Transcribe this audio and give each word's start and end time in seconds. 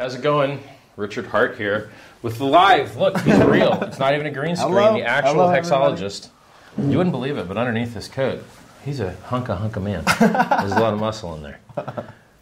How's 0.00 0.14
it 0.14 0.22
going? 0.22 0.62
Richard 0.96 1.26
Heart 1.26 1.58
here 1.58 1.90
with 2.22 2.38
the 2.38 2.46
live. 2.46 2.96
Look, 2.96 3.20
he's 3.20 3.36
real. 3.36 3.82
It's 3.82 3.98
not 3.98 4.14
even 4.14 4.24
a 4.24 4.30
green 4.30 4.56
screen. 4.56 4.72
Hello. 4.72 4.94
The 4.94 5.02
actual 5.02 5.32
Hello, 5.32 5.50
everybody. 5.50 5.94
hexologist. 6.00 6.30
You 6.78 6.96
wouldn't 6.96 7.12
believe 7.12 7.36
it, 7.36 7.46
but 7.46 7.58
underneath 7.58 7.92
this 7.92 8.08
coat, 8.08 8.42
he's 8.82 9.00
a 9.00 9.12
hunk 9.26 9.50
of 9.50 9.58
hunk 9.58 9.76
of 9.76 9.82
man. 9.82 10.02
There's 10.18 10.72
a 10.72 10.80
lot 10.80 10.94
of 10.94 11.00
muscle 11.00 11.34
in 11.34 11.42
there. 11.42 11.60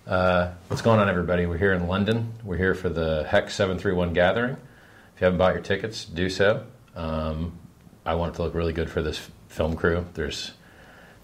Uh, 0.06 0.52
what's 0.68 0.82
going 0.82 1.00
on, 1.00 1.08
everybody? 1.08 1.46
We're 1.46 1.58
here 1.58 1.72
in 1.72 1.88
London. 1.88 2.32
We're 2.44 2.58
here 2.58 2.76
for 2.76 2.90
the 2.90 3.26
Hex 3.28 3.56
731 3.56 4.12
gathering. 4.12 4.52
If 4.52 5.20
you 5.20 5.24
haven't 5.24 5.38
bought 5.38 5.54
your 5.54 5.62
tickets, 5.64 6.04
do 6.04 6.30
so. 6.30 6.64
Um, 6.94 7.58
I 8.06 8.14
want 8.14 8.34
it 8.34 8.36
to 8.36 8.44
look 8.44 8.54
really 8.54 8.72
good 8.72 8.88
for 8.88 9.02
this 9.02 9.30
film 9.48 9.74
crew. 9.74 10.06
There's 10.14 10.52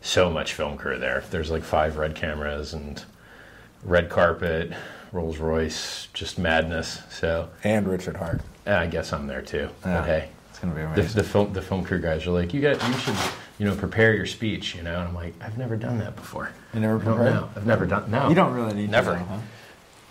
so 0.01 0.31
much 0.31 0.53
film 0.53 0.79
crew 0.79 0.99
there. 0.99 1.23
There's 1.31 1.53
like 1.53 1.63
five 1.63 1.97
red 1.97 2.17
cameras 2.17 2.75
and 2.75 3.05
red 3.85 4.11
carpet, 4.11 4.73
Rolls 5.15 5.39
Royce, 5.39 6.09
just 6.13 6.39
madness. 6.39 7.01
So 7.09 7.49
and 7.63 7.87
Richard 7.89 8.17
Heart. 8.17 8.41
I 8.67 8.87
guess 8.89 9.13
I'm 9.13 9.27
there 9.29 9.43
too. 9.43 9.69
Yeah. 9.87 10.01
But 10.01 10.05
hey, 10.07 10.29
It's 10.51 10.59
gonna 10.59 10.75
be 10.75 10.81
the, 10.81 10.87
amazing. 10.89 11.17
the 11.17 11.23
film 11.23 11.53
the 11.53 11.63
film 11.63 11.85
crew 11.85 12.01
guys 12.01 12.27
are 12.27 12.33
like, 12.33 12.53
you 12.53 12.61
got 12.61 12.83
you 12.89 12.95
should 12.99 13.15
you 13.59 13.67
know 13.67 13.77
prepare 13.77 14.13
your 14.13 14.27
speech, 14.27 14.75
you 14.75 14.83
know. 14.83 14.99
And 14.99 15.09
I'm 15.09 15.15
like, 15.15 15.35
I've 15.41 15.57
never 15.57 15.77
done 15.77 15.99
that 15.99 16.17
before. 16.17 16.51
you 16.75 16.81
never 16.81 16.97
I 16.97 17.05
prepared? 17.05 17.33
know. 17.35 17.51
I've 17.57 17.67
never 17.67 17.87
done 17.87 18.11
no. 18.11 18.29
You 18.29 18.35
don't 18.35 18.53
really 18.55 18.75
need 18.75 18.91
Never. 18.91 19.13
to. 19.13 19.19
Never. 19.19 19.29
huh? 19.31 19.39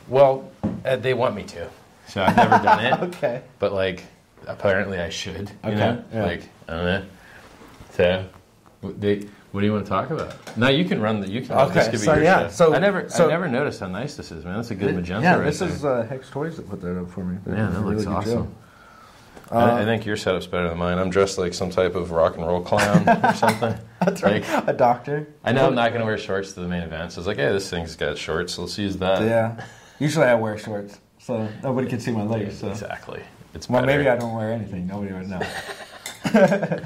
Well, 0.07 0.51
uh, 0.85 0.95
they 0.95 1.13
want 1.13 1.35
me 1.35 1.43
to, 1.43 1.69
so 2.07 2.23
I've 2.23 2.35
never 2.37 2.63
done 2.63 2.85
it. 2.85 2.93
Okay. 3.15 3.41
But 3.59 3.73
like, 3.73 4.05
apparently 4.47 4.99
I 4.99 5.09
should. 5.09 5.49
You 5.65 5.69
Okay, 5.71 5.75
know, 5.75 6.03
yeah. 6.13 6.23
like 6.23 6.41
I 6.69 6.71
don't 6.75 6.85
know. 6.85 7.05
So, 7.91 8.25
they, 8.83 9.27
what 9.53 9.61
do 9.61 9.65
you 9.67 9.71
want 9.71 9.85
to 9.85 9.89
talk 9.89 10.09
about? 10.09 10.35
No, 10.57 10.67
you 10.67 10.83
can 10.83 10.99
run 11.01 11.21
the. 11.21 11.29
You 11.29 11.41
can. 11.41 11.51
Okay, 11.57 11.73
this 11.75 11.83
could 11.85 11.91
be 11.93 11.97
so 11.99 12.13
your 12.15 12.23
yeah, 12.23 12.43
show. 12.47 12.49
so- 12.49 12.73
I 12.75 12.79
never, 12.79 13.07
so- 13.09 13.27
I 13.27 13.29
never 13.29 13.47
noticed 13.47 13.79
how 13.79 13.87
nice 13.87 14.15
this 14.17 14.31
is, 14.31 14.43
man. 14.43 14.57
That's 14.57 14.71
a 14.71 14.75
good 14.75 14.93
magenta. 14.95 15.23
yeah, 15.23 15.35
right 15.35 15.45
this 15.45 15.59
there. 15.59 15.69
is 15.69 15.85
uh, 15.85 16.05
Hex 16.09 16.29
Toys 16.29 16.57
that 16.57 16.69
put 16.69 16.81
that 16.81 16.99
up 16.99 17.09
for 17.09 17.23
me. 17.23 17.37
They 17.45 17.55
Yeah, 17.55 17.67
that 17.67 17.79
a 17.79 17.81
looks 17.81 18.05
awesome. 18.05 18.33
job. 18.45 18.53
I, 19.51 19.55
Uh, 19.61 19.75
I 19.81 19.85
think 19.85 20.05
your 20.05 20.17
setup's 20.17 20.47
better 20.47 20.67
than 20.69 20.77
mine. 20.79 20.97
I'm 20.97 21.09
dressed 21.11 21.37
like 21.37 21.53
some 21.53 21.69
type 21.69 21.93
of 21.95 22.09
rock 22.11 22.35
and 22.37 22.45
roll 22.47 22.61
clown 22.61 23.07
or 23.07 23.33
something. 23.35 23.75
That's 24.03 24.23
right. 24.23 24.41
Like, 24.41 24.67
a 24.67 24.73
doctor. 24.73 25.27
I 25.43 25.51
know 25.51 25.67
I'm 25.67 25.75
not 25.75 25.89
going 25.89 25.99
to 26.01 26.05
wear 26.05 26.17
shorts 26.17 26.53
to 26.53 26.61
the 26.61 26.67
main 26.67 26.81
event, 26.81 27.11
so 27.11 27.17
I 27.17 27.19
was 27.19 27.27
like, 27.27 27.37
hey, 27.37 27.51
this 27.51 27.69
thing's 27.69 27.95
got 27.95 28.17
shorts. 28.17 28.57
Let's 28.57 28.77
use 28.79 28.97
that. 28.97 29.21
Yeah. 29.21 29.63
Usually 29.99 30.25
I 30.25 30.33
wear 30.33 30.57
shorts, 30.57 30.99
so 31.19 31.47
nobody 31.61 31.87
can 31.87 31.99
see 31.99 32.11
my 32.11 32.23
legs. 32.23 32.57
So. 32.57 32.69
Exactly. 32.69 33.21
It's 33.53 33.69
Well, 33.69 33.81
better. 33.83 33.95
maybe 33.97 34.09
I 34.09 34.15
don't 34.17 34.33
wear 34.35 34.51
anything. 34.51 34.87
Nobody 34.87 35.13
would 35.13 35.29
know. 35.29 35.41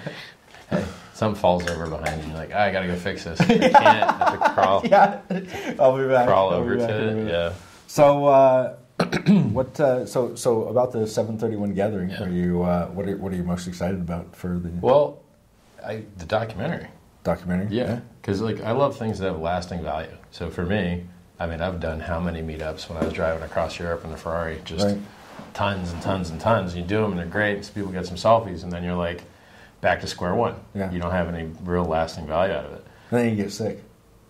Something 1.18 1.42
falls 1.42 1.68
over 1.68 1.88
behind 1.88 2.22
you. 2.22 2.30
You're 2.30 2.38
like, 2.38 2.52
"Ah, 2.54 2.60
I 2.60 2.72
gotta 2.72 2.86
go 2.86 2.96
fix 2.96 3.23
this. 3.23 3.42
I 3.42 3.46
can't. 3.46 3.76
I 3.76 4.30
have 4.30 4.40
to 4.40 4.50
crawl, 4.54 4.82
yeah. 4.86 5.20
I'll 5.80 5.98
be 5.98 6.08
back. 6.08 6.28
crawl 6.28 6.52
I'll 6.52 6.60
over 6.60 6.78
back 6.78 6.88
to 6.90 7.18
it. 7.18 7.28
Yeah. 7.28 7.54
So, 7.88 8.26
uh, 8.28 8.76
what? 9.52 9.80
Uh, 9.80 10.06
so, 10.06 10.36
so 10.36 10.66
about 10.66 10.92
the 10.92 11.08
731 11.08 11.73
gathering. 11.73 12.12
Yeah. 12.12 12.23
Are 12.23 12.30
you? 12.30 12.62
Uh, 12.62 12.86
what 12.90 13.08
are 13.08 13.18
What 13.18 13.34
are 13.34 13.36
you 13.36 13.42
most 13.44 13.68
excited 13.68 14.00
about 14.00 14.36
for 14.36 14.60
the 14.60 14.70
Well, 14.80 15.23
I, 15.84 16.04
the 16.20 16.26
documentary. 16.28 16.88
documentary? 17.23 17.76
Yeah, 17.76 18.02
because 18.22 18.40
like 18.40 18.62
I 18.62 18.73
love 18.73 18.95
things 18.95 19.18
that 19.18 19.26
have 19.26 19.40
lasting 19.40 19.82
value. 19.82 20.16
So 20.30 20.52
for 20.52 20.68
me, 20.68 21.04
I 21.40 21.48
mean, 21.48 21.62
I've 21.62 21.80
done 21.80 22.00
how 22.00 22.20
many 22.20 22.44
meetups 22.44 22.90
when 22.90 23.00
I 23.00 23.04
was 23.06 23.14
driving 23.14 23.42
across 23.42 23.80
Europe 23.80 24.06
in 24.06 24.12
a 24.12 24.18
Ferrari, 24.18 24.62
just 24.66 24.86
Right. 24.86 25.00
tons 25.56 25.92
and 25.92 26.00
tons 26.04 26.30
and 26.30 26.40
tons. 26.40 26.76
You 26.76 26.84
do 26.84 27.02
them 27.02 27.14
and 27.14 27.20
they're 27.20 27.26
great, 27.26 27.56
and 27.56 27.66
so 27.66 27.73
people 27.73 27.92
get 27.92 28.06
some 28.06 28.18
selfies, 28.18 28.62
and 28.62 28.72
then 28.72 28.84
you're 28.84 28.94
like 28.94 29.23
back 29.81 30.02
to 30.02 30.08
square 30.08 30.36
one. 30.36 30.56
Yeah. 30.73 30.92
You 30.92 31.00
don't 31.00 31.11
have 31.11 31.33
any 31.33 31.50
real 31.64 31.86
lasting 31.86 32.28
value 32.28 32.53
out 32.53 32.66
of 32.66 32.73
it. 32.73 32.86
And 33.11 33.20
then 33.20 33.30
you 33.30 33.36
get 33.44 33.52
sick. 33.52 33.83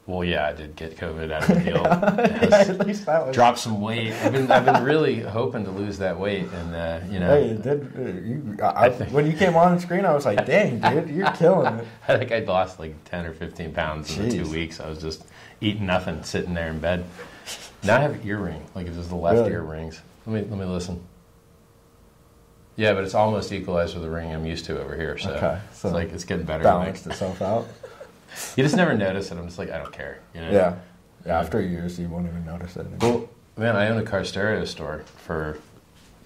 Well, 0.05 0.23
yeah, 0.23 0.47
I 0.47 0.53
did 0.53 0.77
get 0.77 0.95
COVID 0.95 1.31
out 1.33 1.49
of 1.49 1.55
the 1.57 1.63
deal. 1.65 1.81
yeah, 1.83 2.59
at 2.69 2.87
least 2.87 3.05
that 3.07 3.27
was. 3.27 3.35
Dropped 3.35 3.59
some 3.59 3.81
weight. 3.81 4.13
I've 4.13 4.31
been 4.31 4.49
I've 4.49 4.63
been 4.63 4.81
really 4.83 5.19
hoping 5.19 5.65
to 5.65 5.71
lose 5.71 5.97
that 5.97 6.17
weight, 6.17 6.47
and 6.53 6.73
uh, 6.73 6.99
you 7.11 7.19
know, 7.19 7.27
Hey, 7.35 7.49
it 7.49 7.61
did, 7.61 7.91
uh, 7.97 8.21
you, 8.21 8.57
I, 8.63 8.85
I 8.85 8.89
think- 8.89 9.11
when 9.11 9.25
you 9.29 9.33
came 9.33 9.57
on 9.57 9.77
screen, 9.81 10.05
I 10.05 10.13
was 10.13 10.25
like, 10.25 10.45
"Dang, 10.45 10.79
dude, 10.79 11.09
you're 11.09 11.29
killing 11.33 11.73
it." 11.79 11.87
I 12.07 12.17
think 12.17 12.31
I'd 12.31 12.47
lost 12.47 12.79
like 12.79 13.03
10 13.03 13.25
or 13.25 13.33
15 13.33 13.73
pounds 13.73 14.17
in 14.17 14.29
the 14.29 14.31
two 14.45 14.49
weeks. 14.49 14.79
I 14.79 14.87
was 14.87 15.01
just 15.01 15.25
eating 15.59 15.85
nothing, 15.85 16.23
sitting 16.23 16.53
there 16.53 16.69
in 16.69 16.79
bed. 16.79 17.03
Now 17.83 17.97
I 17.97 17.99
have 17.99 18.13
an 18.13 18.21
earring. 18.25 18.65
Like, 18.75 18.87
it's 18.87 18.95
just 18.95 19.09
the 19.09 19.15
left 19.17 19.39
Really? 19.39 19.51
ear 19.51 19.61
rings. 19.63 19.99
Let 20.25 20.41
me, 20.45 20.49
let 20.49 20.57
me 20.59 20.65
listen. 20.73 21.01
Yeah, 22.77 22.93
but 22.93 23.03
it's 23.03 23.15
almost 23.15 23.51
equalized 23.51 23.95
with 23.95 24.03
the 24.03 24.09
ring 24.09 24.31
I'm 24.33 24.45
used 24.45 24.65
to 24.65 24.79
over 24.79 24.95
here. 24.95 25.17
So, 25.17 25.31
Okay, 25.31 25.59
so 25.73 25.89
it's 25.89 25.93
like, 25.93 26.13
it's 26.13 26.23
getting 26.23 26.45
better. 26.45 26.63
Balanced 26.63 27.07
itself 27.07 27.41
out. 27.41 27.67
You 28.55 28.63
just 28.63 28.75
never 28.75 28.95
notice 28.95 29.31
it. 29.31 29.37
I'm 29.37 29.47
just 29.47 29.57
like, 29.57 29.71
I 29.71 29.79
don't 29.79 29.91
care. 29.91 30.19
You 30.35 30.41
know? 30.41 30.51
Yeah. 30.51 30.75
yeah. 31.25 31.39
After 31.39 31.59
years, 31.59 31.99
you 31.99 32.07
won't 32.07 32.27
even 32.27 32.45
notice 32.45 32.77
it. 32.77 32.85
Well, 33.01 33.27
man, 33.57 33.75
I 33.75 33.87
owned 33.87 33.99
a 33.99 34.03
car 34.03 34.23
stereo 34.23 34.63
store 34.65 35.03
for 35.17 35.57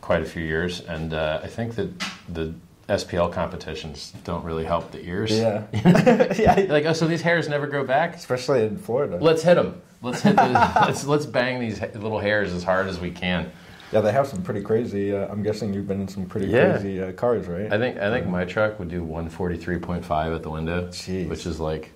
quite 0.02 0.22
a 0.22 0.26
few 0.26 0.44
years, 0.44 0.82
and 0.82 1.14
uh, 1.14 1.40
I 1.42 1.48
think 1.48 1.76
that 1.76 1.90
the 2.28 2.54
SPL 2.90 3.32
competitions 3.32 4.12
don't 4.26 4.44
really 4.44 4.66
help 4.66 4.92
the 4.92 5.02
ears. 5.06 5.32
Yeah. 5.32 5.64
yeah. 5.74 6.66
Like, 6.68 6.84
oh, 6.86 6.92
so 6.92 7.08
these 7.08 7.22
hairs 7.22 7.48
never 7.48 7.66
grow 7.66 7.86
back? 7.86 8.16
Especially 8.16 8.66
in 8.66 8.78
Florida. 8.78 9.18
Let's 9.22 9.44
hit 9.44 9.56
them. 9.56 9.82
Let's 10.02 10.22
hit. 10.22 10.36
The, 10.36 10.52
let's 10.86 11.06
let's 11.06 11.26
bang 11.26 11.62
these 11.62 11.80
little 11.80 12.20
hairs 12.20 12.52
as 12.52 12.64
hard 12.64 12.88
as 12.88 13.00
we 13.00 13.12
can. 13.12 13.52
Yeah, 13.92 14.02
they 14.02 14.12
have 14.12 14.28
some 14.28 14.42
pretty 14.42 14.62
crazy. 14.62 15.14
Uh, 15.14 15.28
I'm 15.28 15.44
guessing 15.44 15.74
you've 15.74 15.88
been 15.88 16.02
in 16.02 16.08
some 16.08 16.26
pretty 16.26 16.48
Yeah. 16.48 16.74
crazy 16.74 17.02
uh, 17.02 17.12
cars, 17.12 17.48
right? 17.48 17.72
I 17.72 17.78
think 17.78 17.98
I 17.98 18.10
think 18.10 18.28
my 18.28 18.46
truck 18.46 18.80
would 18.80 18.90
do 18.90 19.04
143.5 19.04 20.36
at 20.36 20.44
the 20.44 20.50
window, 20.50 20.88
Jeez. 20.88 21.28
which 21.30 21.46
is 21.46 21.60
like 21.60 21.92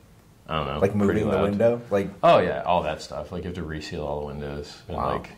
I 0.47 0.57
don't 0.57 0.67
know, 0.67 0.79
like 0.79 0.94
moving 0.95 1.29
the 1.29 1.39
window. 1.41 1.81
Like, 1.89 2.09
Oh 2.22 2.39
yeah, 2.39 2.61
all 2.63 2.83
that 2.83 3.01
stuff. 3.01 3.31
Like 3.31 3.44
you 3.44 3.47
have 3.47 3.56
to 3.56 3.63
reseal 3.63 4.03
all 4.03 4.19
the 4.22 4.25
windows. 4.28 4.81
And 4.88 4.97
Wow. 4.97 5.13
like 5.13 5.29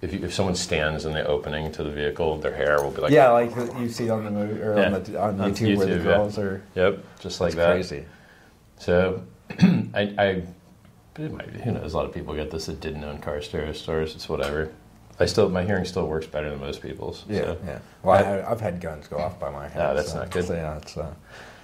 if 0.00 0.12
you, 0.12 0.20
if 0.24 0.34
someone 0.34 0.56
stands 0.56 1.04
in 1.04 1.12
the 1.12 1.24
opening 1.26 1.70
to 1.72 1.84
the 1.84 1.90
vehicle, 1.90 2.38
their 2.38 2.54
hair 2.54 2.82
will 2.82 2.90
be 2.90 3.00
like 3.02 3.12
yeah, 3.12 3.30
like 3.30 3.54
you 3.78 3.88
see 3.88 4.08
on 4.10 4.24
the 4.24 4.30
movie 4.30 4.60
or 4.60 4.72
on, 4.78 4.92
the, 5.02 5.20
on 5.20 5.40
On 5.40 5.50
YouTube, 5.54 5.76
where 5.76 5.86
the 5.86 5.92
YouTube, 5.92 5.98
yeah. 5.98 6.02
girls 6.04 6.38
are. 6.38 6.62
Yep, 6.74 7.04
just 7.20 7.40
like 7.40 7.54
that. 7.54 7.70
crazy. 7.72 8.04
So 8.78 9.22
I, 9.60 10.14
I 10.18 10.42
it 11.18 11.30
might, 11.30 11.50
who 11.50 11.72
knows? 11.72 11.92
A 11.92 11.96
lot 11.96 12.06
of 12.06 12.14
people 12.14 12.34
get 12.34 12.50
this 12.50 12.66
that 12.66 12.80
didn't 12.80 13.04
own 13.04 13.18
car 13.18 13.42
stereo 13.42 13.72
stores. 13.74 14.14
It's 14.14 14.28
whatever. 14.28 14.72
I 15.20 15.26
still 15.26 15.48
my 15.48 15.64
hearing 15.64 15.84
still 15.84 16.06
works 16.06 16.26
better 16.26 16.50
than 16.50 16.60
most 16.60 16.82
people's. 16.82 17.24
Yeah, 17.28 17.42
so. 17.42 17.58
yeah. 17.66 17.78
Well, 18.02 18.24
I, 18.24 18.50
I've 18.50 18.60
had 18.60 18.80
guns 18.80 19.08
go 19.08 19.18
off 19.18 19.38
by 19.38 19.50
my 19.50 19.68
head. 19.68 19.82
Ah, 19.82 19.94
that's 19.94 20.12
so, 20.12 20.18
not 20.18 20.30
good. 20.30 20.46
so, 20.46 20.54
yeah, 20.54 20.76
it's 20.78 20.96
uh, 20.96 21.14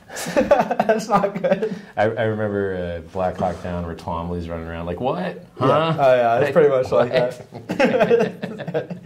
that's 0.86 1.08
not 1.08 1.40
good. 1.40 1.74
I, 1.96 2.02
I 2.04 2.22
remember 2.24 3.02
uh, 3.04 3.10
Black 3.12 3.36
Hawk 3.36 3.62
Down 3.62 3.84
where 3.84 3.94
Twombly's 3.94 4.48
running 4.48 4.66
around 4.66 4.86
like, 4.86 5.00
what? 5.00 5.44
Huh? 5.58 5.66
Yeah. 5.66 5.96
Oh, 5.98 6.14
yeah, 6.14 6.38
it's 6.40 6.52
pretty 6.52 6.68
much 6.68 6.90
like 6.90 7.12
that. 7.12 8.98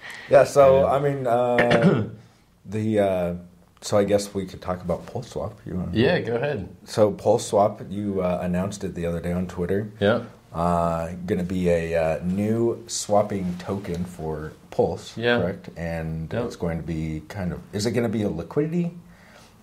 yeah. 0.30 0.44
So 0.44 0.86
I 0.86 0.98
mean, 0.98 1.26
uh, 1.26 2.08
the 2.66 2.98
uh, 2.98 3.34
so 3.80 3.96
I 3.96 4.04
guess 4.04 4.34
we 4.34 4.44
could 4.44 4.60
talk 4.60 4.82
about 4.82 5.06
Pulse 5.06 5.30
Swap. 5.30 5.58
You 5.64 5.74
want? 5.76 5.94
Yeah, 5.94 6.20
go 6.20 6.36
ahead. 6.36 6.68
So 6.84 7.12
Pulse 7.12 7.46
Swap, 7.46 7.80
you 7.88 8.20
uh, 8.20 8.40
announced 8.42 8.84
it 8.84 8.94
the 8.94 9.06
other 9.06 9.20
day 9.20 9.32
on 9.32 9.46
Twitter. 9.46 9.90
Yeah. 10.00 10.24
Uh, 10.52 11.12
going 11.26 11.38
to 11.38 11.44
be 11.44 11.68
a 11.68 11.94
uh, 11.94 12.20
new 12.24 12.82
swapping 12.88 13.56
token 13.58 14.04
for 14.04 14.52
Pulse, 14.72 15.16
Yeah. 15.16 15.38
correct? 15.38 15.68
And 15.76 16.32
Yep. 16.32 16.44
it's 16.46 16.56
going 16.56 16.78
to 16.78 16.82
be 16.86 17.22
kind 17.28 17.52
of. 17.52 17.60
Is 17.72 17.86
it 17.86 17.92
going 17.92 18.02
to 18.02 18.08
be 18.12 18.22
a 18.22 18.28
liquidity? 18.28 18.96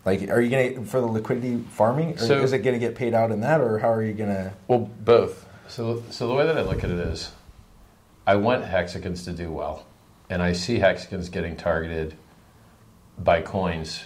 Like, 0.06 0.30
are 0.30 0.40
you 0.40 0.50
going 0.50 0.76
to 0.76 0.86
for 0.86 1.02
the 1.02 1.08
liquidity 1.08 1.58
farming? 1.72 2.16
Or 2.16 2.20
So- 2.20 2.40
is 2.40 2.54
it 2.54 2.60
going 2.60 2.74
to 2.74 2.80
get 2.80 2.96
paid 2.96 3.14
out 3.14 3.32
in 3.32 3.42
that, 3.42 3.60
or 3.60 3.80
how 3.80 3.90
are 3.92 4.02
you 4.04 4.14
going 4.14 4.30
to? 4.30 4.54
Well, 4.70 4.90
both. 5.04 5.46
So, 5.68 6.04
so 6.10 6.28
the 6.30 6.34
way 6.34 6.46
that 6.46 6.58
I 6.58 6.62
look 6.62 6.84
at 6.86 6.90
it 6.90 7.00
is, 7.00 7.32
I 8.26 8.36
want 8.38 8.64
Hexicans 8.64 9.26
to 9.26 9.34
do 9.34 9.52
well, 9.52 9.86
and 10.30 10.42
I 10.42 10.54
see 10.54 10.80
Hexicans 10.80 11.28
getting 11.28 11.58
targeted 11.58 12.16
by 13.18 13.42
coins, 13.42 14.06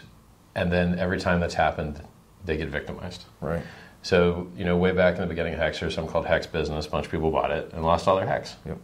and 0.56 0.72
then 0.72 0.98
every 0.98 1.20
time 1.20 1.40
that's 1.40 1.54
happened, 1.54 2.02
they 2.44 2.58
get 2.58 2.70
victimized. 2.70 3.26
Right. 3.40 3.62
So, 4.04 4.48
you 4.58 4.66
know, 4.66 4.78
way 4.78 4.92
back 4.92 5.16
in 5.16 5.22
the 5.22 5.28
beginning 5.28 5.54
of 5.54 5.60
Hex, 5.60 5.80
there's 5.80 5.94
something 5.94 6.12
called 6.12 6.26
Hex 6.26 6.48
Business. 6.48 6.88
A 6.88 6.90
bunch 6.90 7.06
of 7.06 7.12
people 7.12 7.30
bought 7.32 7.52
it 7.52 7.72
and 7.74 7.84
lost 7.84 8.08
all 8.08 8.16
their 8.16 8.26
Hex. 8.26 8.56
Yep. 8.66 8.80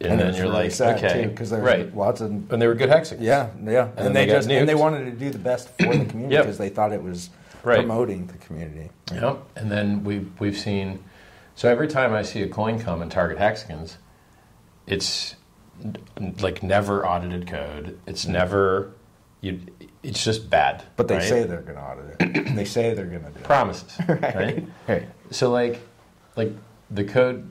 And, 0.00 0.20
then 0.20 0.34
you're 0.34 0.44
really 0.44 0.68
like, 0.68 0.80
okay, 0.80 1.26
because 1.26 1.50
there's 1.50 1.62
right. 1.62 1.94
lots 1.96 2.20
of 2.20 2.30
And 2.30 2.62
they 2.62 2.68
were 2.68 2.74
good 2.74 2.88
Hexicans. 2.88 3.26
yeah, 3.26 3.50
yeah, 3.64 3.90
then 3.96 4.06
and, 4.06 4.16
they 4.16 4.26
they, 4.26 4.32
just 4.32 4.48
and 4.48 4.68
they 4.68 4.76
wanted 4.76 5.06
to 5.06 5.10
do 5.10 5.30
the 5.30 5.40
best 5.40 5.70
for 5.76 5.92
the 5.92 6.04
community 6.10 6.34
Yep. 6.34 6.44
because 6.44 6.58
they 6.58 6.68
thought 6.68 6.92
it 6.92 7.02
was 7.02 7.30
Right. 7.64 7.78
promoting 7.78 8.26
the 8.26 8.38
community. 8.38 8.90
Yep. 9.12 9.42
And 9.56 9.70
then 9.70 10.04
we 10.04 10.26
we've 10.38 10.56
seen. 10.56 11.02
So 11.56 11.68
every 11.68 11.88
time 11.88 12.14
I 12.14 12.22
see 12.22 12.42
a 12.42 12.48
coin 12.48 12.78
come 12.78 13.02
and 13.02 13.10
target 13.10 13.38
Hexicans, 13.38 13.98
it's 14.86 15.34
like 16.40 16.62
never 16.62 17.04
audited 17.04 17.48
code. 17.48 17.98
It's 18.06 18.22
mm-hmm. 18.22 18.32
never. 18.32 18.92
You. 19.40 19.60
It's 20.08 20.24
just 20.24 20.48
bad. 20.48 20.84
But 20.96 21.06
they 21.06 21.16
right? 21.16 21.28
say 21.28 21.44
they're 21.44 21.60
going 21.60 21.76
to 21.76 21.82
audit 21.82 22.16
it. 22.18 22.54
they 22.56 22.64
say 22.64 22.94
they're 22.94 23.04
going 23.04 23.24
to 23.24 23.30
do 23.30 23.38
it. 23.38 23.44
promises, 23.44 23.94
right? 24.08 24.66
Right. 24.88 25.06
So 25.30 25.50
like, 25.50 25.80
like 26.34 26.52
the 26.90 27.04
code, 27.04 27.50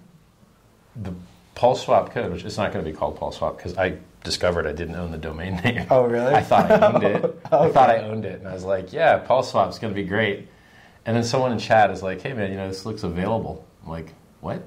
the 0.96 1.14
pulse 1.54 1.84
swap 1.84 2.12
code, 2.12 2.32
which 2.32 2.44
it's 2.44 2.58
not 2.58 2.74
going 2.74 2.84
to 2.84 2.92
be 2.92 2.98
called 2.98 3.16
pulse 3.16 3.38
swap 3.38 3.58
because 3.58 3.78
I 3.78 3.98
discovered 4.24 4.66
I 4.66 4.72
didn't 4.72 4.96
own 4.96 5.12
the 5.12 5.20
domain 5.20 5.56
name. 5.64 5.86
Oh, 5.92 6.06
really? 6.06 6.34
I 6.34 6.42
thought 6.42 6.72
I 6.72 6.80
owned 6.88 7.04
it. 7.04 7.40
I 7.52 7.70
thought 7.70 7.92
I 7.92 8.00
owned 8.00 8.26
it, 8.26 8.40
and 8.40 8.48
I 8.48 8.54
was 8.54 8.64
like, 8.64 8.92
yeah, 8.92 9.18
pulse 9.18 9.52
swap's 9.52 9.78
going 9.78 9.94
to 9.94 10.02
be 10.02 10.08
great. 10.08 10.48
And 11.06 11.16
then 11.16 11.24
someone 11.24 11.52
in 11.52 11.60
chat 11.60 11.92
is 11.92 12.02
like, 12.02 12.22
hey 12.22 12.34
man, 12.34 12.50
you 12.52 12.58
know 12.58 12.68
this 12.68 12.88
looks 12.88 13.04
available. 13.04 13.66
I'm 13.84 13.92
like, 13.92 14.14
what? 14.42 14.64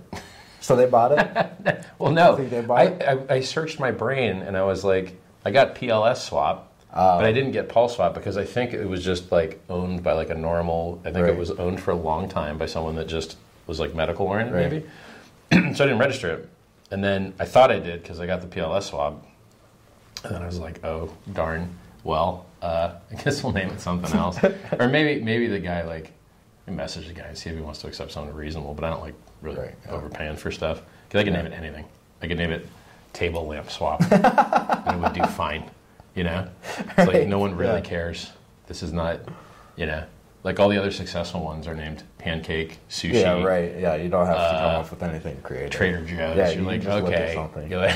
So 0.60 0.76
they 0.76 0.86
bought 0.86 1.12
it. 1.12 1.84
Well, 1.98 2.12
no. 2.12 2.36
Think 2.36 2.50
they 2.50 2.60
bought 2.60 2.78
I, 2.78 2.84
it? 2.84 3.26
I, 3.30 3.34
I 3.34 3.40
searched 3.40 3.80
my 3.80 3.90
brain 3.90 4.42
and 4.42 4.56
I 4.56 4.62
was 4.62 4.84
like, 4.84 5.20
I 5.44 5.50
got 5.50 5.74
PLS 5.74 6.18
swap, 6.18 6.69
Oh. 6.92 7.18
but 7.18 7.24
I 7.24 7.32
didn't 7.32 7.52
get 7.52 7.68
Pulse 7.68 7.94
swap 7.96 8.14
because 8.14 8.36
I 8.36 8.44
think 8.44 8.72
it 8.72 8.84
was 8.88 9.04
just 9.04 9.30
like 9.30 9.60
owned 9.68 10.02
by 10.02 10.12
like 10.12 10.30
a 10.30 10.34
normal. 10.34 11.00
I 11.04 11.10
think 11.12 11.24
Right. 11.24 11.32
it 11.32 11.38
was 11.38 11.50
owned 11.52 11.80
for 11.80 11.92
a 11.92 11.96
long 11.96 12.28
time 12.28 12.58
by 12.58 12.66
someone 12.66 12.96
that 12.96 13.06
just 13.06 13.36
was 13.66 13.78
like 13.78 13.94
medical 13.94 14.26
oriented, 14.26 14.54
Right. 14.54 14.84
maybe. 15.52 15.72
so 15.76 15.84
I 15.84 15.86
didn't 15.86 15.98
register 15.98 16.30
it, 16.32 16.48
and 16.90 17.02
then 17.04 17.34
I 17.38 17.44
thought 17.44 17.70
I 17.70 17.78
did 17.78 18.02
because 18.02 18.18
I 18.20 18.26
got 18.26 18.40
the 18.40 18.48
PLS 18.48 18.84
swap, 18.84 19.24
and 20.24 20.34
then 20.34 20.42
I 20.42 20.46
was 20.46 20.58
like, 20.58 20.84
oh 20.84 21.10
darn. 21.32 21.68
Well, 22.02 22.46
uh, 22.62 22.92
I 23.12 23.14
guess 23.22 23.42
we'll 23.42 23.52
name 23.52 23.68
it 23.70 23.80
something 23.80 24.12
else, 24.18 24.38
or 24.78 24.88
maybe 24.88 25.22
maybe 25.22 25.46
the 25.46 25.60
guy 25.60 25.82
like 25.82 26.12
message 26.66 27.08
the 27.08 27.12
guy 27.12 27.24
and 27.24 27.36
see 27.36 27.50
if 27.50 27.56
he 27.56 27.62
wants 27.62 27.80
to 27.80 27.88
accept 27.88 28.12
something 28.12 28.34
reasonable. 28.34 28.74
But 28.74 28.84
I 28.84 28.90
don't 28.90 29.00
like 29.02 29.14
really 29.42 29.58
Right, 29.58 29.74
overpaying 29.88 30.36
for 30.36 30.50
stuff 30.50 30.82
because 31.08 31.20
I 31.20 31.24
can 31.24 31.32
name 31.32 31.46
it 31.46 31.52
anything. 31.52 31.84
I 32.22 32.26
can 32.28 32.36
name 32.38 32.50
it 32.52 32.66
table 33.12 33.46
lamp 33.46 33.70
swap, 33.70 34.00
and 34.12 34.96
it 34.96 34.98
would 35.02 35.12
do 35.12 35.22
fine. 35.24 35.70
You 36.14 36.24
know, 36.24 36.48
it's 36.78 36.98
like 37.12 37.28
no 37.28 37.38
one 37.38 37.56
really 37.56 37.74
yeah. 37.74 37.80
cares. 37.80 38.30
This 38.66 38.82
is 38.82 38.92
not, 38.92 39.20
you 39.76 39.86
know, 39.86 40.04
like 40.42 40.58
all 40.58 40.68
the 40.68 40.78
other 40.78 40.90
successful 40.90 41.42
ones 41.42 41.66
are 41.66 41.74
named 41.74 42.02
pancake, 42.18 42.78
sushi, 42.88 43.14
Yeah, 43.20 43.42
right. 43.42 43.78
Yeah, 43.78 43.94
you 43.96 44.08
don't 44.08 44.26
have 44.26 44.36
to 44.36 44.56
come 44.56 44.74
Uh, 44.74 44.78
up 44.80 44.90
with 44.90 45.02
anything 45.02 45.40
creative. 45.42 45.70
Trader 45.70 46.00
Joe's. 46.04 46.36
Yeah, 46.36 46.48
you're 46.50 46.60
you 46.60 46.62
like, 46.66 46.82
just 46.82 47.02
look 47.04 47.12
at 47.12 47.22
okay. 47.22 47.34
something. 47.34 47.70
You're 47.70 47.80
like, 47.80 47.94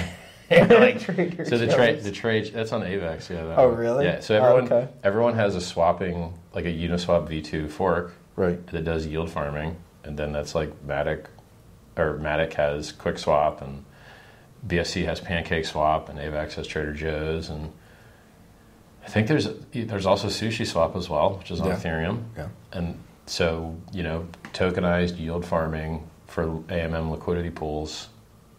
like- 0.51 1.01
so 1.47 1.57
the 1.59 1.73
trade, 1.75 2.03
the 2.03 2.13
trade, 2.13 2.53
that's 2.53 2.73
on 2.73 2.83
Avax. 2.83 3.31
Yeah. 3.31 3.45
that 3.47 3.59
Oh, 3.59 3.69
one. 3.71 3.79
really? 3.79 4.05
Yeah. 4.05 4.21
So 4.21 4.37
Oh, 4.39 4.45
everyone, 4.57 4.73
okay. 4.73 4.93
everyone 5.03 5.35
has 5.35 5.57
a 5.57 5.61
swapping, 5.61 6.35
like 6.55 6.65
a 6.67 6.69
Uniswap 6.73 7.29
V2 7.29 7.71
fork 7.71 8.13
Right. 8.37 8.65
that 8.69 8.85
does 8.85 9.07
yield 9.07 9.31
farming, 9.31 9.77
and 10.05 10.17
then 10.19 10.33
that's 10.33 10.55
like 10.55 10.71
Matic, 10.87 11.27
or 11.97 12.19
Matic 12.19 12.53
has 12.55 12.93
Quick 12.93 13.19
Swap, 13.19 13.63
and 13.63 13.85
BSC 14.67 15.05
has 15.07 15.21
Pancake 15.21 15.65
Swap, 15.65 16.09
and 16.09 16.19
Avax 16.19 16.55
has 16.55 16.67
Trader 16.67 16.93
Joe's, 16.93 17.49
and 17.49 17.73
I 19.05 19.09
think 19.09 19.29
there's 19.29 19.49
there's 19.73 20.07
also 20.07 20.29
Sushi 20.29 20.67
Swap 20.67 20.97
as 20.97 21.09
well, 21.11 21.37
which 21.39 21.51
is 21.51 21.61
on 21.61 21.69
Yeah. 21.69 21.77
Ethereum. 21.77 22.25
Yeah. 22.37 22.49
And 22.73 22.99
so, 23.27 23.77
you 23.93 24.03
know, 24.03 24.27
tokenized 24.53 25.19
yield 25.19 25.45
farming 25.45 26.09
for 26.27 26.47
AMM 26.47 27.11
liquidity 27.11 27.51
pools 27.51 28.09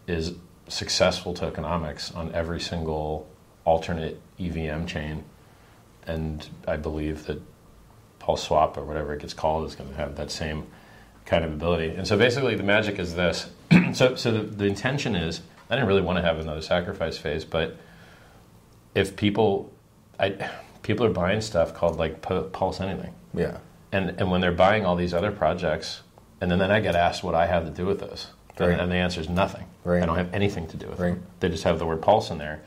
is 0.06 0.34
successful 0.68 1.34
tokenomics 1.34 2.14
on 2.16 2.32
every 2.34 2.60
single 2.60 3.28
alternate 3.64 4.20
EVM 4.40 4.86
chain. 4.86 5.24
And 6.06 6.48
I 6.66 6.76
believe 6.76 7.26
that 7.26 7.40
Pulse 8.20 8.44
Swap 8.44 8.76
or 8.76 8.84
whatever 8.84 9.14
it 9.14 9.20
gets 9.20 9.34
called 9.34 9.66
is 9.66 9.74
going 9.74 9.90
to 9.90 9.96
have 9.96 10.16
that 10.16 10.30
same 10.30 10.66
kind 11.24 11.44
of 11.44 11.52
ability. 11.52 11.90
And 11.90 12.06
so 12.06 12.16
basically, 12.16 12.54
the 12.54 12.62
magic 12.62 12.98
is 12.98 13.14
this. 13.16 13.50
so 13.92 14.14
so 14.14 14.30
the, 14.30 14.42
the 14.42 14.64
intention 14.66 15.16
is 15.16 15.40
I 15.68 15.74
didn't 15.74 15.88
really 15.88 16.02
want 16.02 16.18
to 16.18 16.22
have 16.22 16.38
another 16.38 16.62
sacrifice 16.62 17.18
phase, 17.18 17.44
but 17.44 17.76
if 18.94 19.16
people, 19.16 19.72
I, 20.18 20.48
people 20.82 21.04
are 21.06 21.10
buying 21.10 21.40
stuff 21.40 21.74
called 21.74 21.96
like 21.98 22.22
Pu- 22.22 22.44
Pulse 22.50 22.80
Anything 22.80 23.12
Yeah. 23.34 23.58
and 23.92 24.10
and 24.18 24.30
when 24.30 24.40
they're 24.40 24.52
buying 24.52 24.84
all 24.86 24.96
these 24.96 25.12
other 25.14 25.30
projects, 25.32 26.02
and 26.40 26.50
then, 26.50 26.58
then 26.58 26.70
I 26.70 26.80
get 26.80 26.94
asked 26.96 27.22
what 27.24 27.34
I 27.34 27.46
have 27.46 27.64
to 27.64 27.70
do 27.70 27.86
with 27.86 28.00
those, 28.00 28.28
and, 28.58 28.68
Right. 28.68 28.80
and 28.80 28.90
the 28.90 28.96
answer 28.96 29.20
is 29.20 29.28
nothing. 29.28 29.64
Right. 29.84 30.02
I 30.02 30.06
don't 30.06 30.16
have 30.16 30.32
anything 30.34 30.66
to 30.68 30.76
do 30.76 30.88
with 30.88 30.98
Right. 31.00 31.14
them. 31.14 31.22
They 31.40 31.48
just 31.48 31.64
have 31.64 31.78
the 31.78 31.86
word 31.86 32.02
pulse 32.02 32.30
in 32.30 32.38
there, 32.38 32.60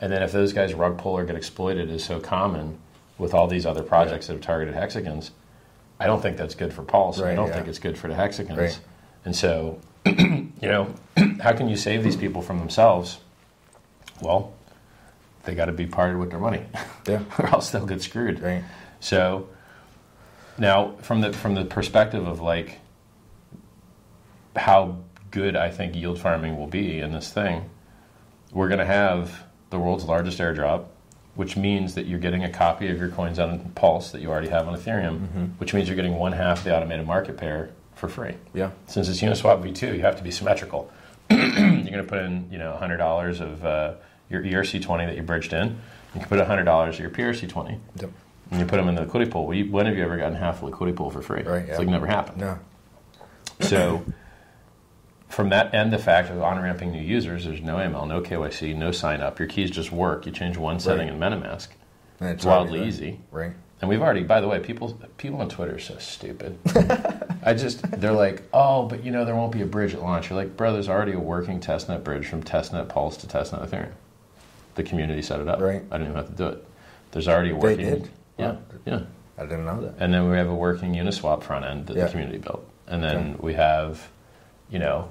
and 0.00 0.12
then 0.12 0.22
if 0.22 0.32
those 0.32 0.52
guys 0.52 0.74
rug 0.74 0.98
pull 0.98 1.12
or 1.12 1.24
get 1.24 1.36
exploited 1.36 1.90
is 1.90 2.04
so 2.04 2.20
common 2.20 2.78
with 3.18 3.32
all 3.34 3.46
these 3.46 3.64
other 3.66 3.82
projects 3.82 4.26
that 4.26 4.32
have 4.34 4.42
targeted 4.42 4.74
Hexicans, 4.74 5.30
I 6.00 6.06
don't 6.06 6.20
think 6.20 6.36
that's 6.36 6.54
good 6.56 6.72
for 6.72 6.82
pulse. 6.82 7.18
and 7.18 7.28
I 7.28 7.34
don't 7.34 7.48
yeah. 7.48 7.54
think 7.54 7.68
it's 7.68 7.78
good 7.78 7.96
for 7.96 8.08
the 8.08 8.14
Hexicans. 8.14 8.58
Right. 8.58 8.80
And 9.24 9.34
so, 9.36 9.78
you 10.06 10.50
know, 10.62 10.88
how 11.40 11.52
can 11.52 11.68
you 11.68 11.76
save 11.76 12.02
these 12.02 12.16
people 12.16 12.42
from 12.42 12.58
themselves? 12.58 13.18
Well, 14.20 14.52
they 15.44 15.54
got 15.54 15.66
to 15.66 15.72
be 15.72 15.86
parted 15.86 16.18
with 16.18 16.30
their 16.30 16.38
money, 16.40 16.64
Yeah. 17.08 17.22
or 17.38 17.46
else 17.48 17.70
they'll 17.70 17.86
get 17.86 18.02
screwed. 18.02 18.40
Right. 18.40 18.64
So 19.00 19.48
now, 20.58 20.92
from 21.02 21.20
the 21.20 21.32
from 21.32 21.54
the 21.54 21.64
perspective 21.64 22.26
of 22.26 22.40
like 22.40 22.78
how 24.56 24.98
good 25.30 25.56
I 25.56 25.70
think 25.70 25.94
yield 25.96 26.18
farming 26.18 26.56
will 26.56 26.66
be 26.68 27.00
in 27.00 27.12
this 27.12 27.30
thing, 27.32 27.68
we're 28.52 28.68
going 28.68 28.78
to 28.78 28.84
have 28.86 29.44
the 29.70 29.78
world's 29.78 30.04
largest 30.04 30.38
airdrop, 30.38 30.84
which 31.34 31.56
means 31.56 31.94
that 31.94 32.06
you're 32.06 32.20
getting 32.20 32.44
a 32.44 32.50
copy 32.50 32.88
of 32.88 32.98
your 32.98 33.08
coins 33.08 33.38
on 33.38 33.58
Pulse 33.74 34.12
that 34.12 34.20
you 34.20 34.30
already 34.30 34.48
have 34.48 34.68
on 34.68 34.76
Ethereum, 34.78 35.58
which 35.58 35.74
means 35.74 35.88
you're 35.88 35.96
getting 35.96 36.14
one 36.14 36.32
half 36.32 36.62
the 36.64 36.74
automated 36.76 37.06
market 37.06 37.36
pair 37.36 37.70
for 37.96 38.08
free. 38.08 38.34
Yeah. 38.52 38.70
Since 38.86 39.08
it's 39.08 39.20
Uniswap 39.20 39.62
v2, 39.62 39.96
you 39.96 40.00
have 40.02 40.16
to 40.16 40.22
be 40.22 40.30
symmetrical. 40.30 40.90
you're 41.30 41.38
going 41.40 41.86
to 41.92 42.04
put 42.04 42.18
in, 42.18 42.48
you 42.52 42.58
know, 42.58 42.78
$100 42.80 43.40
of 43.40 43.64
uh, 43.64 43.94
your 44.42 44.62
ERC20 44.62 45.06
that 45.06 45.16
you 45.16 45.22
bridged 45.22 45.52
in. 45.52 45.78
You 46.14 46.20
can 46.20 46.28
put 46.28 46.38
$100 46.38 46.88
of 46.88 46.98
your 47.00 47.10
PRC20 47.10 47.78
Yep. 48.00 48.10
and 48.50 48.60
you 48.60 48.66
put 48.66 48.76
them 48.76 48.88
in 48.88 48.94
the 48.94 49.02
liquidity 49.02 49.30
pool. 49.30 49.46
When 49.46 49.86
have 49.86 49.96
you 49.96 50.02
ever 50.04 50.16
gotten 50.16 50.36
half 50.36 50.62
a 50.62 50.66
liquidity 50.66 50.96
pool 50.96 51.10
for 51.10 51.22
free? 51.22 51.42
Right, 51.42 51.68
It's 51.68 51.78
like 51.78 51.88
never 51.88 52.06
happened. 52.06 52.38
No. 52.38 52.58
So, 53.60 54.04
from 55.28 55.48
that 55.50 55.74
and 55.74 55.92
the 55.92 55.98
fact 55.98 56.30
of 56.30 56.40
on 56.42 56.60
ramping 56.60 56.92
new 56.92 57.00
users, 57.02 57.44
there's 57.44 57.60
no 57.60 57.76
ML, 57.76 58.06
no 58.06 58.20
KYC, 58.20 58.76
no 58.76 58.90
sign 58.92 59.20
up. 59.20 59.38
Your 59.38 59.48
keys 59.48 59.70
just 59.70 59.90
work. 59.90 60.26
You 60.26 60.32
change 60.32 60.56
one 60.56 60.78
setting 60.80 61.08
Right. 61.08 61.32
in 61.32 61.40
MetaMask. 61.40 61.68
And 62.20 62.30
It's 62.30 62.44
wildly 62.44 62.86
easy. 62.86 63.20
Right. 63.32 63.52
And 63.80 63.88
we've 63.88 64.00
already, 64.00 64.22
by 64.22 64.40
the 64.40 64.48
way, 64.48 64.60
people 64.60 64.98
people 65.18 65.40
on 65.40 65.48
Twitter 65.48 65.74
are 65.74 65.78
so 65.80 65.98
stupid. 65.98 66.56
I 67.44 67.52
just, 67.54 67.82
they're 68.00 68.12
like, 68.12 68.42
oh, 68.52 68.84
but 68.86 69.04
you 69.04 69.10
know, 69.10 69.24
there 69.24 69.34
won't 69.34 69.52
be 69.52 69.62
a 69.62 69.66
bridge 69.66 69.92
at 69.94 70.00
launch. 70.00 70.30
You're 70.30 70.38
like, 70.38 70.56
bro, 70.56 70.72
there's 70.72 70.88
already 70.88 71.12
a 71.12 71.18
working 71.18 71.60
testnet 71.60 72.02
bridge 72.04 72.26
from 72.26 72.42
testnet 72.42 72.88
Pulse 72.88 73.16
to 73.18 73.26
testnet 73.26 73.68
Ethereum. 73.68 73.90
The 74.74 74.82
community 74.82 75.22
set 75.22 75.40
it 75.40 75.48
up. 75.48 75.60
Right. 75.60 75.82
I 75.90 75.98
didn't 75.98 76.12
even 76.12 76.16
have 76.16 76.28
to 76.28 76.36
do 76.36 76.46
it. 76.48 76.64
There's 77.12 77.28
already 77.28 77.50
a 77.50 77.54
They 77.54 77.58
working. 77.60 77.84
did? 77.86 78.10
Yeah, 78.38 78.56
yeah. 78.84 79.00
I 79.38 79.42
didn't 79.42 79.64
know 79.66 79.80
that. 79.82 79.94
And 79.98 80.12
then 80.12 80.28
we 80.30 80.36
have 80.36 80.48
a 80.48 80.54
working 80.54 80.94
Uniswap 80.94 81.42
front 81.42 81.64
end 81.64 81.86
that 81.86 81.96
Yeah. 81.96 82.04
the 82.04 82.10
community 82.10 82.38
built. 82.38 82.64
And 82.86 83.02
then 83.02 83.16
Okay. 83.16 83.36
we 83.40 83.54
have, 83.54 84.08
you 84.70 84.78
know, 84.78 85.08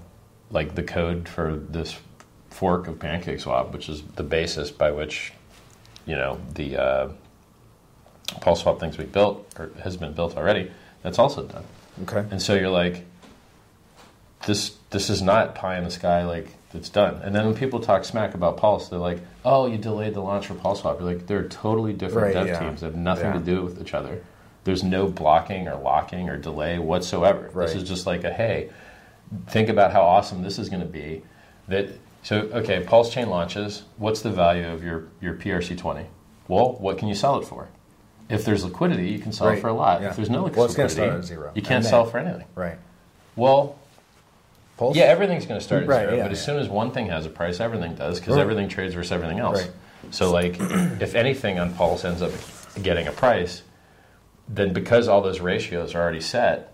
like 0.51 0.75
the 0.75 0.83
code 0.83 1.27
for 1.30 1.56
this 1.56 1.98
fork 2.50 2.88
of 2.88 3.00
PancakeSwap, 3.00 3.71
which 3.71 3.89
is 3.89 4.04
the 4.15 4.24
basis 4.24 4.69
by 4.71 4.92
which, 4.92 5.33
you 6.06 6.16
know, 6.16 6.38
the 6.54 6.77
uh, 6.77 7.07
PulseSwap 8.42 8.80
things 8.80 8.98
we 8.98 9.06
built 9.06 9.45
or 9.57 9.71
has 9.83 9.98
been 9.98 10.13
built 10.13 10.38
already. 10.38 10.71
That's 11.01 11.19
also 11.19 11.44
done. 11.44 11.63
Okay. 12.04 12.25
And 12.31 12.42
so 12.42 12.54
you're 12.54 12.69
like, 12.69 13.06
this 14.45 14.75
this 14.89 15.09
is 15.09 15.21
not 15.21 15.56
pie 15.56 15.77
in 15.77 15.83
the 15.86 15.92
sky 15.92 16.25
like 16.25 16.54
it's 16.75 16.89
done. 16.89 17.15
And 17.23 17.33
then 17.35 17.45
when 17.45 17.55
people 17.55 17.79
talk 17.79 18.03
smack 18.05 18.33
about 18.33 18.57
Pulse, 18.57 18.89
they're 18.89 18.99
like, 18.99 19.19
oh, 19.45 19.65
you 19.67 19.77
delayed 19.77 20.13
the 20.13 20.21
launch 20.21 20.47
for 20.47 20.53
PulseSwap. 20.56 20.99
You're 20.99 21.13
like, 21.13 21.27
they're 21.27 21.47
totally 21.47 21.94
different 21.94 22.27
Right, 22.27 22.33
dev 22.33 22.47
yeah. 22.47 22.59
teams. 22.59 22.81
They 22.81 22.87
have 22.87 22.95
nothing 22.95 23.27
Yeah. 23.27 23.33
to 23.33 23.39
do 23.39 23.61
with 23.63 23.81
each 23.81 23.94
other. 23.94 24.21
There's 24.63 24.83
no 24.83 25.07
blocking 25.07 25.68
or 25.68 25.75
locking 25.75 26.30
or 26.30 26.37
delay 26.37 26.80
whatsoever. 26.80 27.49
Right. 27.53 27.68
This 27.68 27.75
is 27.75 27.87
just 27.87 28.06
like 28.07 28.23
a 28.23 28.31
hey, 28.31 28.69
think 29.47 29.69
about 29.69 29.92
how 29.92 30.01
awesome 30.01 30.42
this 30.44 30.57
is 30.57 30.69
going 30.69 30.81
to 30.81 30.87
be. 30.87 31.23
That 31.68 31.89
so 32.23 32.37
okay, 32.53 32.81
Pulse 32.85 33.13
Chain 33.13 33.30
launches. 33.30 33.83
What's 33.97 34.21
the 34.21 34.31
value 34.31 34.68
of 34.68 34.83
your 34.83 35.06
your 35.21 35.33
PRC20? 35.35 36.06
Well, 36.47 36.73
what 36.80 36.97
can 36.97 37.07
you 37.09 37.15
sell 37.15 37.37
it 37.39 37.45
for? 37.45 37.68
If 38.30 38.45
there's 38.45 38.63
liquidity, 38.63 39.09
you 39.09 39.19
can 39.19 39.31
sell 39.33 39.49
it 39.49 39.59
for 39.59 39.68
a 39.68 39.73
lot. 39.73 40.01
yeah. 40.01 40.09
If 40.09 40.15
there's 40.15 40.30
no 40.30 40.44
Well, 40.44 40.65
liquidity, 40.68 40.94
start 40.94 41.09
at 41.19 41.25
zero. 41.25 41.51
you 41.56 41.61
can't 41.61 41.83
And 41.83 41.85
sell 41.85 42.06
for 42.06 42.18
anything. 42.19 42.47
Right. 42.56 42.77
Well, 43.35 43.75
Pulse? 44.83 44.97
yeah, 44.97 45.04
everything's 45.04 45.45
going 45.45 45.59
to 45.59 45.63
start 45.63 45.83
at 45.83 45.87
Right, 45.90 46.02
zero. 46.02 46.16
yeah, 46.18 46.23
but 46.23 46.31
as 46.33 46.44
soon 46.44 46.59
as 46.59 46.68
one 46.68 46.92
thing 46.92 47.07
has 47.07 47.25
a 47.25 47.30
price, 47.30 47.59
everything 47.61 47.95
does 47.95 48.19
because 48.19 48.35
Right. 48.35 48.42
everything 48.42 48.68
trades 48.68 48.94
versus 48.94 49.11
everything 49.13 49.40
else. 49.40 49.61
Right. 49.61 49.71
So, 50.11 50.31
like, 50.31 50.57
if 50.59 51.16
anything 51.16 51.57
on 51.59 51.73
Pulse 51.73 52.04
ends 52.04 52.21
up 52.21 52.31
getting 52.81 53.07
a 53.07 53.11
price, 53.13 53.63
then 54.49 54.73
because 54.73 55.07
all 55.07 55.21
those 55.21 55.40
ratios 55.40 55.95
are 55.95 56.02
already 56.02 56.19
set, 56.19 56.73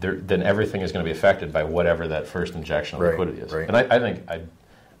then 0.00 0.42
everything 0.42 0.80
is 0.80 0.92
going 0.92 1.04
to 1.04 1.12
be 1.12 1.16
affected 1.16 1.52
by 1.52 1.64
whatever 1.64 2.08
that 2.08 2.26
first 2.26 2.54
injection 2.54 2.96
of 2.96 3.02
liquidity 3.06 3.42
is. 3.42 3.52
And 3.52 3.76
I, 3.76 3.96
I 3.96 3.98
think 3.98 4.22
I, 4.30 4.40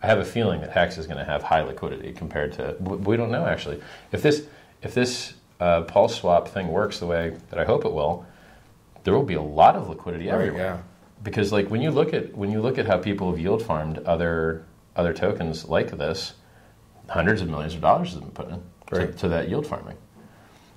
I 0.02 0.06
have 0.06 0.18
a 0.18 0.24
feeling 0.24 0.60
that 0.60 0.70
Hex 0.72 0.98
is 0.98 1.06
going 1.06 1.18
to 1.18 1.24
have 1.24 1.42
high 1.42 1.62
liquidity 1.62 2.12
compared 2.12 2.52
to. 2.54 2.76
We 2.80 3.16
don't 3.16 3.30
know 3.30 3.46
actually. 3.46 3.80
If 4.10 4.22
this 4.22 4.44
if 4.82 4.92
this 4.92 5.34
uh, 5.60 5.82
Pulse 5.82 6.16
swap 6.16 6.48
thing 6.48 6.68
works 6.68 6.98
the 6.98 7.06
way 7.06 7.36
that 7.50 7.58
I 7.58 7.64
hope 7.64 7.84
it 7.84 7.92
will, 7.92 8.26
there 9.04 9.14
will 9.14 9.22
be 9.22 9.34
a 9.34 9.42
lot 9.42 9.76
of 9.76 9.88
liquidity 9.88 10.26
Right, 10.26 10.34
everywhere. 10.34 10.82
Because 11.22 11.52
like 11.52 11.68
when 11.70 11.80
you 11.82 11.90
look 11.90 12.12
at 12.14 12.34
when 12.36 12.50
you 12.50 12.60
look 12.60 12.78
at 12.78 12.86
how 12.86 12.98
people 12.98 13.30
have 13.30 13.38
yield 13.38 13.62
farmed 13.64 13.98
other 14.00 14.64
other 14.96 15.12
tokens 15.12 15.64
like 15.68 15.90
this, 15.96 16.34
hundreds 17.08 17.40
of 17.40 17.48
millions 17.48 17.74
of 17.74 17.80
dollars 17.80 18.10
has 18.12 18.20
been 18.20 18.30
put 18.30 18.48
in 18.48 18.62
Right. 18.90 19.10
to, 19.12 19.18
to 19.18 19.28
that 19.28 19.48
yield 19.48 19.66
farming. 19.66 19.96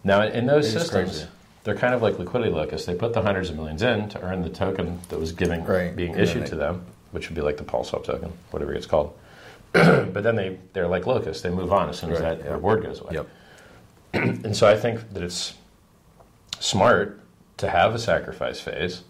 Now 0.04 0.22
in 0.22 0.46
those 0.46 0.68
It 0.68 0.80
systems, 0.80 1.28
they're 1.66 1.76
kind 1.76 1.94
of 1.94 2.02
like 2.02 2.18
liquidity 2.20 2.52
locusts. 2.52 2.86
They 2.88 2.96
put 2.96 3.12
the 3.14 3.22
hundreds 3.22 3.50
of 3.50 3.56
millions 3.58 3.82
in 3.82 4.08
to 4.10 4.22
earn 4.22 4.42
the 4.42 4.50
token 4.50 5.00
that 5.10 5.20
was 5.20 5.32
giving 5.34 5.66
Right. 5.66 5.94
being 5.96 6.12
And 6.14 6.22
issued 6.22 6.44
they- 6.44 6.50
to 6.50 6.56
them, 6.56 6.86
which 7.12 7.28
would 7.28 7.36
be 7.36 7.42
like 7.42 7.58
the 7.58 7.64
Pulse 7.64 7.90
Swap 7.90 8.06
token, 8.06 8.32
whatever 8.52 8.74
it's 8.74 8.86
called. 8.86 9.14
but 9.74 10.22
then 10.24 10.36
they 10.38 10.58
they're 10.74 10.88
like 10.88 11.06
locusts. 11.06 11.44
They 11.44 11.50
move 11.50 11.74
on 11.74 11.90
as 11.90 11.98
soon 12.00 12.12
as 12.12 12.22
Right, 12.22 12.42
that 12.42 12.50
reward 12.52 12.84
goes 12.84 13.02
away. 13.02 13.16
Yep. 13.16 13.28
And 14.46 14.56
so 14.56 14.66
I 14.66 14.78
think 14.78 15.12
that 15.14 15.22
it's 15.24 15.56
smart 16.60 17.20
to 17.58 17.70
have 17.70 17.94
a 17.94 18.00
sacrifice 18.00 18.60
phase 18.62 19.02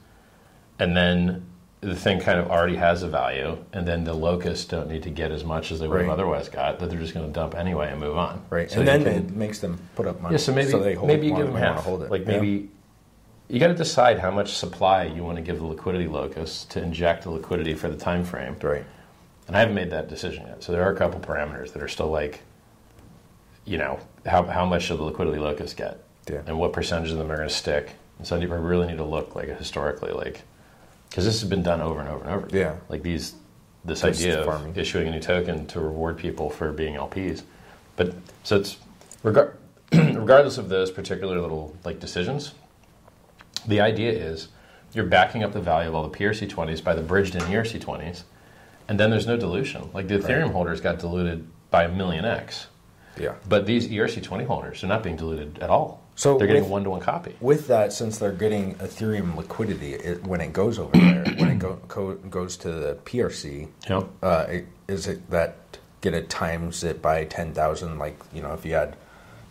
and 0.79 0.95
then 0.95 1.45
the 1.81 1.95
thing 1.95 2.19
kind 2.19 2.39
of 2.39 2.49
already 2.49 2.75
has 2.77 3.03
a 3.03 3.07
value, 3.07 3.57
and 3.73 3.87
then 3.87 4.03
the 4.03 4.13
locusts 4.13 4.65
don't 4.65 4.89
need 4.89 5.03
to 5.03 5.09
get 5.11 5.31
as 5.31 5.43
much 5.43 5.71
as 5.71 5.79
they 5.79 5.87
would 5.87 6.01
have 6.01 6.09
otherwise 6.09 6.49
got. 6.49 6.79
That 6.79 6.89
they're 6.89 6.99
just 6.99 7.13
going 7.13 7.27
to 7.27 7.31
dump 7.31 7.53
anyway 7.55 7.89
and 7.91 7.99
move 7.99 8.17
on. 8.17 8.41
Right, 8.49 8.69
So 8.71 8.79
and 8.79 8.87
then 8.87 9.03
can- 9.03 9.13
it 9.13 9.29
makes 9.35 9.59
them 9.59 9.77
put 9.95 10.07
up 10.07 10.19
money. 10.21 10.33
yeah, 10.33 10.37
so 10.39 10.53
maybe 10.53 10.71
they 10.71 10.95
hold, 10.95 11.07
maybe 11.07 11.27
you 11.27 11.35
give 11.35 11.47
them 11.47 11.55
half. 11.55 11.83
hold 11.83 12.01
it. 12.03 12.09
Like 12.09 12.21
Yeah. 12.25 12.27
maybe 12.39 12.69
you 13.49 13.59
got 13.59 13.67
to 13.67 13.75
decide 13.75 14.17
how 14.17 14.31
much 14.31 14.53
supply 14.53 15.03
you 15.03 15.23
want 15.23 15.35
to 15.37 15.43
give 15.43 15.59
the 15.59 15.65
liquidity 15.65 16.07
locus 16.07 16.65
to 16.69 16.81
inject 16.81 17.23
the 17.23 17.29
liquidity 17.29 17.75
for 17.75 17.87
the 17.89 17.97
time 17.97 18.23
frame. 18.23 18.55
right. 18.63 18.83
And 19.47 19.55
I 19.55 19.59
haven't 19.59 19.75
made 19.75 19.91
that 19.91 20.09
decision 20.09 20.47
yet. 20.47 20.63
So 20.63 20.71
there 20.71 20.81
are 20.81 20.91
a 20.91 20.95
couple 20.95 21.19
parameters 21.19 21.71
that 21.73 21.83
are 21.83 21.87
still 21.87 22.09
like, 22.09 22.41
you 23.65 23.77
know, 23.77 23.99
how 24.25 24.43
how 24.43 24.65
much 24.65 24.83
should 24.83 24.97
the 24.97 25.03
liquidity 25.03 25.37
locus 25.37 25.73
get, 25.75 25.99
Yeah. 26.27 26.41
and 26.47 26.57
what 26.57 26.73
percentage 26.73 27.11
of 27.11 27.19
them 27.19 27.31
are 27.31 27.35
going 27.37 27.47
to 27.47 27.53
stick. 27.53 27.91
And 28.17 28.25
so 28.25 28.37
I 28.37 28.43
really 28.43 28.87
need 28.87 28.97
to 28.97 29.03
look 29.03 29.35
like 29.35 29.49
historically, 29.49 30.11
like 30.11 30.41
because 31.15 31.23
this 31.23 31.39
has 31.39 31.49
been 31.49 31.63
done 31.63 31.79
over 31.79 32.01
and 32.01 32.09
over 32.09 32.25
and 32.25 32.33
over. 32.33 32.47
Yeah. 32.51 32.75
like 32.89 33.01
these 33.01 33.35
this 33.85 34.01
Just 34.01 34.19
idea 34.19 34.39
of 34.41 34.45
farming. 34.47 34.75
issuing 34.75 35.07
a 35.07 35.11
new 35.11 35.21
token 35.21 35.65
to 35.67 35.79
reward 35.79 36.17
people 36.17 36.49
for 36.49 36.73
being 36.73 36.95
LPs. 36.95 37.43
But 37.95 38.13
so 38.43 38.57
it's 38.57 38.75
regar- 39.23 39.53
regardless 39.93 40.57
of 40.57 40.67
those 40.67 40.91
particular 40.91 41.39
little 41.39 41.73
like 41.85 42.01
decisions, 42.01 42.53
the 43.65 43.79
idea 43.79 44.11
is 44.11 44.49
you're 44.91 45.05
backing 45.05 45.41
up 45.41 45.53
the 45.53 45.61
value 45.61 45.87
of 45.87 45.95
all 45.95 46.05
the 46.05 46.17
PRC20s 46.17 46.83
by 46.83 46.93
the 46.93 47.01
bridged 47.01 47.35
in 47.35 47.41
ERC20s, 47.43 48.23
and 48.89 48.99
then 48.99 49.09
there's 49.09 49.27
no 49.27 49.37
dilution. 49.37 49.89
Like 49.93 50.09
the 50.09 50.17
Ethereum 50.17 50.51
holders 50.51 50.81
got 50.81 50.99
diluted 50.99 51.47
by 51.71 51.85
a 51.85 51.89
million 51.89 52.25
X, 52.25 52.67
Yeah. 53.17 53.35
but 53.47 53.65
these 53.65 53.87
ERC20 53.87 54.47
holders 54.47 54.83
are 54.83 54.87
not 54.87 55.01
being 55.01 55.15
diluted 55.15 55.59
at 55.59 55.69
all. 55.69 56.03
So 56.15 56.37
they're 56.37 56.47
getting 56.47 56.63
with- 56.63 56.71
one 56.71 56.83
to 56.85 56.89
one 56.89 57.01
copy. 57.01 57.35
With 57.41 57.67
that, 57.67 57.91
since 57.91 58.17
they're 58.17 58.31
getting 58.31 58.75
Ethereum 58.75 59.35
liquidity 59.35 59.93
it, 59.95 60.23
when 60.25 60.39
it 60.41 60.53
goes 60.53 60.79
over 60.79 60.91
there, 60.97 61.25
when 61.37 61.49
it 61.51 61.59
go, 61.59 61.79
co- 61.87 62.15
goes 62.15 62.55
to 62.57 62.71
the 62.71 62.97
PRC, 63.05 63.67
Yep. 63.89 64.07
uh, 64.23 64.45
it- 64.49 64.67
is 64.87 65.07
it 65.07 65.29
that 65.31 65.55
gonna 66.01 66.21
times 66.21 66.83
it 66.83 67.01
by 67.01 67.25
ten 67.25 67.53
thousand? 67.53 67.97
Like 67.99 68.17
you 68.33 68.41
know, 68.41 68.53
if 68.53 68.65
you 68.65 68.73
had 68.75 68.95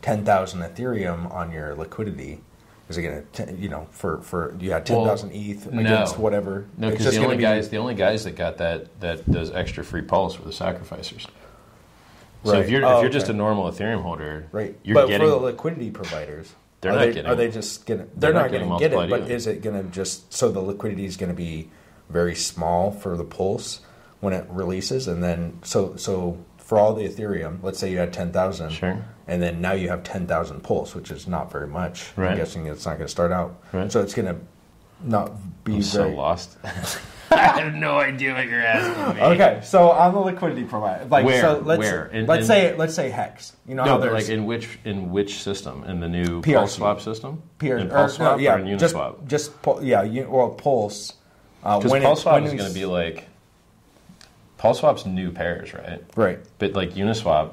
ten 0.00 0.24
thousand 0.24 0.60
Ethereum 0.62 1.30
on 1.32 1.50
your 1.52 1.74
liquidity, 1.74 2.40
is 2.88 2.96
it 2.96 3.02
gonna 3.02 3.22
t- 3.32 3.56
you 3.56 3.68
know 3.68 3.86
for 3.90 4.18
for 4.22 4.54
you 4.60 4.70
had 4.70 4.86
ten 4.86 4.96
Well, 4.96 5.06
thousand 5.06 5.32
ETH 5.32 5.70
no. 5.70 5.80
against 5.80 6.18
whatever? 6.18 6.64
No, 6.78 6.90
because 6.90 7.14
the 7.14 7.22
only 7.24 7.36
guys 7.36 7.68
the 7.68 7.76
only 7.78 7.94
guys 7.94 8.24
that 8.24 8.36
got 8.36 8.56
that 8.58 8.86
that 9.00 9.26
those 9.26 9.50
extra 9.50 9.84
free 9.84 10.02
pulse 10.02 10.38
were 10.38 10.44
the 10.46 10.52
sacrificers. 10.52 11.26
So 12.44 12.58
if 12.60 12.68
you're 12.70 12.84
Oh, 12.84 12.98
if 12.98 13.02
you're 13.02 13.10
just 13.10 13.28
a 13.28 13.32
normal 13.32 13.70
Ethereum 13.70 14.02
holder, 14.02 14.46
Right, 14.52 14.78
you're 14.84 14.94
but 14.94 15.06
getting 15.08 15.26
for 15.26 15.30
the 15.30 15.36
liquidity 15.36 15.90
providers, 15.90 16.52
They're 16.80 16.92
not 16.92 16.98
they, 17.00 17.12
getting- 17.12 17.26
Are 17.30 17.34
they 17.34 17.50
just 17.50 17.86
gonna? 17.86 18.04
they're 18.04 18.08
They're, 18.16 18.32
not 18.34 18.40
not, 18.42 18.50
getting 18.50 18.68
to 18.70 18.78
get 18.78 18.92
it, 18.92 18.96
multiplied 18.96 19.22
but 19.22 19.30
is 19.30 19.46
it 19.46 19.62
going 19.62 19.82
to 19.82 19.90
just 19.90 20.32
so 20.32 20.50
the 20.50 20.60
liquidity 20.60 21.06
is 21.06 21.16
going 21.16 21.30
to 21.30 21.36
be 21.36 21.70
very 22.10 22.34
small 22.34 22.90
for 22.90 23.16
the 23.16 23.24
pulse 23.24 23.80
when 24.20 24.32
it 24.34 24.44
releases, 24.50 25.08
and 25.08 25.22
then 25.24 25.58
so 25.62 25.96
so 25.96 26.38
for 26.58 26.78
all 26.78 26.94
the 26.94 27.06
Ethereum, 27.08 27.62
let's 27.62 27.78
say 27.78 27.90
you 27.90 27.98
had 27.98 28.12
ten 28.12 28.32
thousand, 28.32 28.70
Sure. 28.70 29.02
and 29.26 29.42
then 29.42 29.60
now 29.60 29.72
you 29.72 29.88
have 29.88 30.02
ten 30.02 30.26
thousand 30.26 30.62
pulse, 30.62 30.94
which 30.94 31.10
is 31.10 31.26
not 31.26 31.50
very 31.50 31.66
much. 31.66 32.12
Right. 32.16 32.32
I'm 32.32 32.36
guessing 32.36 32.66
it's 32.66 32.84
not 32.84 32.92
going 32.98 33.06
to 33.06 33.10
start 33.10 33.32
out, 33.32 33.62
Right. 33.72 33.90
so 33.90 34.00
it's 34.02 34.12
going 34.14 34.26
to 34.34 34.36
not 35.02 35.32
be 35.64 35.76
I'm 35.76 35.82
so 35.82 36.08
lost. 36.08 36.56
I 37.30 37.60
have 37.60 37.74
no 37.74 37.98
idea 37.98 38.34
what 38.34 38.46
you're 38.46 38.60
asking 38.64 39.16
me. 39.16 39.22
Okay, 39.22 39.60
so 39.64 39.90
on 39.90 40.12
the 40.14 40.20
liquidity 40.20 40.64
provider, 40.64 41.04
like 41.06 41.24
Where? 41.24 41.40
so, 41.40 41.62
let's 41.64 41.78
Where? 41.78 42.06
In- 42.06 42.26
let's 42.26 42.42
in- 42.42 42.46
say 42.46 42.76
let's 42.76 42.94
say 42.94 43.10
hex. 43.10 43.56
You 43.66 43.74
know 43.74 43.82
how 43.84 43.94
No, 43.94 43.98
but 43.98 44.10
there's 44.12 44.28
like 44.28 44.32
in 44.36 44.44
which 44.46 44.78
in 44.84 45.10
which 45.10 45.42
system? 45.42 45.84
In 45.84 46.00
the 46.00 46.08
new 46.08 46.42
PRC. 46.42 46.54
Pulse 46.54 46.74
Swap 46.74 47.00
system? 47.00 47.42
Peer, 47.58 47.78
in 47.78 47.88
Pulse 47.88 48.14
Swap 48.16 48.36
no, 48.36 48.42
yeah, 48.42 48.54
or 48.56 48.58
in 48.60 48.78
just 48.78 48.94
Uniswap? 48.94 49.26
just 49.26 49.62
pul- 49.62 49.82
yeah, 49.82 50.02
you, 50.02 50.28
well, 50.30 50.50
Pulse. 50.50 51.14
Uh, 51.62 51.78
Because 51.78 51.92
when 51.92 52.02
Pulse 52.02 52.22
Swap 52.22 52.42
is 52.42 52.52
going 52.52 52.68
to 52.68 52.74
be 52.74 52.84
like 52.86 53.26
Pulse 54.58 54.80
Swap's 54.80 55.06
new 55.06 55.30
pairs, 55.30 55.72
right? 55.74 56.02
right. 56.16 56.38
But 56.58 56.72
like 56.74 56.94
Uniswap 56.94 57.52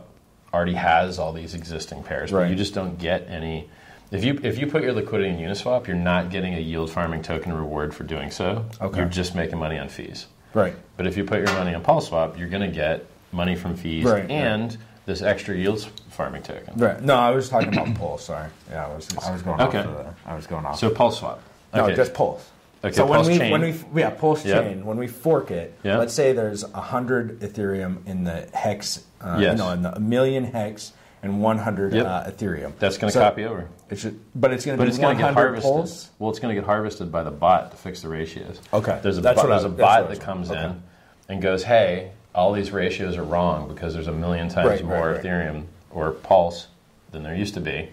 already 0.54 0.74
has 0.74 1.18
all 1.20 1.32
these 1.34 1.54
existing 1.56 2.04
pairs, 2.04 2.32
but 2.32 2.38
Right. 2.40 2.50
you 2.50 2.56
just 2.56 2.74
don't 2.74 2.98
get 3.00 3.28
any. 3.30 3.70
If 4.12 4.26
you 4.26 4.40
if 4.44 4.58
you 4.60 4.68
put 4.68 4.84
your 4.84 4.92
liquidity 4.94 5.30
in 5.30 5.38
Uniswap, 5.38 5.88
you're 5.88 5.96
not 5.96 6.30
getting 6.30 6.54
a 6.56 6.60
yield 6.60 6.92
farming 6.92 7.22
token 7.24 7.54
reward 7.54 7.94
for 7.96 8.04
doing 8.04 8.30
so. 8.30 8.66
Okay. 8.82 9.00
You're 9.00 9.08
just 9.08 9.36
making 9.36 9.58
money 9.58 9.78
on 9.78 9.88
fees. 9.88 10.28
Right. 10.54 10.76
But 10.98 11.08
if 11.08 11.16
you 11.16 11.24
put 11.24 11.38
your 11.40 11.54
money 11.54 11.74
on 11.74 11.82
PulseSwap, 11.82 12.38
you're 12.38 12.50
going 12.50 12.70
to 12.70 12.76
get 12.76 13.06
money 13.32 13.56
from 13.56 13.78
fees 13.78 14.04
Right, 14.04 14.30
and 14.30 14.78
this 15.06 15.22
extra 15.22 15.56
yield 15.56 15.82
farming 16.10 16.44
token. 16.44 16.74
Right. 16.76 17.02
No, 17.02 17.16
I 17.16 17.30
was 17.32 17.48
talking 17.48 17.70
about 17.70 17.96
Pulse. 17.96 18.26
Sorry. 18.26 18.50
Yeah, 18.70 18.86
I 18.86 18.94
was. 18.94 19.08
I 19.18 19.32
was 19.32 19.42
going 19.42 19.62
Okay. 19.62 19.78
off. 19.78 19.86
Of 19.86 19.94
the, 19.94 20.14
I 20.30 20.36
was 20.36 20.46
going 20.46 20.66
off. 20.66 20.78
So 20.78 20.90
PulseSwap. 20.90 21.40
no, 21.74 21.96
just 21.96 22.14
Pulse. 22.14 22.50
Okay, 22.84 22.94
so 22.96 23.06
when 23.06 23.26
we 23.26 23.38
chain. 23.38 23.52
when 23.52 23.62
we 23.62 23.76
yeah 23.96 24.10
Pulse 24.10 24.44
Yep. 24.44 24.64
chain 24.66 24.86
when 24.86 24.98
we 24.98 25.08
fork 25.08 25.52
it, 25.52 25.78
Yeah. 25.84 25.98
let's 26.00 26.14
say 26.16 26.34
there's 26.34 26.64
a 26.64 26.82
hundred 26.82 27.40
Ethereum 27.40 28.06
in 28.08 28.24
the 28.26 28.48
hex. 28.54 29.06
Uh, 29.22 29.38
Yes. 29.40 29.58
No, 29.58 29.70
in 29.70 29.84
the, 29.84 29.96
a 29.96 30.00
million 30.00 30.44
hex 30.46 30.92
and 31.24 31.42
one 31.42 31.58
hundred 31.58 31.94
Yep. 31.94 32.06
uh, 32.06 32.24
Ethereum. 32.32 32.74
That's 32.80 32.98
going 32.98 33.10
to 33.10 33.14
So 33.14 33.22
copy 33.22 33.46
over. 33.46 33.68
It 33.90 34.00
should, 34.00 34.20
but 34.34 34.52
it's 34.52 34.66
going 34.66 34.78
to 34.78 34.84
be 34.84 34.88
it's 34.90 34.98
going 34.98 35.08
one 35.10 35.16
to 35.18 35.22
get 35.22 35.34
hundred 35.34 35.42
harvested. 35.42 35.72
Pulse. 35.72 36.10
Well, 36.20 36.30
it's 36.30 36.40
going 36.40 36.56
to 36.56 36.60
get 36.62 36.66
harvested 36.66 37.12
by 37.12 37.24
the 37.24 37.32
bot 37.32 37.72
to 37.72 37.78
fix 37.78 38.02
the 38.02 38.10
ratios. 38.10 38.60
Okay. 38.74 39.00
There's 39.04 39.18
a, 39.18 39.22
there's 39.22 39.64
a 39.64 39.70
bot 39.70 40.10
that 40.10 40.20
comes 40.20 40.50
okay. 40.50 40.64
in 40.64 40.84
and 41.30 41.42
goes, 41.42 41.64
hey, 41.64 42.12
all 42.34 42.54
these 42.54 42.72
ratios 42.72 43.18
are 43.18 43.24
wrong 43.24 43.68
because 43.68 43.94
there's 43.94 44.08
a 44.08 44.12
million 44.14 44.50
times 44.50 44.68
Right, 44.68 44.82
right, 44.82 44.86
more 44.86 45.12
right. 45.12 45.24
Ethereum 45.24 45.66
or 45.90 46.12
Pulse 46.12 46.68
than 47.12 47.24
there 47.24 47.36
used 47.36 47.54
to 47.56 47.62
be. 47.62 47.90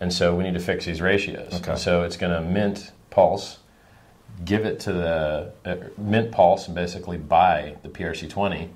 And 0.00 0.12
so 0.12 0.34
we 0.34 0.44
need 0.44 0.54
to 0.54 0.60
fix 0.60 0.84
these 0.86 1.00
ratios. 1.00 1.54
Okay. 1.54 1.72
And 1.72 1.80
so 1.80 2.02
it's 2.02 2.16
going 2.16 2.32
to 2.32 2.40
mint 2.40 2.90
Pulse, 3.10 3.58
give 4.44 4.64
it 4.64 4.80
to 4.80 4.92
the 4.92 5.52
uh, 5.64 5.76
mint 5.96 6.32
Pulse, 6.32 6.66
and 6.66 6.74
basically 6.74 7.16
buy 7.16 7.76
the 7.82 7.88
PRC20. 7.88 8.70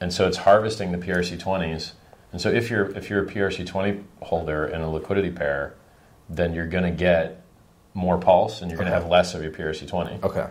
And 0.00 0.12
so 0.12 0.26
it's 0.28 0.38
harvesting 0.38 0.92
the 0.92 0.98
PRC20s. 0.98 1.92
And 2.32 2.40
so 2.40 2.50
if 2.50 2.70
you're 2.70 2.86
if 2.96 3.10
you're 3.10 3.22
a 3.24 3.26
PRC20 3.26 4.02
holder 4.22 4.66
in 4.66 4.80
a 4.80 4.90
liquidity 4.90 5.30
pair, 5.30 5.74
then 6.28 6.54
you're 6.54 6.66
going 6.68 6.84
to 6.84 6.90
get 6.90 7.42
more 7.94 8.18
Pulse, 8.18 8.62
and 8.62 8.70
you're 8.70 8.78
going 8.78 8.90
to 8.90 8.94
have 8.94 9.08
less 9.08 9.34
of 9.34 9.42
your 9.42 9.50
PRC20 9.50 10.22
Okay. 10.22 10.46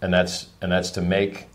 and 0.00 0.12
that's 0.14 0.46
and 0.62 0.72
that's 0.72 0.90
to 0.92 1.02
make 1.02 1.46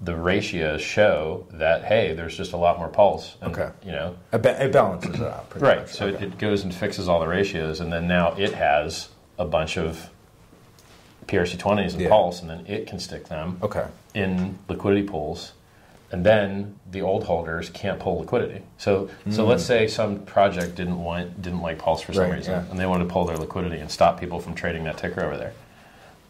the 0.00 0.16
ratios 0.16 0.82
show 0.82 1.46
that 1.52 1.84
hey, 1.84 2.12
there's 2.12 2.36
just 2.36 2.52
a 2.52 2.56
lot 2.56 2.78
more 2.78 2.88
pulse. 2.88 3.36
And, 3.40 3.52
Okay. 3.52 3.70
You 3.86 3.92
know, 3.92 4.16
It, 4.32 4.42
ba- 4.42 4.62
it 4.64 4.72
balances 4.72 5.14
it 5.14 5.22
out. 5.22 5.48
Pretty 5.48 5.64
right? 5.64 5.80
Much. 5.82 5.92
So 5.92 6.06
okay. 6.08 6.16
it, 6.16 6.22
it 6.32 6.38
goes 6.38 6.64
and 6.64 6.74
fixes 6.74 7.08
all 7.08 7.20
the 7.20 7.28
ratios, 7.28 7.78
and 7.80 7.92
then 7.92 8.08
now 8.08 8.32
it 8.36 8.52
has 8.54 9.08
a 9.38 9.44
bunch 9.44 9.78
of 9.78 10.10
PRC20s 11.28 11.92
and 11.92 12.02
Yeah. 12.02 12.08
pulse, 12.08 12.40
and 12.40 12.50
then 12.50 12.66
it 12.66 12.86
can 12.86 12.98
stick 12.98 13.28
them 13.28 13.58
okay. 13.62 13.86
in 14.14 14.58
liquidity 14.68 15.04
pools. 15.06 15.52
And 16.12 16.24
then 16.24 16.78
the 16.90 17.00
old 17.02 17.24
holders 17.24 17.70
can't 17.70 17.98
pull 17.98 18.18
liquidity. 18.20 18.62
So, 18.78 19.08
so 19.30 19.44
let's 19.46 19.64
say 19.64 19.88
some 19.88 20.20
project 20.20 20.76
didn't 20.76 21.02
want 21.02 21.42
didn't 21.42 21.60
like 21.60 21.78
Pulse 21.78 22.02
for 22.02 22.12
some 22.12 22.24
Hmm. 22.26 22.30
Right, 22.30 22.36
reason, 22.38 22.52
yeah. 22.52 22.70
and 22.70 22.78
they 22.78 22.86
wanted 22.86 23.04
to 23.04 23.10
pull 23.10 23.24
their 23.24 23.36
liquidity 23.36 23.78
and 23.78 23.90
stop 23.90 24.20
people 24.20 24.38
from 24.38 24.54
trading 24.54 24.84
that 24.84 24.96
ticker 24.98 25.24
over 25.24 25.36
there. 25.36 25.52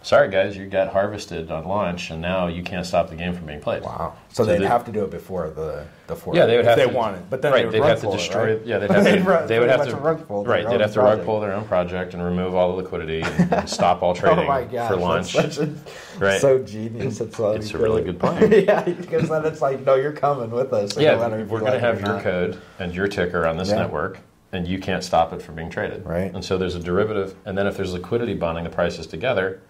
Sorry, 0.04 0.28
guys, 0.28 0.54
you 0.54 0.66
got 0.66 0.88
harvested 0.92 1.50
on 1.50 1.64
launch, 1.64 2.10
and 2.10 2.20
now 2.20 2.46
you 2.46 2.62
can't 2.62 2.84
stop 2.84 3.08
the 3.08 3.16
game 3.16 3.32
from 3.32 3.46
being 3.46 3.60
played. 3.60 3.82
Wow. 3.82 4.12
So, 4.28 4.42
So 4.42 4.44
they'd 4.44 4.60
they- 4.60 4.66
have 4.66 4.84
to 4.84 4.92
do 4.92 5.02
it 5.02 5.10
before 5.10 5.48
the 5.48 5.86
the 6.06 6.14
fork. 6.14 6.36
Yeah, 6.36 6.44
they 6.44 6.56
would 6.56 6.66
if 6.66 6.68
have 6.68 6.76
they 6.76 6.86
to 6.86 6.92
wanted, 6.92 7.30
but 7.30 7.40
then 7.40 7.52
right, 7.52 7.60
they 7.60 7.64
would 7.64 7.72
they'd 7.72 7.88
have 7.88 8.00
to 8.00 8.04
pull 8.04 8.12
it, 8.12 8.18
destroy. 8.18 8.56
right? 8.56 8.66
Yeah, 8.66 8.76
they'd 8.76 8.90
have 8.90 9.04
They'd 9.04 9.16
to. 9.16 9.22
run- 9.24 9.46
they 9.48 9.58
would 9.58 9.70
have 9.70 9.88
to. 9.88 9.96
rug 9.96 10.28
pull 10.28 10.44
their 10.44 10.52
right, 10.52 10.66
they'd 10.66 10.74
own 10.74 10.80
have 10.80 10.92
to 10.92 10.98
rug 11.00 11.06
project. 11.08 11.26
pull 11.26 11.40
their 11.40 11.52
own 11.54 11.64
project 11.64 12.12
and 12.12 12.22
remove 12.22 12.54
all 12.54 12.76
the 12.76 12.82
liquidity 12.82 13.22
and, 13.22 13.52
and 13.54 13.68
stop 13.78 14.02
all 14.02 14.14
trading 14.14 14.40
oh 14.46 14.68
gosh, 14.70 14.88
for 14.90 14.96
launch. 14.96 15.34
A, 15.36 15.74
Right. 16.18 16.38
so 16.38 16.58
genius. 16.58 17.22
It's, 17.22 17.38
It's 17.40 17.72
a 17.72 17.78
really 17.78 18.02
good 18.04 18.20
plan. 18.20 18.52
yeah, 18.52 18.82
because 18.82 19.30
then 19.30 19.46
it's 19.46 19.62
like, 19.62 19.80
no, 19.86 19.94
you're 19.94 20.12
coming 20.12 20.50
with 20.50 20.74
us. 20.74 20.94
yeah, 20.98 21.16
we're 21.16 21.44
going 21.46 21.64
to 21.64 21.70
like 21.70 21.80
have 21.80 22.00
your 22.00 22.08
not. 22.10 22.22
code 22.22 22.60
and 22.78 22.94
your 22.94 23.08
ticker 23.08 23.46
on 23.46 23.56
this 23.56 23.70
Yeah. 23.70 23.76
network, 23.76 24.18
and 24.52 24.68
you 24.68 24.78
can't 24.78 25.02
stop 25.02 25.32
it 25.32 25.40
from 25.40 25.54
being 25.54 25.70
traded. 25.70 26.04
Right. 26.04 26.30
And 26.34 26.44
so 26.44 26.58
there's 26.58 26.74
a 26.74 26.80
derivative, 26.80 27.34
and 27.46 27.56
then 27.56 27.66
if 27.66 27.78
there's 27.78 27.94
liquidity 27.94 28.34
bonding 28.34 28.64
the 28.64 28.70
prices 28.70 29.06
together, 29.06 29.62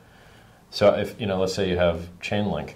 so 0.75 0.93
if 0.95 1.21
you 1.21 1.27
know, 1.27 1.39
let's 1.39 1.55
say 1.55 1.71
you 1.71 1.77
have 1.77 2.09
Chainlink 2.21 2.75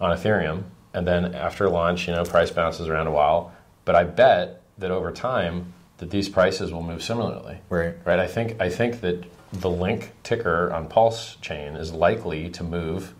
on 0.00 0.16
Ethereum, 0.16 0.62
and 0.94 1.06
then 1.06 1.34
after 1.34 1.68
launch, 1.68 2.06
you 2.06 2.14
know, 2.14 2.22
price 2.22 2.52
bounces 2.52 2.86
around 2.86 3.08
a 3.08 3.10
while, 3.10 3.52
but 3.84 3.96
I 3.96 4.04
bet 4.04 4.62
that 4.78 4.92
over 4.92 5.10
time 5.10 5.72
that 5.98 6.10
these 6.10 6.28
prices 6.28 6.72
will 6.72 6.84
move 6.84 7.02
similarly. 7.02 7.58
Right. 7.68 7.94
Right. 8.04 8.20
I 8.20 8.28
think 8.28 8.60
I 8.60 8.70
think 8.70 9.00
that 9.00 9.24
the 9.52 9.68
link 9.68 10.12
ticker 10.22 10.72
on 10.72 10.86
Pulse 10.86 11.36
chain 11.40 11.74
is 11.74 11.92
likely 11.92 12.50
to 12.50 12.62
move 12.62 13.14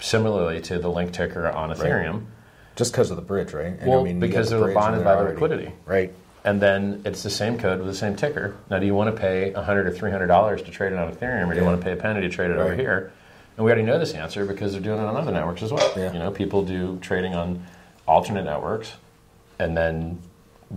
similarly 0.00 0.60
to 0.60 0.78
the 0.78 0.90
link 0.90 1.12
ticker 1.12 1.48
on 1.48 1.74
Ethereum. 1.74 2.26
Just 2.76 2.92
because 2.92 3.10
of 3.10 3.16
the 3.16 3.22
bridge, 3.22 3.54
right? 3.54 3.78
And, 3.78 3.86
Well, 3.86 4.06
you 4.06 4.14
because 4.14 4.50
get 4.50 4.60
they're 4.60 4.74
bonded 4.74 5.02
by 5.02 5.16
the 5.16 5.30
liquidity. 5.30 5.72
Right. 5.86 6.12
And 6.44 6.60
then 6.60 7.00
it's 7.06 7.22
the 7.22 7.30
same 7.30 7.56
code 7.56 7.78
with 7.78 7.88
the 7.88 7.94
same 7.94 8.16
ticker. 8.16 8.54
Now, 8.68 8.80
do 8.80 8.84
you 8.86 8.94
want 8.94 9.14
to 9.14 9.18
pay 9.18 9.52
100 9.52 9.86
or 9.86 9.92
300 9.92 10.26
dollars 10.26 10.60
to 10.62 10.70
trade 10.70 10.92
it 10.92 10.98
on 10.98 11.10
Ethereum, 11.10 11.48
or 11.48 11.54
do 11.54 11.60
you 11.60 11.64
want 11.64 11.80
to 11.80 11.84
pay 11.84 11.92
a 11.92 11.96
penny 11.96 12.20
to 12.20 12.28
trade 12.28 12.50
it 12.50 12.58
over 12.58 12.74
here? 12.74 13.12
And 13.56 13.64
we 13.64 13.70
already 13.70 13.82
know 13.82 13.98
this 13.98 14.14
answer 14.14 14.46
because 14.46 14.72
they're 14.72 14.80
doing 14.80 14.98
it 14.98 15.04
on 15.04 15.16
other 15.16 15.32
networks 15.32 15.62
as 15.62 15.72
well. 15.72 15.92
Yeah. 15.96 16.12
You 16.12 16.18
know, 16.18 16.30
people 16.30 16.64
do 16.64 16.98
trading 17.00 17.34
on 17.34 17.64
alternate 18.06 18.44
networks, 18.44 18.94
and 19.58 19.76
then 19.76 20.20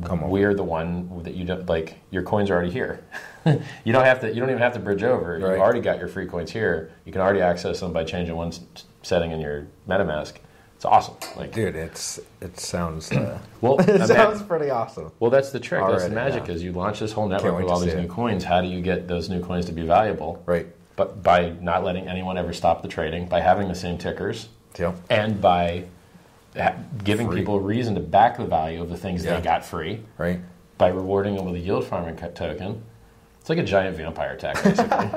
Come 0.04 0.30
we're 0.30 0.54
the 0.54 0.64
one 0.64 1.24
that 1.24 1.36
you 1.36 1.46
don't 1.46 1.68
like. 1.70 1.96
Your 2.12 2.24
coins 2.24 2.50
are 2.50 2.56
already 2.56 2.72
here. 2.72 3.02
you 3.46 3.94
don't 3.94 4.04
have 4.04 4.20
to. 4.22 4.28
You 4.28 4.42
don't 4.42 4.50
even 4.50 4.62
have 4.62 4.74
to 4.74 4.80
bridge 4.80 5.04
over. 5.04 5.40
Right. 5.40 5.52
You've 5.52 5.62
already 5.62 5.80
got 5.80 6.00
your 6.00 6.10
free 6.10 6.26
coins 6.26 6.52
here. 6.52 6.92
You 7.06 7.14
can 7.14 7.22
already 7.22 7.40
access 7.40 7.80
them 7.80 7.94
by 7.94 8.04
changing 8.04 8.36
one 8.36 8.52
setting 9.04 9.32
in 9.32 9.40
your 9.40 9.68
MetaMask. 9.88 10.34
It's 10.76 10.84
awesome. 10.84 11.16
Like, 11.38 11.54
Dude, 11.54 11.76
it's 11.78 12.20
it 12.42 12.60
sounds 12.60 13.10
uh, 13.12 13.40
well, 13.62 13.80
it 13.80 13.88
ima- 13.88 14.08
sounds 14.08 14.44
pretty 14.44 14.70
awesome. 14.70 15.12
well, 15.20 15.32
that's 15.32 15.52
the 15.52 15.60
trick. 15.62 15.82
that's 15.88 16.04
the 16.04 16.10
magic. 16.10 16.48
yeah. 16.48 16.54
Is 16.56 16.64
you 16.64 16.74
launch 16.74 17.00
this 17.00 17.14
whole 17.14 17.30
network 17.30 17.58
with 17.58 17.72
all 17.72 17.80
these 17.80 17.92
see 17.94 17.98
new 17.98 18.04
it. 18.04 18.10
coins. 18.10 18.44
How 18.44 18.60
do 18.62 18.68
you 18.68 18.82
get 18.82 19.08
those 19.08 19.30
new 19.30 19.42
coins 19.42 19.66
to 19.68 19.72
be 19.72 19.84
valuable? 19.84 20.44
Right. 20.46 20.68
But 20.96 21.22
by 21.24 21.50
not 21.62 21.84
letting 21.84 22.08
anyone 22.08 22.38
ever 22.38 22.54
stop 22.54 22.82
the 22.82 22.88
trading, 22.88 23.28
by 23.28 23.42
having 23.42 23.68
the 23.68 23.76
same 23.76 23.98
tickers, 23.98 24.48
Yep. 24.80 24.96
and 25.10 25.42
by 25.42 25.86
giving 27.04 27.28
Free. 27.28 27.40
people 27.40 27.56
a 27.56 27.60
reason 27.60 27.96
to 27.96 28.02
back 28.02 28.38
the 28.38 28.46
value 28.46 28.82
of 28.82 28.90
the 28.90 28.96
things 28.98 29.26
Yeah. 29.26 29.36
they 29.36 29.42
got 29.42 29.66
free 29.66 30.02
Right. 30.18 30.40
by 30.78 30.88
rewarding 30.88 31.36
them 31.36 31.46
with 31.46 31.56
a 31.56 31.60
yield 31.60 31.84
farming 31.86 32.16
token. 32.16 32.82
It's 33.42 33.50
like 33.50 33.58
a 33.60 33.64
giant 33.64 33.98
vampire 33.98 34.32
attack, 34.34 34.64
basically. 34.64 35.10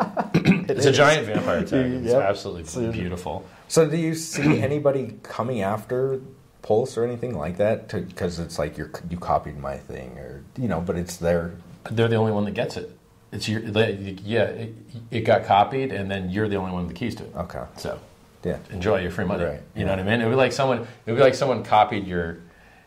it's 0.75 0.85
a 0.85 0.93
giant 0.93 1.27
vampire 1.27 1.59
attack. 1.59 1.87
It's 1.87 2.07
Yep. 2.13 2.23
absolutely 2.23 2.91
beautiful. 2.91 3.45
So, 3.69 3.89
do 3.89 3.97
you 3.97 4.15
see 4.15 4.61
anybody 4.61 5.15
coming 5.23 5.63
after 5.63 6.21
Pulse 6.63 6.99
or 6.99 7.05
anything 7.05 7.39
like 7.39 7.57
that? 7.59 7.89
Because 7.89 8.39
it's 8.41 8.59
like 8.59 8.77
you're 8.77 8.91
you 9.09 9.17
copied 9.17 9.59
my 9.59 9.77
thing, 9.79 10.19
or 10.19 10.43
you 10.59 10.69
know, 10.69 10.81
but 10.81 10.97
it's 10.97 11.17
their 11.17 11.53
They're 11.91 12.09
the 12.09 12.17
only 12.17 12.33
one 12.33 12.45
that 12.47 12.55
gets 12.55 12.77
it. 12.77 12.98
It's 13.33 13.49
your 13.49 13.61
yeah. 13.61 14.45
It, 14.45 14.75
it 15.11 15.21
got 15.21 15.45
copied, 15.45 15.93
and 15.93 16.11
then 16.11 16.31
you're 16.31 16.49
the 16.49 16.57
only 16.57 16.73
one 16.73 16.87
with 16.87 16.95
the 16.95 16.99
keys 16.99 17.15
to 17.17 17.25
it. 17.25 17.33
okay. 17.37 17.63
So 17.77 17.99
Yeah. 18.45 18.59
enjoy 18.71 19.01
your 19.03 19.11
free 19.11 19.25
money. 19.27 19.45
Right, 19.45 19.61
You 19.75 19.85
know 19.85 19.91
what 19.91 20.01
I 20.01 20.03
mean? 20.03 20.21
It 20.21 20.25
would 20.25 20.31
be 20.31 20.37
like 20.37 20.53
someone. 20.53 20.79
It 20.81 21.11
would 21.11 21.17
be 21.17 21.23
like 21.23 21.35
someone 21.35 21.63
copied 21.63 22.07
your 22.07 22.39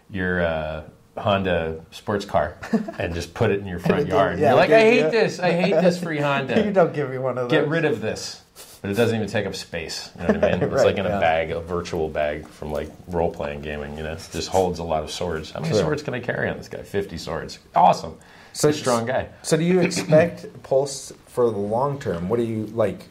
your 0.09 0.41
uh, 0.43 0.83
Honda 1.17 1.83
sports 1.91 2.25
car 2.25 2.55
and 2.99 3.13
just 3.13 3.33
put 3.33 3.51
it 3.51 3.59
in 3.59 3.67
your 3.67 3.79
front 3.79 4.07
yard. 4.07 4.39
Yeah, 4.39 4.49
You're 4.49 4.55
like, 4.57 4.71
I 4.71 4.79
hate 4.81 4.97
yeah. 4.99 5.09
this. 5.09 5.39
I 5.39 5.51
hate 5.51 5.73
this 5.73 6.01
free 6.01 6.17
Honda. 6.27 6.63
you 6.65 6.71
don't 6.71 6.93
give 6.93 7.09
me 7.09 7.17
one 7.17 7.37
of 7.37 7.49
those. 7.49 7.51
Get 7.51 7.67
rid 7.67 7.85
of 7.85 8.01
this. 8.01 8.41
But 8.81 8.89
it 8.89 8.95
doesn't 8.95 9.15
even 9.15 9.27
take 9.27 9.45
up 9.45 9.53
space. 9.55 10.09
You 10.15 10.21
know 10.27 10.33
what 10.33 10.43
I 10.43 10.51
mean? 10.53 10.63
It's 10.63 10.73
Right, 10.73 10.85
like 10.85 10.97
in 10.97 11.05
a 11.05 11.19
bag, 11.19 11.51
a 11.51 11.59
virtual 11.59 12.09
bag 12.09 12.47
from 12.47 12.71
like 12.71 12.89
role 13.07 13.31
playing 13.31 13.61
gaming. 13.61 13.95
You 13.95 14.03
know, 14.03 14.13
it 14.13 14.27
just 14.31 14.49
holds 14.49 14.79
a 14.79 14.83
lot 14.83 15.03
of 15.03 15.11
swords. 15.11 15.51
How 15.51 15.59
many 15.59 15.75
swords 15.77 16.01
can 16.01 16.15
I 16.15 16.19
carry 16.19 16.49
on 16.49 16.57
this 16.57 16.67
guy? 16.67 16.81
Fifty 16.81 17.17
swords. 17.19 17.59
Awesome. 17.75 18.17
So 18.53 18.67
He's 18.67 18.77
a 18.77 18.79
strong 18.79 19.05
guy. 19.05 19.29
So, 19.43 19.57
do 19.57 19.63
you 19.63 19.79
expect 19.79 20.45
Pulse 20.63 21.13
for 21.27 21.49
the 21.49 21.57
long 21.57 21.99
term? 21.99 22.27
What 22.29 22.37
do 22.37 22.43
you 22.43 22.65
like? 22.67 23.07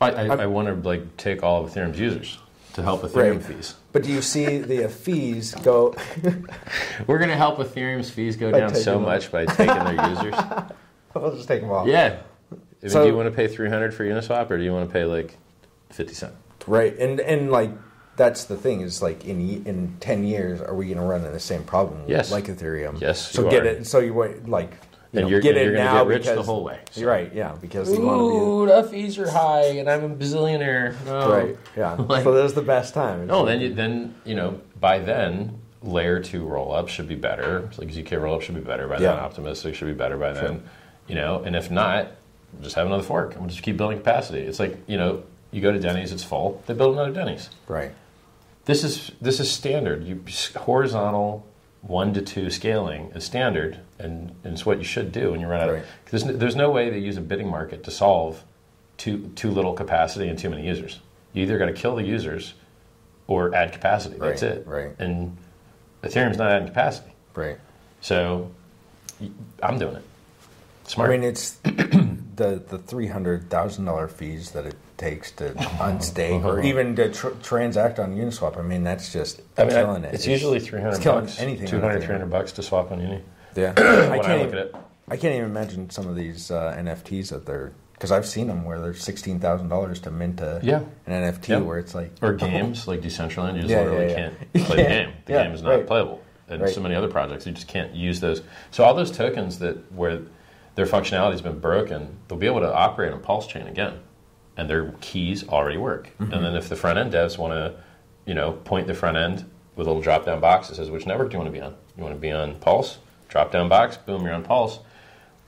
I, 0.00 0.10
I, 0.10 0.26
I 0.42 0.46
want 0.46 0.68
to 0.68 0.88
like 0.88 1.16
take 1.16 1.42
all 1.42 1.64
of 1.64 1.70
Ethereum's 1.72 1.98
users 1.98 2.38
to 2.74 2.82
help 2.82 3.02
Ethereum 3.02 3.34
Right. 3.36 3.42
fees. 3.44 3.74
But 3.92 4.04
do 4.04 4.10
you 4.12 4.22
see 4.22 4.58
the 4.58 4.88
fees 5.04 5.54
go? 5.56 5.94
We're 7.06 7.18
going 7.18 7.30
to 7.30 7.36
help 7.36 7.58
Ethereum's 7.58 8.10
fees 8.10 8.36
go 8.36 8.50
By 8.52 8.60
down 8.60 8.74
so 8.74 8.94
them. 8.94 9.02
much 9.02 9.30
by 9.32 9.44
taking 9.46 9.66
their 9.66 10.08
users. 10.10 10.34
I'll 11.14 11.34
just 11.34 11.48
take 11.48 11.60
them 11.62 11.70
off. 11.70 11.86
Yeah. 11.88 12.20
I 12.52 12.54
mean, 12.82 12.90
So- 12.90 13.02
do 13.02 13.10
you 13.10 13.16
want 13.16 13.26
to 13.28 13.34
pay 13.34 13.48
300 13.48 13.92
for 13.92 14.04
Uniswap 14.04 14.50
or 14.50 14.56
do 14.56 14.62
you 14.64 14.72
want 14.72 14.88
to 14.88 14.92
pay 14.92 15.04
like 15.04 15.36
50 15.90 16.14
cent? 16.14 16.34
Right, 16.66 16.96
and 16.98 17.18
and 17.20 17.50
like 17.50 17.70
that's 18.20 18.44
the 18.44 18.56
thing 18.56 18.82
is 18.82 19.00
like 19.00 19.24
in 19.24 19.40
in 19.66 19.96
ten 20.00 20.24
years, 20.24 20.60
are 20.60 20.74
we 20.74 20.86
going 20.86 20.98
to 20.98 21.04
run 21.04 21.20
into 21.20 21.30
the 21.32 21.40
same 21.40 21.64
problem? 21.64 22.02
Yes. 22.06 22.30
like 22.30 22.44
Ethereum. 22.44 23.00
Yes, 23.00 23.30
So 23.32 23.44
you 23.44 23.50
get 23.50 23.62
are. 23.64 23.70
it. 23.70 23.86
So 23.86 23.98
you 24.00 24.12
wait, 24.14 24.46
like 24.48 24.70
you 25.12 25.20
And 25.20 25.22
know, 25.22 25.28
you're, 25.30 25.40
get 25.40 25.56
and 25.56 25.58
it 25.58 25.64
you're 25.64 25.72
going 25.74 25.86
to 25.86 25.92
now 25.94 26.04
get 26.04 26.08
rich 26.08 26.22
because 26.22 26.36
the 26.36 26.42
whole 26.42 26.62
way. 26.62 26.78
So- 26.90 27.00
You're 27.00 27.10
right. 27.10 27.34
Yeah, 27.34 27.56
because 27.60 27.90
you 27.90 28.00
want 28.02 28.20
Ooh, 28.20 28.66
the 28.66 28.84
fees 28.88 29.18
are 29.18 29.28
high 29.30 29.64
and 29.80 29.88
I'm 29.90 30.04
a 30.04 30.08
bazillionaire. 30.14 30.96
to 30.98 31.04
No. 31.06 31.32
right. 31.32 31.56
Yeah. 31.76 31.96
Like- 32.08 32.22
so 32.24 32.32
there's 32.34 32.52
the 32.54 32.62
best 32.62 32.92
time. 32.94 33.26
No, 33.26 33.44
then 33.46 33.60
you, 33.60 33.74
then 33.74 34.14
you 34.24 34.34
know 34.34 34.60
by 34.78 34.98
then 34.98 35.58
layer 35.82 36.20
two 36.20 36.44
roll 36.44 36.72
up 36.74 36.88
should 36.88 37.08
be 37.08 37.14
better. 37.16 37.64
It's 37.70 37.78
like 37.78 37.88
ZK 37.88 38.20
roll 38.20 38.34
up 38.36 38.42
should 38.42 38.54
be 38.54 38.60
better 38.60 38.86
by 38.86 38.98
then. 39.00 39.14
Yeah. 39.16 39.24
Optimistic 39.24 39.74
should 39.74 39.88
be 39.88 39.94
better 39.94 40.18
by 40.18 40.34
Sure. 40.34 40.42
then. 40.42 40.62
You 41.08 41.14
know, 41.16 41.42
and 41.42 41.56
if 41.56 41.70
not, 41.70 42.08
just 42.60 42.76
have 42.76 42.86
another 42.86 43.02
fork 43.02 43.32
and 43.32 43.40
we'll 43.40 43.50
just 43.50 43.62
keep 43.62 43.76
building 43.78 43.98
capacity. 43.98 44.40
It's 44.40 44.60
like 44.60 44.76
you 44.86 44.96
know, 44.98 45.22
you 45.50 45.60
go 45.60 45.72
to 45.72 45.80
Denny's, 45.80 46.12
it's 46.12 46.22
full. 46.22 46.62
They 46.66 46.74
build 46.74 46.94
another 46.94 47.12
Denny's. 47.12 47.50
right. 47.66 47.90
This 48.70 48.84
is 48.84 49.10
this 49.20 49.40
is 49.40 49.50
standard. 49.50 50.04
You 50.04 50.22
horizontal 50.56 51.44
one 51.82 52.14
to 52.14 52.22
two 52.22 52.50
scaling 52.50 53.10
is 53.16 53.24
standard, 53.24 53.80
and, 53.98 54.30
and 54.44 54.52
it's 54.52 54.64
what 54.64 54.78
you 54.78 54.84
should 54.84 55.10
do 55.10 55.32
when 55.32 55.40
you 55.40 55.48
run 55.48 55.60
out. 55.60 55.70
Right. 55.70 55.78
Of, 55.80 55.86
there's, 56.12 56.22
n- 56.22 56.38
there's 56.38 56.54
no 56.54 56.70
way 56.70 56.88
to 56.88 56.96
use 56.96 57.16
a 57.16 57.20
bidding 57.20 57.48
market 57.48 57.82
to 57.82 57.90
solve 57.90 58.44
too 58.96 59.32
too 59.34 59.50
little 59.50 59.72
capacity 59.72 60.28
and 60.28 60.38
too 60.38 60.50
many 60.50 60.64
users. 60.64 61.00
You 61.32 61.42
either 61.42 61.58
got 61.58 61.66
to 61.66 61.72
kill 61.72 61.96
the 61.96 62.04
users 62.04 62.54
or 63.26 63.52
add 63.56 63.72
capacity. 63.72 64.18
That's 64.20 64.42
it. 64.44 64.64
right. 64.68 64.92
And 65.00 65.36
Ethereum's 66.04 66.38
not 66.38 66.52
adding 66.52 66.68
capacity, 66.68 67.10
Right. 67.34 67.58
so 68.00 68.52
I'm 69.64 69.80
doing 69.80 69.96
it. 69.96 70.04
Smart. 70.84 71.10
I 71.10 71.12
mean, 71.16 71.24
it's 71.24 71.50
the 71.64 72.62
the 72.68 72.78
three 72.78 73.08
hundred 73.08 73.50
thousand 73.50 73.84
dollar 73.86 74.06
fees 74.06 74.52
that 74.52 74.64
it 74.64 74.76
takes 75.00 75.32
to 75.32 75.50
unstake 75.80 76.44
or 76.44 76.60
even 76.60 76.94
to 76.96 77.10
tr- 77.10 77.28
transact 77.42 77.98
on 77.98 78.14
Uniswap. 78.14 78.58
I 78.58 78.62
mean, 78.62 78.84
that's 78.84 79.12
just 79.12 79.40
I 79.58 79.64
mean, 79.64 79.72
I- 79.72 79.82
killing 79.82 80.04
it. 80.04 80.14
it's 80.14 80.26
usually 80.26 80.60
300 80.60 80.90
it's 80.90 80.98
killing 81.02 81.24
bucks, 81.24 81.40
anything 81.40 81.64
on 81.66 81.70
200, 81.70 82.02
300 82.02 82.30
bucks 82.30 82.52
to 82.52 82.62
swap 82.62 82.92
on 82.92 83.00
Uni. 83.00 83.22
Yeah, 83.56 83.72
I 83.78 83.80
I, 83.80 84.18
can't 84.18 84.38
look 84.40 84.48
even, 84.48 84.58
at 84.58 84.66
it. 84.66 84.76
I 85.08 85.16
can't 85.16 85.34
even 85.34 85.46
imagine 85.50 85.90
some 85.90 86.06
of 86.06 86.14
these 86.14 86.50
uh, 86.50 86.76
NFTs 86.78 87.30
that 87.30 87.46
they're 87.46 87.72
because 87.94 88.12
I've 88.12 88.26
seen 88.26 88.46
them 88.46 88.64
where 88.64 88.78
they're 88.80 88.94
sixteen 88.94 89.40
thousand 89.40 89.68
dollars 89.68 90.00
to 90.00 90.10
mint 90.10 90.40
a, 90.40 90.60
Yeah. 90.62 90.82
an 91.06 91.32
NFT 91.34 91.64
where 91.64 91.78
it's 91.78 91.94
like 91.94 92.12
Or 92.22 92.32
games 92.34 92.86
like 92.86 93.00
Decentraland, 93.00 93.54
you 93.56 93.60
just 93.62 93.70
Yeah, 93.70 93.82
literally 93.82 94.08
yeah, 94.10 94.14
can't 94.14 94.52
play 94.66 94.76
the 94.76 94.82
game. 94.88 95.12
The 95.26 95.32
game 95.32 95.52
is 95.52 95.62
not 95.62 95.70
right. 95.70 95.86
playable. 95.86 96.22
And 96.48 96.62
Right. 96.62 96.74
so 96.74 96.80
many 96.80 96.94
other 96.94 97.08
projects, 97.08 97.46
you 97.46 97.52
just 97.52 97.68
can't 97.68 97.94
use 97.94 98.18
those. 98.20 98.42
So 98.70 98.82
all 98.84 98.92
those 98.94 99.10
tokens 99.10 99.58
that 99.60 99.92
where 99.92 100.20
their 100.76 100.86
functionality 100.86 101.32
has 101.32 101.42
been 101.42 101.58
broken, 101.60 102.16
they'll 102.28 102.38
be 102.38 102.46
able 102.46 102.60
to 102.60 102.72
operate 102.74 103.12
on 103.12 103.20
Pulse 103.20 103.46
Chain 103.46 103.66
again, 103.66 103.98
and 104.60 104.68
their 104.68 104.92
keys 105.00 105.48
already 105.48 105.78
work. 105.78 106.10
Mm-hmm. 106.20 106.34
And 106.34 106.44
then 106.44 106.54
if 106.54 106.68
the 106.68 106.76
front 106.76 106.98
end 106.98 107.14
devs 107.14 107.38
want 107.38 107.54
to, 107.54 107.74
you 108.26 108.34
know, 108.34 108.52
point 108.52 108.86
the 108.86 108.94
front 108.94 109.16
end 109.16 109.50
with 109.74 109.86
a 109.86 109.90
little 109.90 110.02
drop 110.02 110.26
down 110.26 110.38
box 110.38 110.68
that 110.68 110.74
says 110.74 110.90
which 110.90 111.06
network 111.06 111.30
do 111.30 111.34
you 111.38 111.38
want 111.42 111.52
to 111.52 111.58
be 111.58 111.64
on? 111.64 111.74
You 111.96 112.02
want 112.02 112.14
to 112.14 112.20
be 112.20 112.30
on 112.30 112.56
Pulse? 112.56 112.98
Drop 113.28 113.50
down 113.52 113.70
box, 113.70 113.96
boom, 113.96 114.22
you're 114.22 114.34
on 114.34 114.42
Pulse. 114.42 114.80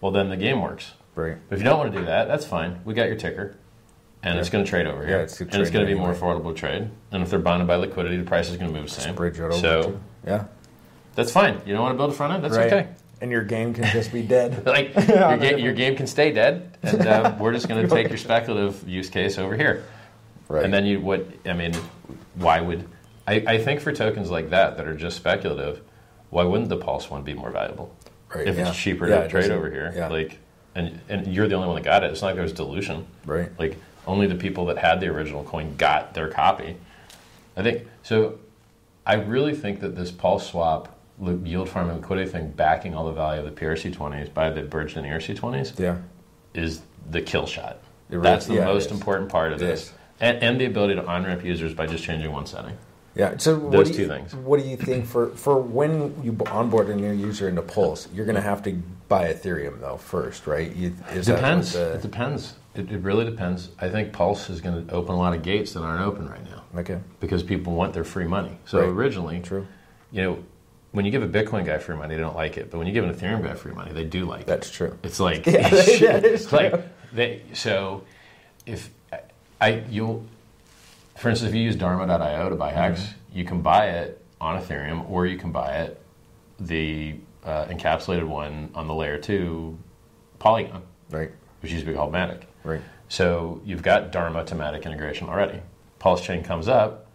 Well, 0.00 0.12
then 0.12 0.30
the 0.30 0.36
game 0.38 0.62
works. 0.62 0.92
right. 1.14 1.36
But 1.48 1.56
if 1.56 1.60
you 1.60 1.64
don't 1.68 1.78
want 1.78 1.92
to 1.92 1.98
do 1.98 2.06
that, 2.06 2.26
that's 2.26 2.46
fine. 2.46 2.80
We 2.86 2.94
got 2.94 3.08
your 3.08 3.16
ticker. 3.16 3.54
And 4.22 4.38
it's 4.38 4.48
going 4.48 4.64
to 4.64 4.70
trade 4.70 4.86
over 4.86 5.04
here. 5.04 5.18
Yeah, 5.18 5.22
it's 5.24 5.40
and 5.40 5.54
it's 5.56 5.70
going 5.70 5.84
to 5.86 5.92
be 5.92 5.98
more 5.98 6.14
affordable 6.14 6.54
to 6.54 6.58
trade. 6.58 6.88
And 7.10 7.22
if 7.22 7.28
they're 7.28 7.40
bonded 7.40 7.66
by 7.68 7.74
liquidity, 7.74 8.16
the 8.16 8.24
price 8.24 8.48
is 8.48 8.56
going 8.56 8.72
to 8.72 8.80
move 8.80 8.88
the 8.88 9.00
same. 9.00 9.14
Bridge 9.14 9.38
it 9.38 9.42
over. 9.42 9.52
so 9.54 9.82
to- 9.82 10.00
yeah, 10.24 10.44
that's 11.16 11.32
fine. 11.32 11.60
You 11.66 11.74
don't 11.74 11.82
want 11.82 11.94
to 11.94 11.98
build 11.98 12.10
a 12.10 12.14
front 12.14 12.32
end? 12.32 12.44
That's 12.44 12.56
right. 12.56 12.72
okay. 12.72 12.88
And 13.22 13.30
your 13.30 13.44
game 13.44 13.72
can 13.72 13.84
just 13.84 14.12
be 14.12 14.20
dead. 14.20 14.66
Like 14.66 14.94
your, 15.08 15.38
ga- 15.38 15.56
your 15.62 15.72
game 15.72 15.94
can 15.94 16.08
stay 16.08 16.32
dead, 16.32 16.76
and 16.82 17.06
uh, 17.06 17.36
we're 17.40 17.52
just 17.52 17.68
going 17.68 17.80
to 17.80 17.94
take 17.94 18.08
your 18.08 18.18
speculative 18.18 18.86
use 18.88 19.08
case 19.08 19.38
over 19.38 19.56
here. 19.56 19.84
Right. 20.48 20.64
And 20.64 20.74
then 20.74 20.84
you 20.84 21.00
what? 21.00 21.24
I 21.46 21.52
mean, 21.52 21.72
why 22.34 22.60
would 22.60 22.88
I, 23.28 23.34
I 23.46 23.58
think 23.58 23.80
for 23.80 23.92
tokens 23.92 24.28
like 24.28 24.50
that 24.50 24.76
that 24.76 24.88
are 24.88 24.96
just 24.96 25.16
speculative, 25.16 25.82
why 26.30 26.42
wouldn't 26.42 26.68
the 26.68 26.76
Pulse 26.76 27.08
one 27.10 27.22
be 27.22 27.32
more 27.32 27.52
valuable? 27.52 27.94
Right, 28.34 28.48
if 28.48 28.56
yeah. 28.56 28.68
it's 28.68 28.76
cheaper 28.76 29.06
Yeah, 29.08 29.18
to 29.18 29.24
it 29.26 29.28
trade 29.30 29.40
doesn't- 29.42 29.56
over 29.56 29.70
here, 29.70 29.92
yeah. 29.94 30.08
like, 30.08 30.38
and 30.74 30.98
and 31.08 31.32
you're 31.32 31.46
the 31.46 31.54
only 31.54 31.68
one 31.68 31.76
that 31.76 31.84
got 31.84 32.02
it. 32.02 32.10
It's 32.10 32.22
not 32.22 32.28
like 32.28 32.34
there 32.34 32.42
was 32.42 32.52
dilution. 32.52 33.06
Right. 33.24 33.50
Like 33.56 33.76
only 34.04 34.26
the 34.26 34.34
people 34.34 34.66
that 34.66 34.78
had 34.78 34.98
the 34.98 35.06
original 35.06 35.44
coin 35.44 35.76
got 35.76 36.12
their 36.12 36.28
copy. 36.28 36.76
I 37.56 37.62
think 37.62 37.86
so. 38.02 38.40
I 39.06 39.14
really 39.14 39.54
think 39.54 39.78
that 39.78 39.94
this 39.94 40.10
pulse 40.10 40.48
swap 40.50 40.98
li- 41.18 41.38
yield 41.50 41.68
farm 41.68 41.88
and 41.90 42.00
liquidity 42.00 42.30
thing 42.30 42.50
backing 42.50 42.94
all 42.94 43.04
the 43.06 43.12
value 43.12 43.42
of 43.44 43.54
the 43.54 43.60
PRC20s 43.60 44.32
by 44.32 44.50
the 44.50 44.62
bridged 44.62 44.96
and 44.96 45.06
ERC20s 45.06 45.78
Yeah. 45.78 45.96
is 46.54 46.82
the 47.10 47.20
kill 47.20 47.46
shot. 47.46 47.78
Really- 48.08 48.22
That's 48.22 48.46
the 48.46 48.54
yeah, 48.54 48.64
most 48.66 48.90
important 48.90 49.28
part 49.30 49.52
of 49.52 49.62
It 49.62 49.66
this. 49.66 49.82
is. 49.84 49.92
And, 50.20 50.38
and 50.42 50.60
the 50.60 50.66
ability 50.66 50.94
to 50.94 51.04
on 51.06 51.24
ramp 51.24 51.44
users 51.44 51.74
by 51.74 51.86
just 51.86 52.04
changing 52.04 52.30
one 52.30 52.46
setting. 52.46 52.76
Yeah. 53.14 53.36
So 53.38 53.58
what 53.58 53.72
Those 53.72 53.90
two 53.90 54.02
you, 54.02 54.08
things. 54.08 54.34
What 54.34 54.62
do 54.62 54.66
you 54.68 54.76
think 54.76 55.04
for 55.06 55.28
for 55.30 55.58
when 55.60 56.14
you 56.22 56.36
onboard 56.50 56.88
a 56.88 56.94
new 56.96 57.12
user 57.12 57.48
into 57.48 57.60
Pulse? 57.60 58.08
You're 58.14 58.24
going 58.24 58.36
to 58.36 58.40
have 58.42 58.62
to 58.62 58.72
buy 59.08 59.32
Ethereum 59.32 59.80
though 59.80 59.96
first, 59.98 60.46
right? 60.46 60.74
You, 60.74 60.94
Depends. 61.22 61.72
the- 61.72 61.94
It 61.94 62.02
depends. 62.02 62.54
It, 62.74 62.90
it 62.90 62.98
really 63.02 63.26
depends. 63.26 63.68
I 63.78 63.90
think 63.90 64.12
Pulse 64.14 64.48
is 64.48 64.62
going 64.62 64.86
to 64.86 64.94
open 64.94 65.14
a 65.14 65.18
lot 65.18 65.34
of 65.34 65.42
gates 65.42 65.74
that 65.74 65.80
aren't 65.82 66.00
open 66.02 66.26
right 66.26 66.42
now 66.44 66.62
okay. 66.80 67.00
because 67.20 67.42
people 67.42 67.74
want 67.74 67.92
their 67.92 68.04
free 68.04 68.26
money. 68.26 68.58
So 68.64 68.78
Right. 68.80 68.88
originally, 68.88 69.40
True. 69.40 69.66
you 70.10 70.22
know, 70.22 70.38
when 70.92 71.04
you 71.04 71.10
give 71.10 71.22
a 71.22 71.28
Bitcoin 71.28 71.64
guy 71.66 71.78
free 71.78 71.96
money, 71.96 72.14
they 72.14 72.20
don't 72.20 72.36
like 72.36 72.56
it. 72.56 72.70
But 72.70 72.78
when 72.78 72.86
you 72.86 72.92
give 72.92 73.04
an 73.04 73.14
Ethereum 73.14 73.42
guy 73.42 73.54
free 73.54 73.72
money, 73.72 73.92
they 73.92 74.04
do 74.04 74.24
like 74.24 74.42
it. 74.42 74.46
That's 74.46 74.70
true. 74.70 74.96
It's 75.02 75.18
like, 75.20 75.46
Yeah, 75.46 75.68
it's 75.72 76.52
like 76.52 76.74
they. 77.12 77.42
So 77.54 78.04
if 78.66 78.90
I 79.60 79.82
you'll, 79.90 80.24
for 81.16 81.28
instance, 81.30 81.50
if 81.50 81.54
you 81.54 81.62
use 81.62 81.76
Dharma.io 81.76 82.48
to 82.48 82.56
buy 82.56 82.72
Hex, 82.72 83.00
Mm-hmm. 83.00 83.38
you 83.38 83.44
can 83.44 83.62
buy 83.62 83.86
it 83.86 84.22
on 84.40 84.60
Ethereum, 84.62 85.08
or 85.08 85.26
you 85.26 85.38
can 85.38 85.52
buy 85.52 85.76
it 85.82 86.00
the 86.60 87.16
uh, 87.44 87.64
encapsulated 87.66 88.26
one 88.26 88.70
on 88.74 88.86
the 88.86 88.94
layer 88.94 89.18
two 89.18 89.78
Polygon, 90.38 90.82
Right. 91.10 91.30
which 91.60 91.72
used 91.72 91.84
to 91.84 91.90
be 91.90 91.96
called 91.96 92.12
Matic. 92.12 92.42
Right. 92.64 92.80
So 93.08 93.60
you've 93.64 93.82
got 93.82 94.10
Dharma 94.12 94.44
to 94.44 94.54
Matic 94.54 94.84
integration 94.84 95.28
already. 95.28 95.60
Pulse 95.98 96.20
Chain 96.24 96.42
comes 96.44 96.68
up. 96.68 97.06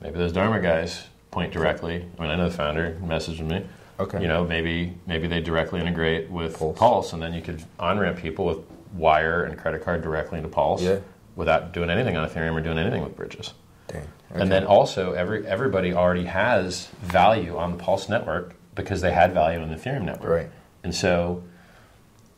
Maybe 0.00 0.16
those 0.18 0.32
Dharma 0.32 0.60
guys 0.60 1.04
point 1.30 1.52
directly. 1.52 2.04
I 2.18 2.22
mean, 2.22 2.30
I 2.30 2.36
know 2.36 2.48
the 2.48 2.56
founder 2.56 2.96
messaged 3.02 3.40
me. 3.40 3.64
Okay. 3.98 4.22
You 4.22 4.28
know, 4.28 4.44
maybe 4.44 4.94
maybe 5.06 5.28
they 5.28 5.40
directly 5.40 5.80
integrate 5.80 6.30
with 6.30 6.58
Pulse. 6.58 6.78
Pulse, 6.78 7.12
and 7.12 7.22
then 7.22 7.34
you 7.34 7.42
could 7.42 7.62
on 7.78 7.98
ramp 7.98 8.18
people 8.18 8.46
with 8.46 8.58
wire 8.94 9.44
and 9.44 9.58
credit 9.58 9.82
card 9.84 10.02
directly 10.02 10.38
into 10.38 10.48
Pulse 10.48 10.82
Yeah. 10.82 10.98
without 11.36 11.72
doing 11.72 11.90
anything 11.90 12.16
on 12.16 12.28
Ethereum 12.28 12.54
or 12.54 12.60
doing 12.60 12.78
anything 12.78 13.02
with 13.02 13.14
bridges. 13.16 13.52
Dang. 13.88 14.08
And 14.32 14.50
then 14.50 14.64
also, 14.64 15.12
every 15.12 15.46
everybody 15.46 15.92
already 15.92 16.24
has 16.24 16.86
value 17.02 17.56
on 17.56 17.72
the 17.72 17.76
Pulse 17.76 18.08
network 18.08 18.54
because 18.74 19.00
they 19.00 19.12
had 19.12 19.34
value 19.34 19.60
on 19.60 19.68
the 19.68 19.76
Ethereum 19.76 20.02
network. 20.02 20.30
Right. 20.30 20.50
And 20.82 20.94
so, 20.94 21.42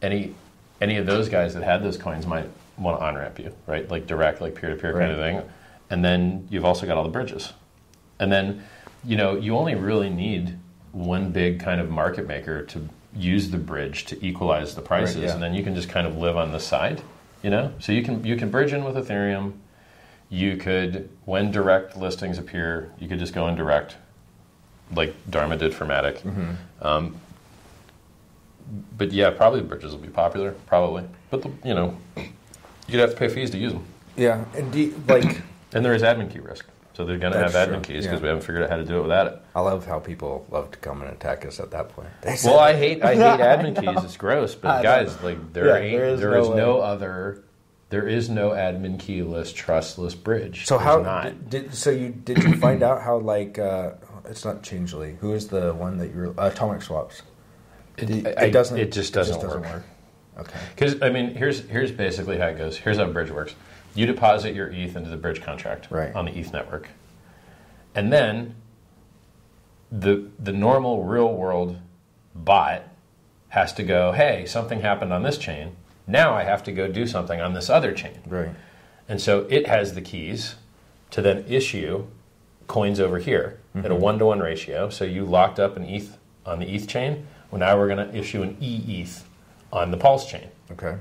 any 0.01 0.35
any 0.81 0.97
of 0.97 1.07
those 1.07 1.29
guys 1.29 1.55
that 1.55 1.63
had 1.63 1.83
those 1.83 1.97
coins 1.97 2.27
might 2.27 2.49
want 2.77 2.99
to 2.99 3.05
on 3.05 3.15
ramp 3.15 3.39
you, 3.39 3.55
right? 3.67 3.89
Like 3.89 4.07
direct, 4.07 4.41
like 4.41 4.55
peer 4.57 4.71
to 4.71 4.77
peer 4.77 4.93
kind 4.93 5.13
of 5.13 5.19
thing. 5.19 5.43
And 5.91 6.05
then 6.05 6.49
you've 6.51 6.65
also 6.65 6.87
got 6.87 6.97
all 6.97 7.05
the 7.05 7.11
bridges. 7.11 7.53
And 8.19 8.33
then, 8.33 8.65
you 9.05 9.17
know, 9.17 9.37
you 9.37 9.57
only 9.57 9.75
really 9.75 10.11
need 10.11 10.59
one 10.93 11.33
big 11.33 11.61
kind 11.61 11.81
of 11.81 11.91
market 11.91 12.27
maker 12.27 12.63
to 12.67 12.89
use 13.15 13.51
the 13.51 13.59
bridge 13.59 14.05
to 14.07 14.27
equalize 14.27 14.75
the 14.75 14.83
prices, 14.83 15.23
yeah. 15.23 15.33
and 15.33 15.43
then 15.43 15.55
you 15.55 15.63
can 15.63 15.75
just 15.75 15.89
kind 15.89 16.07
of 16.07 16.17
live 16.17 16.37
on 16.37 16.53
the 16.53 16.61
side, 16.61 17.03
you 17.43 17.51
know. 17.51 17.73
So 17.79 17.93
you 17.93 18.03
can 18.03 18.25
you 18.25 18.37
can 18.37 18.51
bridge 18.51 18.73
in 18.73 18.85
with 18.85 18.97
Ethereum. 18.97 19.55
You 20.29 20.57
could, 20.57 21.11
when 21.27 21.51
direct 21.51 21.97
listings 21.97 22.39
appear, 22.39 22.91
you 22.99 23.07
could 23.07 23.19
just 23.19 23.35
go 23.35 23.49
in 23.49 23.55
direct, 23.55 23.97
like 24.95 25.15
Dharma 25.29 25.59
did 25.59 25.75
for 25.75 25.85
Matic. 25.85 26.25
Um, 26.81 27.17
but 28.97 29.13
yeah, 29.13 29.31
probably 29.31 29.61
bridges 29.61 29.93
will 29.93 29.99
be 29.99 30.09
popular, 30.09 30.53
probably. 30.67 31.05
But 31.31 31.43
the, 31.43 31.51
you 31.63 31.75
know, 31.75 31.99
you'd 32.89 33.01
have 33.01 33.11
to 33.11 33.17
pay 33.17 33.29
fees 33.29 33.51
to 33.51 33.59
use 33.59 33.73
them, 33.73 33.85
Yeah, 34.17 34.45
and 34.55 34.75
you, 34.75 35.03
like 35.07 35.43
and 35.75 35.85
there 35.85 35.95
is 35.95 36.03
admin 36.03 36.33
key 36.33 36.41
risk. 36.41 36.67
So 36.95 37.07
they're 37.07 37.19
going 37.19 37.33
to 37.33 37.39
have 37.39 37.53
admin 37.53 37.83
true, 37.85 37.95
keys 37.95 38.05
because 38.05 38.19
yeah. 38.19 38.23
we 38.23 38.29
haven't 38.29 38.43
figured 38.43 38.65
out 38.65 38.71
how 38.71 38.77
to 38.77 38.85
do 38.85 38.99
it 38.99 39.03
without 39.03 39.27
it. 39.27 39.43
I 39.55 39.61
love 39.61 39.87
how 39.87 39.99
people 39.99 40.47
love 40.51 40.71
to 40.73 40.79
come 40.79 41.01
and 41.01 41.11
attack 41.11 41.47
us 41.47 41.59
at 41.59 41.71
that 41.71 41.89
point. 41.89 42.09
They 42.21 42.37
Well, 42.45 42.59
I 42.59 42.75
hate 42.75 43.03
I 43.03 43.15
hate 43.15 43.21
admin 43.41 43.81
keys. 43.81 44.05
It's 44.05 44.17
gross, 44.19 44.55
I 44.57 44.59
but 44.61 44.77
know. 44.77 44.83
guys, 44.83 45.23
like 45.23 45.53
there 45.55 45.67
Yeah, 45.69 45.77
ain't 45.77 45.99
there 45.99 46.17
there 46.17 46.37
is 46.39 46.45
is, 46.45 46.51
no 46.51 46.57
no, 46.57 46.81
other 46.81 47.43
there 47.89 48.07
is 48.09 48.29
no 48.29 48.51
admin 48.51 48.99
keyless 48.99 49.53
trustless 49.53 50.15
bridge. 50.15 50.67
So 50.67 50.77
There's 50.77 50.87
how 50.87 50.99
not? 51.03 51.25
did, 51.25 51.51
did 51.51 51.75
so 51.75 51.91
you 51.91 52.11
did 52.11 52.43
you 52.43 52.57
find 52.57 52.83
out 52.83 53.01
how 53.03 53.19
like 53.19 53.59
uh, 53.59 53.93
it's 54.27 54.45
not 54.45 54.63
Changelly? 54.63 55.17
Who 55.21 55.33
is 55.33 55.49
the 55.49 55.73
one 55.75 55.97
that 55.99 56.15
you're 56.15 56.39
uh, 56.39 56.49
Atomic 56.51 56.83
Swaps? 56.83 57.23
it, 57.97 58.07
Do 58.07 58.15
you- 58.17 58.29
I- 58.29 58.45
it 58.45 58.51
doesn't. 58.51 58.79
It 58.79 58.93
just 58.93 59.13
doesn't, 59.15 59.41
work. 59.43 59.85
Okay. 60.39 60.59
Because 60.75 61.01
I 61.03 61.09
mean, 61.11 61.35
here's 61.35 61.61
here's 61.69 61.91
basically 61.93 62.39
how 62.39 62.49
it 62.49 62.59
goes. 62.59 62.77
Here's 62.77 62.97
how 62.99 63.07
bridge 63.07 63.31
works. 63.31 63.55
You 63.95 64.07
deposit 64.07 64.55
your 64.55 64.69
ETH 64.71 64.97
into 64.97 65.11
the 65.11 65.17
bridge 65.17 65.43
contract 65.43 65.89
Right. 65.91 66.15
on 66.15 66.25
the 66.25 66.33
ETH 66.39 66.53
network, 66.53 66.89
and 67.95 68.13
then 68.13 68.55
the 69.91 70.29
the 70.39 70.53
normal 70.53 71.05
real 71.05 71.33
world 71.35 71.79
bot 72.35 72.83
has 73.51 73.73
to 73.75 73.83
go, 73.83 74.13
hey, 74.13 74.47
something 74.47 74.81
happened 74.81 75.13
on 75.13 75.23
this 75.23 75.37
chain. 75.37 75.77
Now 76.07 76.33
I 76.35 76.45
have 76.45 76.63
to 76.65 76.73
go 76.73 76.89
do 76.89 77.07
something 77.07 77.41
on 77.41 77.53
this 77.53 77.69
other 77.69 77.93
chain. 77.93 78.19
Right. 78.27 78.49
And 79.09 79.21
so 79.21 79.47
it 79.51 79.67
has 79.67 79.95
the 79.95 80.01
keys 80.01 80.55
to 81.11 81.21
then 81.21 81.45
issue 81.47 82.07
coins 82.67 82.99
over 82.99 83.19
here 83.19 83.59
at 83.75 83.91
a 83.91 83.95
one 83.95 84.19
to 84.19 84.25
one 84.27 84.41
ratio. 84.41 84.89
So 84.89 85.05
you 85.05 85.25
locked 85.27 85.59
up 85.61 85.77
an 85.77 85.85
ETH 85.85 86.17
on 86.47 86.59
the 86.61 86.75
ETH 86.75 86.89
chain. 86.89 87.27
Well, 87.51 87.59
now 87.59 87.77
we're 87.77 87.89
going 87.95 88.09
to 88.09 88.17
issue 88.17 88.43
an 88.43 88.57
E 88.61 89.03
ETH 89.03 89.29
on 89.71 89.91
the 89.91 89.99
Pulse 89.99 90.27
chain. 90.31 90.49
Okay. 90.71 90.97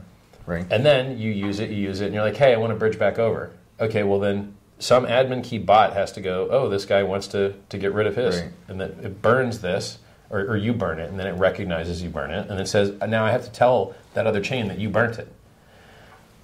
Right. 0.46 0.66
And 0.70 0.86
then 0.86 1.18
you 1.18 1.32
use 1.32 1.60
it, 1.60 1.70
you 1.70 1.78
use 1.78 2.02
it, 2.02 2.06
and 2.06 2.14
you're 2.14 2.24
like, 2.24 2.38
hey, 2.38 2.54
I 2.54 2.58
want 2.58 2.72
to 2.72 2.76
bridge 2.76 2.98
back 3.00 3.20
over. 3.20 3.52
Okay, 3.80 4.04
well 4.04 4.20
then 4.20 4.56
some 4.80 5.06
admin 5.06 5.44
key 5.44 5.58
bot 5.60 5.94
has 5.94 6.12
to 6.14 6.22
go, 6.22 6.48
oh, 6.50 6.70
this 6.70 6.86
guy 6.86 7.04
wants 7.04 7.28
to, 7.28 7.54
to 7.70 7.78
get 7.78 7.94
rid 7.94 8.08
of 8.08 8.16
his. 8.16 8.40
Right. 8.42 8.52
And 8.68 8.82
then 8.82 8.90
it 9.04 9.22
burns 9.22 9.60
this, 9.60 10.00
or, 10.30 10.40
or 10.42 10.58
you 10.58 10.74
burn 10.74 11.00
it, 11.00 11.10
and 11.10 11.20
then 11.20 11.28
it 11.28 11.34
recognizes 11.34 12.02
you 12.02 12.10
burn 12.10 12.32
it, 12.32 12.50
and 12.50 12.60
it 12.60 12.68
says, 12.68 12.94
uh, 13.02 13.06
now 13.06 13.26
I 13.26 13.32
have 13.32 13.44
to 13.46 13.52
tell 13.52 13.96
that 14.14 14.26
other 14.26 14.42
chain 14.42 14.68
that 14.70 14.80
you 14.80 14.90
burnt 14.90 15.20
it. 15.20 15.32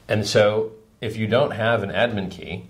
And 0.07 0.25
so 0.25 0.71
if 1.01 1.17
you 1.17 1.27
don't 1.27 1.51
have 1.51 1.83
an 1.83 1.89
admin 1.89 2.29
key, 2.31 2.65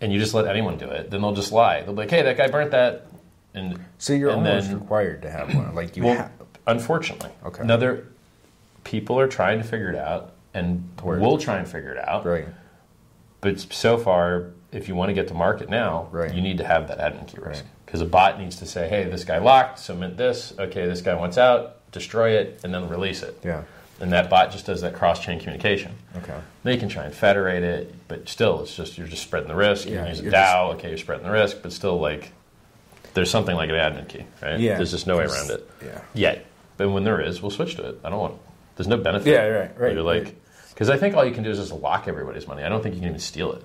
and 0.00 0.12
you 0.12 0.18
just 0.18 0.34
let 0.34 0.46
anyone 0.46 0.76
do 0.76 0.88
it, 0.90 1.10
then 1.10 1.22
they'll 1.22 1.32
just 1.34 1.52
lie. 1.52 1.80
They'll 1.80 1.94
be 1.94 2.00
like, 2.00 2.10
hey, 2.10 2.22
that 2.22 2.36
guy 2.36 2.48
burnt 2.48 2.70
that. 2.72 3.06
And 3.54 3.82
so 3.96 4.12
you're 4.12 4.28
and 4.28 4.46
almost 4.46 4.68
then- 4.68 4.78
required 4.78 5.22
to 5.22 5.30
have 5.30 5.54
one. 5.54 5.74
Like 5.74 5.96
you 5.96 6.04
well, 6.04 6.16
have. 6.16 6.32
unfortunately. 6.66 7.30
Okay. 7.46 7.64
Now, 7.64 7.78
there, 7.78 8.04
people 8.84 9.18
are 9.18 9.26
trying 9.26 9.56
to 9.58 9.64
figure 9.64 9.88
it 9.88 9.96
out, 9.96 10.34
and 10.56 10.88
Word. 11.02 11.20
we'll 11.20 11.38
try 11.38 11.58
and 11.58 11.68
figure 11.68 11.90
it 11.92 12.08
out. 12.08 12.24
Right. 12.24 12.48
But 13.40 13.60
so 13.60 13.98
far, 13.98 14.50
if 14.72 14.88
you 14.88 14.94
want 14.94 15.10
to 15.10 15.14
get 15.14 15.28
to 15.28 15.34
market 15.34 15.68
now, 15.68 16.08
Right. 16.10 16.32
you 16.34 16.40
need 16.40 16.58
to 16.58 16.64
have 16.66 16.88
that 16.88 16.98
admin 16.98 17.26
key 17.28 17.38
risk. 17.38 17.62
Right. 17.64 17.70
Because 17.84 18.00
a 18.00 18.06
bot 18.06 18.40
needs 18.40 18.56
to 18.56 18.66
say, 18.66 18.88
hey, 18.88 19.04
this 19.04 19.24
guy 19.24 19.38
locked, 19.38 19.78
so 19.78 19.94
mint 19.94 20.16
this. 20.16 20.52
Okay, 20.58 20.86
this 20.86 21.00
guy 21.02 21.14
wants 21.14 21.38
out, 21.38 21.90
destroy 21.92 22.30
it, 22.30 22.60
and 22.64 22.74
then 22.74 22.88
release 22.88 23.22
it. 23.22 23.38
Yeah. 23.44 23.62
And 24.00 24.12
that 24.12 24.28
bot 24.28 24.50
just 24.50 24.66
does 24.66 24.80
that 24.82 24.94
cross 24.94 25.20
chain 25.24 25.38
communication. 25.38 25.92
Okay. 26.16 26.34
They 26.64 26.76
can 26.76 26.88
try 26.88 27.04
and 27.04 27.14
federate 27.14 27.62
it, 27.62 27.94
but 28.08 28.28
still, 28.28 28.62
it's 28.62 28.74
just 28.76 28.98
you're 28.98 29.06
just 29.06 29.22
spreading 29.22 29.48
the 29.48 29.54
risk. 29.54 29.86
You 29.86 29.94
Yeah, 29.94 30.00
can 30.06 30.08
use 30.08 30.20
a 30.20 30.30
DAO, 30.30 30.74
okay, 30.74 30.88
you're 30.88 30.98
spreading 30.98 31.24
the 31.24 31.30
risk, 31.32 31.58
but 31.62 31.72
still, 31.72 31.98
like, 32.00 32.32
there's 33.14 33.30
something 33.30 33.54
like 33.56 33.70
an 33.70 33.76
admin 33.76 34.08
key, 34.08 34.24
right? 34.42 34.58
Yeah. 34.58 34.76
There's 34.76 34.90
just 34.90 35.06
no 35.06 35.16
way 35.16 35.24
around 35.24 35.50
it 35.50 35.70
Yeah. 35.82 36.00
yet. 36.12 36.44
But 36.76 36.90
when 36.90 37.04
there 37.04 37.20
is, 37.20 37.40
we'll 37.40 37.50
switch 37.50 37.76
to 37.76 37.88
it. 37.88 38.00
I 38.04 38.10
don't 38.10 38.18
want. 38.20 38.34
There's 38.76 38.88
no 38.88 38.98
benefit. 38.98 39.30
Yeah, 39.30 39.44
right, 39.46 39.80
right, 39.80 39.92
You're 39.94 40.02
like, 40.02 40.24
right. 40.24 40.34
Because 40.76 40.90
I 40.90 40.98
think 40.98 41.16
all 41.16 41.24
you 41.24 41.32
can 41.32 41.42
do 41.42 41.48
is 41.50 41.56
just 41.58 41.72
lock 41.72 42.06
everybody's 42.06 42.46
money. 42.46 42.62
I 42.62 42.68
don't 42.68 42.82
think 42.82 42.94
you 42.94 43.00
can 43.00 43.08
even 43.08 43.18
steal 43.20 43.52
it. 43.52 43.64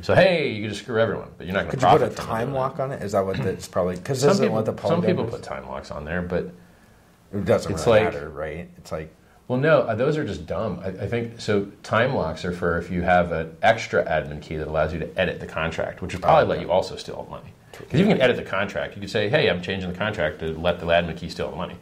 So 0.00 0.14
hey, 0.14 0.52
you 0.52 0.62
can 0.62 0.70
just 0.70 0.82
screw 0.84 0.98
everyone, 0.98 1.28
but 1.36 1.46
you're 1.46 1.52
not 1.54 1.64
going 1.64 1.72
Hmm. 1.76 1.80
Could 1.80 1.80
to 1.80 1.92
you 1.92 1.98
put 1.98 2.12
a 2.12 2.26
time 2.26 2.54
lock 2.54 2.80
on 2.80 2.92
it? 2.92 3.02
Is 3.02 3.12
that 3.12 3.26
what 3.26 3.36
that's 3.36 3.68
probably 3.68 3.96
because 3.96 4.20
Some 4.20 4.38
people, 4.38 4.54
what 4.54 4.64
the 4.64 4.74
some 4.88 5.02
people 5.02 5.24
put 5.26 5.42
time 5.42 5.66
locks 5.68 5.90
on 5.90 6.04
there, 6.06 6.22
but 6.22 6.50
It 7.32 7.44
doesn't 7.44 7.70
it's 7.72 7.86
really 7.86 8.00
like- 8.04 8.14
matter, 8.14 8.30
right? 8.30 8.70
It's 8.78 8.90
like 8.92 9.14
well, 9.48 9.58
no, 9.60 9.82
uh, 9.82 9.94
those 9.94 10.16
are 10.16 10.24
just 10.24 10.44
dumb. 10.46 10.80
I, 10.82 10.88
I 10.88 11.08
think 11.08 11.40
so. 11.40 11.66
Time 11.84 12.14
locks 12.14 12.44
are 12.44 12.52
for 12.52 12.78
if 12.78 12.90
you 12.90 13.02
have 13.02 13.30
an 13.32 13.54
extra 13.62 14.02
admin 14.04 14.42
key 14.42 14.56
that 14.56 14.66
allows 14.66 14.92
you 14.92 14.98
to 14.98 15.16
edit 15.20 15.38
the 15.38 15.46
contract, 15.46 16.02
which 16.02 16.14
would 16.14 16.22
probably 16.22 16.44
Oh, 16.44 16.48
let 16.56 16.60
you 16.60 16.72
also 16.72 16.96
steal 16.96 17.24
money. 17.30 17.52
Because 17.78 18.00
you 18.00 18.06
can 18.06 18.20
edit 18.20 18.36
the 18.36 18.42
contract. 18.42 18.96
You 18.96 19.00
could 19.02 19.10
say, 19.10 19.28
hey, 19.28 19.48
I'm 19.48 19.62
changing 19.62 19.92
the 19.92 19.96
contract 19.96 20.40
to 20.40 20.58
let 20.58 20.80
the 20.80 20.86
admin 20.86 21.16
key 21.16 21.28
steal 21.28 21.48
the 21.50 21.56
money. 21.56 21.76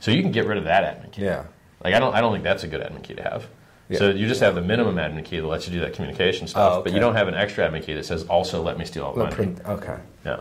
So 0.00 0.10
you 0.10 0.20
can 0.22 0.32
get 0.32 0.46
rid 0.46 0.58
of 0.58 0.64
that 0.64 0.82
admin 1.00 1.12
key. 1.12 1.22
yeah. 1.24 1.44
Like 1.84 1.94
I 1.94 2.00
don't, 2.00 2.12
I 2.14 2.20
don't 2.20 2.32
think 2.32 2.42
that's 2.42 2.64
a 2.64 2.68
good 2.68 2.80
admin 2.80 3.02
key 3.04 3.14
to 3.14 3.22
have. 3.22 3.46
Yeah. 3.88 3.98
So 3.98 4.10
you 4.10 4.26
just 4.26 4.40
have 4.40 4.54
the 4.56 4.62
minimum 4.62 4.96
admin 4.96 5.24
key 5.24 5.38
that 5.40 5.46
lets 5.46 5.68
you 5.68 5.74
do 5.74 5.80
that 5.80 5.92
communication 5.94 6.48
stuff, 6.48 6.78
Oh, 6.78 6.82
but 6.82 6.92
you 6.92 6.98
don't 7.00 7.14
have 7.14 7.28
an 7.28 7.34
extra 7.34 7.68
admin 7.68 7.82
key 7.84 7.92
that 7.94 8.04
says 8.04 8.24
also 8.24 8.60
let 8.62 8.78
me 8.78 8.84
steal 8.84 9.04
all 9.04 9.12
the 9.14 9.24
money. 9.24 9.34
print- 9.34 9.60
okay. 9.66 9.98
Yeah, 10.24 10.40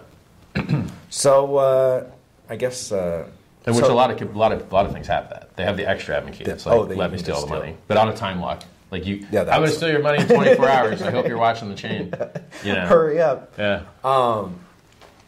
So 1.10 1.58
uh, 1.58 2.06
I 2.50 2.56
guess 2.56 2.92
uh, 2.92 3.28
and 3.66 3.76
which 3.76 3.86
so- 3.86 3.94
a 3.94 3.96
lot 3.96 4.10
of 4.12 4.22
a 4.22 4.38
lot 4.38 4.52
of 4.52 4.72
a 4.72 4.74
lot 4.74 4.86
of 4.86 4.94
things 4.94 5.08
have 5.08 5.30
that. 5.30 5.56
They 5.56 5.64
have 5.64 5.78
the 5.78 5.88
extra 5.88 6.20
admin 6.22 6.34
key 6.34 6.44
that's 6.44 6.66
Yeah. 6.66 6.74
like 6.74 6.92
Oh, 6.92 6.94
let 6.94 7.12
me 7.12 7.18
steal 7.18 7.36
all 7.36 7.42
the 7.42 7.48
steal. 7.48 7.60
money, 7.60 7.78
but 7.88 7.98
on 7.98 8.10
a 8.10 8.16
time 8.16 8.40
lock. 8.42 8.64
Like 8.92 9.06
you, 9.06 9.26
Yeah, 9.32 9.42
I'm 9.42 9.48
going 9.48 9.64
to 9.64 9.70
steal 9.72 9.90
your 9.90 10.02
money 10.04 10.22
in 10.22 10.28
24 10.40 10.70
hours. 10.70 11.02
I 11.02 11.10
hope 11.12 11.28
you're 11.28 11.40
watching 11.40 11.70
the 11.70 11.76
chain. 11.76 12.14
You 12.64 12.74
know, 12.74 12.86
hurry 12.86 13.20
up. 13.22 13.54
yeah. 13.58 13.82
Um, 14.04 14.60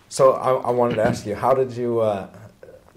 So 0.10 0.34
I, 0.34 0.54
I 0.54 0.72
wanted 0.72 0.96
to 0.96 1.04
ask 1.04 1.26
you, 1.26 1.36
how 1.36 1.54
did 1.54 1.74
you? 1.74 2.00
Uh, 2.00 2.28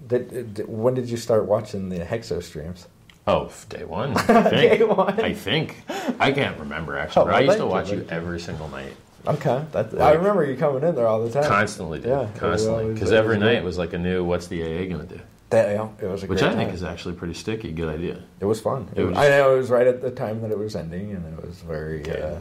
did, 0.07 0.53
did, 0.53 0.67
when 0.69 0.93
did 0.93 1.09
you 1.09 1.17
start 1.17 1.45
watching 1.45 1.89
the 1.89 1.99
Hexo 1.99 2.41
streams? 2.41 2.87
Oh, 3.27 3.51
day 3.69 3.83
one. 3.83 4.15
I 4.17 4.21
think. 4.49 4.79
Day 4.79 4.83
one. 4.83 5.19
I 5.19 5.33
think. 5.33 5.83
I 6.19 6.31
can't 6.31 6.57
remember 6.59 6.97
actually, 6.97 7.21
Oh, 7.23 7.25
but 7.25 7.35
I 7.35 7.39
used 7.41 7.57
to 7.59 7.65
watch 7.67 7.91
you, 7.91 7.97
you. 7.97 8.07
every 8.09 8.39
single 8.39 8.67
night. 8.69 8.93
Okay, 9.27 9.63
that, 9.73 10.01
I 10.01 10.13
remember 10.13 10.43
you 10.43 10.57
coming 10.57 10.83
in 10.83 10.95
there 10.95 11.05
all 11.07 11.23
the 11.23 11.29
time. 11.31 11.43
Constantly, 11.43 11.99
dude. 11.99 12.07
Yeah, 12.09 12.27
constantly. 12.37 12.91
Because 12.93 13.11
every 13.11 13.37
night 13.37 13.63
was 13.63 13.77
like 13.77 13.93
a 13.93 13.99
new. 13.99 14.23
What's 14.23 14.47
the 14.47 14.63
AA 14.63 14.85
going 14.89 15.07
to 15.07 15.15
do? 15.17 15.21
That, 15.51 15.69
yeah, 15.75 15.89
it 16.01 16.07
was 16.09 16.23
a 16.23 16.27
Which 16.27 16.41
I 16.41 16.55
think 16.55 16.69
time. 16.69 16.75
is 16.75 16.81
actually 16.81 17.13
pretty 17.15 17.33
sticky. 17.35 17.71
Good 17.73 17.89
idea. 17.89 18.23
It 18.39 18.45
was 18.45 18.59
fun. 18.61 18.87
It 18.95 19.03
was- 19.03 19.15
I 19.17 19.27
know 19.29 19.53
it 19.53 19.57
was 19.59 19.69
right 19.69 19.85
at 19.85 20.01
the 20.01 20.09
time 20.09 20.41
that 20.41 20.49
it 20.49 20.57
was 20.57 20.75
ending, 20.75 21.11
and 21.11 21.25
it 21.37 21.45
was 21.45 21.57
very. 21.61 22.01
Uh, 22.09 22.37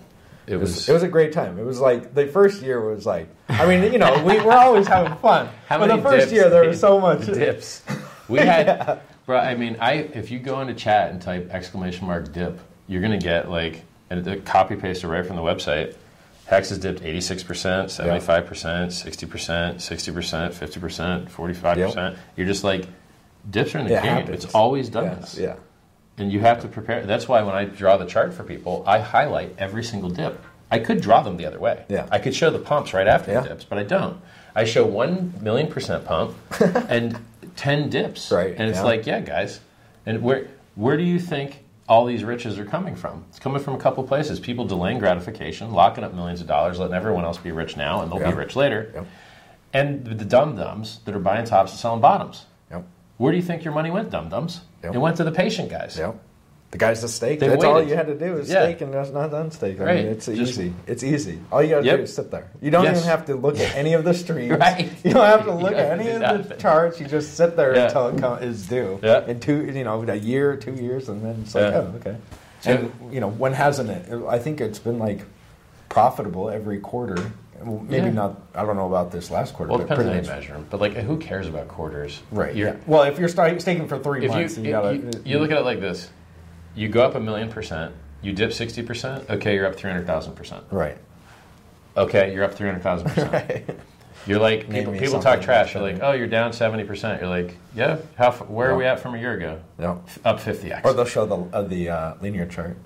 It 0.46 0.54
it 0.54 0.56
was, 0.56 0.70
was. 0.74 0.88
it 0.88 0.92
was 0.94 1.02
a 1.02 1.08
great 1.08 1.32
time. 1.34 1.58
It 1.58 1.64
was 1.66 1.80
like 1.80 2.14
the 2.14 2.26
first 2.28 2.62
year 2.62 2.80
was 2.80 3.04
like. 3.04 3.28
I 3.50 3.66
mean, 3.66 3.92
you 3.92 3.98
know, 3.98 4.24
we 4.24 4.40
were 4.40 4.52
always 4.54 4.86
having 4.86 5.14
fun. 5.18 5.48
How 5.68 5.78
but 5.78 5.88
many 5.88 6.00
the 6.00 6.08
first 6.08 6.20
dips, 6.28 6.32
year 6.32 6.48
there 6.48 6.66
was 6.66 6.80
so 6.80 6.98
much. 6.98 7.26
dips. 7.26 7.82
We 8.28 8.38
had, 8.38 9.00
bro. 9.30 9.38
I 9.38 9.54
mean, 9.54 9.76
I 9.80 9.92
if 9.94 10.30
you 10.30 10.38
go 10.40 10.60
into 10.60 10.74
chat 10.74 11.10
and 11.12 11.22
type 11.22 11.50
exclamation 11.52 12.06
mark 12.06 12.32
dip, 12.32 12.58
you're 12.88 13.00
gonna 13.02 13.18
get 13.18 13.48
like 13.50 13.82
and 14.10 14.26
it 14.26 14.44
copy 14.44 14.74
paste 14.76 15.04
right 15.04 15.24
from 15.24 15.36
the 15.36 15.42
website. 15.42 15.94
Hex 16.46 16.70
has 16.70 16.78
dipped 16.78 17.02
86 17.02 17.44
percent, 17.44 17.90
75 17.92 18.46
percent, 18.46 18.92
60 18.92 19.26
percent, 19.26 19.82
60 19.82 20.12
percent, 20.12 20.54
50 20.54 20.80
percent, 20.80 21.30
45 21.30 21.76
percent. 21.76 22.16
You're 22.36 22.46
just 22.48 22.64
like 22.64 22.86
dips 23.48 23.74
are 23.74 23.78
in 23.78 23.86
the 23.86 23.94
It 23.96 24.02
game. 24.02 24.12
happens. 24.16 24.44
It's 24.44 24.54
always 24.54 24.88
done 24.88 25.04
Yeah, 25.04 25.14
this, 25.14 25.38
yeah. 25.38 25.56
and 26.18 26.32
you 26.32 26.40
have 26.40 26.60
to 26.62 26.68
prepare. 26.68 27.06
That's 27.06 27.28
why 27.28 27.42
when 27.42 27.54
I 27.54 27.66
draw 27.66 27.96
the 27.98 28.06
chart 28.06 28.34
for 28.34 28.42
people, 28.42 28.82
I 28.86 28.98
highlight 28.98 29.54
every 29.58 29.84
single 29.84 30.10
dip. 30.10 30.42
I 30.72 30.80
could 30.80 31.00
draw 31.00 31.22
them 31.22 31.36
the 31.36 31.46
other 31.46 31.58
way. 31.60 31.84
Yeah. 31.88 32.06
I 32.10 32.18
could 32.18 32.34
show 32.34 32.50
the 32.50 32.58
pumps 32.58 32.92
right 32.94 33.06
after 33.06 33.30
Yeah. 33.32 33.40
the 33.42 33.48
dips, 33.50 33.64
but 33.64 33.78
I 33.78 33.84
don't. 33.84 34.20
I 34.56 34.64
show 34.64 34.84
one 34.84 35.34
million 35.40 35.68
percent 35.68 36.04
pump 36.04 36.36
and 36.88 37.16
ten 37.56 37.88
dips. 37.90 38.30
Right, 38.30 38.54
And 38.56 38.68
it's 38.68 38.78
yeah. 38.78 38.84
like, 38.84 39.06
yeah, 39.06 39.20
guys. 39.20 39.60
And 40.06 40.22
where 40.22 40.48
where 40.74 40.96
do 40.96 41.02
you 41.02 41.18
think 41.18 41.64
all 41.88 42.04
these 42.06 42.22
riches 42.24 42.58
are 42.58 42.64
coming 42.64 42.94
from? 42.96 43.24
It's 43.28 43.38
coming 43.38 43.60
from 43.62 43.74
a 43.74 43.78
couple 43.78 44.02
places. 44.04 44.38
People 44.40 44.64
delaying 44.64 44.98
gratification, 44.98 45.72
locking 45.72 46.04
up 46.04 46.14
millions 46.14 46.40
of 46.40 46.46
dollars, 46.46 46.78
letting 46.78 46.94
everyone 46.94 47.24
else 47.24 47.38
be 47.38 47.52
rich 47.52 47.76
now, 47.76 48.00
and 48.02 48.10
they'll 48.10 48.20
Yeah. 48.20 48.30
be 48.30 48.36
rich 48.36 48.56
later. 48.56 48.90
Yep. 48.94 49.06
And 49.72 50.04
the 50.06 50.24
dum 50.24 50.56
dums 50.56 51.00
that 51.04 51.14
are 51.14 51.20
buying 51.20 51.44
tops 51.44 51.72
and 51.72 51.80
selling 51.80 52.00
bottoms. 52.00 52.46
Yep. 52.70 52.84
Where 53.18 53.30
do 53.32 53.36
you 53.36 53.42
think 53.42 53.64
your 53.64 53.74
money 53.74 53.90
went, 53.90 54.10
dum 54.10 54.28
dums? 54.28 54.62
Yep. 54.82 54.94
It 54.94 54.98
went 54.98 55.16
to 55.18 55.24
the 55.24 55.32
patient 55.32 55.68
guys. 55.70 55.96
Yep. 55.98 56.16
The 56.70 56.78
guy's 56.78 57.02
the 57.02 57.08
stake. 57.08 57.40
They 57.40 57.48
That's 57.48 57.64
all 57.64 57.82
you 57.82 57.96
had 57.96 58.06
to 58.06 58.14
do 58.14 58.36
is 58.36 58.48
Yeah. 58.48 58.62
stake 58.62 58.80
and 58.80 58.94
that's 58.94 59.10
not 59.10 59.32
done 59.32 59.50
stake. 59.50 59.80
I 59.80 59.84
Right. 59.84 59.96
mean, 60.04 60.06
it's 60.12 60.26
Just- 60.26 60.38
easy. 60.38 60.72
It's 60.86 61.02
easy. 61.02 61.40
All 61.50 61.60
you 61.62 61.70
got 61.70 61.80
to 61.80 61.86
Yep. 61.86 61.96
do 61.96 62.02
is 62.04 62.14
sit 62.14 62.30
there. 62.30 62.44
You 62.60 62.70
don't 62.70 62.84
Yes. 62.84 62.98
even 62.98 63.08
have 63.08 63.26
to 63.26 63.34
look 63.34 63.58
at 63.58 63.74
any 63.76 63.94
of 63.94 64.04
the 64.04 64.14
streams. 64.14 64.52
Right. 64.60 64.88
You 65.02 65.12
don't 65.14 65.24
have 65.26 65.44
to 65.46 65.52
look 65.54 65.72
at 65.72 65.98
any 65.98 66.10
of 66.10 66.48
the 66.48 66.54
charts. 66.54 67.00
You 67.00 67.06
just 67.06 67.34
sit 67.34 67.56
there 67.56 67.74
Yeah. 67.74 67.86
until 67.86 68.36
it 68.36 68.44
is 68.44 68.66
due. 68.68 69.00
Yeah. 69.02 69.26
In 69.26 69.40
two, 69.40 69.64
you 69.72 69.82
know, 69.82 70.04
a 70.08 70.14
year, 70.14 70.54
two 70.54 70.72
years, 70.74 71.08
and 71.08 71.24
then 71.24 71.40
it's 71.42 71.54
like, 71.56 71.72
Yeah. 71.72 71.78
oh, 71.80 71.94
okay. 72.00 72.16
So- 72.60 72.70
and 72.70 72.92
you 73.12 73.18
know, 73.20 73.28
when 73.30 73.52
hasn't 73.54 73.90
it? 73.90 74.04
I 74.28 74.38
think 74.38 74.60
it's 74.60 74.78
been 74.78 74.98
like 75.00 75.22
profitable 75.88 76.50
every 76.50 76.78
quarter. 76.78 77.16
Maybe 77.64 78.06
Yeah. 78.06 78.10
not. 78.12 78.40
I 78.54 78.64
don't 78.64 78.76
know 78.76 78.86
about 78.86 79.10
this 79.10 79.30
last 79.30 79.54
quarter, 79.54 79.72
Well, 79.72 79.80
it 79.80 79.88
but 79.88 79.96
depends 79.98 80.04
pretty 80.18 80.28
how 80.28 80.34
you 80.34 80.40
much. 80.40 80.48
measure 80.48 80.52
them. 80.54 80.66
But 80.70 80.80
like, 80.80 80.94
who 80.94 81.16
cares 81.18 81.46
about 81.46 81.68
quarters? 81.68 82.22
Right. 82.30 82.54
You're, 82.54 82.68
Yeah. 82.68 82.74
Well, 82.86 83.02
if 83.02 83.18
you're 83.18 83.28
staking 83.28 83.86
for 83.88 83.98
three 83.98 84.24
If 84.24 84.30
months, 84.30 84.56
you, 84.56 84.64
you, 84.64 84.70
gotta. 84.70 84.94
you, 84.96 85.10
you 85.24 85.38
look 85.40 85.50
at 85.50 85.58
it 85.58 85.64
like 85.64 85.80
this, 85.80 86.08
you 86.74 86.88
go 86.88 87.02
up 87.02 87.14
a 87.14 87.20
million 87.20 87.50
percent, 87.50 87.94
you 88.22 88.32
dip 88.32 88.52
sixty 88.52 88.82
percent. 88.82 89.28
Okay, 89.30 89.54
you're 89.54 89.66
up 89.66 89.76
three 89.76 89.90
hundred 89.90 90.06
thousand 90.06 90.34
percent. 90.34 90.64
right. 90.70 90.98
Okay, 91.96 92.32
you're 92.32 92.44
up 92.44 92.54
three 92.54 92.68
hundred 92.68 92.82
thousand 92.82 93.08
percent. 93.08 93.32
Right. 93.32 93.78
You're 94.26 94.38
like 94.38 94.68
Name 94.68 94.80
people. 94.80 94.92
me 94.92 94.98
People 94.98 95.14
talk 95.14 95.22
something 95.34 95.42
trash. 95.46 95.72
You're 95.74 95.82
like, 95.82 96.00
oh, 96.02 96.12
you're 96.12 96.26
down 96.26 96.52
seventy 96.52 96.84
percent. 96.84 97.20
You're 97.22 97.30
like, 97.30 97.56
yeah. 97.74 97.98
How? 98.16 98.28
f- 98.28 98.48
Where 98.50 98.70
are 98.70 98.76
we 98.76 98.84
at 98.84 99.00
from 99.00 99.14
a 99.14 99.18
year 99.18 99.32
ago? 99.32 99.60
Yeah. 99.78 99.96
Up 100.26 100.40
fifty 100.40 100.70
x. 100.70 100.86
Or 100.86 100.92
they'll 100.92 101.06
show 101.06 101.24
the 101.24 101.56
uh, 101.56 101.62
the 101.62 101.88
uh, 101.88 102.14
linear 102.20 102.44
chart. 102.44 102.76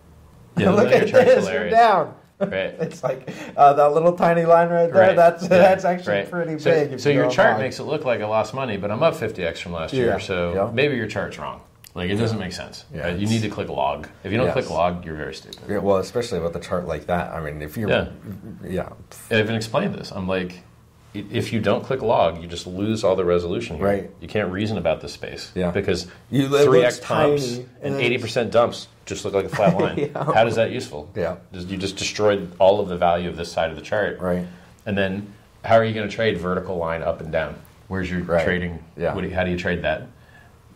Yeah, 0.57 0.67
the 0.67 0.73
Look 0.77 0.85
linear 0.85 1.03
at 1.03 1.09
chart's 1.09 1.27
this, 1.27 1.39
hilarious. 1.49 1.71
you're 1.73 1.81
down. 1.81 2.15
Right. 2.39 2.51
It's 2.81 3.03
like 3.03 3.29
uh, 3.57 3.73
that 3.73 3.93
little 3.93 4.13
tiny 4.13 4.45
line 4.45 4.69
right 4.69 4.93
there. 4.93 5.09
Right. 5.09 5.17
That's 5.17 5.43
Yeah. 5.43 5.49
that's 5.49 5.85
actually 5.85 6.15
Right. 6.19 6.31
pretty 6.31 6.59
so, 6.61 6.71
big. 6.71 6.93
if 6.93 7.01
So 7.01 7.09
you 7.09 7.17
your 7.17 7.25
go 7.25 7.31
chart 7.33 7.59
makes 7.59 7.81
it 7.81 7.85
look 7.85 8.05
like 8.05 8.21
I 8.21 8.27
lost 8.27 8.55
money, 8.55 8.77
but 8.77 8.93
I'm 8.93 9.03
up 9.03 9.15
50x 9.15 9.59
from 9.59 9.73
last 9.73 9.93
Yeah. 9.93 10.05
year. 10.05 10.21
So 10.21 10.55
Yeah. 10.55 10.71
maybe 10.73 10.95
your 10.97 11.09
chart's 11.09 11.37
wrong. 11.39 11.63
Like 11.95 12.11
it 12.11 12.17
doesn't 12.17 12.39
make 12.41 12.53
sense. 12.53 12.85
Yeah, 12.93 13.07
Uh, 13.09 13.15
you 13.15 13.27
need 13.27 13.43
to 13.43 13.49
click 13.49 13.69
log. 13.69 14.09
If 14.25 14.33
you 14.33 14.37
don't 14.39 14.47
Yes. 14.47 14.55
click 14.55 14.71
log, 14.71 15.05
you're 15.05 15.15
very 15.15 15.35
stupid. 15.35 15.61
Yeah, 15.69 15.79
well, 15.79 15.99
especially 15.99 16.41
with 16.41 16.57
a 16.57 16.61
chart 16.61 16.87
like 16.89 17.07
that. 17.07 17.33
I 17.33 17.41
mean, 17.41 17.63
if 17.63 17.77
you're 17.77 17.89
Yeah. 17.89 18.07
yeah, 18.65 18.89
I 19.31 19.37
even 19.39 19.55
explained 19.55 19.95
this. 19.95 20.11
I'm 20.11 20.27
like, 20.27 20.65
if 21.15 21.53
you 21.53 21.61
don't 21.61 21.85
click 21.85 22.03
log, 22.03 22.43
you 22.43 22.49
just 22.49 22.67
lose 22.67 23.05
all 23.05 23.15
the 23.15 23.25
resolution 23.25 23.77
here. 23.77 23.87
Right. 23.87 24.11
You 24.21 24.27
can't 24.27 24.51
reason 24.51 24.77
about 24.77 25.01
this 25.01 25.13
space. 25.13 25.53
Yeah. 25.55 25.71
Because 25.71 26.09
three 26.31 26.83
x 26.85 26.99
pumps 26.99 27.61
and 27.81 27.95
eighty 28.01 28.19
percent 28.19 28.51
dumps 28.51 28.89
just 29.07 29.25
look 29.25 29.33
like 29.35 29.45
a 29.45 29.49
flat 29.51 29.77
line. 29.81 29.99
Yeah. 29.99 30.25
How 30.35 30.45
is 30.49 30.57
that 30.57 30.73
useful? 30.73 31.09
Yeah. 31.15 31.37
You 31.53 31.77
just 31.77 31.97
destroyed 31.97 32.51
all 32.59 32.81
of 32.81 32.89
the 32.89 32.97
value 32.97 33.29
of 33.29 33.37
this 33.37 33.53
side 33.53 33.71
of 33.71 33.77
the 33.77 33.83
chart. 33.83 34.19
right. 34.21 34.45
And 34.87 34.99
then, 34.99 35.33
how 35.65 35.77
are 35.77 35.85
you 35.85 35.95
going 35.95 36.09
to 36.09 36.15
trade 36.15 36.37
vertical 36.39 36.77
line 36.77 37.03
up 37.03 37.21
and 37.21 37.31
down? 37.31 37.55
Where's 37.87 38.11
your 38.11 38.21
Right. 38.23 38.45
trading? 38.45 38.81
Yeah. 38.97 39.15
What 39.15 39.23
do 39.23 39.29
you- 39.29 39.35
how 39.35 39.45
do 39.45 39.51
you 39.51 39.57
trade 39.57 39.83
that? 39.83 40.09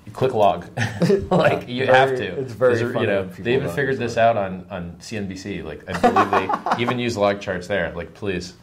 You 0.08 0.14
click 0.14 0.32
log. 0.32 0.66
like 1.30 1.68
you 1.68 1.84
Very- 1.84 1.98
have 1.98 2.16
to. 2.16 2.40
it's 2.40 2.54
very 2.54 2.78
funny 2.78 3.00
You 3.02 3.06
know, 3.06 3.24
they 3.26 3.56
even 3.56 3.68
figured 3.68 3.98
this 3.98 4.16
out 4.16 4.38
on 4.38 4.64
on 4.70 4.96
CNBC. 5.00 5.62
Like 5.62 5.84
I 5.86 6.00
believe 6.00 6.30
they 6.76 6.82
even 6.82 6.98
use 6.98 7.14
log 7.18 7.42
charts 7.42 7.66
there. 7.66 7.92
Like 7.94 8.14
please, 8.14 8.54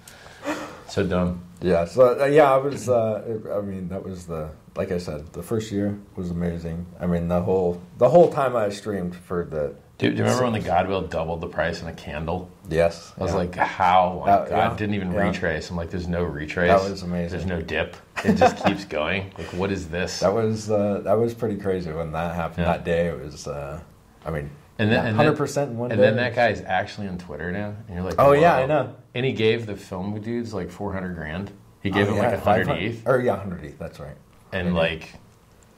so 0.87 1.05
dumb. 1.05 1.43
Yeah. 1.61 1.85
So 1.85 2.19
uh, 2.19 2.25
yeah, 2.25 2.51
I 2.51 2.57
was. 2.57 2.89
Uh, 2.89 3.37
I 3.55 3.61
mean, 3.61 3.89
that 3.89 4.03
was 4.03 4.25
the 4.25 4.49
like 4.75 4.91
I 4.91 4.97
said, 4.97 5.31
the 5.33 5.43
first 5.43 5.71
year 5.71 5.99
was 6.15 6.31
amazing. 6.31 6.87
I 6.99 7.05
mean, 7.05 7.27
the 7.27 7.41
whole 7.43 7.79
the 7.99 8.09
whole 8.09 8.31
time 8.31 8.55
I 8.55 8.69
streamed 8.69 9.15
for 9.15 9.45
the 9.45 9.75
Do, 9.97 10.09
do 10.09 10.17
you 10.17 10.23
remember 10.23 10.43
when 10.43 10.53
the 10.53 10.59
Godwhale 10.59 11.03
doubled 11.03 11.39
the 11.39 11.47
price 11.47 11.81
in 11.81 11.87
a 11.87 11.93
candle? 11.93 12.49
yes, 12.69 13.13
I 13.17 13.23
was 13.23 13.31
yeah. 13.31 13.37
like, 13.37 13.55
how? 13.55 14.23
My 14.25 14.31
That- 14.39 14.49
God, 14.49 14.71
yeah, 14.71 14.77
didn't 14.77 14.95
even 14.95 15.13
yeah. 15.13 15.29
retrace. 15.29 15.69
I'm 15.69 15.77
like, 15.77 15.89
there's 15.89 16.07
no 16.07 16.23
retrace. 16.23 16.67
That 16.69 16.89
was 16.89 17.03
amazing. 17.03 17.37
There's 17.37 17.45
no 17.49 17.61
dip. 17.61 17.95
It 18.25 18.35
just 18.35 18.63
keeps 18.65 18.83
going. 18.99 19.31
Like, 19.37 19.47
what 19.53 19.71
is 19.71 19.87
this? 19.87 20.19
that 20.19 20.33
was 20.33 20.69
uh, 20.69 20.99
that 21.05 21.13
was 21.13 21.33
pretty 21.33 21.55
crazy 21.57 21.91
when 21.93 22.11
that 22.11 22.35
happened 22.35 22.65
that 22.67 22.83
day. 22.83 23.07
It 23.07 23.21
was. 23.23 23.47
Uh, 23.47 23.79
I 24.25 24.31
mean, 24.31 24.49
And 24.79 24.91
then, 24.91 24.97
and 24.99 25.07
then- 25.07 25.15
hundred 25.15 25.37
percent 25.37 25.71
in 25.71 25.77
one 25.77 25.91
And 25.91 25.99
day. 25.99 26.07
then 26.07 26.17
that 26.17 26.35
guy 26.35 26.49
is 26.49 26.61
actually 26.65 27.07
on 27.07 27.17
Twitter 27.17 27.51
now, 27.53 27.73
and 27.87 27.95
you're 27.95 28.03
like, 28.03 28.15
Oh, 28.19 28.33
yeah, 28.33 28.57
I 28.57 28.65
know. 28.65 28.93
And 29.13 29.25
he 29.25 29.31
gave 29.31 29.65
the 29.65 29.77
film 29.77 30.19
dudes 30.19 30.53
like 30.53 30.69
400 30.71 31.15
grand. 31.15 31.51
He 31.81 31.89
gave 31.89 32.09
Oh, 32.09 32.15
him 32.15 32.17
like 32.17 32.43
100 32.43 32.69
ETH, 32.81 33.07
Or 33.07 33.21
yeah, 33.21 33.37
hundred 33.37 33.63
ETH. 33.63 33.77
That's 33.79 33.99
right. 34.01 34.17
and 34.51 34.73
like, 34.75 35.13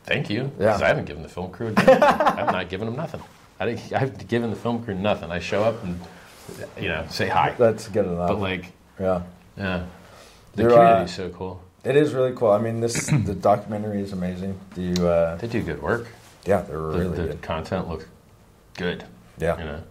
thank 0.06 0.30
you, 0.32 0.44
Yeah. 0.44 0.50
because 0.58 0.82
I 0.82 0.88
haven't 0.88 1.06
given 1.06 1.22
the 1.22 1.30
film 1.30 1.52
crew. 1.52 1.74
I'm 1.78 2.48
not 2.52 2.70
giving 2.70 2.88
them 2.88 2.96
nothing. 2.96 3.22
I 3.60 3.80
I've 3.96 4.28
given 4.28 4.50
the 4.50 4.56
film 4.56 4.84
crew 4.84 4.96
nothing. 4.96 5.32
I 5.32 5.40
show 5.40 5.64
up 5.64 5.84
and 5.84 6.00
you 6.80 6.88
know 6.90 7.06
say 7.10 7.28
hi, 7.28 7.56
That's 7.58 7.88
good 7.88 8.06
enough. 8.06 8.30
but 8.30 8.40
like, 8.40 8.72
yeah. 9.00 9.24
yeah, 9.58 9.86
the 10.56 10.64
You're, 10.64 10.80
uh, 10.80 11.08
so 11.08 11.30
cool. 11.30 11.62
It 11.84 11.96
is 11.96 12.14
really 12.14 12.34
cool. 12.36 12.52
I 12.52 12.60
mean, 12.60 12.80
this 12.82 13.08
the 13.08 13.34
documentary 13.36 14.02
is 14.02 14.14
amazing. 14.14 14.60
Do 14.76 14.82
you? 14.82 15.08
Uh, 15.08 15.36
They 15.38 15.48
do 15.48 15.62
good 15.64 15.82
work. 15.82 16.08
yeah, 16.46 16.62
they're 16.62 16.78
The, 16.78 16.84
really 17.00 17.18
the 17.18 17.24
good. 17.28 17.42
content 17.42 17.88
looks 17.90 18.06
good. 18.76 19.04
Yeah, 19.40 19.58
You 19.58 19.66
know, 19.66 19.84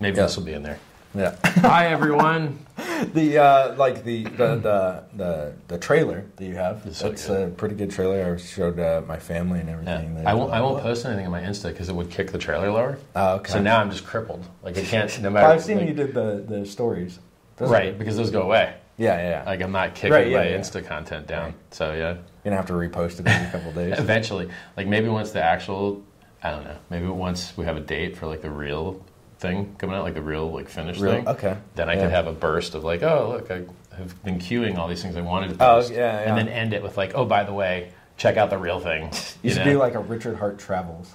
maybe 0.00 0.16
Yeah. 0.16 0.22
this 0.24 0.36
will 0.36 0.44
be 0.44 0.52
in 0.52 0.62
there. 0.62 0.78
Yeah. 1.14 1.36
hi 1.44 1.88
everyone. 1.88 2.58
the 3.12 3.38
uh, 3.38 3.74
like 3.76 4.02
the 4.04 4.24
the, 4.24 4.56
the 4.56 5.04
the 5.14 5.52
the 5.68 5.78
trailer 5.78 6.24
that 6.36 6.44
you 6.44 6.54
have. 6.54 6.84
It's 6.86 6.98
so 6.98 7.08
That's 7.08 7.26
good. 7.26 7.48
a 7.48 7.50
pretty 7.50 7.74
good 7.74 7.90
trailer. 7.90 8.34
I 8.34 8.36
showed 8.40 8.78
uh, 8.78 9.02
my 9.06 9.18
family 9.18 9.60
and 9.60 9.68
everything. 9.68 10.14
They 10.14 10.24
I 10.24 10.34
won't. 10.34 10.50
were 10.50 10.56
I 10.56 10.60
won't 10.60 10.74
"What?" 10.74 10.82
post 10.84 11.04
anything 11.04 11.26
on 11.26 11.32
my 11.32 11.42
Insta 11.42 11.70
because 11.70 11.88
it 11.88 11.94
would 11.94 12.10
kick 12.10 12.32
the 12.32 12.38
trailer 12.38 12.70
lower. 12.70 12.98
Oh, 13.14 13.34
okay. 13.36 13.52
So 13.52 13.60
now 13.60 13.78
I'm 13.78 13.90
just 13.90 14.04
crippled. 14.06 14.44
Like 14.62 14.78
I 14.78 14.82
can't. 14.82 15.20
No 15.22 15.30
matter. 15.34 15.46
I've 15.46 15.62
seen 15.62 15.78
like- 15.78 15.88
you 15.88 15.94
did 15.94 16.14
the 16.14 16.44
the 16.48 16.64
stories. 16.66 17.18
Those 17.56 17.70
right 17.70 17.90
good. 17.90 17.98
because 17.98 18.16
those 18.16 18.30
go 18.30 18.42
away. 18.42 18.74
Yeah, 18.96 19.16
yeah. 19.16 19.28
yeah. 19.30 19.44
Like 19.44 19.60
I'm 19.60 19.72
not 19.72 19.94
kicking 19.94 20.12
Right, 20.12 20.28
yeah, 20.28 20.38
my 20.38 20.48
yeah. 20.48 20.58
Insta 20.58 20.84
content 20.84 21.26
down. 21.26 21.46
Right. 21.46 21.54
So 21.70 21.92
yeah, 21.92 21.98
You're 22.14 22.16
gonna 22.44 22.56
have 22.56 22.66
to 22.66 22.72
repost 22.72 23.20
it 23.20 23.26
every 23.26 23.50
couple 23.50 23.72
days. 23.72 23.98
eventually, 23.98 24.48
like 24.76 24.86
maybe 24.86 25.08
once 25.08 25.30
the 25.32 25.42
actual, 25.42 26.02
I 26.42 26.50
don't 26.50 26.64
know. 26.64 26.76
Maybe 26.90 27.06
once 27.06 27.56
we 27.56 27.64
have 27.66 27.76
a 27.76 27.80
date 27.80 28.16
for 28.16 28.26
like 28.26 28.40
the 28.42 28.50
real 28.50 29.04
thing 29.42 29.74
coming 29.78 29.94
out, 29.96 30.04
like 30.04 30.14
the 30.14 30.22
real 30.22 30.50
like 30.50 30.68
finished 30.68 31.00
Real- 31.00 31.12
thing. 31.16 31.28
okay. 31.28 31.56
Then 31.74 31.88
I 31.90 31.94
Yeah. 31.94 32.02
could 32.02 32.10
have 32.12 32.26
a 32.28 32.32
burst 32.32 32.74
of 32.74 32.84
like, 32.84 33.02
oh 33.02 33.34
look, 33.36 33.50
I 33.50 33.64
have 33.96 34.22
been 34.24 34.38
queuing 34.38 34.78
all 34.78 34.88
these 34.88 35.02
things 35.02 35.16
I 35.16 35.20
wanted 35.20 35.58
to 35.58 35.64
Oh, 35.64 35.74
post. 35.76 35.92
yeah, 35.92 35.98
yeah. 36.22 36.28
And 36.28 36.38
then 36.38 36.48
end 36.48 36.72
it 36.72 36.82
with 36.82 36.96
like, 36.96 37.12
oh 37.14 37.24
by 37.26 37.44
the 37.44 37.52
way, 37.52 37.90
check 38.16 38.36
out 38.38 38.48
the 38.48 38.56
real 38.58 38.80
thing. 38.80 39.10
You 39.42 39.50
should 39.50 39.66
know? 39.66 39.72
do 39.72 39.78
like 39.78 39.94
a 39.94 39.98
Richard 40.00 40.36
Heart 40.36 40.58
travels. 40.58 41.14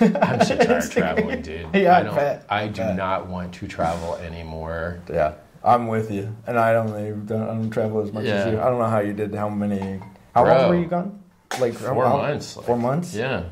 I'm 0.00 0.44
so 0.44 0.54
tired 0.56 0.84
of 0.84 0.90
traveling, 0.90 1.42
dude. 1.42 1.66
Yeah, 1.74 1.96
I 1.96 2.00
I 2.00 2.02
don't. 2.02 2.14
bet. 2.14 2.46
I 2.50 2.68
do 2.68 2.84
not 2.92 3.26
want 3.26 3.54
to 3.54 3.66
travel 3.66 4.16
anymore. 4.16 5.00
Yeah, 5.10 5.32
I'm 5.64 5.86
with 5.88 6.10
you. 6.10 6.36
And 6.46 6.58
I 6.58 6.72
don't 6.74 6.92
I 6.92 7.08
don't 7.10 7.70
travel 7.70 8.02
as 8.02 8.12
much 8.12 8.24
as 8.26 8.46
Yeah. 8.46 8.50
you. 8.52 8.60
I 8.60 8.64
don't 8.68 8.78
know 8.78 8.86
how 8.86 9.00
you 9.00 9.14
did. 9.14 9.34
How 9.34 9.48
many? 9.48 10.00
How 10.34 10.44
Bro. 10.44 10.58
long 10.58 10.68
were 10.68 10.76
you 10.78 10.86
gone? 10.86 11.22
Like 11.58 11.72
Four 11.72 11.94
months. 12.04 12.54
Four 12.54 12.76
like, 12.76 12.82
months. 12.82 13.14
Yeah. 13.14 13.44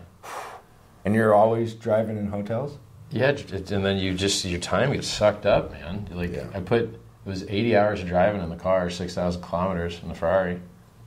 And 1.06 1.14
you're 1.14 1.32
always 1.34 1.72
driving 1.74 2.18
in 2.18 2.26
hotels. 2.26 2.76
Yeah, 3.10 3.30
and 3.52 3.84
then 3.84 3.98
you 3.98 4.14
just 4.14 4.44
your 4.44 4.60
time 4.60 4.92
gets 4.92 5.06
sucked 5.08 5.46
up, 5.46 5.70
man. 5.72 6.08
Like 6.12 6.32
Yeah. 6.34 6.46
I 6.54 6.60
put 6.60 6.82
it 6.82 7.00
was 7.24 7.42
80 7.44 7.76
hours 7.76 8.00
of 8.02 8.08
driving 8.08 8.40
in 8.42 8.50
the 8.50 8.56
car, 8.56 8.88
6,000 8.88 9.42
kilometers 9.42 10.00
in 10.02 10.08
the 10.08 10.14
Ferrari, 10.14 10.60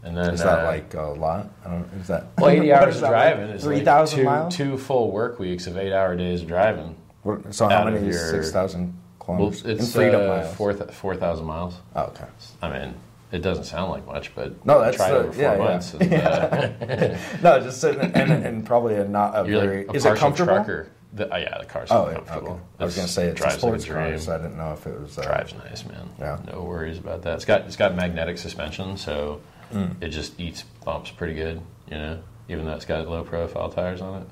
and 0.04 0.18
then 0.18 0.34
Is 0.34 0.42
that 0.42 0.60
uh, 0.60 0.68
like 0.68 0.94
a 0.94 1.02
lot? 1.02 1.50
I 1.66 1.70
don't. 1.72 1.86
Is 2.02 2.08
that 2.08 2.28
well 2.38 2.50
80 2.50 2.74
hours 2.74 2.96
of 2.96 3.02
that, 3.02 3.12
like 3.12 3.34
driving 3.36 3.50
is 3.56 3.64
three 3.64 3.76
like 3.78 3.86
thousand 3.86 4.20
two, 4.20 4.26
miles. 4.26 4.56
two 4.56 4.78
full 4.78 5.12
work 5.12 5.40
weeks 5.40 5.68
of 5.68 5.78
eight 5.78 5.94
hour 5.94 6.16
days 6.16 6.42
of 6.42 6.48
driving. 6.48 6.96
What- 7.24 7.54
so 7.54 7.68
how 7.70 7.84
many 7.86 7.98
is 8.08 8.16
your- 8.16 8.32
six 8.32 8.52
thousand 8.52 8.98
Well, 9.28 9.38
kilometers 9.38 9.66
it's 9.66 9.94
freedom 9.94 10.22
uh, 10.22 10.36
miles? 10.38 10.56
four 10.56 10.74
4,000 10.74 11.46
miles. 11.46 11.76
Oh, 11.96 12.04
okay. 12.06 12.26
I 12.62 12.70
mean, 12.80 12.96
it 13.32 13.40
doesn't 13.40 13.66
sound 13.66 13.92
like 13.92 14.06
much, 14.08 14.34
but 14.36 14.66
No, 14.66 14.80
that's 14.82 14.98
try 14.98 15.10
it 15.10 15.12
the- 15.12 15.18
over 15.20 15.32
four 15.34 15.42
yeah, 15.44 15.52
yeah. 15.54 15.58
months. 15.64 15.94
and, 15.94 16.14
uh, 16.14 17.18
No, 17.44 17.60
just 17.60 17.80
sitting 17.82 18.02
and, 18.02 18.32
and 18.46 18.66
probably 18.66 18.96
a 18.96 19.06
not 19.08 19.36
a 19.46 19.48
you're 19.50 19.62
very. 19.62 19.86
like 19.86 19.94
a 19.96 19.98
is 19.98 20.06
it 20.06 20.18
comfortable? 20.18 20.56
trucker. 20.56 20.90
The, 21.14 21.34
oh 21.34 21.38
yeah, 21.38 21.58
the 21.58 21.66
car's 21.66 21.90
Oh, 21.92 22.12
comfortable. 22.14 22.52
okay. 22.54 22.62
I 22.80 22.86
was 22.86 22.96
gonna 22.96 23.08
say 23.08 23.26
it's 23.28 23.40
a 23.40 23.44
drives 23.44 23.56
like 23.56 23.60
sports 23.62 23.86
dream. 23.86 24.10
car, 24.12 24.18
so 24.20 24.36
I 24.36 24.38
didn't 24.38 24.58
know 24.58 24.74
if 24.74 24.86
it 24.86 25.00
was. 25.02 25.18
Uh, 25.18 25.24
drives 25.24 25.54
nice, 25.56 25.84
man. 25.86 26.08
Yeah. 26.20 26.38
No 26.52 26.62
worries 26.64 27.00
about 27.00 27.24
that. 27.24 27.36
It's 27.36 27.46
got 27.46 27.62
it's 27.62 27.76
got 27.76 27.96
magnetic 27.96 28.38
suspension, 28.38 28.98
so 28.98 29.42
Mm. 29.74 30.02
it 30.02 30.10
just 30.10 30.40
eats 30.40 30.64
bumps 30.84 31.12
pretty 31.12 31.36
good. 31.36 31.62
You 31.92 31.98
know, 31.98 32.20
even 32.48 32.66
though 32.66 32.74
it's 32.74 32.86
got 32.86 33.08
low 33.08 33.24
profile 33.24 33.70
tires 33.70 34.02
on 34.02 34.22
it. 34.24 34.28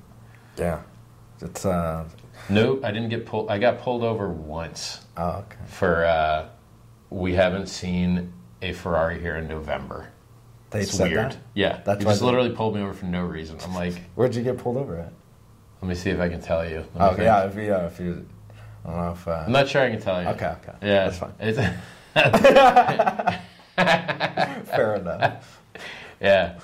Yeah, 0.58 0.82
it's. 1.42 1.66
Uh, 1.66 2.06
No, 2.50 2.80
I 2.84 2.92
didn't 2.92 3.10
get 3.10 3.26
pulled. 3.26 3.50
I 3.50 3.58
got 3.60 3.80
pulled 3.80 4.04
over 4.04 4.30
once 4.30 5.02
oh, 5.18 5.30
okay. 5.48 5.58
for 5.68 6.06
uh, 6.06 6.48
we 7.10 7.34
haven't 7.34 7.68
seen 7.68 8.34
a 8.62 8.74
Ferrari 8.74 9.20
here 9.20 9.36
in 9.38 9.48
November. 9.48 10.10
They 10.70 10.82
it's 10.82 10.98
weird. 11.00 11.18
that? 11.32 11.38
Yeah, 11.54 11.82
That's 11.86 12.00
he 12.00 12.06
just 12.10 12.22
literally 12.22 12.50
pulled 12.52 12.76
me 12.76 12.82
over 12.82 12.94
for 12.94 13.06
no 13.06 13.24
reason. 13.24 13.58
I'm 13.64 13.74
like, 13.74 14.02
Where'd 14.16 14.36
you 14.36 14.44
get 14.44 14.58
pulled 14.58 14.78
over 14.78 14.98
at? 14.98 15.14
Let 15.82 15.88
me 15.90 15.96
see 15.96 16.10
if 16.10 16.20
I 16.20 16.30
can 16.30 16.42
tell 16.42 16.68
you. 16.68 16.86
Let 16.96 17.02
Oh 17.02 17.10
think. 17.10 17.24
yeah, 17.24 17.44
if 17.46 17.56
you, 17.56 17.62
yeah, 17.62 17.86
if 17.88 18.00
you, 18.00 18.26
I 18.86 18.90
don't 18.90 18.98
know 18.98 19.12
if. 19.12 19.28
Uh, 19.28 19.44
I'm 19.46 19.52
not 19.52 19.68
sure 19.68 19.82
I 19.84 19.90
can 19.92 20.02
tell 20.02 20.22
you. 20.22 20.30
okay, 20.30 20.56
okay, 20.64 20.74
Yeah, 20.82 21.10
that's 21.10 21.18
fine. 21.20 21.34
It's, 21.40 21.58
Fair 24.70 24.96
enough. 24.96 25.62
Yeah. 26.20 26.60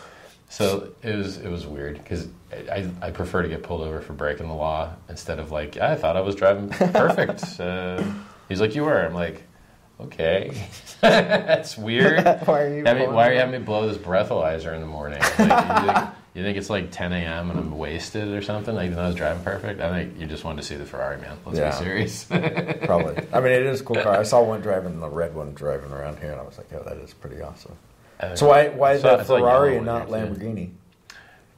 So 0.50 0.94
it 1.02 1.16
was 1.16 1.38
it 1.38 1.50
was 1.50 1.66
weird 1.66 1.98
because 1.98 2.28
I, 2.52 2.88
I 3.02 3.12
prefer 3.12 3.42
to 3.42 3.48
get 3.48 3.64
pulled 3.64 3.82
over 3.82 4.02
for 4.02 4.14
breaking 4.14 4.48
the 4.48 4.54
law 4.54 4.94
instead 5.10 5.40
of 5.40 5.52
like 5.52 5.78
I 5.78 5.96
thought 5.96 6.16
I 6.16 6.22
was 6.22 6.36
driving 6.36 6.70
perfect. 6.70 7.44
uh, 7.60 8.04
he's 8.50 8.62
like 8.62 8.76
you 8.76 8.84
were. 8.84 9.04
I'm 9.06 9.14
like 9.14 9.44
okay, 10.00 10.68
that's 11.02 11.78
weird. 11.78 12.24
why 12.46 12.62
are 12.62 12.78
you? 12.78 12.86
I 12.86 13.08
why 13.08 13.30
are 13.30 13.34
you 13.34 13.40
having 13.40 13.60
me 13.60 13.66
blow 13.66 13.88
this 13.88 13.98
breathalyzer 13.98 14.74
in 14.74 14.82
the 14.82 14.88
morning? 14.88 15.22
Like, 15.40 16.10
you, 16.34 16.44
think 16.44 16.58
it's 16.58 16.70
like 16.70 16.92
10 16.92 17.14
a.m. 17.14 17.50
and 17.52 17.60
I'm 17.60 17.78
wasted 17.78 18.28
or 18.30 18.42
something, 18.42 18.76
even 18.76 18.96
though 18.96 19.04
I 19.04 19.08
was 19.08 19.16
driving 19.16 19.44
perfect? 19.44 19.80
I 19.82 19.90
think 19.92 20.20
you 20.20 20.26
just 20.26 20.44
wanted 20.44 20.62
to 20.62 20.68
see 20.68 20.76
the 20.76 20.86
Ferrari, 20.86 21.18
man. 21.22 21.38
Let's 21.46 21.60
Yeah. 21.60 21.72
be 21.72 21.84
serious. 21.86 22.24
Probably. 22.86 23.16
I 23.34 23.40
mean, 23.40 23.52
it 23.52 23.66
is 23.66 23.82
a 23.82 23.84
cool 23.84 23.98
car. 24.02 24.18
I 24.20 24.24
saw 24.24 24.42
one 24.44 24.62
driving 24.62 25.00
the 25.00 25.10
red 25.10 25.34
one 25.36 25.54
driving 25.54 25.92
around 25.92 26.20
here, 26.20 26.32
and 26.32 26.40
I 26.40 26.44
was 26.44 26.58
like, 26.58 26.68
"Oh, 26.74 26.84
that 26.88 26.98
is 26.98 27.14
pretty 27.14 27.42
awesome." 27.42 27.76
Uh, 28.20 28.36
so 28.36 28.48
why 28.48 28.70
why 28.70 28.94
is 28.94 29.02
saw- 29.02 29.18
that 29.18 29.26
Ferrari 29.28 29.74
yellow 29.76 29.78
and 29.78 29.86
not 29.86 30.08
one 30.10 30.20
here, 30.20 30.28
too. 30.36 30.40
Lamborghini? 30.42 30.70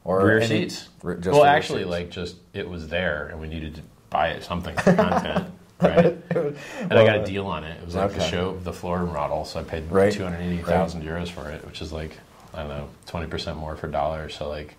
Or 0.04 0.26
rear 0.26 0.38
any- 0.40 0.48
seats. 0.48 0.90
re- 1.04 1.18
well, 1.26 1.44
actually, 1.46 1.80
seats. 1.82 1.90
like 1.92 2.10
just 2.12 2.36
it 2.54 2.70
was 2.70 2.88
there, 2.90 3.28
and 3.28 3.40
we 3.40 3.48
needed 3.48 3.76
to 3.76 3.82
buy 4.12 4.30
it 4.30 4.44
something 4.44 4.76
for 4.78 4.94
content, 4.94 5.48
right? 5.82 6.18
And 6.80 6.94
I 6.94 7.06
got 7.06 7.16
a 7.18 7.26
deal 7.26 7.48
on 7.48 7.64
it. 7.64 7.80
It 7.82 7.86
was 7.86 7.96
like 7.96 8.14
the 8.14 8.22
show, 8.22 8.58
the 8.60 8.72
floor 8.74 9.04
model, 9.06 9.46
so 9.46 9.60
I 9.60 9.64
paid 9.64 9.90
Right. 9.92 10.12
two 10.14 10.24
hundred 10.24 10.42
eighty 10.42 10.62
thousand 10.62 11.02
euros 11.04 11.30
for 11.30 11.50
it, 11.50 11.66
which 11.66 11.82
is 11.82 11.92
like 11.92 12.18
I 12.56 12.60
don't 12.60 12.70
know, 12.70 12.90
twenty 13.06 13.28
percent 13.28 13.58
more 13.58 13.76
for 13.76 13.88
dollars, 13.88 14.36
so 14.36 14.50
like 14.50 14.76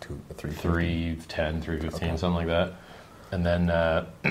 two, 0.00 0.20
three, 0.36 0.52
three 0.52 1.18
ten, 1.28 1.60
three 1.60 1.80
fifteen, 1.80 2.10
Okay. 2.10 2.16
something 2.16 2.36
like 2.36 2.46
that. 2.46 2.74
And 3.32 3.44
then 3.44 3.68
uh, 3.70 4.06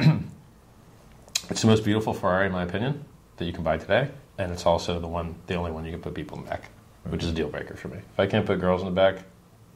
it's 1.50 1.62
the 1.62 1.68
most 1.68 1.84
beautiful 1.84 2.14
Ferrari, 2.14 2.48
in 2.48 2.52
my 2.52 2.64
opinion, 2.64 3.04
that 3.38 3.46
you 3.46 3.54
can 3.54 3.64
buy 3.64 3.78
today, 3.78 4.10
and 4.38 4.52
it's 4.52 4.66
also 4.66 5.00
the 5.00 5.08
one, 5.08 5.36
the 5.48 5.56
only 5.56 5.72
one 5.72 5.86
you 5.86 5.92
can 5.92 6.02
put 6.02 6.14
people 6.14 6.38
in 6.38 6.44
the 6.46 6.50
back, 6.50 6.70
which 7.06 7.24
is 7.24 7.30
a 7.30 7.34
deal 7.34 7.50
breaker 7.50 7.76
for 7.76 7.90
me. 7.90 7.98
If 7.98 8.20
I 8.20 8.28
can't 8.28 8.46
put 8.46 8.60
girls 8.60 8.82
in 8.82 8.88
the 8.88 8.94
back, 8.94 9.18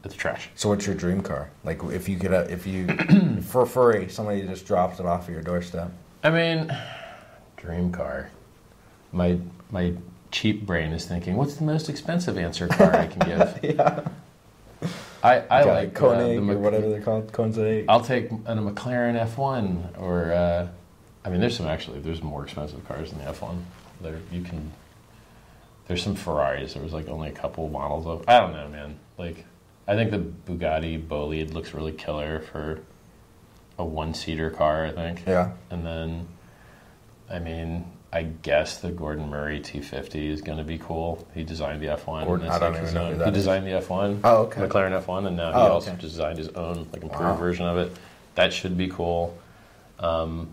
it's 0.03 0.15
trash. 0.15 0.49
So 0.55 0.69
what's 0.69 0.85
your 0.87 0.95
dream 0.95 1.21
car? 1.21 1.51
Like 1.63 1.83
if 1.83 2.09
you 2.09 2.17
could, 2.17 2.33
uh, 2.33 2.47
if 2.49 2.65
you 2.65 2.87
for 3.43 3.65
free, 3.65 4.07
somebody 4.09 4.41
just 4.43 4.65
drops 4.65 4.99
it 4.99 5.05
off 5.05 5.25
at 5.27 5.29
your 5.33 5.43
doorstep. 5.43 5.91
I 6.23 6.29
mean, 6.31 6.75
dream 7.57 7.91
car. 7.91 8.29
My 9.11 9.37
my 9.69 9.93
cheap 10.31 10.65
brain 10.65 10.91
is 10.91 11.05
thinking, 11.05 11.35
what's 11.35 11.55
the 11.55 11.63
most 11.63 11.89
expensive 11.89 12.37
answer 12.37 12.67
car 12.67 12.95
I 12.95 13.07
can 13.07 13.19
give? 13.27 13.59
yeah, 13.77 14.07
I, 15.23 15.39
I 15.41 15.63
like 15.63 15.89
uh, 15.89 15.99
Koenig 15.99 16.45
the 16.45 16.53
or 16.53 16.57
whatever 16.57 16.89
they're 16.89 17.01
called, 17.01 17.31
Koenigsegg. 17.31 17.85
I'll 17.87 18.01
take 18.01 18.31
a 18.31 18.55
McLaren 18.55 19.19
F1 19.27 19.99
or 19.99 20.31
uh, 20.31 20.67
I 21.23 21.29
mean, 21.29 21.39
there's 21.39 21.55
some 21.55 21.67
actually 21.67 21.99
there's 21.99 22.23
more 22.23 22.43
expensive 22.43 22.85
cars 22.87 23.11
than 23.11 23.19
the 23.23 23.31
F1. 23.31 23.61
There 24.01 24.19
you 24.31 24.41
can. 24.41 24.71
There's 25.87 26.03
some 26.03 26.15
Ferraris. 26.15 26.73
There 26.73 26.83
was 26.83 26.93
like 26.93 27.07
only 27.07 27.29
a 27.29 27.33
couple 27.33 27.69
models 27.69 28.07
of. 28.07 28.27
I 28.27 28.39
don't 28.39 28.53
know, 28.53 28.69
man. 28.69 28.97
Like, 29.17 29.45
I 29.87 29.95
think 29.95 30.11
the 30.11 30.17
Bugatti 30.19 31.05
Bolide 31.05 31.53
looks 31.53 31.73
really 31.73 31.91
killer 31.91 32.39
for 32.39 32.81
a 33.77 33.85
one-seater 33.85 34.49
car. 34.49 34.85
I 34.85 34.91
think. 34.91 35.23
Yeah, 35.27 35.51
And 35.69 35.85
then, 35.85 36.27
I 37.29 37.39
mean, 37.39 37.85
I 38.13 38.23
guess 38.23 38.79
the 38.79 38.91
Gordon 38.91 39.29
Murray 39.29 39.61
T50 39.61 40.29
is 40.31 40.41
going 40.41 40.57
to 40.57 40.63
be 40.65 40.77
cool. 40.77 41.25
He 41.33 41.43
designed 41.43 41.81
the 41.81 41.87
F1. 41.87 42.25
Gordon- 42.25 42.49
I 42.49 42.59
don't 42.59 42.73
like 42.73 42.81
even 42.81 42.93
know 42.93 43.11
who 43.11 43.17
that 43.19 43.25
He 43.25 43.31
is. 43.31 43.37
designed 43.37 43.65
the 43.65 43.71
F1. 43.71 44.19
Oh, 44.25 44.37
okay. 44.43 44.61
McLaren 44.61 45.01
F1, 45.01 45.27
and 45.27 45.37
now 45.37 45.51
he 45.53 45.57
Oh, 45.59 45.71
also 45.73 45.91
okay. 45.91 46.01
designed 46.01 46.37
his 46.37 46.49
own 46.49 46.87
like 46.91 47.03
improved 47.03 47.21
Wow. 47.23 47.35
version 47.37 47.65
of 47.65 47.77
it. 47.77 47.91
That 48.35 48.51
should 48.51 48.77
be 48.77 48.89
cool. 48.89 49.37
Um, 49.99 50.49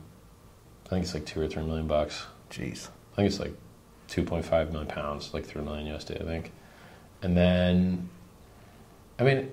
I 0.86 0.88
think 0.90 1.02
it's 1.04 1.14
like 1.14 1.26
two 1.26 1.40
or 1.40 1.48
three 1.48 1.62
million 1.64 1.86
bucks. 1.88 2.26
jeez. 2.50 2.88
I 3.12 3.16
think 3.16 3.26
it's 3.30 3.40
like 3.40 3.54
2.5 4.08 4.70
million 4.70 4.86
pounds, 4.88 5.34
like 5.34 5.44
three 5.44 5.62
million 5.62 5.86
USD, 5.88 6.20
I 6.20 6.24
think. 6.24 6.52
And 7.22 7.36
then, 7.36 8.08
I 9.18 9.24
mean, 9.24 9.50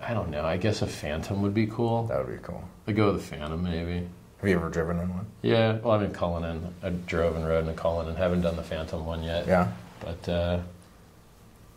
I 0.00 0.14
don't 0.14 0.30
know. 0.30 0.44
I 0.44 0.56
guess 0.56 0.82
a 0.82 0.86
Phantom 0.86 1.42
would 1.42 1.52
be 1.54 1.66
cool. 1.66 2.04
That 2.06 2.24
would 2.24 2.36
be 2.36 2.42
cool. 2.42 2.62
I'd 2.86 2.94
go 2.96 3.06
with 3.12 3.16
a 3.16 3.24
Phantom, 3.26 3.62
maybe. 3.62 4.06
Have 4.44 4.50
you 4.50 4.56
ever 4.58 4.68
driven 4.68 5.00
in 5.00 5.08
one? 5.08 5.24
Yeah, 5.40 5.78
well, 5.78 5.92
I'm 5.94 6.02
in 6.02 6.12
Cullinan. 6.12 6.74
I 6.82 6.90
drove 6.90 7.34
and 7.34 7.46
rode 7.48 7.64
in 7.64 7.70
a 7.70 7.72
Cullinan. 7.72 8.10
And 8.10 8.18
haven't 8.18 8.42
done 8.42 8.56
the 8.56 8.62
Phantom 8.62 9.06
one 9.06 9.22
yet. 9.22 9.46
Yeah. 9.46 9.72
But 10.00 10.28
uh, 10.28 10.60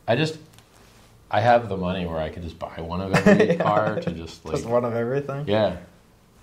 I 0.06 0.18
just, 0.18 0.38
I 1.32 1.40
have 1.40 1.70
the 1.70 1.78
money 1.78 2.06
where 2.06 2.18
I 2.18 2.28
could 2.28 2.44
just 2.44 2.60
buy 2.60 2.82
one 2.82 3.00
of 3.00 3.14
every 3.14 3.48
Yeah. 3.56 3.64
car 3.64 4.02
to 4.02 4.12
just 4.12 4.44
like, 4.44 4.56
Just 4.56 4.68
one 4.68 4.84
of 4.84 4.94
everything. 4.96 5.46
yeah. 5.48 5.78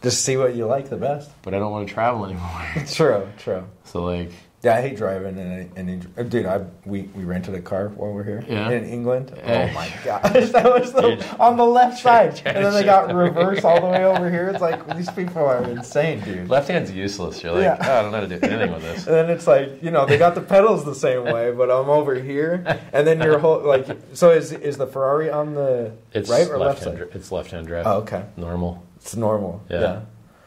Just 0.04 0.24
see 0.24 0.36
what 0.36 0.54
you 0.54 0.66
like 0.66 0.88
the 0.90 0.96
best. 0.96 1.30
But 1.42 1.54
I 1.54 1.58
don't 1.58 1.72
want 1.72 1.88
to 1.88 1.92
travel 1.94 2.24
anymore. 2.26 2.64
True, 2.86 3.26
true. 3.38 3.64
So 3.84 4.04
like, 4.04 4.30
Yeah, 4.62 4.76
I 4.76 4.80
hate 4.82 4.96
driving 4.96 5.38
and, 5.38 6.06
uh, 6.18 6.22
dude. 6.22 6.46
I 6.46 6.64
we, 6.86 7.02
we 7.14 7.24
rented 7.24 7.54
a 7.54 7.60
car 7.60 7.88
while 7.88 8.12
we're 8.12 8.24
here 8.24 8.42
Yeah. 8.48 8.70
in 8.70 8.84
England. 8.84 9.32
Eh. 9.42 9.68
Oh 9.70 9.74
my 9.74 9.88
gosh, 10.04 10.22
that 10.56 10.64
was 10.64 10.92
the, 10.92 11.36
on 11.38 11.56
the 11.58 11.64
left 11.66 11.98
side, 12.00 12.40
and 12.46 12.64
then 12.64 12.72
they 12.72 12.82
got 12.84 13.12
reverse 13.14 13.62
all 13.64 13.80
the 13.80 13.86
way 13.86 14.04
over 14.04 14.30
here. 14.30 14.48
It's 14.48 14.60
like 14.62 14.78
these 14.96 15.10
people 15.10 15.42
are 15.44 15.62
insane, 15.64 16.20
dude. 16.20 16.48
left 16.48 16.68
hand's 16.68 16.90
useless. 16.92 17.42
You're 17.42 17.52
like, 17.52 17.62
Yeah. 17.64 17.76
oh, 17.80 17.98
I 17.98 18.02
don't 18.02 18.12
know 18.12 18.20
how 18.20 18.26
to 18.26 18.38
do 18.40 18.46
anything 18.46 18.72
with 18.72 18.82
this. 18.82 19.06
And 19.06 19.14
then 19.16 19.28
it's 19.30 19.46
like 19.46 19.82
you 19.82 19.90
know 19.90 20.04
they 20.06 20.16
got 20.18 20.34
the 20.34 20.40
pedals 20.42 20.84
the 20.84 20.94
same 20.94 21.24
way, 21.24 21.50
but 21.52 21.70
I'm 21.70 21.88
over 21.90 22.14
here, 22.14 22.64
and 22.92 23.06
then 23.06 23.20
your 23.20 23.38
whole 23.38 23.60
like 23.60 23.86
so 24.14 24.30
is 24.30 24.52
is 24.52 24.76
the 24.78 24.86
Ferrari 24.86 25.30
on 25.30 25.54
the 25.54 25.92
It's 26.12 26.28
right 26.30 26.48
or 26.48 26.58
left 26.58 26.80
left 26.80 26.84
hand. 26.84 26.98
side? 27.10 27.16
It's 27.16 27.30
left 27.32 27.50
hand 27.52 27.66
drive. 27.66 27.86
Oh, 27.86 27.98
okay, 28.04 28.24
Normal. 28.38 28.82
It's 29.04 29.14
normal. 29.16 29.62
Yeah. 29.68 29.80
Yeah, 29.80 30.00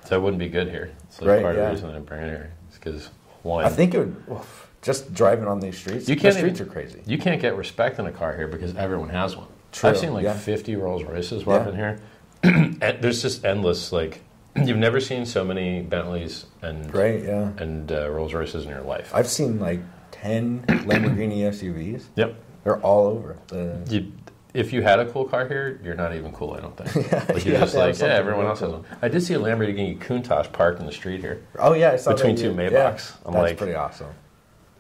So 0.06 0.17
it 0.17 0.22
wouldn't 0.24 0.39
be 0.39 0.50
good 0.50 0.67
here. 0.70 0.91
It's 1.04 1.22
like 1.22 1.30
Right, 1.30 1.41
part 1.43 1.56
yeah. 1.56 1.62
of 1.70 1.80
the 1.80 1.88
reason 1.88 1.96
I 1.96 2.00
bring 2.00 2.24
it 2.24 2.30
here. 2.30 2.52
Because 2.74 3.10
one, 3.43 3.63
I 3.65 3.70
think 3.70 3.93
it 3.93 4.00
would 4.00 4.15
oof, 4.32 4.67
just 4.82 5.13
driving 5.13 5.48
on 5.48 5.60
these 5.60 5.78
streets. 5.78 6.10
You 6.10 6.15
can't 6.15 6.36
streets 6.36 6.60
even- 6.60 6.70
are 6.70 6.74
crazy. 6.74 7.02
you 7.06 7.17
can't 7.20 7.39
get 7.41 7.56
respect 7.56 8.00
in 8.00 8.08
a 8.08 8.12
car 8.12 8.36
here 8.36 8.48
because 8.48 8.76
everyone 8.76 9.10
has 9.10 9.36
one. 9.38 9.48
True, 9.72 9.89
I've 9.91 9.98
seen 10.00 10.13
like 10.13 10.24
yeah. 10.24 10.34
50 10.34 10.76
Rolls 10.76 11.04
Royces 11.04 11.46
walk 11.46 11.67
Yeah. 11.67 11.76
here. 11.76 12.00
there's 13.02 13.22
just 13.22 13.46
endless 13.46 13.91
like 13.91 14.22
you've 14.56 14.78
never 14.78 15.00
seen 15.00 15.26
so 15.26 15.43
many 15.43 15.82
Bentleys 15.82 16.46
and 16.63 16.91
Right? 16.93 17.22
Yeah, 17.24 17.52
and 17.60 17.91
uh, 17.91 18.10
Rolls 18.10 18.34
Royces 18.34 18.63
in 18.63 18.70
your 18.70 18.82
life. 18.82 19.12
I've 19.13 19.28
seen 19.28 19.60
like 19.60 19.82
ten 20.12 20.63
Lamborghini 20.67 21.39
SUVs. 21.50 22.06
yep. 22.15 22.36
They're 22.63 22.82
all 22.82 23.06
over. 23.08 23.38
The, 23.48 23.80
You, 23.89 24.12
if 24.58 24.74
you 24.74 24.82
had 24.82 25.00
a 25.00 25.06
cool 25.12 25.24
car 25.26 25.48
here, 25.48 25.80
you're 25.84 25.96
not 25.96 26.15
even 26.15 26.32
cool. 26.34 26.54
I 26.54 26.60
don't 26.60 26.76
think. 26.76 27.12
like 27.30 27.46
you 27.46 27.52
you're 27.52 27.60
have 27.60 27.72
just 27.72 27.76
like, 27.76 28.00
yeah, 28.00 28.15
everyone 28.15 28.48
else 28.48 28.60
has 28.62 28.72
one. 28.72 28.84
I 29.04 29.08
did 29.08 29.22
see 29.22 29.36
a 29.36 29.39
Lamborghini 29.39 30.00
Countach 30.00 30.52
parked 30.52 30.80
in 30.80 30.88
the 30.88 30.91
street 30.91 31.22
here. 31.22 31.46
oh 31.60 31.74
yeah, 31.74 31.91
I 31.91 31.96
saw 31.98 32.13
Between 32.13 32.36
that 32.36 32.41
two 32.41 32.52
Maybachs. 32.54 32.72
Yeah, 32.72 33.28
I'm 33.28 33.34
that's 33.34 33.43
like- 33.43 33.58
pretty 33.58 33.76
awesome. 33.76 34.08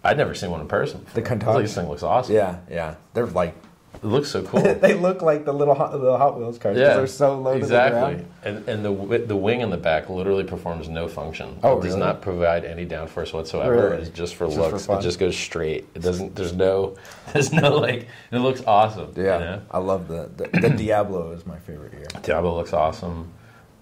I'd 0.03 0.17
never 0.17 0.33
seen 0.33 0.51
one 0.51 0.61
in 0.61 0.67
person. 0.67 1.01
Before. 1.01 1.21
The 1.21 1.29
Countach? 1.29 1.53
like, 1.53 1.63
this 1.65 1.75
thing 1.75 1.87
looks 1.89 2.03
awesome. 2.03 2.33
Yeah, 2.33 2.59
yeah. 2.69 2.95
They're 3.13 3.25
like 3.27 3.55
It 3.97 4.05
looks 4.05 4.29
so 4.29 4.43
cool. 4.43 4.61
they 4.81 4.93
look 4.93 5.21
like 5.21 5.43
the 5.45 5.53
little 5.53 5.73
hot, 5.73 5.91
the 5.91 6.17
Hot 6.17 6.37
Wheels 6.37 6.57
cars. 6.57 6.77
Yeah, 6.77 6.95
they're 6.95 7.07
so 7.07 7.39
low 7.39 7.53
to 7.53 7.59
the 7.59 7.65
exactly. 7.65 7.99
ground. 8.15 8.25
And 8.43 8.69
and 8.69 8.85
the 8.85 9.17
the 9.25 9.35
wing 9.35 9.61
in 9.61 9.69
the 9.69 9.77
back 9.77 10.09
literally 10.09 10.43
performs 10.43 10.87
no 10.87 11.07
function. 11.07 11.57
Oh, 11.63 11.79
it 11.79 11.83
does 11.83 11.95
not 11.95 12.21
provide 12.21 12.63
any 12.63 12.85
downforce 12.85 13.33
whatsoever. 13.33 13.89
Really? 13.91 14.01
It's 14.03 14.09
just 14.11 14.35
for 14.35 14.45
Just 14.47 14.57
looks. 14.59 14.85
fun. 14.85 14.99
it 14.99 15.01
just 15.01 15.19
goes 15.19 15.35
straight. 15.35 15.87
It 15.95 16.01
doesn't. 16.01 16.35
There's 16.35 16.53
no. 16.53 16.95
There's 17.33 17.51
no 17.51 17.75
like. 17.77 18.07
It 18.31 18.37
looks 18.39 18.61
awesome. 18.65 19.13
Yeah, 19.15 19.39
You 19.39 19.45
know? 19.45 19.61
I 19.71 19.79
love 19.79 20.07
the, 20.07 20.29
the 20.37 20.47
the 20.61 20.69
Diablo 20.69 21.31
is 21.31 21.45
my 21.45 21.57
favorite 21.59 21.93
here. 21.93 22.07
Diablo 22.21 22.55
looks 22.55 22.73
awesome. 22.73 23.31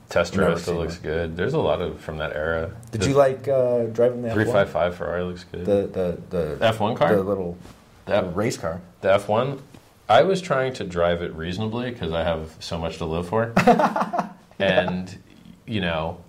Testarossa 0.09 0.59
seen 0.59 0.77
looks 0.77 0.93
one. 0.95 1.01
good. 1.03 1.35
There's 1.37 1.53
a 1.55 1.59
lot 1.59 1.81
of 1.81 1.99
from 1.99 2.19
that 2.19 2.33
era. 2.35 2.71
Did 2.91 3.05
you 3.05 3.15
like 3.15 3.47
uh, 3.47 3.85
driving 3.85 4.21
the 4.21 4.31
three 4.33 4.45
F1? 4.45 4.51
five 4.51 4.69
five 4.69 4.95
Ferrari 4.95 5.23
looks 5.23 5.43
good. 5.45 5.65
the 5.65 5.87
the 6.31 6.57
the 6.57 6.65
F1 6.73 6.95
car? 6.95 7.15
the 7.15 7.23
little 7.23 7.57
That- 8.05 8.21
the 8.21 8.29
race 8.29 8.55
car? 8.55 8.81
The 9.01 9.07
F1, 9.17 9.59
I 10.07 10.23
was 10.23 10.41
trying 10.41 10.73
to 10.73 10.83
drive 10.83 11.21
it 11.21 11.33
reasonably 11.33 11.91
because 11.91 12.11
I 12.11 12.23
have 12.23 12.55
so 12.59 12.77
much 12.77 12.97
to 12.97 13.05
live 13.05 13.27
for. 13.27 13.53
and, 14.59 15.17
you 15.65 15.81
know, 15.81 16.23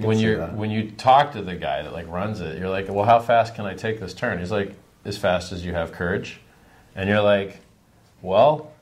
when 0.00 0.18
you 0.18 0.40
when 0.40 0.70
you 0.70 0.90
talk 0.90 1.32
to 1.32 1.42
the 1.42 1.54
guy 1.54 1.82
that 1.82 1.92
like 1.92 2.08
runs 2.08 2.40
it, 2.40 2.58
you're 2.58 2.70
like, 2.70 2.88
"Well, 2.88 3.04
how 3.04 3.20
fast 3.20 3.54
can 3.54 3.64
I 3.64 3.74
take 3.74 4.00
this 4.00 4.12
turn?" 4.12 4.38
He's 4.38 4.50
like, 4.50 4.74
"As 5.04 5.16
fast 5.16 5.52
as 5.52 5.64
you 5.64 5.72
have 5.72 5.92
courage." 5.92 6.40
And 6.96 7.08
you're 7.08 7.22
like, 7.22 7.60
"Well," 8.22 8.72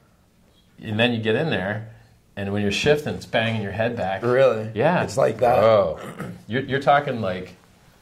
and 0.82 0.98
then 0.98 1.12
you 1.12 1.20
get 1.20 1.34
in 1.34 1.50
there, 1.50 1.90
and 2.36 2.52
when 2.52 2.62
you're 2.62 2.72
shifting, 2.72 3.14
it's 3.14 3.26
banging 3.26 3.62
your 3.62 3.72
head 3.72 3.96
back. 3.96 4.22
Really? 4.22 4.70
Yeah, 4.74 5.02
It's 5.04 5.16
like 5.18 5.38
that. 5.38 5.58
Oh, 5.58 6.00
you're, 6.46 6.62
you're 6.62 6.80
talking 6.80 7.20
like, 7.20 7.54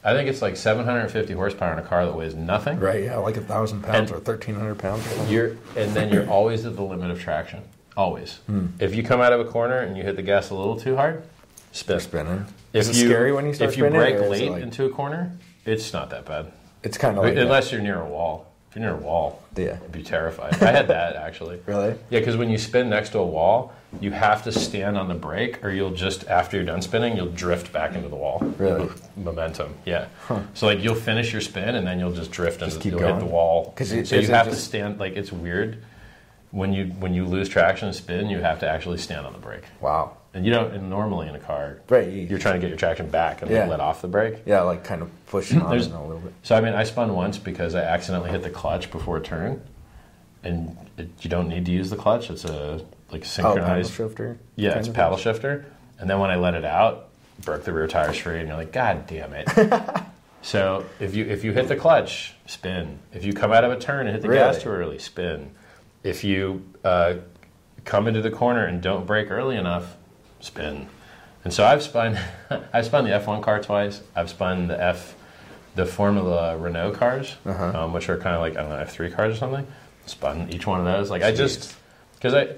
I 0.09 0.15
think 0.15 0.31
it's 0.31 0.41
like 0.41 0.57
750 0.57 1.35
horsepower 1.35 1.75
in 1.75 1.79
a 1.79 1.83
car 1.83 2.07
that 2.07 2.15
weighs 2.15 2.35
nothing. 2.35 2.81
Right. 2.81 3.05
Yeah, 3.05 3.17
like 3.19 3.37
a 3.37 3.43
thousand 3.43 3.83
pounds 3.83 4.11
or 4.11 4.19
thirteen 4.21 4.55
hundred 4.55 4.79
pounds. 4.79 5.05
Or. 5.19 5.27
You're 5.27 5.49
and 5.77 5.93
then 5.95 6.11
you're 6.11 6.29
always 6.31 6.65
at 6.65 6.77
the 6.77 6.83
limit 6.83 7.11
of 7.11 7.21
traction. 7.21 7.63
Always. 7.95 8.37
Hmm. 8.47 8.69
If 8.81 8.95
you 8.95 9.03
come 9.03 9.21
out 9.21 9.35
of 9.35 9.41
a 9.41 9.45
corner 9.45 9.81
and 9.81 9.99
you 9.99 10.03
hit 10.05 10.17
the 10.17 10.23
gas 10.23 10.49
a 10.49 10.55
little 10.55 10.77
too 10.81 10.97
hard, 10.97 11.25
spin. 11.73 12.01
Spinning. 12.01 12.47
If 12.73 12.89
is 12.89 12.89
it 12.99 13.03
you, 13.03 13.09
scary 13.11 13.33
when 13.33 13.45
you 13.45 13.53
start 13.53 13.71
if 13.71 13.77
you 13.77 13.83
spinning? 13.85 14.01
brake 14.01 14.15
or 14.15 14.33
is 14.35 14.41
it 14.41 14.45
late 14.45 14.51
like- 14.53 14.63
into 14.63 14.87
a 14.87 14.89
corner, 14.91 15.31
it's 15.67 15.93
not 15.93 16.09
that 16.11 16.25
bad. 16.25 16.53
it's 16.83 16.97
kind 16.97 17.19
of 17.19 17.25
like 17.25 17.37
Unless 17.37 17.71
you're 17.71 17.83
near 17.83 18.01
a 18.01 18.07
wall. 18.07 18.47
If 18.71 18.77
you're 18.77 18.85
near 18.87 18.95
a 18.95 18.97
wall, 18.97 19.43
Yeah. 19.57 19.79
I'd 19.85 19.93
be 19.93 20.03
terrified. 20.03 20.55
I 20.63 20.71
had 20.71 20.89
that 20.89 21.17
actually. 21.17 21.61
Really? 21.67 21.95
Yeah, 22.09 22.21
because 22.21 22.37
when 22.39 22.49
you 22.49 22.57
spin 22.57 22.89
next 22.89 23.11
to 23.11 23.19
a 23.19 23.27
wall, 23.27 23.75
you 24.01 24.11
have 24.11 24.43
to 24.45 24.53
stand 24.53 24.99
on 24.99 25.09
the 25.09 25.15
brake, 25.15 25.65
or 25.65 25.71
you'll 25.71 25.93
just 25.95 26.27
after 26.29 26.57
you're 26.59 26.67
done 26.67 26.83
spinning, 26.83 27.17
you'll 27.17 27.31
drift 27.33 27.73
back 27.73 27.95
into 27.95 28.09
the 28.09 28.17
wall. 28.17 28.39
Really? 28.59 28.89
Momentum. 29.17 29.75
Yeah. 29.87 30.07
So 30.55 30.67
like 30.67 30.81
you'll 30.83 30.95
finish 30.95 31.33
your 31.33 31.41
spin, 31.41 31.75
and 31.75 31.87
then 31.87 31.99
you'll 31.99 32.13
just 32.13 32.31
drift 32.31 32.61
into 32.63 32.79
keep 32.79 32.93
you'll 32.93 33.01
hit 33.01 33.09
going? 33.09 33.21
the 33.21 33.27
wall. 33.27 33.73
'Cause 33.77 33.93
it- 33.93 34.07
so 34.07 34.17
you 34.17 34.29
have 34.29 34.49
to 34.49 34.55
stand. 34.57 35.01
Like 35.01 35.17
it's 35.17 35.33
weird 35.33 35.79
when 36.51 36.73
you 36.73 36.87
when 37.01 37.15
you 37.15 37.25
lose 37.25 37.49
traction 37.49 37.89
and 37.89 37.97
spin, 37.97 38.29
you 38.29 38.39
have 38.41 38.61
to 38.61 38.69
actually 38.69 38.99
stand 38.99 39.27
on 39.27 39.33
the 39.33 39.39
brake. 39.39 39.65
Wow. 39.81 40.13
And 40.35 40.45
you 40.45 40.53
don't. 40.53 40.75
And 40.75 40.91
normally 40.91 41.27
in 41.27 41.35
a 41.35 41.39
car, 41.39 41.79
Right. 41.89 42.07
you- 42.07 42.27
you're 42.27 42.39
trying 42.39 42.55
to 42.57 42.61
get 42.61 42.69
your 42.69 42.77
traction 42.79 43.09
back 43.09 43.41
and 43.41 43.51
Yeah. 43.51 43.61
then 43.61 43.71
let 43.71 43.81
off 43.81 44.03
the 44.03 44.09
brake. 44.09 44.43
yeah, 44.45 44.61
like 44.61 44.85
kind 44.85 45.01
of 45.01 45.09
pushing 45.27 45.63
on 45.63 45.75
it 45.75 45.87
a 45.87 45.99
little 45.99 46.19
bit. 46.21 46.35
So 46.43 46.55
I 46.55 46.61
mean, 46.61 46.75
I 46.75 46.85
spun 46.85 47.15
once 47.15 47.39
because 47.39 47.75
I 47.75 47.81
accidentally 47.81 48.31
hit 48.31 48.43
the 48.43 48.51
clutch 48.51 48.91
before 48.91 49.17
a 49.17 49.21
turn, 49.23 49.63
and 50.45 50.77
it, 50.99 51.09
you 51.23 51.31
don't 51.31 51.49
need 51.49 51.65
to 51.67 51.73
use 51.73 51.89
the 51.89 51.97
clutch. 51.97 52.29
It's 52.31 52.45
a 52.45 52.83
like 53.11 53.23
Oh, 53.23 53.25
synchronized. 53.25 53.93
shifter. 53.95 54.39
yeah, 54.57 54.79
it's 54.79 54.89
paddle 54.89 55.17
shifter. 55.19 55.67
And 55.99 56.09
then 56.09 56.19
when 56.21 56.31
I 56.31 56.37
let 56.37 56.55
it 56.55 56.65
out, 56.65 57.09
broke 57.45 57.65
the 57.65 57.73
rear 57.73 57.87
tires 57.87 58.17
free, 58.19 58.39
and 58.39 58.49
you're 58.49 58.57
like, 58.57 58.73
God 58.73 59.07
damn 59.07 59.33
it. 59.33 59.49
so 60.43 60.85
if 61.01 61.15
you 61.15 61.25
if 61.27 61.45
you 61.45 61.53
hit 61.53 61.69
the 61.69 61.77
clutch, 61.77 62.35
spin. 62.47 62.99
If 63.13 63.25
you 63.25 63.33
come 63.33 63.53
out 63.53 63.65
of 63.65 63.73
a 63.73 63.79
turn 63.79 64.07
and 64.07 64.15
hit 64.15 64.23
the 64.23 64.29
gas 64.29 64.63
too 64.63 64.69
early, 64.69 64.99
spin. 64.99 65.51
If 66.05 66.23
you 66.25 66.65
uh, 66.85 67.15
come 67.85 68.07
into 68.07 68.21
the 68.23 68.31
corner 68.31 68.65
and 68.65 68.81
don't 68.81 69.07
brake 69.07 69.31
early 69.31 69.57
enough, 69.57 69.97
spin. 70.41 70.89
And 71.45 71.53
so 71.53 71.65
I've 71.65 71.83
spun 71.83 72.19
I've 72.73 72.87
spun 72.87 73.05
the 73.05 73.11
F1 73.11 73.43
car 73.43 73.61
twice. 73.61 74.01
I've 74.15 74.31
spun 74.31 74.69
the 74.69 74.81
F 74.81 75.15
the 75.75 75.87
Formula 75.87 76.57
Renault 76.57 76.93
cars, 76.95 77.37
Uh-huh. 77.47 77.85
um, 77.85 77.93
which 77.93 78.09
are 78.09 78.19
kind 78.19 78.35
of 78.35 78.41
like 78.41 78.57
I 78.57 78.61
don't 78.63 78.71
know 78.71 78.85
F3 78.85 79.13
cars 79.15 79.35
or 79.35 79.37
something. 79.39 79.67
Spun 80.07 80.49
each 80.53 80.67
one 80.67 80.79
of 80.81 80.87
those. 80.87 81.11
Like 81.11 81.23
I 81.23 81.33
just 81.33 81.75
because 82.15 82.35
I 82.35 82.49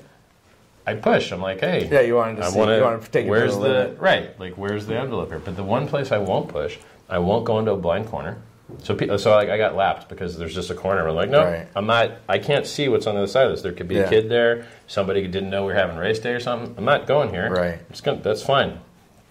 I 0.90 0.94
push. 0.94 1.32
I'm 1.32 1.40
like, 1.40 1.60
hey, 1.60 1.88
Yeah, 1.90 2.00
you 2.00 2.14
wanted 2.16 2.36
to 2.36 2.44
I 2.44 2.50
see- 2.50 2.58
wanna- 2.58 2.76
you 2.76 2.82
wanted 2.82 3.02
to 3.02 3.10
take 3.10 3.26
where's 3.28 3.56
the 3.56 3.94
right? 3.98 4.38
Like 4.38 4.54
where's 4.54 4.86
the 4.86 4.96
envelope 4.98 5.28
here? 5.30 5.38
But 5.38 5.56
the 5.56 5.64
one 5.64 5.86
place 5.88 6.12
I 6.12 6.18
won't 6.18 6.48
push, 6.48 6.76
I 7.08 7.18
won't 7.18 7.44
go 7.44 7.58
into 7.58 7.72
a 7.72 7.76
blind 7.76 8.06
corner. 8.08 8.36
So 8.84 8.96
so 9.16 9.30
like 9.34 9.48
I 9.48 9.56
got 9.58 9.74
lapped 9.74 10.08
because 10.08 10.38
there's 10.38 10.54
just 10.54 10.70
a 10.70 10.74
corner. 10.74 11.08
I'm 11.08 11.14
like, 11.16 11.28
no, 11.30 11.44
Right. 11.44 11.66
I'm 11.74 11.86
not. 11.86 12.12
I 12.28 12.38
can't 12.38 12.66
see 12.66 12.88
what's 12.88 13.06
on 13.08 13.14
the 13.16 13.22
other 13.22 13.28
side 13.30 13.46
of 13.46 13.52
this. 13.52 13.62
There 13.62 13.72
could 13.72 13.88
be 13.88 13.96
Yeah. 13.96 14.02
a 14.02 14.08
kid 14.08 14.28
there. 14.28 14.66
Somebody 14.86 15.26
didn't 15.26 15.50
know 15.50 15.64
we 15.66 15.72
are 15.72 15.76
having 15.76 15.96
race 15.96 16.20
day 16.20 16.32
or 16.32 16.40
something. 16.40 16.74
I'm 16.78 16.84
not 16.84 17.06
going 17.08 17.30
here. 17.30 17.50
Right. 17.50 17.90
Just 17.90 18.04
gonna, 18.04 18.20
that's 18.22 18.42
fine. 18.42 18.78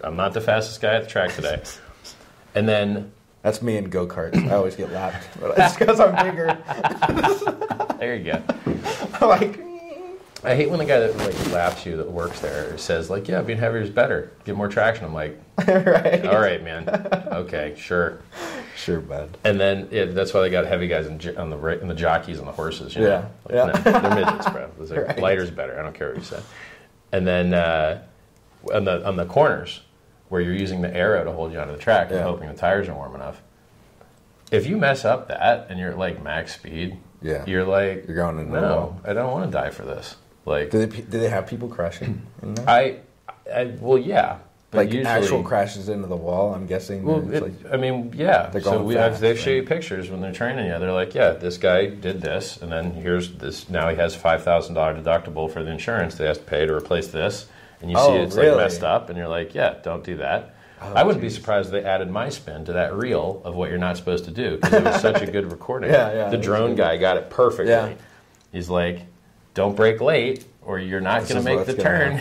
I'm 0.03 0.15
not 0.17 0.33
the 0.33 0.41
fastest 0.41 0.81
guy 0.81 0.95
at 0.95 1.03
the 1.03 1.09
track 1.09 1.33
today. 1.35 1.61
and 2.55 2.67
then 2.67 3.11
That's 3.41 3.61
me 3.61 3.77
in 3.77 3.85
go 3.85 4.05
karts. 4.07 4.35
I 4.49 4.55
always 4.55 4.75
get 4.75 4.91
lapped, 4.91 5.25
but 5.39 5.57
it's 5.57 5.75
because 5.77 5.99
I'm 6.01 6.13
bigger. 6.25 6.57
there 7.99 8.15
you 8.15 8.23
go. 8.33 8.41
Like, 9.25 9.59
I 10.43 10.55
hate 10.55 10.69
when 10.69 10.79
the 10.79 10.85
guy 10.85 10.99
that 10.99 11.17
like 11.17 11.51
laps 11.51 11.85
you 11.85 11.97
that 11.97 12.09
works 12.09 12.39
there 12.39 12.77
says 12.77 13.09
like, 13.09 13.27
yeah, 13.27 13.41
being 13.41 13.59
heavier 13.59 13.81
is 13.81 13.89
better. 13.89 14.31
Get 14.45 14.55
more 14.55 14.69
traction. 14.69 15.03
I'm 15.05 15.13
like, 15.13 15.37
right? 15.67 16.25
all 16.25 16.39
right, 16.39 16.63
man. 16.63 16.87
Okay, 17.31 17.75
sure. 17.77 18.19
Sure, 18.77 19.01
bud. 19.01 19.37
And 19.43 19.59
then 19.59 19.89
yeah, 19.91 20.05
that's 20.05 20.33
why 20.33 20.39
they 20.39 20.49
got 20.49 20.65
heavy 20.65 20.87
guys 20.87 21.07
in, 21.07 21.37
on 21.37 21.49
the 21.49 21.57
ra- 21.57 21.73
and 21.73 21.89
the 21.89 21.93
jockeys 21.95 22.39
and 22.39 22.47
the 22.47 22.53
horses. 22.53 22.95
You 22.95 23.01
know? 23.01 23.29
Yeah, 23.49 23.65
Like, 23.73 23.83
yeah. 23.85 23.91
no, 23.91 23.99
they're 23.99 24.15
midgets, 24.15 24.49
bro. 24.49 24.71
Those 24.77 24.91
are- 24.93 25.03
Right. 25.05 25.19
Lighter's 25.19 25.51
better. 25.51 25.77
I 25.77 25.83
don't 25.83 25.93
care 25.93 26.07
what 26.09 26.17
you 26.17 26.23
say. 26.23 26.41
And 27.11 27.27
then 27.27 27.53
uh, 27.53 28.03
on 28.73 28.85
the 28.85 29.05
on 29.05 29.17
the 29.17 29.25
corners 29.25 29.81
where 30.29 30.39
you're 30.39 30.53
using 30.55 30.81
the 30.81 30.95
arrow 30.95 31.23
to 31.25 31.31
hold 31.33 31.51
you 31.51 31.59
onto 31.59 31.73
the 31.73 31.79
track 31.79 32.11
and 32.11 32.19
hoping 32.21 32.47
the 32.47 32.53
tires 32.55 32.87
are 32.87 32.93
warm 32.93 33.15
enough. 33.15 33.41
If 34.51 34.67
you 34.67 34.77
mess 34.77 35.03
up 35.03 35.27
that 35.27 35.67
and 35.69 35.77
you're 35.79 35.91
at 35.91 35.97
like 35.97 36.23
max 36.23 36.53
speed, 36.55 36.97
Yeah. 37.21 37.43
you're 37.45 37.65
like, 37.65 38.05
You're 38.07 38.15
going 38.15 38.39
into 38.39 38.51
the 38.53 38.61
no, 38.61 38.75
wall. 38.75 39.01
I 39.03 39.13
don't 39.13 39.31
want 39.31 39.51
to 39.51 39.57
die 39.57 39.71
for 39.71 39.83
this. 39.83 40.15
Like, 40.49 40.71
Do 40.71 40.85
they 40.85 41.01
do 41.01 41.19
they 41.19 41.29
have 41.29 41.47
people 41.47 41.69
crashing? 41.69 42.21
In? 42.43 42.55
I, 42.67 42.97
I 43.53 43.65
well, 43.79 43.97
yeah, 43.97 44.39
but 44.71 44.77
like 44.79 44.87
usually, 44.87 45.05
actual 45.05 45.43
crashes 45.43 45.89
into 45.89 46.07
the 46.07 46.15
wall. 46.15 46.53
I'm 46.53 46.65
guessing. 46.65 47.03
Well, 47.03 47.19
it's 47.31 47.37
it- 47.37 47.43
like, 47.63 47.73
I 47.73 47.77
mean, 47.77 48.11
yeah. 48.15 48.51
So 48.59 48.81
we, 48.83 48.95
fast, 48.95 49.21
they 49.21 49.35
show 49.35 49.51
you 49.51 49.63
pictures 49.63 50.09
when 50.09 50.21
they're 50.21 50.33
training 50.33 50.65
you. 50.65 50.77
They're 50.79 50.91
like, 50.91 51.13
yeah, 51.13 51.31
this 51.31 51.57
guy 51.57 51.85
did 51.87 52.21
this, 52.21 52.57
and 52.61 52.71
then 52.71 52.91
here's 52.91 53.31
this. 53.35 53.69
Now 53.69 53.89
he 53.89 53.95
has 53.97 54.15
five 54.15 54.43
thousand 54.43 54.73
dollar 54.75 54.95
deductible 54.95 55.51
for 55.51 55.63
the 55.63 55.71
insurance. 55.71 56.15
They 56.15 56.25
have 56.25 56.37
to 56.39 56.43
pay 56.43 56.65
to 56.65 56.73
replace 56.73 57.07
this, 57.07 57.47
and 57.81 57.89
you 57.91 57.97
see 57.97 58.03
Oh, 58.03 58.15
it's 58.23 58.35
really? 58.35 58.49
like 58.49 58.57
messed 58.65 58.83
up, 58.83 59.09
and 59.09 59.17
you're 59.17 59.27
like, 59.27 59.53
yeah, 59.55 59.75
don't 59.83 60.03
do 60.03 60.17
that. 60.17 60.55
Oh, 60.81 60.93
I 60.93 61.03
wouldn't 61.03 61.21
be 61.21 61.29
surprised 61.29 61.67
if 61.67 61.73
they 61.73 61.83
added 61.87 62.09
my 62.09 62.29
spin 62.29 62.63
to 62.65 62.73
that 62.73 62.95
reel 62.95 63.41
of 63.43 63.53
what 63.55 63.69
you're 63.69 63.77
not 63.79 63.97
supposed 63.97 64.25
to 64.25 64.31
do 64.31 64.55
because 64.57 64.73
it 64.73 64.83
was 64.85 65.01
such 65.01 65.21
a 65.21 65.29
good 65.29 65.51
recording. 65.51 65.91
Yeah, 65.91 66.13
yeah, 66.13 66.29
The 66.29 66.37
drone 66.37 66.73
guy 66.75 66.95
got 66.97 67.17
it 67.17 67.29
perfectly. 67.29 67.71
Yeah. 67.73 67.93
He's 68.53 68.69
like, 68.69 69.01
don't 69.59 69.75
break 69.75 69.99
late, 69.99 70.45
or 70.61 70.79
you're 70.79 71.01
not 71.01 71.27
going 71.27 71.35
to 71.35 71.55
make 71.55 71.65
the 71.65 71.73
turn. 71.73 72.17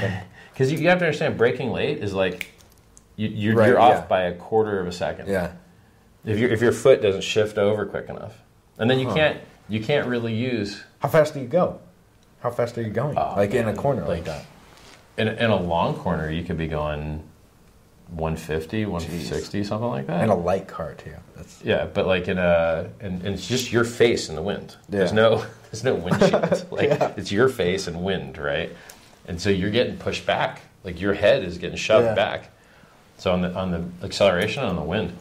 Because 0.53 0.73
you, 0.73 0.79
you 0.79 0.89
have 0.89 0.99
to 0.99 1.05
understand, 1.05 1.39
breaking 1.39 1.71
late 1.71 1.99
is 1.99 2.13
like 2.13 2.51
you, 3.15 3.29
you're, 3.29 3.55
Right, 3.55 3.69
you're 3.69 3.79
yeah. 3.79 3.85
off 4.01 4.09
by 4.09 4.23
a 4.23 4.35
quarter 4.35 4.81
of 4.81 4.89
a 4.89 4.93
second. 4.93 5.29
yeah. 5.29 5.53
If 6.25 6.37
your 6.39 6.51
if 6.51 6.61
your 6.61 6.73
foot 6.73 7.01
doesn't 7.01 7.23
shift 7.23 7.57
over 7.59 7.87
quick 7.87 8.09
enough, 8.09 8.37
and 8.77 8.91
then 8.91 8.99
you 8.99 9.07
Huh. 9.09 9.15
can't 9.15 9.41
you 9.69 9.81
can't 9.81 10.09
really 10.09 10.35
use 10.35 10.83
How 10.99 11.09
fast 11.09 11.33
do 11.33 11.41
you 11.41 11.47
go? 11.47 11.79
How 12.41 12.51
fast 12.51 12.77
are 12.77 12.83
you 12.83 12.91
going? 12.91 13.17
Oh, 13.17 13.35
like 13.37 13.55
in 13.55 13.69
a 13.69 13.75
corner 13.75 14.01
like, 14.01 14.09
like- 14.09 14.25
that. 14.27 14.45
in 15.17 15.29
in 15.29 15.51
a 15.51 15.57
long 15.61 15.95
corner. 15.95 16.29
You 16.31 16.43
could 16.43 16.59
be 16.59 16.67
going 16.67 17.23
150, 18.11 18.85
160, 18.87 19.65
something 19.65 19.89
like 19.89 20.07
that. 20.09 20.23
And 20.23 20.31
a 20.31 20.35
light 20.35 20.67
car 20.67 20.95
too. 20.95 21.15
That's 21.37 21.63
yeah, 21.63 21.87
but 21.87 22.07
like 22.07 22.27
in 22.29 22.37
a 22.39 22.91
and, 23.01 23.23
and 23.23 23.35
it's 23.35 23.47
just 23.47 23.73
your 23.73 23.85
face 23.85 24.29
in 24.29 24.35
the 24.35 24.43
wind. 24.43 24.77
There's 24.89 25.13
no 25.13 25.47
there's 25.71 25.85
no 25.85 25.95
windshield. 25.95 26.67
like 26.71 26.89
Yeah. 26.91 27.13
it's 27.17 27.31
your 27.33 27.49
face 27.49 27.87
and 27.87 28.03
wind, 28.03 28.39
right? 28.39 28.75
And 29.27 29.41
so 29.41 29.51
you're 29.51 29.71
getting 29.71 29.97
pushed 29.97 30.27
back. 30.27 30.63
Like 30.85 31.01
your 31.01 31.15
head 31.15 31.45
is 31.45 31.59
getting 31.59 31.77
shoved 31.77 32.07
Yeah. 32.07 32.15
back. 32.15 32.51
So 33.19 33.33
on 33.33 33.43
the 33.43 33.53
on 33.55 33.71
the 33.71 33.85
acceleration 34.07 34.63
on 34.65 34.77
the 34.77 34.83
wind, 34.83 35.13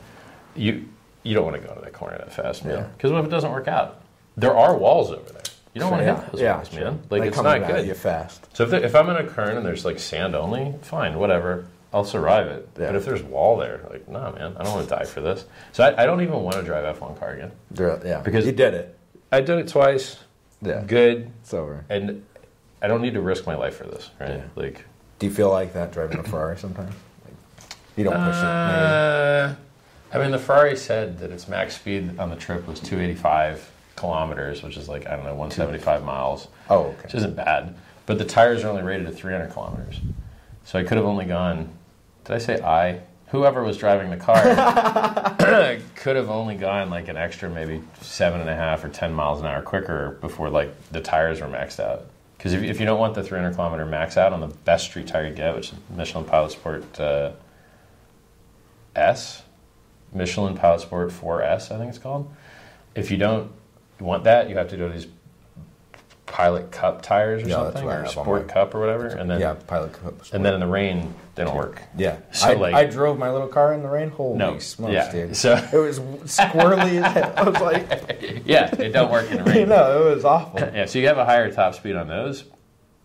you 0.56 0.86
you 1.24 1.34
don't 1.34 1.44
want 1.46 1.62
to 1.62 1.68
go 1.68 1.74
to 1.74 1.82
that 1.82 1.94
corner 1.94 2.18
that 2.18 2.32
fast, 2.32 2.64
man. 2.64 2.76
Yeah. 2.78 2.88
Because 2.96 3.12
what 3.12 3.20
if 3.22 3.26
it 3.26 3.32
doesn't 3.32 3.52
work 3.52 3.68
out? 3.68 4.00
There 4.38 4.56
are 4.56 4.78
walls 4.78 5.12
over 5.12 5.30
there. 5.34 5.42
You 5.74 5.82
don't 5.82 5.92
want 5.92 6.02
to 6.02 6.06
yeah, 6.08 6.22
hit 6.22 6.32
those 6.32 6.42
yeah, 6.42 6.56
walls, 6.56 6.74
man. 6.74 7.02
Like 7.10 7.22
They 7.24 7.28
it's 7.28 7.42
not 7.42 7.68
good. 7.68 7.86
You're 7.86 7.96
fast. 7.96 8.48
So 8.56 8.64
if, 8.64 8.70
there, 8.70 8.84
if 8.84 8.96
I'm 8.96 9.10
in 9.10 9.18
a 9.18 9.26
current 9.28 9.58
and 9.58 9.66
there's 9.66 9.84
like 9.86 10.00
sand 10.00 10.36
only, 10.36 10.74
fine, 10.84 11.18
whatever. 11.20 11.66
I'll 11.94 12.04
survive 12.04 12.48
it. 12.48 12.68
Yeah. 12.80 12.88
But 12.88 12.96
if 12.96 13.06
there's 13.06 13.24
wall 13.24 13.58
there, 13.58 13.82
like, 13.90 14.08
nah, 14.10 14.32
man, 14.32 14.56
I 14.60 14.64
don't 14.64 14.74
want 14.74 14.90
to 14.90 14.96
die 14.96 15.06
for 15.06 15.22
this. 15.22 15.46
So 15.72 15.84
I, 15.86 16.04
I 16.04 16.06
don't 16.06 16.22
even 16.22 16.42
want 16.44 16.58
to 16.58 16.64
drive 16.64 16.98
F1 16.98 17.18
car 17.18 17.32
again. 17.32 17.52
They're- 17.72 18.00
Yeah, 18.06 18.22
Because- 18.22 18.46
you 18.46 18.52
did 18.52 18.74
it. 18.74 18.98
I 19.32 19.40
did 19.42 19.58
it 19.60 19.68
twice. 19.70 20.18
Yeah, 20.62 20.84
Good. 20.86 21.32
it's 21.42 21.54
over. 21.54 21.86
And 21.90 22.26
I 22.82 22.88
don't 22.88 23.02
need 23.02 23.14
to 23.14 23.22
risk 23.22 23.46
my 23.46 23.56
life 23.56 23.76
for 23.78 23.86
this, 23.86 24.10
right? 24.20 24.30
Yeah. 24.32 24.44
Like, 24.56 24.86
Do 25.20 25.26
you 25.28 25.32
feel 25.34 25.50
like 25.50 25.74
that 25.74 25.92
driving 25.92 26.18
a 26.20 26.24
Ferrari 26.24 26.58
sometimes? 26.58 26.94
Like, 27.26 27.34
you 27.96 28.04
don't 28.04 28.14
push 28.14 28.36
it. 28.38 28.44
uh, 28.44 29.56
I 30.14 30.18
mean, 30.20 30.32
the 30.32 30.40
Ferrari 30.40 30.76
said 30.78 31.20
that 31.20 31.32
its 31.32 31.48
max 31.48 31.76
speed 31.76 32.18
on 32.20 32.30
the 32.30 32.36
trip 32.36 32.66
was 32.68 32.80
285 32.80 33.70
kilometers, 33.96 34.64
which 34.64 34.78
is 34.78 34.88
like, 34.88 35.06
I 35.08 35.12
don't 35.16 35.26
know, 35.26 35.36
175 35.36 36.04
miles. 36.04 36.48
Maybe. 36.70 36.80
Oh, 36.80 36.90
which 36.92 37.08
okay. 37.08 37.18
isn't 37.18 37.36
bad. 37.36 37.76
But 38.06 38.18
the 38.18 38.26
tires 38.26 38.64
are 38.64 38.70
only 38.70 38.84
rated 38.84 39.08
at 39.08 39.16
300 39.16 39.52
kilometers. 39.52 40.00
So 40.64 40.80
I 40.80 40.84
could 40.84 40.98
have 40.98 41.06
only 41.06 41.26
gone, 41.26 41.70
did 42.26 42.34
I 42.36 42.38
say 42.40 42.62
I? 42.62 43.02
Whoever 43.28 43.64
was 43.64 43.78
driving 43.78 44.10
the 44.10 44.18
car 44.18 44.42
could 45.96 46.16
have 46.16 46.30
only 46.30 46.56
gone 46.56 46.90
like 46.90 47.10
an 47.10 47.18
extra 47.18 47.50
maybe 47.50 47.82
seven 48.02 48.40
and 48.40 48.50
a 48.50 48.56
half 48.56 48.84
or 48.86 48.90
10 48.90 49.14
miles 49.14 49.42
an 49.42 49.48
hour 49.48 49.62
quicker 49.62 50.18
before 50.22 50.50
like 50.50 50.74
the 50.92 51.02
tires 51.02 51.42
were 51.42 51.48
maxed 51.48 51.80
out. 51.80 52.06
Because 52.38 52.54
if, 52.54 52.64
if 52.64 52.80
you 52.80 52.86
don't 52.86 53.00
want 53.00 53.16
the 53.16 53.24
300 53.24 53.56
kilometer 53.56 53.86
max 53.86 54.16
out 54.16 54.32
on 54.32 54.40
the 54.40 54.48
best 54.48 54.86
street 54.86 55.08
tire 55.08 55.28
you 55.28 55.34
get, 55.34 55.56
which 55.56 55.74
is 55.74 55.80
Michelin 55.90 56.24
Pilot 56.24 56.52
Sport 56.52 57.00
uh, 57.00 57.32
S, 58.96 59.44
Michelin 60.14 60.56
Pilot 60.56 60.82
Sport 60.82 61.10
4S, 61.10 61.72
I 61.72 61.78
think 61.78 61.90
it's 61.90 61.98
called. 61.98 62.32
If 62.96 63.12
you 63.12 63.18
don't 63.18 63.52
want 64.00 64.24
that, 64.24 64.50
you 64.50 64.58
have 64.58 64.70
to 64.70 64.78
go 64.78 64.88
to 64.88 64.94
these 64.94 65.08
Pilot 66.28 66.72
Cup 66.72 67.02
tires 67.02 67.42
or 67.44 67.48
Yeah, 67.48 67.64
that's 67.64 67.80
something, 67.80 67.90
or 67.90 68.06
Sport 68.08 68.48
Cup 68.50 68.76
or 68.76 68.80
whatever, 68.80 69.08
and 69.08 69.30
then 69.32 69.40
yeah, 69.40 69.56
pilot. 69.66 69.94
Cup 69.94 70.14
and 70.34 70.46
then 70.46 70.54
in 70.54 70.60
the 70.60 70.68
rain 70.68 71.16
they 71.36 71.44
don't 71.46 71.56
work. 71.56 71.82
yeah, 71.98 72.18
So, 72.32 72.50
I, 72.50 72.54
like- 72.54 72.76
I 72.76 72.86
drove 72.86 73.18
my 73.18 73.32
little 73.32 73.48
car 73.48 73.74
in 73.74 73.82
the 73.82 73.88
rain. 73.90 74.10
Holy 74.10 74.38
No, 74.38 74.60
smokes, 74.60 74.94
yeah. 74.94 75.12
dude! 75.12 75.36
So- 75.38 75.54
it 75.74 75.78
was 75.78 76.00
squirrely. 76.00 77.02
as 77.04 77.14
hell. 77.14 77.34
I 77.38 77.44
was 77.50 77.62
like, 77.62 78.42
Yeah, 78.46 78.74
it 78.76 78.90
don't 78.92 79.12
work 79.12 79.32
in 79.32 79.44
the 79.44 79.52
you 79.52 79.60
rain. 79.60 79.70
know, 79.70 80.08
it 80.12 80.16
was 80.16 80.26
awful. 80.26 80.60
Yeah, 80.60 80.86
so 80.86 81.00
you 81.00 81.08
have 81.08 81.18
a 81.18 81.26
higher 81.26 81.52
top 81.52 81.76
speed 81.76 81.96
on 81.96 82.08
those, 82.08 82.44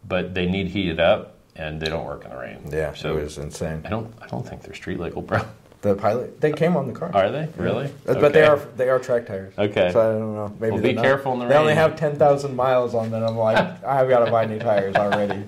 but 0.07 0.35
they 0.35 0.47
need 0.47 0.67
heated 0.69 0.99
up 1.01 1.37
and 1.55 1.81
they 1.81 1.87
don't 1.87 2.05
work 2.07 2.25
in 2.25 2.31
the 2.31 2.37
rain. 2.37 2.69
Yeah, 2.73 2.93
so 2.95 3.17
it 3.19 3.23
was 3.23 3.39
insane. 3.39 3.83
I 3.85 3.89
don't 3.89 4.13
I 4.21 4.27
don't 4.27 4.47
think 4.47 4.63
they're 4.63 4.75
street 4.75 4.99
legal, 4.99 5.23
bro. 5.23 5.43
The 5.83 5.97
pilot, 5.97 6.41
they 6.41 6.53
came 6.53 6.77
on 6.77 6.87
the 6.87 6.93
car. 6.93 7.11
Are 7.13 7.31
they 7.31 7.49
really? 7.57 7.87
Uh, 8.07 8.15
But 8.15 8.33
they 8.33 8.45
are 8.45 8.57
they 8.77 8.89
are 8.89 9.01
track 9.01 9.27
tires. 9.27 9.53
Okay. 9.59 9.91
So 9.93 10.01
I 10.01 10.13
don't 10.19 10.35
know. 10.35 10.57
Maybe 10.61 10.75
Well, 10.75 10.83
be 10.83 10.93
not. 10.93 11.03
careful 11.05 11.33
in 11.35 11.41
the 11.41 11.47
They 11.47 11.57
only 11.57 11.69
rain. 11.73 11.77
have 11.79 11.97
ten 11.97 12.15
thousand 12.17 12.55
miles 12.55 12.95
on 12.95 13.11
them. 13.11 13.25
I'm 13.25 13.37
like, 13.37 13.59
I've 13.85 14.09
got 14.09 14.25
to 14.25 14.31
buy 14.31 14.45
new 14.47 14.61
tires 14.61 14.95
already. 14.95 15.43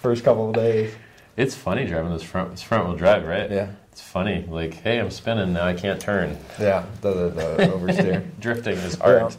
First 0.00 0.22
couple 0.22 0.48
of 0.48 0.54
days. 0.54 0.94
It's 1.36 1.56
funny 1.56 1.84
driving 1.84 2.12
this 2.12 2.22
front 2.22 2.52
this 2.52 2.62
front 2.62 2.86
wheel 2.86 2.96
drive, 2.96 3.26
right? 3.26 3.50
Yeah. 3.50 3.70
It's 3.90 4.00
funny. 4.00 4.46
Like, 4.48 4.74
hey, 4.74 5.00
I'm 5.00 5.10
spinning 5.10 5.52
now. 5.52 5.66
I 5.66 5.74
can't 5.74 6.00
turn. 6.00 6.38
Yeah. 6.60 6.84
The 7.00 7.12
the, 7.12 7.28
the 7.30 7.66
oversteer. 7.76 8.22
Drifting 8.38 8.76
is 8.78 9.00
art. 9.00 9.36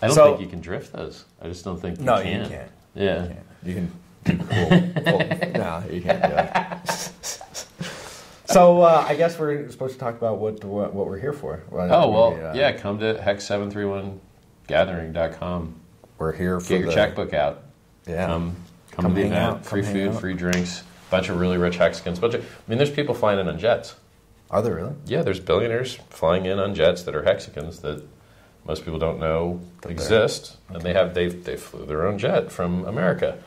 I 0.00 0.06
don't 0.06 0.14
So- 0.16 0.28
think 0.28 0.40
you 0.40 0.46
can 0.46 0.60
drift 0.60 0.94
those. 0.94 1.26
I 1.42 1.48
just 1.48 1.64
don't 1.66 1.78
think 1.78 1.98
you 1.98 2.04
no, 2.06 2.22
can. 2.22 2.44
you 2.44 2.48
can't. 2.48 2.70
Yeah. 2.94 3.28
You 3.62 3.74
can. 3.74 3.92
do 4.24 4.36
cool. 4.38 4.68
cool. 5.04 5.18
No, 5.54 5.82
you 5.90 6.00
can't 6.00 6.22
do 6.22 6.28
it. 6.34 6.50
So 8.58 8.82
uh, 8.82 9.04
I 9.06 9.14
guess 9.14 9.38
we're 9.38 9.70
supposed 9.70 9.92
to 9.94 10.00
talk 10.00 10.16
about 10.16 10.38
what 10.38 10.64
what, 10.64 10.92
what 10.92 11.06
we're 11.06 11.20
here 11.20 11.32
for. 11.32 11.62
Well, 11.70 11.92
Oh 11.92 12.10
well, 12.10 12.34
we, 12.34 12.40
uh, 12.42 12.54
yeah. 12.54 12.72
Come 12.72 12.98
to 12.98 13.14
hex731gathering.com. 13.14 15.74
We're 16.18 16.32
here 16.32 16.58
for 16.58 16.68
Get 16.68 16.80
your 16.80 16.88
the, 16.88 16.94
checkbook 16.94 17.32
out. 17.34 17.62
Yeah. 18.06 18.26
Come, 18.26 18.56
come, 18.90 19.04
Come 19.04 19.14
to 19.14 19.20
the 19.20 19.26
event. 19.28 19.40
out, 19.40 19.64
Free 19.64 19.82
food, 19.82 20.08
out. 20.08 20.20
free 20.20 20.34
drinks. 20.34 20.80
A 20.80 20.84
Bunch 21.12 21.28
of 21.28 21.38
really 21.38 21.56
rich 21.56 21.76
Hexicans. 21.76 22.18
Bunch 22.18 22.34
of, 22.34 22.42
I 22.42 22.46
mean, 22.66 22.78
there's 22.78 22.90
people 22.90 23.14
flying 23.14 23.38
in 23.38 23.46
on 23.46 23.60
jets. 23.60 23.94
Are 24.50 24.60
there 24.60 24.74
really? 24.74 24.94
Yeah, 25.06 25.22
there's 25.22 25.38
billionaires 25.38 25.94
flying 26.10 26.44
in 26.46 26.58
on 26.58 26.74
jets 26.74 27.04
that 27.04 27.14
are 27.14 27.22
Hexicans 27.22 27.78
that 27.82 28.02
most 28.66 28.84
people 28.84 28.98
don't 28.98 29.20
know 29.20 29.60
they're- 29.82 29.92
exist, 29.92 30.56
and 30.68 30.82
they 30.82 30.94
have 30.94 31.14
they 31.14 31.28
they 31.28 31.56
flew 31.56 31.86
their 31.86 32.08
own 32.08 32.18
jet 32.18 32.50
from 32.50 32.84
America. 32.86 33.38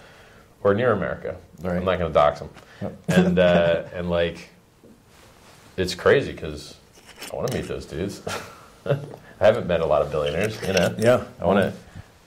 or 0.64 0.74
near 0.74 0.94
America. 0.94 1.36
Right. 1.62 1.76
I'm 1.76 1.84
not 1.86 2.00
going 2.00 2.14
to 2.14 2.16
dox 2.18 2.40
them. 2.40 2.50
And 3.10 3.38
uh, 3.40 3.84
and 3.94 4.10
like, 4.10 4.48
it's 5.78 5.96
crazy 5.96 6.32
because 6.34 6.76
I 7.32 7.36
want 7.36 7.52
to 7.52 7.58
meet 7.58 7.68
those 7.68 7.86
dudes. 7.86 8.22
I 8.86 8.98
haven't 9.40 9.68
met 9.68 9.82
a 9.82 9.86
lot 9.86 10.02
of 10.02 10.12
billionaires, 10.12 10.60
you 10.66 10.74
know. 10.74 10.96
Yeah. 10.98 11.24
I 11.40 11.46
want 11.46 11.60
to. 11.60 11.74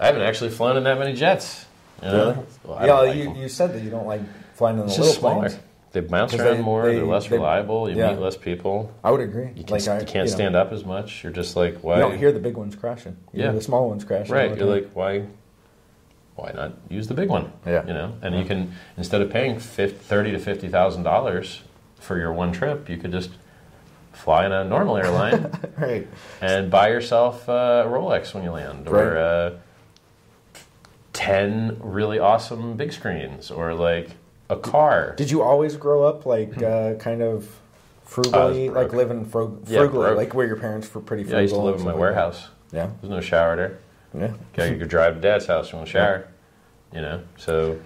I 0.00 0.06
haven't 0.06 0.22
actually 0.22 0.50
flown 0.50 0.76
in 0.76 0.84
that 0.84 0.98
many 0.98 1.14
jets. 1.14 1.66
You 2.02 2.08
know? 2.08 2.30
Really? 2.32 2.46
Well, 2.64 2.86
yeah, 2.86 2.94
like 2.94 3.16
you, 3.16 3.24
them. 3.24 3.36
you 3.36 3.48
said 3.48 3.72
that 3.74 3.82
you 3.82 3.90
don't 3.90 4.06
like 4.06 4.20
flying 4.54 4.76
in 4.78 4.80
the 4.80 4.86
It's 4.86 4.98
little 4.98 5.06
just 5.12 5.20
smaller. 5.20 5.48
planes. 5.48 5.58
They 5.92 6.00
bounce 6.00 6.32
'Cause 6.32 6.40
around 6.40 6.56
they- 6.56 6.62
more. 6.62 6.82
they- 6.86 6.94
They, 6.96 7.00
are 7.00 7.06
less 7.06 7.28
they- 7.28 7.36
reliable. 7.36 7.88
You 7.88 7.96
yeah. 7.96 8.10
meet 8.10 8.18
less 8.18 8.36
people. 8.36 8.92
I 9.04 9.12
would 9.12 9.20
agree. 9.20 9.50
You, 9.54 9.62
can, 9.62 9.72
like 9.78 9.86
I, 9.86 10.00
you 10.00 10.06
can't 10.06 10.14
you 10.14 10.20
know, 10.22 10.26
stand 10.26 10.56
up 10.56 10.72
as 10.72 10.84
much. 10.84 11.22
You're 11.22 11.32
just 11.32 11.54
like, 11.54 11.78
why? 11.84 11.94
You 11.96 12.02
don't 12.02 12.18
hear 12.18 12.32
the 12.32 12.40
big 12.40 12.56
ones 12.56 12.74
crashing. 12.74 13.16
You 13.32 13.40
Yeah. 13.40 13.42
hear 13.46 13.52
the 13.52 13.62
small 13.62 13.88
ones 13.88 14.02
crashing. 14.04 14.32
all 14.34 14.38
right. 14.40 14.50
the 14.50 14.56
You're 14.64 14.74
time. 14.74 14.84
like, 14.84 14.92
why? 14.94 15.24
Why 16.34 16.50
not 16.52 16.72
use 16.90 17.06
the 17.06 17.14
big 17.14 17.28
one? 17.28 17.52
Yeah. 17.64 17.86
You 17.86 17.94
know, 17.94 18.14
and 18.22 18.34
you 18.36 18.44
can 18.44 18.74
instead 18.96 19.20
of 19.20 19.30
paying 19.30 19.60
50, 19.60 19.96
thirty 19.96 20.32
to 20.32 20.38
fifty 20.40 20.66
thousand 20.68 21.04
dollars 21.04 21.62
for 21.98 22.18
your 22.18 22.32
one 22.32 22.52
trip, 22.52 22.88
you 22.88 22.96
could 22.96 23.12
just 23.12 23.30
fly 24.12 24.46
in 24.46 24.52
a 24.52 24.64
normal 24.64 24.96
airline 24.96 25.50
right. 25.78 26.06
and 26.40 26.70
buy 26.70 26.88
yourself 26.88 27.48
a 27.48 27.84
Rolex 27.86 28.32
when 28.34 28.44
you 28.44 28.50
land, 28.52 28.88
or 28.88 28.92
Right. 28.92 29.16
uh, 29.16 29.50
ten 31.12 31.76
really 31.80 32.18
awesome 32.18 32.76
big 32.76 32.92
screens, 32.92 33.50
or 33.50 33.74
like 33.74 34.10
a 34.50 34.56
car. 34.56 35.14
Did 35.16 35.30
you 35.30 35.42
always 35.42 35.76
grow 35.76 36.04
up 36.04 36.26
like 36.26 36.60
uh, 36.62 36.94
kind 36.94 37.22
of 37.22 37.48
frugally, 38.04 38.68
like 38.70 38.92
living 38.92 39.24
frugally, 39.24 39.88
broke. 39.88 40.16
like 40.16 40.34
where 40.34 40.46
your 40.46 40.56
parents 40.56 40.92
were 40.94 41.00
pretty 41.00 41.22
frugal? 41.24 41.36
Yeah, 41.36 41.40
I 41.40 41.42
used 41.42 41.54
to 41.54 41.60
live 41.60 41.76
in 41.80 41.84
my 41.84 41.94
warehouse. 41.94 42.48
Yeah, 42.72 42.90
There's 43.00 43.10
no 43.10 43.20
shower 43.20 43.56
there. 43.56 43.78
yeah. 44.16 44.32
Okay, 44.52 44.72
you 44.72 44.78
could 44.78 44.88
drive 44.88 45.14
to 45.14 45.20
dad's 45.20 45.46
house. 45.46 45.70
To 45.70 45.86
shower, 45.86 46.26
you 46.92 47.00
know. 47.00 47.22
So, 47.36 47.78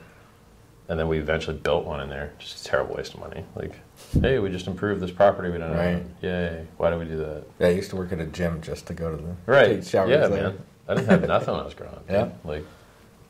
and 0.89 0.99
then 0.99 1.09
we 1.09 1.19
eventually 1.19 1.57
built 1.59 1.85
one 1.85 2.01
in 2.01 2.09
there. 2.09 2.33
Just 2.39 2.67
a 2.67 2.71
terrible 2.71 2.97
waste 2.97 3.15
of 3.15 3.21
money. 3.21 3.45
Like, 3.55 3.75
hey, 4.21 4.39
we 4.39 4.51
just 4.51 4.67
improved 4.67 5.01
this 5.01 5.11
property. 5.11 5.51
We 5.51 5.59
don't 5.59 5.73
Right. 5.73 5.95
own. 5.97 6.15
Yay! 6.23 6.67
Why 6.77 6.91
do 6.91 6.99
we 6.99 7.05
do 7.05 7.19
that? 7.19 7.45
Yeah, 7.59 7.69
I 7.69 7.71
used 7.71 7.91
to 7.91 7.97
work 7.97 8.13
at 8.13 8.21
a 8.21 8.27
gym 8.27 8.61
just 8.63 8.87
to 8.87 8.95
go 8.95 9.11
to 9.11 9.17
the 9.23 9.35
Right? 9.47 9.85
showers 9.85 10.11
yeah, 10.11 10.27
there. 10.29 10.43
man. 10.51 10.59
I 10.89 10.95
didn't 10.95 11.09
have 11.11 11.27
nothing 11.29 11.53
when 11.55 11.61
I 11.63 11.65
was 11.65 11.75
growing 11.75 11.95
up. 11.95 12.05
Yeah. 12.11 12.29
Like, 12.45 12.65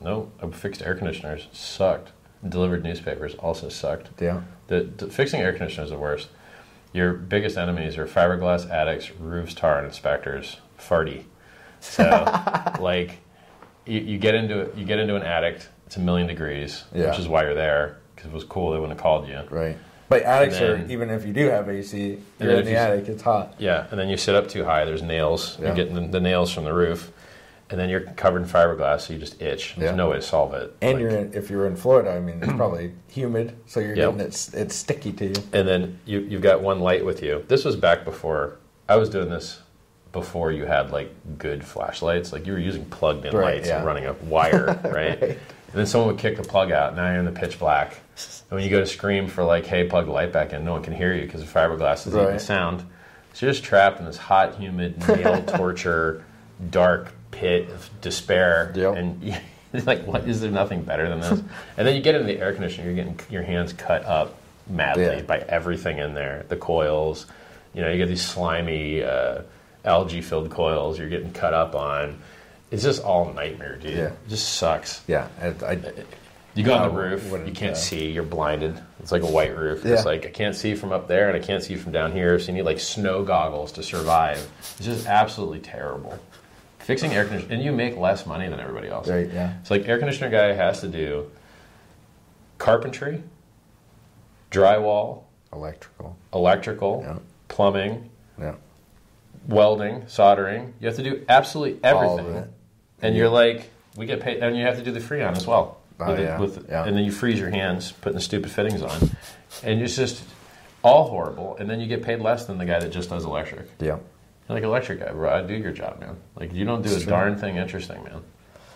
no, 0.01 0.31
I 0.43 0.47
fixed 0.51 0.83
air 0.83 0.95
conditioners. 0.95 1.49
Sucked. 1.53 2.13
Delivered 2.49 2.85
newspapers. 2.85 3.35
Also 3.37 3.69
sucked. 3.69 4.11
Yeah, 4.21 4.43
The, 4.69 4.83
the 4.97 5.09
fixing 5.09 5.41
air 5.41 5.53
conditioners 5.53 5.87
is 5.87 5.91
the 5.93 5.99
worst. 5.99 6.29
Your 6.93 7.13
biggest 7.13 7.59
enemies 7.59 7.99
are 7.99 8.07
fiberglass 8.07 8.71
addicts, 8.71 9.11
roofs, 9.19 9.55
tar, 9.55 9.79
and 9.79 9.87
inspectors. 9.89 10.59
Farty. 10.79 11.25
So, 11.81 12.05
like, 12.81 13.19
you, 13.87 14.01
you 14.01 14.19
get 14.19 14.35
into 14.37 14.61
it. 14.61 14.77
You 14.77 14.85
get 14.85 14.99
into 15.01 15.17
an 15.17 15.23
addict. 15.23 15.69
It's 15.87 15.97
a 15.97 16.01
million 16.01 16.29
degrees, 16.29 16.85
Yeah. 16.95 17.11
which 17.11 17.19
is 17.19 17.27
why 17.29 17.43
you're 17.43 17.55
there. 17.55 17.97
Because 18.15 18.31
it 18.31 18.35
was 18.35 18.45
cool, 18.45 18.71
they 18.73 18.79
wouldn't 18.79 18.93
have 18.99 19.03
called 19.03 19.27
you. 19.29 19.41
right. 19.51 19.77
But 20.09 20.23
attics 20.23 20.57
And 20.57 20.89
are 20.89 20.93
even 20.93 21.11
if 21.11 21.27
you 21.27 21.33
do 21.33 21.47
have 21.49 21.69
AC, 21.69 22.19
you're 22.41 22.51
in 22.53 22.65
the 22.65 22.71
you- 22.71 22.77
attic. 22.77 23.09
It's 23.09 23.23
hot. 23.23 23.55
Yeah, 23.59 23.87
and 23.91 23.99
then 24.01 24.09
you 24.09 24.17
sit 24.17 24.35
up 24.35 24.49
too 24.49 24.65
high. 24.65 24.85
There's 24.85 25.03
nails. 25.03 25.57
Yeah. 25.59 25.67
You're 25.67 25.77
getting 25.77 25.95
the, 25.95 26.01
the 26.09 26.21
nails 26.21 26.51
from 26.53 26.65
the 26.65 26.73
roof, 26.73 27.13
and 27.71 27.79
then 27.79 27.91
you're 27.91 28.01
covered 28.01 28.41
in 28.43 28.49
fiberglass, 28.49 29.03
so 29.03 29.13
you 29.13 29.19
just 29.19 29.41
itch. 29.43 29.75
There's 29.77 29.91
Yeah. 29.91 29.97
no 29.97 30.09
way 30.11 30.17
to 30.17 30.23
solve 30.23 30.55
it. 30.55 30.75
And 30.81 30.95
Like- 30.95 31.01
you're 31.03 31.11
in, 31.11 31.35
if 31.35 31.51
you're 31.51 31.67
in 31.67 31.77
Florida, 31.77 32.13
I 32.13 32.21
mean, 32.21 32.41
it's 32.43 32.53
probably 32.57 32.93
humid, 33.09 33.55
so 33.67 33.81
you're 33.81 33.95
Yep. 33.97 34.13
getting 34.13 34.27
it's 34.27 34.55
it's 34.55 34.75
sticky 34.75 35.13
to 35.13 35.27
you. 35.27 35.35
and 35.53 35.69
then 35.69 35.99
you, 36.07 36.21
you've 36.21 36.43
got 36.43 36.63
one 36.63 36.81
light 36.81 37.05
with 37.05 37.23
you. 37.23 37.45
This 37.49 37.65
was 37.67 37.77
back 37.77 38.05
before 38.05 38.57
I 38.89 38.97
was 38.97 39.11
doing 39.11 39.29
this 39.29 39.61
before 40.13 40.51
you 40.53 40.65
had 40.65 40.91
like 40.91 41.13
good 41.37 41.63
flashlights. 41.63 42.33
Like 42.33 42.47
you 42.47 42.55
were 42.55 42.59
using 42.59 42.87
plugged 42.87 43.27
in 43.27 43.37
Right, 43.37 43.57
lights 43.57 43.69
yeah. 43.69 43.77
and 43.77 43.87
running 43.87 44.07
a 44.07 44.15
wire, 44.25 44.81
right? 44.85 45.23
And 45.23 45.37
then 45.75 45.85
someone 45.85 46.09
would 46.09 46.19
kick 46.19 46.39
the 46.39 46.43
plug 46.43 46.73
out. 46.73 46.97
Now 46.97 47.11
you're 47.11 47.19
in 47.19 47.27
the 47.27 47.31
pitch 47.39 47.59
black. 47.59 47.99
And 48.51 48.57
when 48.57 48.65
you 48.65 48.71
go 48.71 48.81
to 48.81 48.87
scream 48.87 49.29
for 49.29 49.45
like, 49.45 49.67
"Hey, 49.67 49.85
plug 49.85 50.07
the 50.07 50.13
light 50.13 50.33
back 50.33 50.53
in," 50.53 50.65
no 50.65 50.73
one 50.73 50.83
can 50.83 50.95
hear 50.95 51.15
you 51.15 51.23
because 51.23 51.41
the 51.41 51.47
fiberglass 51.47 52.07
is 52.07 52.15
eating 52.15 52.27
Right. 52.27 52.41
sound. 52.41 52.81
So 53.35 53.47
you're 53.47 53.53
just 53.53 53.65
trapped 53.65 54.01
in 54.01 54.07
this 54.07 54.17
hot, 54.17 54.57
humid, 54.57 55.07
nail 55.07 55.43
torture, 55.47 56.25
dark 56.71 57.13
pit 57.31 57.69
of 57.71 57.89
despair. 58.01 58.73
Yep. 58.75 58.97
And 58.97 59.23
you, 59.23 59.35
like, 59.85 60.05
what 60.07 60.27
is 60.27 60.41
there 60.41 60.51
nothing 60.51 60.83
better 60.83 61.09
than 61.09 61.21
this? 61.21 61.31
and 61.77 61.87
then 61.87 61.95
you 61.95 62.03
get 62.03 62.15
into 62.15 62.27
the 62.27 62.39
air 62.41 62.53
conditioner. 62.53 62.87
You're 62.87 62.97
getting 62.97 63.19
your 63.31 63.43
hands 63.43 63.73
cut 63.73 64.05
up 64.05 64.35
madly 64.67 65.05
Yeah. 65.05 65.23
by 65.23 65.39
everything 65.39 65.99
in 65.99 66.15
there. 66.15 66.45
The 66.49 66.57
coils, 66.57 67.27
you 67.75 67.83
know, 67.83 67.91
you 67.91 67.99
get 67.99 68.09
these 68.09 68.25
slimy 68.25 69.03
uh, 69.05 69.43
algae-filled 69.85 70.51
coils. 70.51 70.99
You're 70.99 71.09
getting 71.09 71.33
cut 71.33 71.55
up 71.55 71.75
on. 71.75 72.19
It's 72.71 72.83
just 72.83 73.03
all 73.03 73.33
nightmare, 73.33 73.77
dude. 73.77 73.93
Yeah. 73.97 74.05
It 74.07 74.29
just 74.29 74.55
sucks. 74.55 75.03
Yeah, 75.07 75.29
I, 75.41 75.47
I, 75.65 75.79
You 76.59 76.65
go 76.65 76.75
on 76.75 76.93
the 76.93 77.01
roof, 77.01 77.47
you 77.47 77.53
can't 77.53 77.77
see, 77.77 78.11
you're 78.11 78.25
blinded. 78.25 78.77
It's 78.99 79.13
like 79.13 79.23
a 79.23 79.27
white 79.31 79.57
roof. 79.57 79.85
Yeah. 79.85 79.93
It's 79.95 80.05
like 80.05 80.27
I 80.27 80.31
can't 80.31 80.57
see 80.57 80.75
from 80.75 80.91
up 80.91 81.07
there 81.07 81.29
and 81.29 81.37
I 81.37 81.47
can't 81.47 81.63
see 81.63 81.77
from 81.77 81.93
down 81.93 82.11
here, 82.11 82.37
so 82.41 82.49
you 82.49 82.55
need 82.55 82.63
like 82.65 82.81
snow 82.81 83.23
goggles 83.23 83.71
to 83.73 83.83
survive. 83.85 84.45
It's 84.77 84.85
just 84.85 85.07
absolutely 85.07 85.61
terrible. 85.61 86.19
Fixing 86.81 87.13
air 87.13 87.27
conditioning, 87.27 87.55
and 87.59 87.63
you 87.65 87.71
make 87.71 87.97
less 87.97 88.27
money 88.27 88.49
than 88.49 88.59
everybody 88.59 88.89
else. 88.89 89.07
right, 89.07 89.31
yeah, 89.33 89.55
It's 89.61 89.71
like 89.71 89.87
air 89.87 89.99
conditioner 89.99 90.31
guy 90.31 90.53
has 90.53 90.81
to 90.81 90.89
do 90.89 91.31
carpentry, 92.59 93.23
drywall, 94.51 95.23
electrical. 95.53 96.17
electrical, 96.33 97.03
Yeah. 97.07 97.19
plumbing, 97.47 98.11
Yeah, 98.37 98.55
welding, 99.47 100.05
soldering. 100.09 100.75
You 100.81 100.89
have 100.89 100.97
to 100.97 101.03
do 101.05 101.25
absolutely 101.29 101.79
everything. 101.85 102.09
all 102.09 102.19
of 102.19 102.35
it. 102.35 102.49
And 103.01 103.15
you're 103.17 103.29
like, 103.29 103.71
we 103.97 104.07
get 104.07 104.21
paid, 104.21 104.43
and 104.43 104.57
you 104.57 104.65
have 104.65 104.77
to 104.77 104.83
do 104.83 104.91
the 104.91 104.99
freon 105.01 105.37
as 105.37 105.47
well. 105.47 105.78
Oh, 106.01 106.13
With 106.13 106.21
yeah, 106.21 106.39
with- 106.39 106.67
yeah. 106.69 106.85
And 106.85 106.97
then 106.97 107.05
you 107.05 107.11
freeze 107.13 107.39
your 107.41 107.51
hands 107.51 107.93
putting 107.93 108.15
the 108.15 108.21
stupid 108.23 108.51
fittings 108.51 108.83
on, 108.83 109.11
and 109.65 109.83
it's 109.83 109.97
just 109.97 110.23
all 110.83 111.09
horrible. 111.09 111.57
And 111.59 111.69
then 111.69 111.81
you 111.81 111.87
get 111.87 112.03
paid 112.03 112.21
less 112.21 112.47
than 112.47 112.59
the 112.59 112.65
guy 112.65 112.79
that 112.79 112.91
just 112.91 113.11
does 113.11 113.25
electric. 113.25 113.69
Yeah, 113.81 113.87
You're 113.87 114.01
like 114.49 114.63
electric 114.63 115.01
guy, 115.01 115.13
bro. 115.13 115.31
I 115.31 115.43
do 115.43 115.55
your 115.55 115.73
job, 115.73 115.99
man. 116.01 116.17
Like 116.37 116.53
you 116.53 116.65
don't 116.65 116.83
do 116.83 116.95
a 116.95 116.99
true. 116.99 117.07
darn 117.07 117.37
thing 117.37 117.57
interesting, 117.57 118.03
man. 118.05 118.23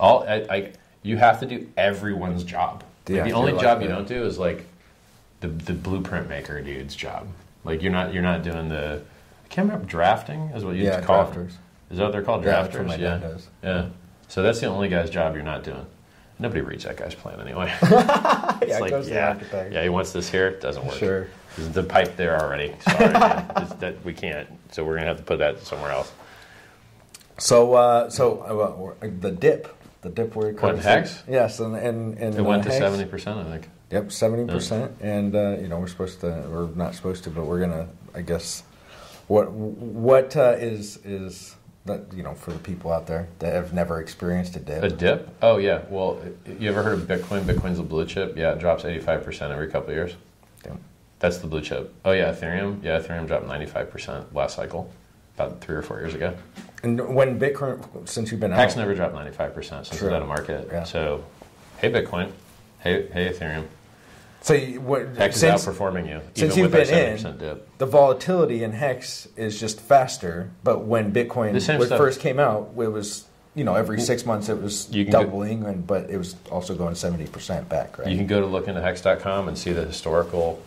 All 0.00 0.24
I, 0.24 0.34
I 0.50 0.72
you 1.02 1.16
have 1.16 1.40
to 1.40 1.46
do 1.46 1.68
everyone's 1.76 2.42
job. 2.44 2.82
Like, 3.08 3.16
Yeah, 3.16 3.24
the 3.24 3.32
only 3.32 3.52
job 3.52 3.78
like 3.78 3.82
you 3.82 3.88
don't 3.88 4.08
do 4.08 4.24
is 4.24 4.38
like 4.38 4.66
the 5.40 5.48
the 5.48 5.74
blueprint 5.74 6.28
maker 6.28 6.60
dude's 6.60 6.96
job. 6.96 7.28
Like 7.64 7.82
you're 7.82 7.92
not 7.92 8.12
you're 8.12 8.22
not 8.22 8.42
doing 8.42 8.68
the 8.68 9.02
I 9.44 9.48
can't 9.48 9.68
remember 9.68 9.86
drafting 9.88 10.50
is 10.54 10.64
what 10.64 10.74
you 10.74 10.82
yeah, 10.84 10.96
used 10.96 11.00
to 11.00 11.06
call 11.06 11.24
drafters. 11.26 11.34
Them. 11.34 11.58
Is 11.92 11.98
that 11.98 12.04
what 12.04 12.12
they're 12.12 12.22
called? 12.22 12.42
Drafters. 12.42 12.44
that's 12.44 12.76
what 12.78 12.86
my 12.86 12.96
yeah. 12.96 13.18
does. 13.18 13.48
Yeah. 13.62 13.88
So 14.26 14.42
that's 14.42 14.60
the 14.60 14.66
only 14.66 14.88
guy's 14.88 15.10
job 15.10 15.34
you're 15.34 15.44
not 15.44 15.62
doing. 15.62 15.86
Nobody 16.42 16.60
reads 16.60 16.82
that 16.84 16.96
guy's 16.96 17.14
plan 17.14 17.40
anyway. 17.40 17.72
yeah, 17.82 18.58
It's 18.60 18.76
it 18.76 18.80
like, 18.80 18.90
goes 18.90 19.08
yeah, 19.08 19.38
yeah, 19.70 19.82
he 19.84 19.88
wants 19.88 20.12
this 20.12 20.28
here. 20.28 20.48
It 20.48 20.60
doesn't 20.60 20.84
work. 20.84 20.96
Sure. 20.96 21.28
There's 21.56 21.68
the 21.70 21.84
pipe 21.84 22.16
there 22.16 22.40
already. 22.40 22.74
Sorry. 22.80 23.12
That 23.78 24.04
we 24.04 24.12
can't. 24.12 24.48
So 24.72 24.84
we're 24.84 24.96
gonna 24.96 25.06
have 25.06 25.18
to 25.18 25.22
put 25.22 25.38
that 25.38 25.60
somewhere 25.60 25.92
else. 25.92 26.12
So, 27.38 27.74
uh, 27.74 28.10
so 28.10 28.94
uh, 29.00 29.08
the 29.20 29.30
dip, 29.30 29.74
the 30.02 30.08
dip 30.08 30.34
where 30.34 30.50
it 30.50 30.58
comes 30.58 30.84
Hex? 30.84 31.22
Yes, 31.28 31.60
and 31.60 31.76
and 31.76 32.18
and 32.18 32.34
It 32.34 32.42
went 32.42 32.64
to 32.64 32.70
Hex. 32.70 32.80
seventy 32.80 33.04
percent, 33.04 33.38
I 33.38 33.44
think. 33.44 33.68
Yep, 33.90 34.12
seventy 34.12 34.52
percent, 34.52 34.92
and 35.00 35.34
uh, 35.34 35.56
you 35.60 35.68
know 35.68 35.78
we're 35.78 35.86
supposed 35.86 36.20
to, 36.20 36.44
we're 36.48 36.68
not 36.74 36.94
supposed 36.94 37.24
to, 37.24 37.30
but 37.30 37.44
we're 37.44 37.60
gonna, 37.60 37.88
I 38.14 38.22
guess, 38.22 38.62
what 39.28 39.50
what 39.50 40.36
uh, 40.36 40.56
is 40.58 40.98
is 41.04 41.56
that 41.84 42.12
you 42.14 42.22
know 42.22 42.34
for 42.34 42.52
the 42.52 42.58
people 42.58 42.92
out 42.92 43.06
there 43.06 43.28
that 43.40 43.52
have 43.52 43.72
never 43.72 44.00
experienced 44.00 44.56
a 44.56 44.60
dip? 44.60 44.82
A 44.82 44.88
dip? 44.88 45.28
Oh 45.42 45.56
yeah. 45.56 45.82
Well, 45.88 46.20
you 46.58 46.68
ever 46.68 46.82
heard 46.82 46.98
of 46.98 47.06
Bitcoin? 47.06 47.42
Bitcoin's 47.42 47.78
a 47.78 47.82
blue 47.82 48.06
chip. 48.06 48.36
Yeah, 48.36 48.52
it 48.52 48.58
drops 48.58 48.84
eighty-five 48.84 49.24
percent 49.24 49.52
every 49.52 49.68
couple 49.68 49.90
of 49.90 49.96
years. 49.96 50.14
Yep. 50.64 50.76
That's 51.18 51.38
the 51.38 51.46
blue 51.46 51.60
chip. 51.60 51.92
Oh 52.04 52.12
yeah, 52.12 52.32
Ethereum. 52.32 52.82
Yeah, 52.82 53.00
Ethereum 53.00 53.26
dropped 53.26 53.46
ninety-five 53.46 53.90
percent 53.90 54.34
last 54.34 54.56
cycle, 54.56 54.90
about 55.36 55.60
three 55.60 55.74
or 55.76 55.82
four 55.82 55.98
years 56.00 56.14
ago. 56.14 56.34
And 56.84 57.14
when 57.14 57.38
Bitcoin, 57.38 58.08
since 58.08 58.30
you've 58.30 58.40
been 58.40 58.52
Hex 58.52 58.72
out, 58.74 58.78
never 58.78 58.94
dropped 58.94 59.14
ninety-five 59.14 59.54
percent 59.54 59.86
since 59.86 59.98
True. 59.98 60.08
it's 60.08 60.14
out 60.14 60.22
of 60.22 60.28
market. 60.28 60.68
Yeah. 60.70 60.84
So, 60.84 61.24
hey 61.78 61.90
Bitcoin, 61.90 62.30
hey 62.80 63.08
hey 63.12 63.32
Ethereum. 63.32 63.66
So 64.42 64.54
you, 64.54 64.80
what, 64.80 65.16
Hex 65.16 65.36
since 65.38 65.62
is 65.62 65.68
outperforming 65.68 66.08
you. 66.08 66.20
since 66.34 66.56
you've 66.56 66.72
with 66.72 66.88
been 66.88 67.26
in, 67.26 67.38
dip. 67.38 67.78
the 67.78 67.86
volatility 67.86 68.62
in 68.64 68.72
Hex 68.72 69.28
is 69.36 69.58
just 69.58 69.80
faster, 69.80 70.50
but 70.64 70.84
when 70.84 71.12
Bitcoin 71.12 71.88
first 71.96 72.20
came 72.20 72.38
out, 72.38 72.70
it 72.76 72.88
was 72.88 73.26
you 73.54 73.64
know 73.64 73.74
every 73.74 74.00
six 74.00 74.24
months 74.26 74.48
it 74.48 74.60
was 74.60 74.88
can 74.92 75.04
go- 75.06 75.10
doubling, 75.24 75.64
and 75.64 75.86
but 75.86 76.10
it 76.10 76.16
was 76.18 76.36
also 76.50 76.74
going 76.74 76.94
seventy 76.94 77.26
percent 77.26 77.68
back, 77.68 77.98
right? 77.98 78.08
You 78.08 78.16
can 78.16 78.26
go 78.26 78.40
to 78.40 78.46
look 78.46 78.68
into 78.68 78.80
hex.com 78.80 79.48
and 79.48 79.56
see 79.56 79.72
the 79.72 79.84
historical 79.84 80.60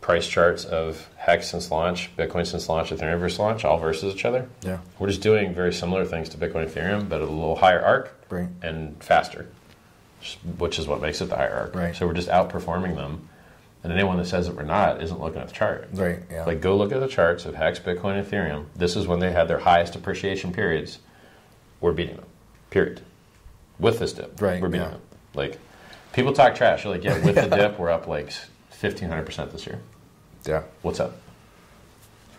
price 0.00 0.28
charts 0.28 0.66
of 0.66 1.08
Hex 1.16 1.48
since 1.48 1.70
launch, 1.70 2.14
Bitcoin 2.14 2.46
since 2.46 2.68
launch, 2.68 2.90
Ethereum 2.90 3.20
versus 3.20 3.38
launch, 3.38 3.64
all 3.64 3.78
versus 3.78 4.14
each 4.14 4.26
other. 4.26 4.46
yeah, 4.62 4.76
We're 4.98 5.08
just 5.08 5.22
doing 5.22 5.54
very 5.54 5.72
similar 5.72 6.04
things 6.04 6.28
to 6.30 6.36
Bitcoin 6.36 6.64
and 6.64 6.70
Ethereum, 6.70 7.08
but 7.08 7.22
a 7.22 7.24
little 7.24 7.56
higher 7.56 7.80
arc 7.80 8.14
Right. 8.28 8.48
and 8.60 9.02
faster, 9.02 9.46
which 10.58 10.78
is 10.78 10.86
what 10.86 11.00
makes 11.00 11.20
it 11.20 11.26
the 11.26 11.36
hierarchy. 11.36 11.78
Right. 11.78 11.96
So 11.96 12.06
we're 12.06 12.14
just 12.14 12.28
outperforming 12.28 12.96
them. 12.96 13.28
And 13.82 13.92
anyone 13.92 14.16
that 14.16 14.26
says 14.26 14.46
that 14.46 14.56
we're 14.56 14.62
not 14.62 15.02
isn't 15.02 15.20
looking 15.20 15.40
at 15.42 15.48
the 15.48 15.54
chart. 15.54 15.88
right, 15.92 16.18
yeah, 16.30 16.44
Like, 16.46 16.62
go 16.62 16.74
look 16.74 16.90
at 16.90 17.00
the 17.00 17.06
charts 17.06 17.44
of 17.44 17.54
Hex, 17.54 17.78
Bitcoin, 17.78 18.18
and 18.18 18.26
Ethereum. 18.26 18.64
This 18.74 18.96
is 18.96 19.06
when 19.06 19.18
they 19.20 19.30
had 19.30 19.46
their 19.46 19.58
highest 19.58 19.94
appreciation 19.94 20.52
periods. 20.54 21.00
We're 21.82 21.92
beating 21.92 22.16
them. 22.16 22.24
Period. 22.70 23.02
With 23.78 23.98
this 23.98 24.14
dip, 24.14 24.40
Right, 24.40 24.62
We're 24.62 24.68
beating 24.68 24.86
yeah. 24.86 24.92
them. 24.92 25.00
Like, 25.34 25.58
People 26.14 26.32
talk 26.32 26.54
trash. 26.54 26.84
You're 26.84 26.94
like, 26.94 27.04
yeah, 27.04 27.22
with 27.24 27.34
the 27.34 27.46
dip, 27.56 27.78
we're 27.78 27.90
up 27.90 28.06
like 28.06 28.32
1,500% 28.80 29.52
this 29.52 29.66
year. 29.66 29.80
Yeah. 30.46 30.62
What's 30.82 31.00
up? 31.00 31.16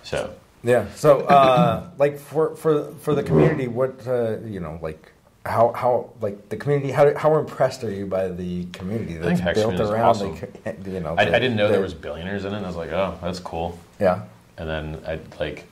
So, 0.04 0.34
Yeah. 0.64 0.88
So, 0.96 1.22
uh, 1.22 1.90
like 1.98 2.18
for 2.18 2.56
for 2.56 2.94
for 3.02 3.14
the 3.14 3.22
community, 3.24 3.68
what 3.68 4.08
uh, 4.08 4.38
you 4.46 4.60
know, 4.62 4.80
like 4.82 5.12
how 5.46 5.72
how 5.74 6.10
like 6.22 6.50
the 6.50 6.58
community, 6.58 6.92
how 6.92 7.16
how 7.16 7.38
impressed 7.38 7.84
are 7.84 7.92
you 7.92 8.06
by 8.08 8.30
the 8.30 8.66
community 8.74 9.14
that's 9.18 9.42
built 9.42 9.80
around 9.80 10.02
awesome. 10.10 10.36
the, 10.36 10.70
eh, 10.70 10.74
you 10.88 11.00
know? 11.00 11.16
I, 11.18 11.26
the- 11.26 11.36
I 11.36 11.40
didn't 11.40 11.56
know 11.58 11.70
there 11.70 11.82
was 11.82 11.94
billionaires 11.94 12.46
in 12.46 12.54
it. 12.54 12.58
And 12.58 12.66
I 12.66 12.70
was 12.70 12.76
like, 12.78 12.92
oh, 12.92 13.18
that's 13.22 13.40
cool. 13.40 13.78
Yeah. 14.00 14.24
And 14.58 14.68
then 14.70 15.02
I 15.06 15.20
like, 15.40 15.66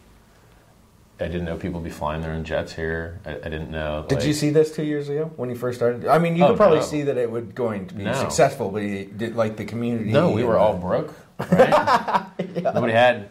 I 1.20 1.26
didn't 1.28 1.46
know 1.46 1.56
people 1.58 1.80
would 1.80 1.86
be 1.86 1.90
flying 1.96 2.22
their 2.22 2.32
own 2.32 2.44
jets 2.44 2.74
here. 2.74 3.20
I, 3.26 3.32
I 3.32 3.50
didn't 3.50 3.72
know. 3.72 4.06
Did 4.10 4.24
you 4.24 4.34
see 4.34 4.50
this 4.50 4.76
two 4.76 4.84
years 4.84 5.10
ago 5.10 5.32
when 5.38 5.50
you 5.50 5.56
first 5.56 5.80
started? 5.80 6.06
I 6.08 6.18
mean, 6.20 6.36
you 6.36 6.44
Oh, 6.44 6.50
could 6.50 6.58
probably 6.58 6.80
no. 6.80 6.86
see 6.86 7.02
that 7.04 7.18
it 7.18 7.32
would 7.32 7.56
going 7.56 7.88
to 7.88 7.94
be 7.96 8.04
No. 8.04 8.14
successful, 8.14 8.70
but 8.70 8.82
did, 8.82 9.36
like 9.36 9.56
the 9.56 9.66
community. 9.66 10.12
No, 10.12 10.32
we 10.32 10.44
were 10.44 10.58
all 10.58 10.78
broke. 10.78 11.14
Right? 11.52 12.26
Nobody 12.62 12.94
had. 12.94 13.30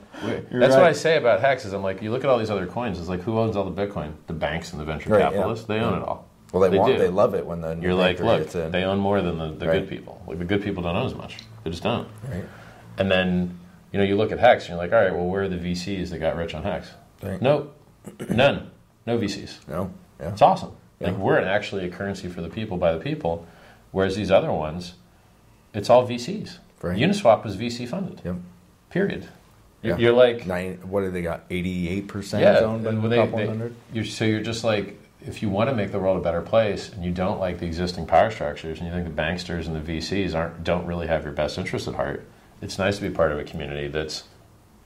That's 0.51 0.75
what. 0.75 0.85
I 0.85 0.93
say 0.93 1.17
about 1.19 1.41
Hex. 1.41 1.65
Is 1.65 1.73
I'm 1.73 1.83
like, 1.83 2.03
you 2.03 2.11
look 2.11 2.25
at 2.25 2.31
all 2.31 2.39
these 2.39 2.51
other 2.51 2.67
coins. 2.67 2.99
It's 2.99 3.09
like, 3.09 3.21
who 3.21 3.39
owns 3.39 3.57
all 3.57 3.69
the 3.69 3.87
Bitcoin? 3.87 4.13
The 4.27 4.33
banks 4.33 4.73
and 4.73 4.81
the 4.81 4.85
venture 4.85 5.11
Right, 5.11 5.21
yeah. 5.21 5.31
capitalists. 5.31 5.67
They 5.67 5.79
own 5.79 5.93
Yeah. 5.95 5.99
it 6.03 6.09
all. 6.09 6.29
Well, 6.53 6.61
they, 6.63 6.69
They 6.71 6.79
want, 6.79 6.93
do. 6.93 6.99
they 6.99 7.09
love 7.09 7.35
it 7.35 7.47
when 7.47 7.61
the 7.63 7.75
new 7.75 7.83
You're 7.89 7.95
like, 7.95 8.21
look, 8.21 8.49
they 8.51 8.85
own 8.85 8.99
more 8.99 9.21
than 9.23 9.39
the, 9.39 9.49
the 9.53 9.67
Right. 9.67 9.81
good 9.81 9.89
people. 9.89 10.23
Like 10.27 10.39
the 10.39 10.45
good 10.45 10.63
people 10.63 10.83
don't 10.83 10.95
own 10.97 11.07
as 11.07 11.15
much. 11.15 11.39
They 11.65 11.71
just 11.71 11.83
don't. 11.83 12.07
Right. 12.31 12.45
And 12.99 13.11
then 13.11 13.59
you 13.91 13.99
know 13.99 14.05
you 14.05 14.17
look 14.17 14.33
at 14.33 14.39
Hex 14.39 14.65
and 14.65 14.71
you're 14.71 14.79
like, 14.79 14.93
all 14.93 15.03
right, 15.03 15.13
well, 15.15 15.27
where 15.27 15.43
are 15.45 15.49
the 15.49 15.57
VCs 15.57 16.11
that 16.11 16.19
got 16.19 16.37
rich 16.37 16.55
on 16.55 16.63
Hex? 16.63 16.91
Right. 17.23 17.41
Nope, 17.41 17.75
none, 18.29 18.71
no 19.07 19.19
VCs. 19.19 19.67
No. 19.69 19.93
Yeah. 20.21 20.31
It's 20.33 20.43
awesome. 20.43 20.73
Yeah. 21.01 21.09
Like 21.09 21.17
we're 21.19 21.39
actually 21.39 21.87
a 21.87 21.89
currency 21.89 22.29
for 22.29 22.43
the 22.43 22.49
people 22.51 22.77
by 22.77 22.93
the 22.93 23.01
people, 23.01 23.47
whereas 23.93 24.15
these 24.17 24.31
other 24.31 24.53
ones, 24.53 24.95
it's 25.73 25.89
all 25.89 26.07
VCs. 26.07 26.59
Right. 26.83 26.99
Uniswap 26.99 27.45
was 27.45 27.57
VC 27.57 27.89
funded. 27.89 28.21
Yep. 28.25 28.37
Period. 28.91 29.29
You're, 29.83 29.95
Yeah. 29.97 30.03
you're 30.03 30.13
like, 30.13 30.47
Nine. 30.47 30.81
What 30.83 31.01
do 31.01 31.11
they 31.11 31.23
got? 31.23 31.45
Eighty-eight 31.49 32.09
percent 32.09 32.45
owned 32.63 32.85
by 32.85 32.91
a 33.17 33.23
couple 33.25 33.39
they- 33.39 33.47
hundred. 33.47 33.75
you're, 33.93 34.05
so 34.05 34.25
you're 34.25 34.43
just 34.43 34.65
like, 34.65 34.99
if 35.27 35.43
you 35.43 35.49
want 35.49 35.71
to 35.71 35.77
make 35.77 35.93
the 35.93 35.99
world 35.99 36.17
a 36.17 36.21
better 36.21 36.43
place, 36.43 36.91
and 36.91 37.05
you 37.05 37.11
don't 37.13 37.39
like 37.41 37.59
the 37.59 37.67
existing 37.67 38.07
power 38.07 38.31
structures, 38.31 38.79
and 38.81 38.89
you 38.89 38.95
think 38.95 39.05
the 39.15 39.23
banksters 39.23 39.67
and 39.67 39.75
the 39.77 39.99
VCs 39.99 40.35
aren't 40.35 40.65
don't 40.65 40.87
really 40.87 41.07
have 41.07 41.25
your 41.25 41.33
best 41.33 41.59
interest 41.59 41.89
at 41.89 41.95
heart, 41.95 42.25
it's 42.61 42.79
nice 42.79 42.97
to 42.99 43.03
be 43.03 43.11
part 43.15 43.33
of 43.33 43.39
a 43.39 43.45
community 43.45 43.89
that's 43.89 44.25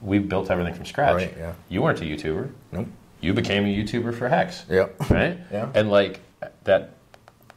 we 0.01 0.19
built 0.19 0.51
everything 0.51 0.73
from 0.75 0.85
scratch. 0.85 1.15
Right, 1.15 1.33
yeah. 1.37 1.53
You 1.69 1.81
weren't 1.81 1.99
a 2.01 2.03
YouTuber. 2.03 2.51
Nope. 2.71 2.87
You 3.19 3.33
became 3.33 3.65
a 3.65 3.67
YouTuber 3.75 4.13
for 4.13 4.29
Hex. 4.29 4.63
Yep. 4.69 5.09
Right. 5.09 5.37
Yeah. 5.51 5.69
And 5.73 5.89
like 5.89 6.19
that, 6.65 6.91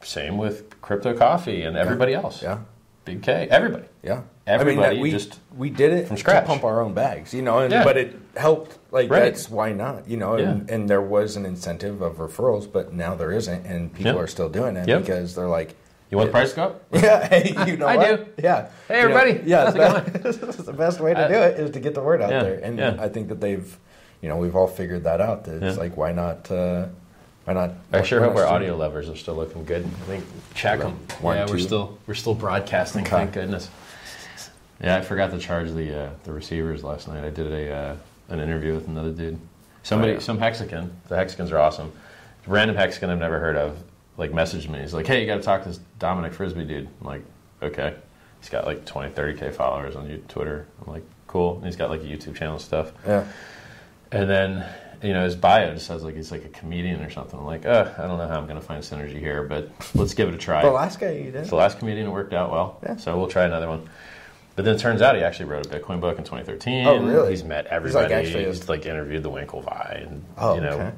same 0.02 0.38
with 0.38 0.80
Crypto 0.80 1.14
Coffee 1.16 1.62
and 1.62 1.76
everybody 1.76 2.14
else. 2.14 2.42
Yeah. 2.42 2.60
Big 3.04 3.22
K. 3.22 3.46
Everybody. 3.50 3.84
Yeah. 4.02 4.22
Everybody 4.46 4.78
I 4.78 4.88
mean, 4.90 4.96
that 4.96 5.02
we 5.02 5.10
just- 5.10 5.38
we 5.54 5.68
did 5.68 5.92
it 5.92 6.08
from 6.08 6.16
scratch. 6.16 6.44
to 6.44 6.46
pump 6.48 6.64
our 6.64 6.80
own 6.80 6.94
bags, 6.94 7.34
you 7.34 7.42
know, 7.42 7.58
and, 7.58 7.70
Yeah. 7.72 7.84
but 7.84 7.96
it 7.98 8.16
helped. 8.36 8.78
Like 8.92 9.10
Right. 9.10 9.20
that's 9.20 9.48
why 9.48 9.72
not, 9.72 10.08
you 10.08 10.16
know, 10.16 10.34
and, 10.34 10.68
Yeah. 10.68 10.74
and 10.74 10.88
there 10.90 11.00
was 11.00 11.36
an 11.36 11.46
incentive 11.46 12.02
of 12.02 12.16
referrals, 12.16 12.70
but 12.70 12.92
now 12.92 13.14
there 13.14 13.30
isn't, 13.32 13.64
and 13.66 13.92
people 13.92 14.12
Yep. 14.12 14.20
are 14.22 14.26
still 14.26 14.48
doing 14.48 14.76
it 14.76 14.88
Yep. 14.88 15.00
because 15.02 15.34
they're 15.34 15.46
like, 15.48 15.74
You 16.10 16.16
want 16.18 16.28
the 16.30 16.32
price 16.32 16.50
to 16.50 16.56
go 16.56 16.62
up? 16.64 16.82
yeah, 16.92 17.28
hey, 17.28 17.54
you 17.70 17.76
know 17.76 17.86
I 17.94 17.96
what? 17.96 18.36
do. 18.36 18.42
Yeah. 18.42 18.66
Hey, 18.88 19.02
You 19.02 19.08
know, 19.08 19.16
everybody. 19.16 19.48
yeah, 19.48 19.68
it 19.68 20.22
best- 20.22 20.66
the 20.66 20.72
best 20.72 20.98
way 21.00 21.14
to 21.14 21.28
do 21.28 21.34
it 21.34 21.60
is 21.60 21.70
to 21.70 21.78
get 21.80 21.94
the 21.94 22.02
word 22.02 22.20
out 22.20 22.30
Yeah, 22.32 22.42
there, 22.42 22.58
and 22.60 22.76
yeah. 22.78 22.96
I 22.98 23.08
think 23.08 23.28
that 23.28 23.40
they've, 23.40 23.78
you 24.20 24.28
know, 24.28 24.36
we've 24.36 24.56
all 24.56 24.66
figured 24.66 25.04
that 25.04 25.20
out. 25.20 25.44
That 25.44 25.62
it's 25.62 25.76
Yeah. 25.76 25.80
like, 25.82 25.96
why 25.96 26.10
not? 26.10 26.50
Uh, 26.50 26.86
why 27.44 27.54
not? 27.54 27.74
I 27.92 28.02
sure 28.02 28.20
hope 28.20 28.34
our 28.36 28.46
audio 28.46 28.74
levers 28.76 29.08
are 29.08 29.14
still 29.14 29.34
looking 29.36 29.64
good. 29.64 29.84
I 29.84 30.04
think 30.06 30.24
check 30.54 30.80
them. 30.80 30.98
One, 31.20 31.36
yeah, 31.36 31.46
we're 31.48 31.58
still 31.58 31.96
we're 32.08 32.14
still 32.14 32.34
broadcasting. 32.34 33.02
Okay. 33.02 33.10
Thank 33.10 33.32
goodness. 33.32 33.70
Yeah, 34.82 34.96
I 34.96 35.02
forgot 35.02 35.30
to 35.30 35.38
charge 35.38 35.70
the 35.72 35.96
uh, 35.96 36.10
the 36.24 36.32
receivers 36.32 36.82
last 36.82 37.06
night. 37.06 37.22
I 37.24 37.30
did 37.30 37.52
a 37.52 37.72
uh, 37.72 37.94
an 38.30 38.40
interview 38.40 38.74
with 38.74 38.88
another 38.88 39.10
dude. 39.10 39.38
Somebody, 39.82 40.12
Oh, 40.12 40.14
yeah. 40.16 40.20
some 40.20 40.38
Hexican. 40.38 40.92
The 41.08 41.16
Hexicans 41.16 41.52
are 41.52 41.58
awesome. 41.58 41.92
Random 42.46 42.76
Hexican 42.76 43.10
I've 43.10 43.18
never 43.18 43.38
heard 43.38 43.56
of. 43.56 43.78
Like 44.16 44.32
messaged 44.32 44.68
me. 44.68 44.80
He's 44.80 44.92
like, 44.92 45.06
"Hey, 45.06 45.20
you 45.20 45.26
got 45.26 45.36
to 45.36 45.42
talk 45.42 45.62
to 45.62 45.68
this 45.68 45.80
Dominic 45.98 46.34
Frisby 46.34 46.64
dude." 46.64 46.88
I'm 47.00 47.06
like, 47.06 47.22
"Okay." 47.62 47.94
He's 48.40 48.50
got 48.50 48.66
like 48.66 48.84
20, 48.84 49.12
30 49.12 49.38
k 49.38 49.50
followers 49.50 49.96
on 49.96 50.06
Twitter. 50.28 50.66
I'm 50.84 50.92
like, 50.92 51.02
"Cool." 51.26 51.56
And 51.56 51.64
he's 51.64 51.76
got 51.76 51.88
like 51.90 52.00
a 52.02 52.04
YouTube 52.04 52.34
channel 52.36 52.54
and 52.54 52.62
stuff. 52.62 52.92
Yeah. 53.06 53.24
And 54.12 54.28
then, 54.28 54.66
you 55.02 55.12
know, 55.14 55.24
his 55.24 55.36
bio 55.36 55.72
just 55.72 55.86
says 55.86 56.02
like 56.02 56.16
he's 56.16 56.30
like 56.32 56.44
a 56.44 56.48
comedian 56.48 57.00
or 57.02 57.08
something. 57.10 57.38
I'm 57.38 57.46
like, 57.46 57.64
uh, 57.64 57.92
I 57.96 58.02
don't 58.06 58.18
know 58.18 58.28
how 58.28 58.36
I'm 58.38 58.46
going 58.46 58.60
to 58.60 58.66
find 58.66 58.82
synergy 58.82 59.18
here, 59.18 59.42
but 59.44 59.70
let's 59.94 60.12
give 60.14 60.28
it 60.28 60.34
a 60.34 60.38
try. 60.38 60.60
The 60.62 60.70
last 60.70 60.98
guy 61.00 61.12
you 61.12 61.24
did. 61.30 61.36
It's 61.36 61.50
the 61.50 61.56
last 61.56 61.78
comedian 61.78 62.06
that 62.06 62.12
worked 62.12 62.34
out 62.34 62.50
well, 62.50 62.78
Yeah. 62.82 62.96
so 62.96 63.16
we'll 63.16 63.28
try 63.28 63.44
another 63.44 63.68
one. 63.68 63.88
But 64.56 64.64
then 64.64 64.74
it 64.74 64.78
turns 64.78 65.00
out 65.00 65.14
he 65.16 65.22
actually 65.22 65.46
wrote 65.46 65.66
a 65.66 65.68
Bitcoin 65.68 66.00
book 66.00 66.18
in 66.18 66.24
2013. 66.24 66.86
Oh, 66.86 66.98
really? 67.02 67.30
He's 67.30 67.44
met 67.44 67.66
everybody. 67.66 68.12
He's, 68.24 68.34
like, 68.34 68.46
He's 68.46 68.68
like, 68.68 68.86
interviewed 68.86 69.22
the 69.22 69.30
Winklevi 69.30 70.02
and 70.06 70.24
Oh, 70.36 70.54
you 70.54 70.60
know 70.60 70.70
okay. 70.72 70.92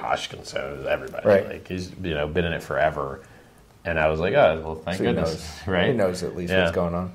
Hodgkinson, 0.00 0.86
everybody. 0.88 1.26
Right. 1.28 1.46
Like 1.48 1.68
he's 1.68 1.92
you 2.02 2.14
know 2.14 2.26
been 2.26 2.44
in 2.44 2.52
it 2.52 2.62
forever. 2.62 3.20
And 3.84 4.00
I 4.00 4.08
was 4.08 4.18
like, 4.18 4.34
oh, 4.34 4.60
well, 4.64 4.74
thank 4.74 4.98
So 4.98 5.04
he 5.04 5.10
goodness, 5.10 5.32
knows. 5.60 5.68
right? 5.74 5.86
He 5.88 5.92
knows 5.92 6.22
at 6.24 6.34
least 6.36 6.52
Yeah. 6.52 6.64
what's 6.64 6.74
going 6.74 6.94
on. 6.94 7.12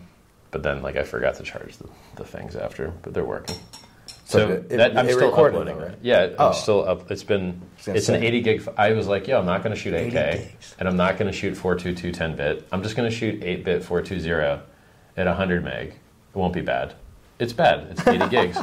But 0.51 0.63
then, 0.63 0.81
like, 0.81 0.95
I 0.95 1.03
forgot 1.03 1.35
to 1.35 1.43
charge 1.43 1.77
the, 1.77 1.87
the 2.15 2.23
things 2.23 2.55
after, 2.55 2.93
but 3.01 3.13
they're 3.13 3.25
working. 3.25 3.57
So 4.25 4.39
So, 4.39 4.49
it- 4.51 4.69
that, 4.69 4.97
I'm 4.97 5.07
it 5.09 5.13
still 5.15 5.33
uploading 5.33 5.77
though, 5.77 5.85
right? 5.87 5.97
Yeah, 6.01 6.23
I'm 6.23 6.35
Oh. 6.39 6.51
still 6.53 6.87
up. 6.87 7.11
It's 7.11 7.23
been 7.23 7.61
it's 7.85 8.07
an 8.07 8.23
80 8.23 8.41
gig. 8.41 8.69
I 8.77 8.93
was 8.93 9.05
like, 9.07 9.27
yo, 9.27 9.37
I'm 9.39 9.45
not 9.45 9.63
going 9.63 9.75
to 9.75 9.79
shoot 9.81 9.93
8K, 9.93 10.51
and 10.79 10.87
I'm 10.87 10.95
not 10.95 11.17
going 11.17 11.29
to 11.29 11.37
shoot 11.37 11.55
422 11.57 12.13
10 12.13 12.35
bit. 12.37 12.67
I'm 12.71 12.81
just 12.83 12.95
going 12.95 13.09
to 13.09 13.15
shoot 13.15 13.43
8 13.43 13.65
bit 13.65 13.83
420 13.83 14.61
at 15.18 15.28
100 15.28 15.64
meg. 15.64 15.88
It 15.89 15.95
won't 16.38 16.53
be 16.53 16.62
bad. 16.62 16.93
It's 17.39 17.53
bad. 17.53 17.88
It's 17.91 18.07
80 18.07 18.30
gigs. 18.30 18.57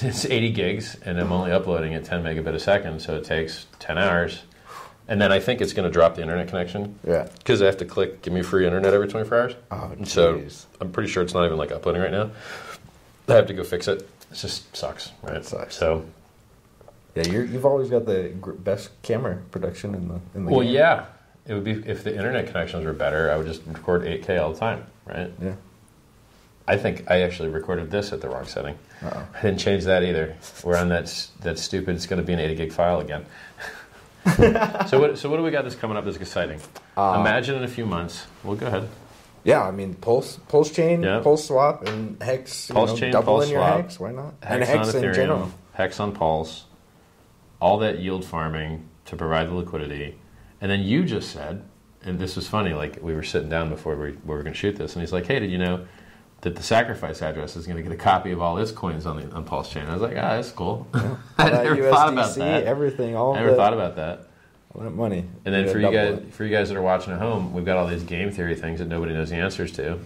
It's 0.00 0.24
80 0.24 0.50
gigs, 0.52 0.96
and 1.04 1.18
I'm 1.18 1.32
only 1.32 1.50
uploading 1.52 1.94
at 1.94 2.04
10 2.04 2.22
megabit 2.22 2.54
a 2.54 2.60
second, 2.60 3.00
so 3.00 3.16
it 3.16 3.24
takes 3.24 3.66
10 3.80 3.98
hours. 3.98 4.42
And 5.08 5.20
then 5.20 5.32
I 5.32 5.40
think 5.40 5.60
it's 5.60 5.72
going 5.72 5.88
to 5.88 5.92
drop 5.92 6.14
the 6.14 6.22
internet 6.22 6.46
connection 6.48 6.96
Yeah. 7.04 7.28
because 7.38 7.60
I 7.60 7.66
have 7.66 7.78
to 7.78 7.84
click 7.84 8.22
give 8.22 8.32
me 8.32 8.42
free 8.42 8.64
internet 8.66 8.94
every 8.94 9.08
24 9.08 9.38
hours. 9.40 9.54
Oh, 9.72 9.90
And 9.96 10.06
so. 10.06 10.40
I'm 10.80 10.92
pretty 10.92 11.08
sure 11.08 11.22
it's 11.24 11.34
not 11.34 11.44
even 11.46 11.58
like 11.58 11.72
uploading 11.72 12.00
right 12.02 12.12
now. 12.12 12.30
I 13.28 13.32
have 13.34 13.46
to 13.46 13.54
go 13.54 13.64
fix 13.64 13.88
it. 13.88 14.02
It 14.30 14.34
just 14.34 14.74
sucks, 14.76 15.10
right? 15.22 15.36
It 15.36 15.44
sucks. 15.44 15.74
So, 15.76 16.04
Yeah, 17.16 17.26
you're, 17.26 17.44
you've 17.44 17.66
always 17.66 17.90
got 17.90 18.06
the 18.06 18.32
best 18.60 18.90
camera 19.02 19.38
production 19.50 19.94
in 19.96 20.06
the 20.08 20.20
in 20.36 20.44
the 20.44 20.52
well, 20.52 20.60
game. 20.64 20.72
yeah, 20.74 21.06
it 21.46 21.54
would 21.54 21.64
be 21.64 21.72
if 21.88 22.04
the 22.04 22.14
internet 22.14 22.46
connections 22.46 22.84
were 22.84 22.92
better. 22.92 23.32
I 23.32 23.36
would 23.36 23.46
just 23.46 23.62
record 23.66 24.02
8K 24.02 24.40
all 24.40 24.52
the 24.52 24.58
time, 24.60 24.84
right? 25.06 25.32
Yeah. 25.42 25.54
I 26.70 26.76
think 26.76 27.10
I 27.10 27.22
actually 27.22 27.48
recorded 27.48 27.90
this 27.90 28.12
at 28.12 28.20
the 28.20 28.28
wrong 28.28 28.44
setting. 28.46 28.78
Uh-oh. 29.02 29.26
I 29.34 29.42
didn't 29.42 29.58
change 29.58 29.82
that 29.86 30.04
either. 30.04 30.36
We're 30.62 30.76
on 30.76 30.88
that 30.90 31.28
that 31.40 31.58
stupid. 31.58 31.96
It's 31.96 32.06
going 32.06 32.20
to 32.20 32.26
be 32.26 32.32
an 32.32 32.38
80 32.38 32.54
gig 32.54 32.72
file 32.72 33.00
again. 33.00 33.26
so 34.88 35.00
what? 35.00 35.18
So 35.18 35.28
what 35.28 35.38
do 35.38 35.42
we 35.42 35.50
got 35.50 35.62
that's 35.64 35.74
coming 35.74 35.96
up 35.96 36.04
that's 36.04 36.16
exciting? 36.16 36.60
Uh, 36.96 37.16
Imagine 37.20 37.56
in 37.56 37.64
a 37.64 37.68
few 37.68 37.86
months. 37.86 38.26
Well, 38.44 38.54
go 38.54 38.68
ahead. 38.68 38.88
Yeah, 39.42 39.64
I 39.66 39.72
mean 39.72 39.94
pulse 39.94 40.36
pulse 40.48 40.70
chain, 40.70 41.02
Yeah. 41.02 41.18
pulse 41.20 41.46
swap, 41.48 41.88
and 41.88 42.22
hex. 42.22 42.68
You 42.68 42.74
Pulse 42.76 42.90
know, 42.90 42.96
chain, 42.98 43.12
double 43.12 43.24
pulse 43.38 43.46
in 43.46 43.50
your 43.50 43.60
swap, 43.62 43.80
hex. 43.80 43.98
Why 43.98 44.12
not? 44.12 44.34
Hex 44.40 44.52
and 44.54 44.64
hex 44.64 44.88
on 44.94 44.96
in 44.96 45.02
Ethereum, 45.10 45.14
general. 45.14 45.52
Hex 45.72 45.98
on 45.98 46.12
Pulse, 46.12 46.66
all 47.60 47.78
that 47.78 47.98
yield 47.98 48.24
farming 48.24 48.86
to 49.06 49.16
provide 49.16 49.48
the 49.48 49.54
liquidity. 49.54 50.16
And 50.60 50.70
then 50.70 50.80
you 50.80 51.04
just 51.04 51.32
said, 51.32 51.64
and 52.04 52.18
this 52.20 52.36
was 52.36 52.46
funny, 52.46 52.74
like 52.74 52.98
we 53.02 53.14
were 53.14 53.24
sitting 53.24 53.48
down 53.48 53.70
before 53.70 53.96
we, 53.96 54.10
we 54.12 54.18
were 54.24 54.42
going 54.42 54.52
to 54.52 54.58
shoot 54.58 54.76
this, 54.76 54.92
and 54.94 55.00
he's 55.00 55.12
like, 55.12 55.26
hey, 55.26 55.40
did 55.40 55.50
you 55.50 55.58
know 55.58 55.86
that 56.42 56.56
the 56.56 56.62
sacrifice 56.62 57.20
address 57.22 57.54
is 57.56 57.66
going 57.66 57.76
to 57.76 57.82
get 57.82 57.92
a 57.92 57.96
copy 57.96 58.30
of 58.30 58.40
all 58.40 58.56
its 58.58 58.72
coins 58.72 59.04
on 59.06 59.16
the 59.20 59.30
on 59.34 59.44
Pulse 59.44 59.70
Chain? 59.70 59.86
I 59.86 59.92
was 59.92 60.02
like, 60.02 60.16
ah, 60.16 60.36
that's 60.36 60.50
cool. 60.52 60.86
I 61.38 61.50
never 61.50 61.76
USDC, 61.76 61.90
thought 61.90 62.12
about 62.12 62.34
that. 62.36 62.64
Everything, 62.64 63.16
all 63.16 63.34
I 63.34 63.40
never 63.40 63.54
thought 63.54 63.72
about 63.74 63.96
that. 63.96 64.26
all 64.74 64.82
that 64.82 64.90
money. 64.90 65.24
And 65.44 65.54
then 65.54 65.66
You 65.66 65.72
for 65.72 65.78
you 65.78 65.90
guys, 65.90 66.18
it. 66.18 66.32
for 66.34 66.44
you 66.44 66.50
guys 66.50 66.68
that 66.70 66.76
are 66.78 66.82
watching 66.82 67.12
at 67.12 67.18
home, 67.18 67.52
we've 67.52 67.64
got 67.64 67.76
all 67.76 67.86
these 67.86 68.04
game 68.04 68.30
theory 68.30 68.54
things 68.54 68.78
that 68.78 68.88
nobody 68.88 69.12
knows 69.12 69.30
the 69.30 69.36
answers 69.36 69.72
to. 69.72 69.98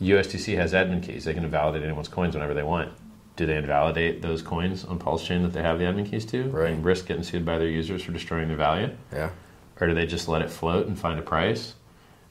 USDC 0.00 0.56
has 0.56 0.72
admin 0.72 1.02
keys; 1.02 1.24
they 1.24 1.34
can 1.34 1.44
invalidate 1.44 1.82
anyone's 1.82 2.08
coins 2.08 2.34
whenever 2.34 2.54
they 2.54 2.62
want. 2.62 2.92
Do 3.36 3.46
they 3.46 3.56
invalidate 3.56 4.20
those 4.22 4.42
coins 4.42 4.84
on 4.84 4.98
Pulse 4.98 5.26
Chain 5.26 5.42
that 5.44 5.52
they 5.52 5.62
have 5.62 5.78
the 5.78 5.84
admin 5.86 6.10
keys 6.10 6.24
to, 6.26 6.44
Right. 6.44 6.70
and 6.70 6.84
risk 6.84 7.06
getting 7.06 7.22
sued 7.22 7.44
by 7.46 7.58
their 7.58 7.68
users 7.68 8.02
for 8.02 8.12
destroying 8.12 8.48
their 8.48 8.56
value, 8.56 8.90
yeah, 9.12 9.30
or 9.80 9.86
do 9.86 9.94
they 9.94 10.06
just 10.06 10.28
let 10.28 10.42
it 10.42 10.50
float 10.50 10.86
and 10.86 10.98
find 10.98 11.18
a 11.18 11.22
price? 11.22 11.74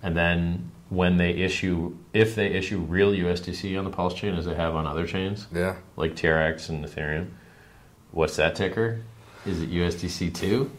And 0.03 0.15
then 0.15 0.71
when 0.89 1.17
they 1.17 1.31
issue, 1.31 1.95
if 2.13 2.35
they 2.35 2.47
issue 2.47 2.79
real 2.79 3.11
USDC 3.11 3.77
on 3.77 3.85
the 3.85 3.91
Pulse 3.91 4.13
Chain 4.13 4.35
as 4.35 4.45
they 4.45 4.55
have 4.55 4.75
on 4.75 4.87
other 4.87 5.05
chains 5.05 5.47
yeah. 5.53 5.75
like 5.95 6.15
TRX 6.15 6.69
and 6.69 6.83
Ethereum, 6.83 7.29
what's 8.11 8.35
that 8.37 8.55
ticker? 8.55 9.01
Is 9.45 9.61
it 9.61 9.71
USDC 9.71 10.33
two? 10.33 10.71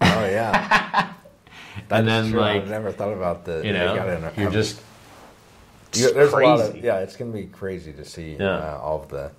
Oh 0.00 0.26
yeah. 0.26 1.12
And 1.90 2.08
then 2.08 2.30
true. 2.30 2.40
like 2.40 2.62
I 2.62 2.66
never 2.66 2.90
thought 2.90 3.12
about 3.12 3.44
the. 3.44 3.62
you 3.64 3.72
know, 3.72 3.94
gotta 3.94 4.32
you're 4.40 4.50
just 4.50 4.80
you- 5.94 6.12
there's 6.12 6.32
a 6.32 6.36
lot 6.36 6.60
of 6.60 6.76
yeah. 6.82 6.98
It's 6.98 7.16
gonna 7.16 7.32
be 7.32 7.46
crazy 7.46 7.92
to 7.92 8.04
see 8.04 8.36
Yeah. 8.38 8.56
uh, 8.56 8.80
all 8.82 9.02
of 9.02 9.08
the. 9.08 9.30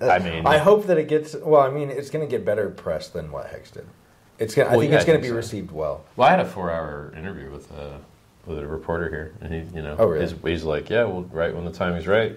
I 0.12 0.18
mean, 0.20 0.46
I 0.46 0.58
hope 0.58 0.86
that 0.86 0.98
it 0.98 1.08
gets. 1.08 1.34
Well, 1.34 1.60
I 1.60 1.70
mean, 1.70 1.90
it's 1.90 2.10
gonna 2.10 2.26
get 2.26 2.44
better 2.44 2.70
press 2.70 3.08
than 3.08 3.30
what 3.30 3.48
Hex 3.48 3.70
did. 3.70 3.86
It's 4.38 4.54
gonna. 4.54 4.70
I 4.70 4.78
think 4.78 4.90
yeah, 4.90 4.96
it's 4.96 5.04
I 5.04 5.06
gonna 5.06 5.18
think 5.18 5.22
be 5.24 5.28
so. 5.30 5.34
received 5.34 5.70
well. 5.72 6.04
Well, 6.16 6.28
I 6.28 6.30
had 6.30 6.40
a 6.40 6.46
four-hour 6.48 7.12
interview 7.16 7.50
with 7.50 7.70
uh, 7.72 7.98
with 8.46 8.58
a 8.58 8.66
reporter 8.66 9.08
here, 9.10 9.32
and 9.40 9.52
he, 9.52 9.76
you 9.76 9.82
know, 9.82 9.96
Oh, 9.98 10.06
really? 10.06 10.24
he's, 10.26 10.34
he's 10.42 10.64
like, 10.64 10.88
yeah, 10.88 11.04
well, 11.04 11.22
right 11.32 11.54
when 11.54 11.64
the 11.64 11.72
timing's 11.72 12.06
right, 12.06 12.36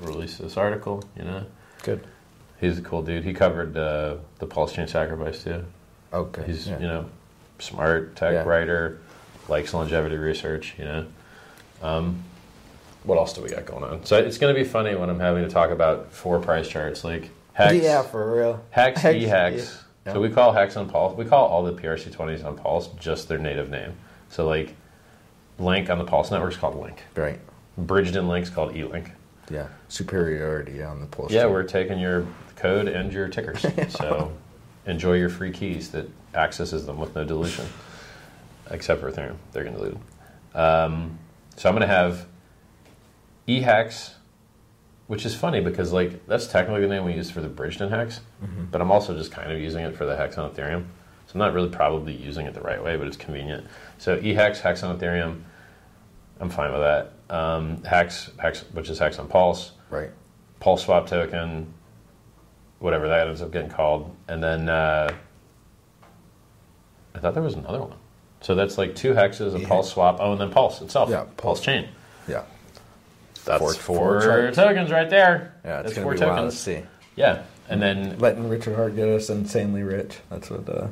release 0.00 0.38
this 0.38 0.56
article. 0.56 1.02
You 1.16 1.24
know, 1.24 1.44
Good. 1.82 2.04
he's 2.60 2.78
a 2.78 2.82
cool 2.82 3.02
dude. 3.02 3.24
He 3.24 3.32
covered 3.34 3.76
uh, 3.76 4.16
the 4.38 4.46
pulse 4.46 4.72
chain 4.72 4.88
sacrifice 4.88 5.44
too. 5.44 5.64
Okay. 6.12 6.42
He's 6.46 6.68
yeah. 6.68 6.78
you 6.78 6.86
know 6.86 7.06
smart 7.58 8.16
tech 8.16 8.32
Yeah. 8.32 8.42
writer, 8.44 8.98
likes 9.48 9.72
longevity 9.74 10.16
research. 10.16 10.74
You 10.78 10.84
know, 10.84 11.06
um, 11.82 12.22
what 13.04 13.18
else 13.18 13.32
do 13.34 13.42
we 13.42 13.48
got 13.50 13.66
going 13.66 13.84
on? 13.84 14.04
So 14.04 14.16
it's 14.18 14.38
going 14.38 14.54
to 14.54 14.60
be 14.60 14.66
funny 14.66 14.94
when 14.94 15.10
I'm 15.10 15.20
having 15.20 15.44
to 15.44 15.50
talk 15.50 15.70
about 15.70 16.12
four 16.12 16.38
price 16.40 16.68
charts 16.68 17.04
like 17.04 17.30
hex, 17.52 17.74
Yeah, 17.82 18.02
for 18.02 18.34
real. 18.36 18.64
hex, 18.70 19.00
Hex, 19.00 19.16
e 19.16 19.24
hex. 19.24 19.84
yeah. 20.06 20.12
So 20.14 20.20
we 20.20 20.30
call 20.30 20.52
hex 20.52 20.76
on 20.76 20.88
pulse. 20.88 21.16
We 21.16 21.24
call 21.24 21.46
all 21.48 21.62
the 21.62 21.72
PRC20s 21.72 22.44
on 22.44 22.56
pulse 22.56 22.88
just 22.98 23.28
their 23.28 23.38
native 23.38 23.68
name. 23.70 23.92
So 24.30 24.46
like 24.46 24.74
link 25.62 25.90
on 25.90 25.98
the 25.98 26.04
pulse 26.04 26.30
network 26.30 26.52
is 26.52 26.58
called 26.58 26.76
link. 26.76 27.02
Right. 27.14 27.38
Bridged 27.78 28.16
in 28.16 28.28
link's 28.28 28.50
called 28.50 28.76
e-link. 28.76 29.12
Yeah. 29.50 29.68
Superiority 29.88 30.82
on 30.82 31.00
the 31.00 31.06
pulse. 31.06 31.32
Yeah, 31.32 31.46
we're 31.46 31.62
taking 31.64 31.98
your 31.98 32.26
code 32.56 32.88
and 32.88 33.12
your 33.12 33.28
tickers. 33.28 33.64
So 33.90 34.32
enjoy 34.86 35.14
your 35.14 35.28
free 35.28 35.52
keys 35.52 35.90
that 35.92 36.08
accesses 36.34 36.86
them 36.86 36.98
with 36.98 37.14
no 37.14 37.24
dilution, 37.24 37.66
except 38.70 39.00
for 39.00 39.10
Ethereum. 39.10 39.36
They're 39.52 39.64
going 39.64 39.76
to 39.76 39.80
dilute. 39.82 39.98
Um, 40.54 41.18
so 41.56 41.68
I'm 41.68 41.74
going 41.74 41.88
to 41.88 41.94
have 41.94 42.26
eHex, 43.48 44.12
which 45.06 45.26
is 45.26 45.34
funny 45.34 45.60
because 45.60 45.92
like 45.92 46.26
that's 46.26 46.46
technically 46.46 46.82
the 46.82 46.88
name 46.88 47.04
we 47.04 47.12
use 47.14 47.30
for 47.30 47.40
the 47.40 47.48
bridged 47.48 47.80
in 47.80 47.90
hex, 47.90 48.20
but 48.70 48.80
I'm 48.80 48.90
also 48.90 49.14
just 49.16 49.30
kind 49.32 49.52
of 49.52 49.58
using 49.60 49.84
it 49.84 49.96
for 49.96 50.06
the 50.06 50.16
hex 50.16 50.38
on 50.38 50.50
Ethereum. 50.50 50.84
So 51.26 51.34
I'm 51.34 51.38
not 51.38 51.54
really 51.54 51.68
probably 51.68 52.14
using 52.14 52.46
it 52.46 52.54
the 52.54 52.60
right 52.60 52.82
way, 52.82 52.96
but 52.96 53.06
it's 53.06 53.16
convenient. 53.16 53.66
So 53.98 54.18
eHex, 54.18 54.60
hex 54.60 54.82
on 54.82 54.98
Ethereum, 54.98 55.42
I'm 56.42 56.50
fine 56.50 56.72
with 56.72 56.80
that. 56.82 57.12
Um, 57.34 57.82
hex, 57.84 58.30
hex, 58.38 58.60
which 58.72 58.90
is 58.90 58.98
hex 58.98 59.18
on 59.20 59.28
Pulse. 59.28 59.70
Right. 59.90 60.10
Pulse 60.58 60.84
swap 60.84 61.06
token, 61.06 61.72
whatever 62.80 63.08
that 63.08 63.28
ends 63.28 63.40
up 63.40 63.52
getting 63.52 63.70
called, 63.70 64.14
and 64.28 64.42
then 64.42 64.68
uh, 64.68 65.14
I 67.14 67.18
thought 67.20 67.34
there 67.34 67.42
was 67.42 67.54
another 67.54 67.80
one. 67.80 67.94
So 68.40 68.54
that's 68.56 68.76
like 68.76 68.96
two 68.96 69.12
hexes, 69.14 69.54
a 69.54 69.60
Yeah. 69.60 69.68
pulse 69.68 69.92
swap. 69.92 70.16
Oh, 70.20 70.32
and 70.32 70.40
then 70.40 70.50
pulse 70.50 70.80
itself. 70.82 71.08
Yeah, 71.10 71.20
pulse, 71.20 71.30
Pulse. 71.36 71.60
chain. 71.60 71.88
Yeah. 72.26 72.42
That's 73.44 73.60
Four- 73.60 73.74
four, 73.74 74.50
tokens 74.52 74.90
right 74.90 75.08
there. 75.08 75.54
Yeah, 75.64 75.78
it's 75.80 75.84
that's 75.84 75.94
gonna 75.94 76.04
four 76.04 76.14
be 76.14 76.20
wild 76.20 76.30
to 76.36 76.36
tokens. 76.42 76.58
see. 76.58 76.82
Yeah, 77.16 77.42
and 77.68 77.80
then 77.80 78.18
Letting 78.18 78.48
Richard 78.48 78.74
Heart 78.76 78.96
get 78.96 79.08
us 79.08 79.30
insanely 79.30 79.82
rich. 79.84 80.18
That's 80.30 80.50
what. 80.50 80.68
Uh, 80.68 80.88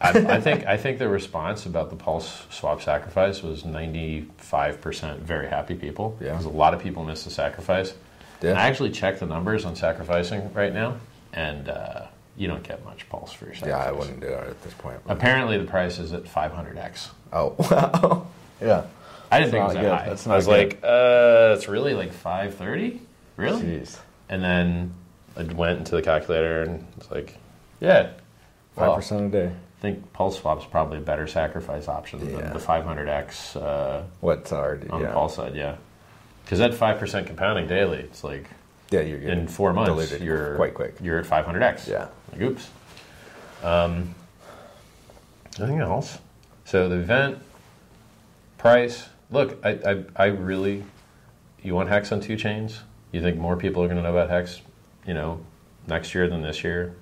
I, 0.00 0.10
I 0.10 0.40
think 0.40 0.64
I 0.66 0.76
think 0.76 0.98
the 0.98 1.08
response 1.08 1.66
about 1.66 1.90
the 1.90 1.96
pulse 1.96 2.46
swap 2.50 2.80
sacrifice 2.82 3.42
was 3.42 3.64
ninety 3.64 4.28
five 4.36 4.80
percent 4.80 5.20
very 5.20 5.48
happy 5.48 5.74
people. 5.74 6.16
Yeah. 6.20 6.30
because 6.30 6.44
a 6.44 6.50
lot 6.50 6.72
of 6.74 6.80
people 6.80 7.04
missed 7.04 7.24
the 7.24 7.30
sacrifice. 7.30 7.94
Yeah. 8.40 8.50
And 8.50 8.58
I 8.58 8.66
actually 8.68 8.90
checked 8.90 9.18
the 9.20 9.26
numbers 9.26 9.64
on 9.64 9.74
sacrificing 9.74 10.52
right 10.54 10.72
now, 10.72 10.96
and 11.32 11.68
uh, 11.68 12.06
you 12.36 12.46
don't 12.46 12.62
get 12.62 12.84
much 12.84 13.08
pulse 13.08 13.32
for 13.32 13.46
your 13.46 13.54
sacrifice. 13.54 13.84
yeah, 13.84 13.88
I 13.88 13.92
wouldn't 13.92 14.20
do 14.20 14.28
it 14.28 14.48
at 14.48 14.62
this 14.62 14.74
point. 14.74 15.00
Apparently, 15.08 15.58
the 15.58 15.64
price 15.64 15.98
is 15.98 16.12
at 16.12 16.22
500x. 16.24 17.08
Oh, 17.32 17.56
wow. 17.70 18.26
yeah. 18.60 18.84
I 19.30 19.40
didn't 19.40 19.50
That's 19.50 19.50
think 19.50 19.54
it 19.54 19.64
was 19.64 19.74
that 19.74 19.80
good. 19.82 19.90
high. 19.90 20.08
That's 20.08 20.26
I 20.28 20.36
was 20.36 20.46
good. 20.46 20.52
like, 20.52 20.78
uh, 20.84 21.54
it's 21.56 21.66
really 21.68 21.94
like 21.94 22.12
530? 22.12 23.00
Really? 23.36 23.62
Jeez. 23.62 23.98
And 24.28 24.42
then 24.42 24.94
I 25.36 25.42
went 25.42 25.80
into 25.80 25.96
the 25.96 26.02
calculator 26.02 26.62
and 26.62 26.86
it's 26.96 27.10
like, 27.10 27.36
yeah, 27.80 28.12
Five 28.76 28.86
well, 28.86 28.94
percent 28.96 29.34
a 29.34 29.48
day. 29.48 29.54
I 29.78 29.80
think 29.80 30.12
Pulse 30.12 30.40
swap 30.40 30.58
is 30.58 30.64
probably 30.64 30.98
a 30.98 31.02
better 31.02 31.26
sacrifice 31.28 31.86
option 31.86 32.18
Yeah. 32.20 32.38
than 32.40 32.52
the 32.52 32.58
500x 32.58 33.56
uh, 33.56 34.02
What's 34.20 34.52
already? 34.52 34.88
on 34.90 35.00
yeah. 35.00 35.06
the 35.08 35.12
Pulse 35.12 35.36
side, 35.36 35.54
yeah. 35.54 35.76
Because 36.44 36.58
that 36.58 36.72
5% 36.72 37.26
compounding 37.26 37.68
daily, 37.68 37.98
it's 37.98 38.24
like 38.24 38.48
Yeah, 38.90 39.00
you're 39.02 39.20
in 39.20 39.46
four 39.46 39.72
months, 39.72 40.18
you're 40.20 40.56
quite 40.56 40.74
quick. 40.74 40.96
You're 41.00 41.18
at 41.18 41.26
500x. 41.26 41.86
Yeah. 41.88 42.08
Like, 42.32 42.40
oops. 42.40 42.68
Um, 43.62 44.14
anything 45.58 45.80
else? 45.80 46.18
So 46.64 46.88
the 46.88 46.96
event 46.96 47.38
price. 48.56 49.08
Look, 49.30 49.64
I, 49.64 49.70
I, 49.70 50.04
I 50.16 50.26
really. 50.26 50.84
You 51.62 51.74
want 51.74 51.88
Hex 51.88 52.12
on 52.12 52.20
two 52.20 52.36
chains? 52.36 52.80
You 53.12 53.20
think 53.20 53.36
more 53.36 53.56
people 53.56 53.82
are 53.82 53.86
going 53.86 53.96
to 53.96 54.02
know 54.02 54.10
about 54.16 54.30
Hex, 54.30 54.60
you 55.06 55.14
know, 55.14 55.40
next 55.86 56.14
year 56.14 56.28
than 56.28 56.40
this 56.42 56.62
year? 56.64 56.94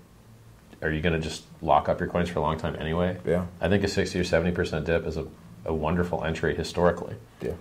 Are 0.83 0.91
you 0.91 1.01
going 1.01 1.13
to 1.15 1.21
just 1.21 1.46
lock 1.67 1.89
up 1.89 2.01
your 2.01 2.09
coins 2.09 2.29
for 2.31 2.39
a 2.39 2.43
long 2.43 2.59
time 2.59 2.77
anyway? 2.81 3.19
Yeah. 3.27 3.47
I 3.61 3.69
think 3.69 3.85
a 3.85 3.89
60 3.89 4.19
or 4.19 4.25
70% 4.25 4.85
dip 4.85 5.07
is 5.07 5.17
a, 5.17 5.27
a 5.65 5.75
wonderful 5.75 6.25
entry 6.25 6.55
historically. 6.55 7.17
Yeah. 7.43 7.53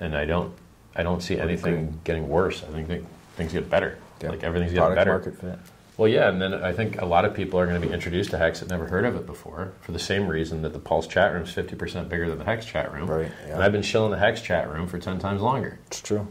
And 0.00 0.16
I 0.16 0.24
don't 0.24 0.52
I 0.96 1.02
don't 1.04 1.22
see 1.22 1.38
anything 1.38 2.00
getting 2.02 2.28
worse. 2.28 2.64
I 2.64 2.72
think 2.72 2.88
that 2.88 3.02
things 3.36 3.52
get 3.52 3.70
better. 3.70 3.96
Yeah. 4.22 4.30
Like 4.30 4.42
everything's 4.42 4.72
getting 4.72 4.82
Product 4.94 4.98
better. 4.98 5.12
market 5.12 5.40
fit. 5.40 5.58
Well, 5.96 6.08
yeah, 6.08 6.30
and 6.30 6.40
then 6.40 6.54
I 6.54 6.72
think 6.72 7.00
a 7.00 7.04
lot 7.04 7.26
of 7.26 7.34
people 7.34 7.60
are 7.60 7.66
going 7.66 7.78
to 7.80 7.86
be 7.86 7.92
introduced 7.92 8.30
to 8.30 8.38
Hex 8.38 8.60
that 8.60 8.70
never 8.70 8.86
heard 8.86 9.04
of 9.04 9.16
it 9.16 9.26
before 9.26 9.72
for 9.82 9.92
the 9.92 9.98
same 9.98 10.26
reason 10.26 10.62
that 10.62 10.72
the 10.72 10.78
Pulse 10.78 11.06
chat 11.06 11.32
room 11.34 11.42
is 11.42 11.50
50% 11.50 12.08
bigger 12.08 12.26
than 12.30 12.38
the 12.38 12.44
Hex 12.44 12.64
chat 12.64 12.90
room. 12.92 13.06
Right, 13.06 13.30
yeah. 13.46 13.54
And 13.54 13.62
I've 13.62 13.72
been 13.72 13.82
chilling 13.82 14.10
the 14.10 14.16
Hex 14.18 14.40
chat 14.40 14.72
room 14.72 14.86
for 14.86 14.98
10 14.98 15.18
times 15.18 15.42
longer. 15.42 15.78
It's 15.88 16.00
true. 16.00 16.26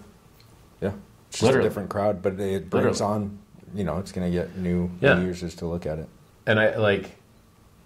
Yeah. 0.81 0.93
It's 1.27 1.37
just 1.37 1.43
Literally. 1.43 1.67
a 1.67 1.69
different 1.69 1.89
crowd, 1.89 2.23
but 2.23 2.39
it 2.39 2.69
brings 2.71 2.99
Literally. 2.99 3.13
on. 3.13 3.39
You 3.75 3.83
know, 3.83 3.99
it's 3.99 4.11
going 4.11 4.25
to 4.31 4.35
get 4.35 4.57
new, 4.57 4.89
Yeah. 5.01 5.13
new 5.19 5.27
users 5.27 5.53
to 5.55 5.67
look 5.67 5.85
at 5.85 5.99
it. 5.99 6.09
And 6.47 6.59
I 6.59 6.75
like, 6.77 7.11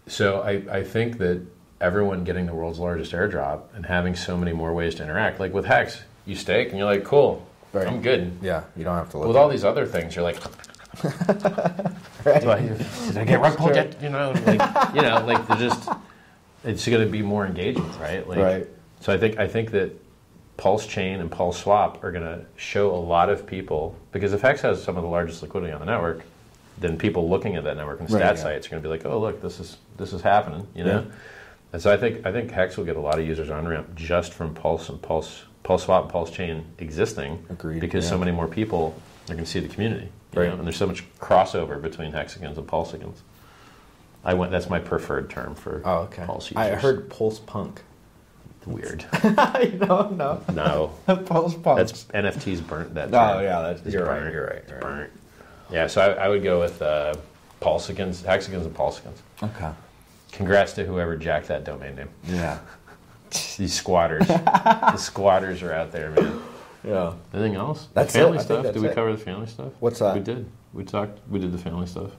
so 0.07 0.41
I, 0.41 0.63
I 0.79 0.83
think 0.83 1.17
that 1.19 1.41
everyone 1.81 2.23
getting 2.23 2.45
the 2.45 2.53
world's 2.55 2.79
largest 2.79 3.11
airdrop 3.11 3.61
and 3.75 3.85
having 3.85 4.15
so 4.15 4.37
many 4.37 4.53
more 4.53 4.73
ways 4.73 4.95
to 4.95 5.03
interact, 5.03 5.39
like 5.39 5.53
with 5.53 5.65
Hex, 5.65 6.01
you 6.25 6.35
stake 6.35 6.69
and 6.69 6.77
you're 6.77 6.87
like, 6.91 7.03
cool, 7.03 7.45
Right. 7.73 7.87
I'm 7.87 8.03
good. 8.03 8.37
Yeah, 8.41 8.63
you 8.77 8.83
don't 8.83 8.95
have 8.95 9.09
to 9.11 9.17
look. 9.17 9.27
With 9.27 9.35
all 9.35 9.49
these 9.49 9.63
other 9.63 9.87
things, 9.87 10.15
you're 10.15 10.23
like, 10.23 10.39
Right. 12.23 12.41
do 12.41 12.51
I, 12.51 12.61
did 12.61 13.17
I 13.17 13.25
get 13.25 13.39
rug 13.39 13.57
pulled 13.57 13.75
yet? 13.75 13.99
You 14.01 14.09
know, 14.09 14.31
like, 14.45 14.93
you 14.93 15.01
know, 15.01 15.25
like 15.25 15.47
they're 15.47 15.57
just, 15.57 15.89
it's 16.63 16.87
going 16.87 17.03
to 17.03 17.11
be 17.11 17.23
more 17.23 17.47
engagement, 17.47 17.97
right? 17.99 18.27
Like, 18.27 18.37
Right. 18.37 18.67
So 19.01 19.11
I 19.11 19.17
think 19.17 19.37
I 19.37 19.47
think 19.47 19.71
that 19.71 19.91
Pulse 20.55 20.85
Chain 20.87 21.19
and 21.19 21.29
Pulse 21.29 21.59
Swap 21.61 22.03
are 22.03 22.11
going 22.11 22.23
to 22.23 22.45
show 22.55 22.95
a 22.95 22.97
lot 22.97 23.29
of 23.29 23.45
people 23.45 23.97
because 24.11 24.33
if 24.33 24.41
Hex 24.41 24.61
has 24.61 24.81
some 24.81 24.95
of 24.95 25.03
the 25.03 25.09
largest 25.09 25.41
liquidity 25.41 25.73
on 25.73 25.79
the 25.79 25.87
network, 25.87 26.23
then 26.77 26.97
people 26.97 27.29
looking 27.29 27.55
at 27.55 27.63
that 27.65 27.77
network 27.77 27.99
and 27.99 28.09
stat 28.09 28.21
Right, 28.21 28.35
yeah. 28.35 28.41
sites 28.41 28.67
are 28.67 28.69
going 28.71 28.81
to 28.83 28.87
be 28.87 28.91
like, 28.91 29.05
oh 29.05 29.19
look, 29.19 29.41
this 29.41 29.59
is 29.59 29.77
this 29.97 30.13
is 30.13 30.21
happening, 30.21 30.67
you 30.75 30.83
know. 30.83 31.01
Yeah. 31.07 31.15
And 31.73 31.81
so 31.81 31.91
I 31.91 31.97
think 31.97 32.25
I 32.25 32.31
think 32.31 32.51
Hex 32.51 32.77
will 32.77 32.85
get 32.85 32.95
a 32.95 33.01
lot 33.01 33.19
of 33.19 33.25
users 33.25 33.49
on 33.49 33.67
ramp 33.67 33.95
just 33.95 34.33
from 34.33 34.53
Pulse 34.53 34.89
and 34.89 35.01
Pulse 35.01 35.43
Pulse 35.63 35.83
Swap 35.85 36.03
and 36.03 36.11
Pulse 36.11 36.29
Chain 36.31 36.65
existing, 36.79 37.45
Agreed, 37.49 37.79
because 37.79 38.07
so 38.07 38.17
many 38.17 38.31
more 38.31 38.47
people 38.47 38.95
are 39.29 39.33
going 39.33 39.45
to 39.45 39.49
see 39.49 39.59
the 39.61 39.69
community, 39.69 40.09
you 40.33 40.39
Right. 40.41 40.49
know? 40.49 40.55
and 40.55 40.65
there's 40.65 40.75
so 40.77 40.87
much 40.87 41.03
crossover 41.19 41.81
between 41.81 42.11
Hexicans 42.11 42.57
and 42.57 42.67
Pulsicans. 42.67 43.15
I 44.25 44.33
went. 44.35 44.51
That's 44.51 44.69
my 44.69 44.79
preferred 44.79 45.29
term 45.29 45.55
for 45.55 45.81
Oh, 45.85 45.99
okay. 46.03 46.25
Pulse 46.25 46.51
users. 46.51 46.57
I 46.57 46.75
heard 46.75 47.09
Pulse 47.09 47.39
Punk. 47.39 47.81
weird. 48.65 49.05
I 49.13 49.65
don't 49.77 50.15
know. 50.17 50.41
No, 50.53 50.91
Pulse 51.25 51.55
Punk. 51.55 51.77
that's 51.77 52.05
NFT's 52.05 52.61
burnt 52.61 52.93
that. 52.95 53.11
Time. 53.11 53.37
Oh, 53.37 53.41
yeah, 53.41 53.61
that's- 53.61 53.93
you're 53.93 54.05
right, 54.05 54.31
you're 54.31 54.45
right, 54.47 54.63
you're 54.67 54.79
right. 54.79 54.81
burnt. 54.81 55.11
Yeah, 55.73 55.87
so 55.87 56.01
I, 56.01 56.25
I 56.25 56.29
would 56.29 56.43
go 56.43 56.59
with 56.59 56.81
uh, 56.81 57.15
Pulsicans, 57.61 58.23
Hexicans, 58.23 58.65
and 58.65 58.75
Pulsicans. 58.75 59.17
okay. 59.41 59.71
Congrats 60.31 60.73
to 60.73 60.85
whoever 60.85 61.15
jacked 61.15 61.47
that 61.49 61.63
domain 61.63 61.95
name. 61.95 62.09
Yeah. 62.27 62.59
These 63.57 63.73
squatters, 63.73 64.27
the 64.27 64.97
squatters 64.97 65.61
are 65.63 65.73
out 65.73 65.91
there, 65.91 66.09
man. 66.11 66.41
Yeah. 66.83 67.13
Anything 67.33 67.55
else? 67.55 67.87
That's 67.93 68.13
the 68.13 68.19
family 68.19 68.37
it. 68.37 68.41
Stuff. 68.41 68.63
Did 68.65 68.77
we 68.81 68.87
it. 68.89 68.95
cover 68.95 69.11
the 69.11 69.17
family 69.17 69.47
stuff? 69.47 69.71
What's 69.79 69.99
that? 69.99 70.13
We 70.15 70.21
did. 70.21 70.49
We 70.73 70.83
talked. 70.83 71.19
We 71.29 71.39
did 71.39 71.51
the 71.51 71.57
family 71.57 71.85
stuff. 71.87 72.11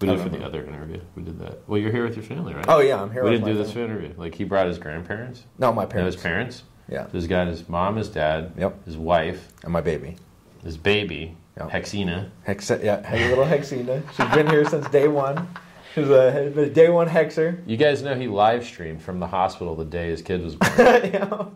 We 0.00 0.08
did 0.08 0.18
it 0.18 0.22
for 0.22 0.28
the 0.28 0.44
other 0.44 0.64
interview. 0.64 1.00
We 1.16 1.22
did 1.22 1.38
that. 1.40 1.66
Well, 1.66 1.78
you're 1.80 1.90
here 1.92 2.04
with 2.04 2.14
your 2.16 2.24
family, 2.24 2.52
right? 2.54 2.64
Oh 2.68 2.80
yeah, 2.80 3.00
I'm 3.00 3.10
here. 3.10 3.24
we 3.24 3.30
with 3.30 3.40
didn't 3.40 3.54
do 3.56 3.62
this 3.62 3.72
family. 3.72 3.90
interview. 3.90 4.14
Like 4.18 4.34
he 4.34 4.44
brought 4.44 4.66
his 4.66 4.78
grandparents. 4.78 5.44
No, 5.58 5.72
my 5.72 5.86
parents. 5.86 6.14
his 6.16 6.22
parents. 6.22 6.62
Yeah. 6.90 7.04
So 7.06 7.12
he's 7.12 7.26
got 7.26 7.46
his 7.46 7.66
mom, 7.68 7.96
his 7.96 8.08
dad, 8.10 8.52
Yep. 8.58 8.84
his 8.84 8.96
wife, 8.98 9.48
And 9.62 9.72
my 9.72 9.80
baby. 9.80 10.16
his 10.62 10.76
baby, 10.76 11.36
Yep. 11.56 11.70
Hexina. 11.70 12.30
Hex. 12.44 12.70
Yeah. 12.70 13.06
Hey, 13.06 13.28
little 13.28 13.44
Hexina. 13.44 14.02
She's 14.16 14.34
been 14.34 14.48
here 14.48 14.64
since 14.64 14.88
day 14.90 15.08
one. 15.08 15.48
She's 15.94 16.08
a, 16.08 16.52
a 16.56 16.68
day 16.68 16.88
one 16.88 17.08
hexer. 17.08 17.62
You 17.68 17.76
guys 17.76 18.02
know 18.02 18.16
he 18.16 18.26
live 18.26 18.64
streamed 18.64 19.00
from 19.00 19.20
the 19.20 19.28
hospital 19.28 19.76
the 19.76 19.84
day 19.84 20.08
his 20.10 20.22
kid 20.22 20.42
was 20.42 20.56
born. 20.56 20.72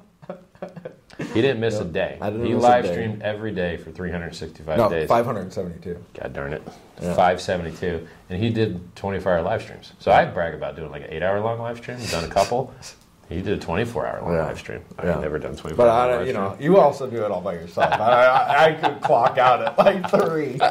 Yeah. 1.19 1.25
he 1.35 1.41
didn't 1.41 1.59
miss 1.59 1.81
a 1.81 1.85
day. 1.85 2.19
He 2.23 2.55
live 2.55 2.87
streamed 2.87 3.23
every 3.23 3.51
day 3.53 3.77
for 3.77 3.91
365 3.91 4.79
No, 4.79 4.89
days. 4.89 5.09
572. 5.09 6.05
God 6.21 6.33
darn 6.33 6.53
it. 6.53 6.63
Yeah. 7.03 7.15
572. 7.15 8.07
And 8.31 8.41
he 8.41 8.51
did 8.51 8.95
24 8.95 9.33
hour 9.39 9.43
live 9.43 9.63
streams. 9.63 9.93
So 9.99 10.13
I 10.13 10.25
brag 10.27 10.55
about 10.55 10.77
doing 10.77 10.93
like 10.93 11.03
an 11.03 11.13
eight 11.13 11.23
hour 11.25 11.41
long 11.41 11.59
live 11.59 11.79
stream. 11.79 11.99
Done 12.11 12.25
a 12.25 12.29
couple. 12.29 12.73
He 13.29 13.43
did 13.43 13.59
a 13.59 13.59
24 13.59 14.07
hour 14.07 14.23
long 14.23 14.33
Yeah. 14.35 14.47
live 14.47 14.59
stream. 14.59 14.81
I've 14.99 15.05
Yeah. 15.05 15.21
never 15.21 15.39
done 15.39 15.55
24 15.55 15.77
But 15.77 15.89
I, 15.91 16.23
you 16.23 16.33
know, 16.33 16.57
you 16.59 16.79
also 16.79 17.07
do 17.09 17.25
it 17.25 17.31
all 17.31 17.41
by 17.43 17.55
yourself. 17.55 17.93
I, 17.93 17.97
I, 17.99 18.65
I 18.67 18.73
could 18.73 19.01
clock 19.03 19.37
out 19.39 19.63
at 19.63 19.77
like 19.79 20.09
three. 20.11 20.59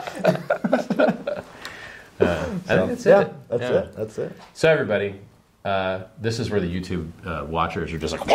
I 2.19 2.75
think 2.75 2.89
that's 2.89 3.05
yeah, 3.05 3.21
it. 3.21 3.33
that's 3.49 3.61
Yeah. 3.61 3.77
it. 3.79 3.95
That's 3.95 4.17
it. 4.17 4.31
So 4.53 4.69
everybody, 4.69 5.19
uh, 5.63 6.03
this 6.19 6.39
is 6.39 6.49
where 6.49 6.59
the 6.59 6.67
YouTube 6.67 7.09
uh, 7.25 7.45
watchers 7.45 7.93
are 7.93 7.99
just 7.99 8.13
like, 8.17 8.25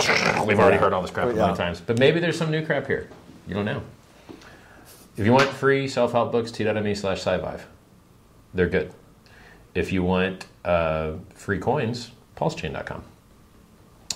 we've 0.47 0.59
already 0.61 0.77
heard 0.77 0.93
all 0.93 1.03
this 1.03 1.11
crap 1.11 1.27
a 1.27 1.31
Yeah. 1.31 1.37
million 1.37 1.57
times. 1.57 1.81
But 1.81 1.99
maybe 1.99 2.21
there's 2.21 2.39
some 2.39 2.51
new 2.51 2.65
crap 2.65 2.87
here. 2.87 3.09
You 3.49 3.55
don't 3.55 3.65
know. 3.65 3.83
If 5.17 5.27
you 5.27 5.33
want 5.33 5.49
free 5.49 5.89
self 5.89 6.13
help 6.13 6.31
books, 6.33 6.51
t.me 6.53 6.95
slash 6.95 7.23
scivive. 7.25 7.63
They're 8.55 8.69
good. 8.69 8.93
If 9.75 9.93
you 9.93 10.03
want 10.05 10.47
uh, 10.65 11.15
free 11.35 11.59
coins, 11.59 12.13
pulsechain.com. 12.37 13.03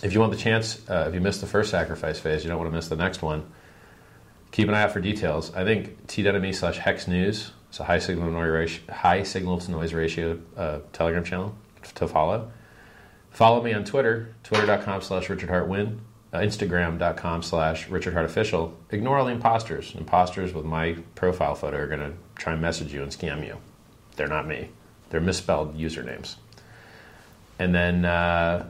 If 0.03 0.13
you 0.13 0.21
want 0.21 0.33
the 0.33 0.39
chance, 0.39 0.89
uh, 0.89 1.07
if 1.09 1.15
you 1.15 1.21
missed 1.21 1.41
the 1.41 1.47
first 1.47 1.71
sacrifice 1.71 2.19
phase, 2.19 2.45
you 2.45 2.49
don't 2.49 2.59
want 2.59 2.71
to 2.71 2.75
miss 2.75 2.89
the 2.89 2.97
next 2.97 3.23
one, 3.23 3.51
keep 4.51 4.69
an 4.69 4.75
eye 4.75 4.83
out 4.83 4.93
for 4.93 5.01
details. 5.01 5.55
I 5.55 5.65
think 5.65 6.07
t.me 6.07 6.53
slash 6.53 6.79
hex 6.79 7.09
news, 7.09 7.53
it's 7.69 7.81
a 7.81 7.85
high 7.85 7.99
signal, 7.99 8.27
to 8.27 8.33
noise 8.33 8.51
ratio, 8.51 8.93
high 8.93 9.23
signal 9.23 9.59
to 9.59 9.71
noise 9.71 9.95
ratio 9.95 10.39
uh, 10.57 10.81
Telegram 10.93 11.25
channel 11.25 11.55
to 11.95 12.07
follow. 12.09 12.51
Follow 13.31 13.63
me 13.63 13.75
on 13.75 13.85
Twitter, 13.85 14.35
twitter.com 14.45 15.03
slash 15.03 15.29
Richard 15.29 15.51
Heart 15.51 15.69
Win, 15.69 16.01
uh, 16.33 16.39
Instagram.com 16.39 17.43
slash 17.43 17.89
Richard 17.89 18.15
Heart 18.15 18.27
Official. 18.27 18.77
Ignore 18.91 19.19
all 19.19 19.27
the 19.27 19.33
imposters. 19.33 19.95
Imposters 19.95 20.55
with 20.55 20.65
my 20.65 20.97
profile 21.15 21.55
photo 21.55 21.79
are 21.79 21.87
going 21.87 22.01
to 22.01 22.13
try 22.37 22.53
and 22.55 22.63
message 22.63 22.93
you 22.93 23.03
and 23.03 23.13
scam 23.13 23.47
you. 23.47 23.59
They're 24.17 24.29
not 24.29 24.47
me, 24.47 24.71
they're 25.11 25.21
misspelled 25.21 25.77
usernames. 25.77 26.37
And 27.59 27.75
then 27.75 28.05
uh, 28.05 28.67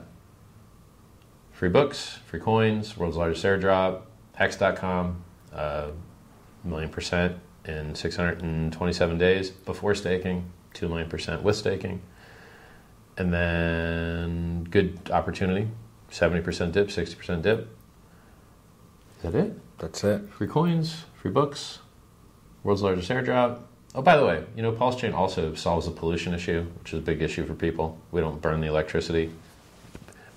free 1.57 1.69
books, 1.69 2.19
free 2.27 2.39
coins, 2.39 2.95
world's 2.95 3.17
largest 3.17 3.43
airdrop, 3.43 4.01
hex.com, 4.35 5.23
uh, 5.51 5.87
million 6.63 6.87
percent 6.87 7.35
in 7.65 7.95
627 7.95 9.17
days 9.17 9.49
before 9.49 9.95
staking, 9.95 10.51
2 10.75 10.87
million 10.87 11.09
percent 11.09 11.41
with 11.41 11.55
staking. 11.55 11.99
And 13.17 13.33
then 13.33 14.67
good 14.69 15.09
opportunity, 15.11 15.67
70% 16.11 16.73
dip, 16.73 16.89
60% 16.89 17.41
dip. 17.41 17.75
Is 19.17 19.23
that 19.23 19.33
it? 19.33 19.79
That's 19.79 20.03
it. 20.03 20.29
Free 20.29 20.45
coins, 20.45 21.05
free 21.15 21.31
books, 21.31 21.79
world's 22.61 22.83
largest 22.83 23.09
airdrop. 23.09 23.61
Oh, 23.95 24.03
by 24.03 24.15
the 24.15 24.23
way, 24.27 24.43
you 24.55 24.61
know, 24.61 24.73
Pulse 24.73 24.95
Chain 24.95 25.13
also 25.13 25.55
solves 25.55 25.87
the 25.87 25.91
pollution 25.91 26.35
issue, 26.35 26.67
which 26.77 26.93
is 26.93 26.99
a 26.99 27.01
big 27.01 27.23
issue 27.23 27.47
for 27.47 27.55
people. 27.55 27.97
We 28.11 28.21
don't 28.21 28.39
burn 28.39 28.61
the 28.61 28.67
electricity. 28.67 29.31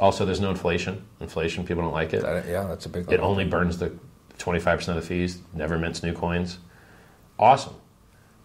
Also, 0.01 0.25
there's 0.25 0.41
no 0.41 0.49
inflation. 0.51 1.05
Inflation, 1.21 1.65
people 1.65 1.83
don't 1.83 1.93
like 1.93 2.15
it. 2.15 2.23
That- 2.23 2.49
yeah, 2.49 2.65
that's 2.65 2.87
a 2.87 2.89
big. 2.89 3.13
It 3.13 3.21
only 3.21 3.45
burns 3.45 3.77
the 3.77 3.93
25% 4.39 4.89
of 4.89 4.95
the 4.95 5.03
fees, 5.03 5.39
never 5.53 5.79
mints 5.79 6.03
new 6.03 6.15
coins. 6.15 6.59
Awesome. 7.39 7.75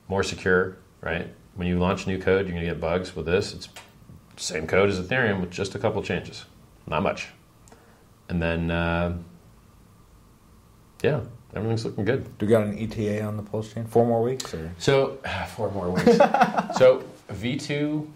More 0.09 0.21
secure, 0.21 0.77
right? 1.01 1.33
When 1.55 1.67
you 1.67 1.79
launch 1.79 2.05
new 2.07 2.19
code, 2.19 2.45
you're 2.45 2.53
going 2.53 2.67
to 2.67 2.71
get 2.73 2.81
bugs. 2.81 3.15
With 3.15 3.25
this, 3.25 3.53
it's 3.53 3.69
same 4.35 4.67
code 4.67 4.89
as 4.89 4.99
Ethereum 4.99 5.39
with 5.39 5.49
just 5.49 5.73
a 5.75 5.79
couple 5.79 6.03
changes. 6.03 6.43
Not 6.85 7.01
much. 7.01 7.29
And 8.27 8.41
then, 8.41 8.69
uh, 8.69 9.17
yeah, 11.01 11.21
everything's 11.55 11.85
looking 11.85 12.03
good. 12.03 12.37
Do 12.37 12.45
we 12.45 12.49
got 12.49 12.67
an 12.67 12.77
ETA 12.77 13.23
on 13.23 13.37
the 13.37 13.43
pulse 13.43 13.71
chain? 13.73 13.85
Four 13.85 14.05
more 14.05 14.21
weeks, 14.21 14.53
or 14.53 14.71
So, 14.77 15.19
four 15.55 15.71
more 15.71 15.89
weeks. 15.89 16.17
so, 16.77 17.03
V2 17.31 18.07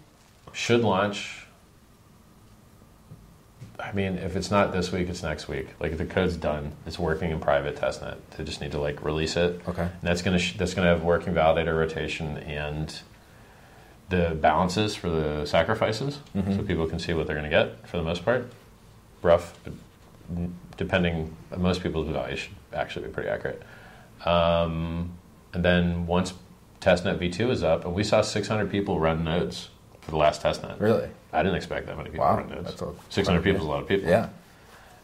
should 0.52 0.82
launch. 0.82 1.39
I 3.90 3.92
mean, 3.92 4.18
if 4.18 4.36
it's 4.36 4.50
not 4.52 4.72
this 4.72 4.92
week, 4.92 5.08
it's 5.08 5.22
next 5.22 5.48
week. 5.48 5.68
Like 5.80 5.96
the 5.96 6.04
code's 6.06 6.36
done, 6.36 6.72
it's 6.86 6.98
working 6.98 7.30
in 7.32 7.40
private 7.40 7.74
testnet. 7.76 8.18
They 8.36 8.44
just 8.44 8.60
need 8.60 8.70
to 8.72 8.80
like 8.80 9.02
release 9.04 9.36
it. 9.36 9.60
okay, 9.66 9.82
And 9.82 9.90
that's 10.02 10.22
gonna 10.22 10.38
sh- 10.38 10.56
that's 10.56 10.74
gonna 10.74 10.88
have 10.88 11.02
working 11.02 11.34
validator 11.34 11.76
rotation 11.76 12.36
and 12.38 13.00
the 14.08 14.36
balances 14.40 14.94
for 14.94 15.08
the 15.10 15.44
sacrifices, 15.46 16.18
Mm-hmm. 16.36 16.56
so 16.56 16.62
people 16.62 16.86
can 16.86 16.98
see 16.98 17.12
what 17.14 17.26
they're 17.26 17.36
gonna 17.36 17.48
get 17.50 17.88
for 17.88 17.96
the 17.96 18.02
most 18.04 18.24
part. 18.24 18.50
Rough, 19.22 19.58
depending, 20.76 21.34
most 21.56 21.82
people's 21.82 22.08
value 22.08 22.36
should 22.36 22.52
actually 22.72 23.06
be 23.06 23.12
pretty 23.12 23.28
accurate. 23.28 23.62
Um, 24.24 25.12
and 25.52 25.64
then 25.64 26.06
once 26.06 26.34
testnet 26.80 27.18
v2 27.18 27.50
is 27.50 27.62
up, 27.62 27.84
and 27.84 27.94
we 27.94 28.04
saw 28.04 28.20
600 28.22 28.70
people 28.70 28.98
run 29.00 29.24
nodes 29.24 29.70
for 30.00 30.10
the 30.12 30.16
last 30.16 30.42
testnet. 30.42 30.80
really? 30.80 31.08
I 31.32 31.42
didn't 31.42 31.56
expect 31.56 31.86
that 31.86 31.96
many 31.96 32.10
people 32.10 32.24
Wow, 32.26 32.36
run 32.38 32.48
nodes. 32.50 32.64
that's 32.70 32.82
a- 32.82 32.92
600 33.10 33.42
people 33.42 33.60
is 33.60 33.66
a 33.66 33.70
lot 33.70 33.82
of 33.82 33.88
people. 33.88 34.08
Yeah, 34.08 34.28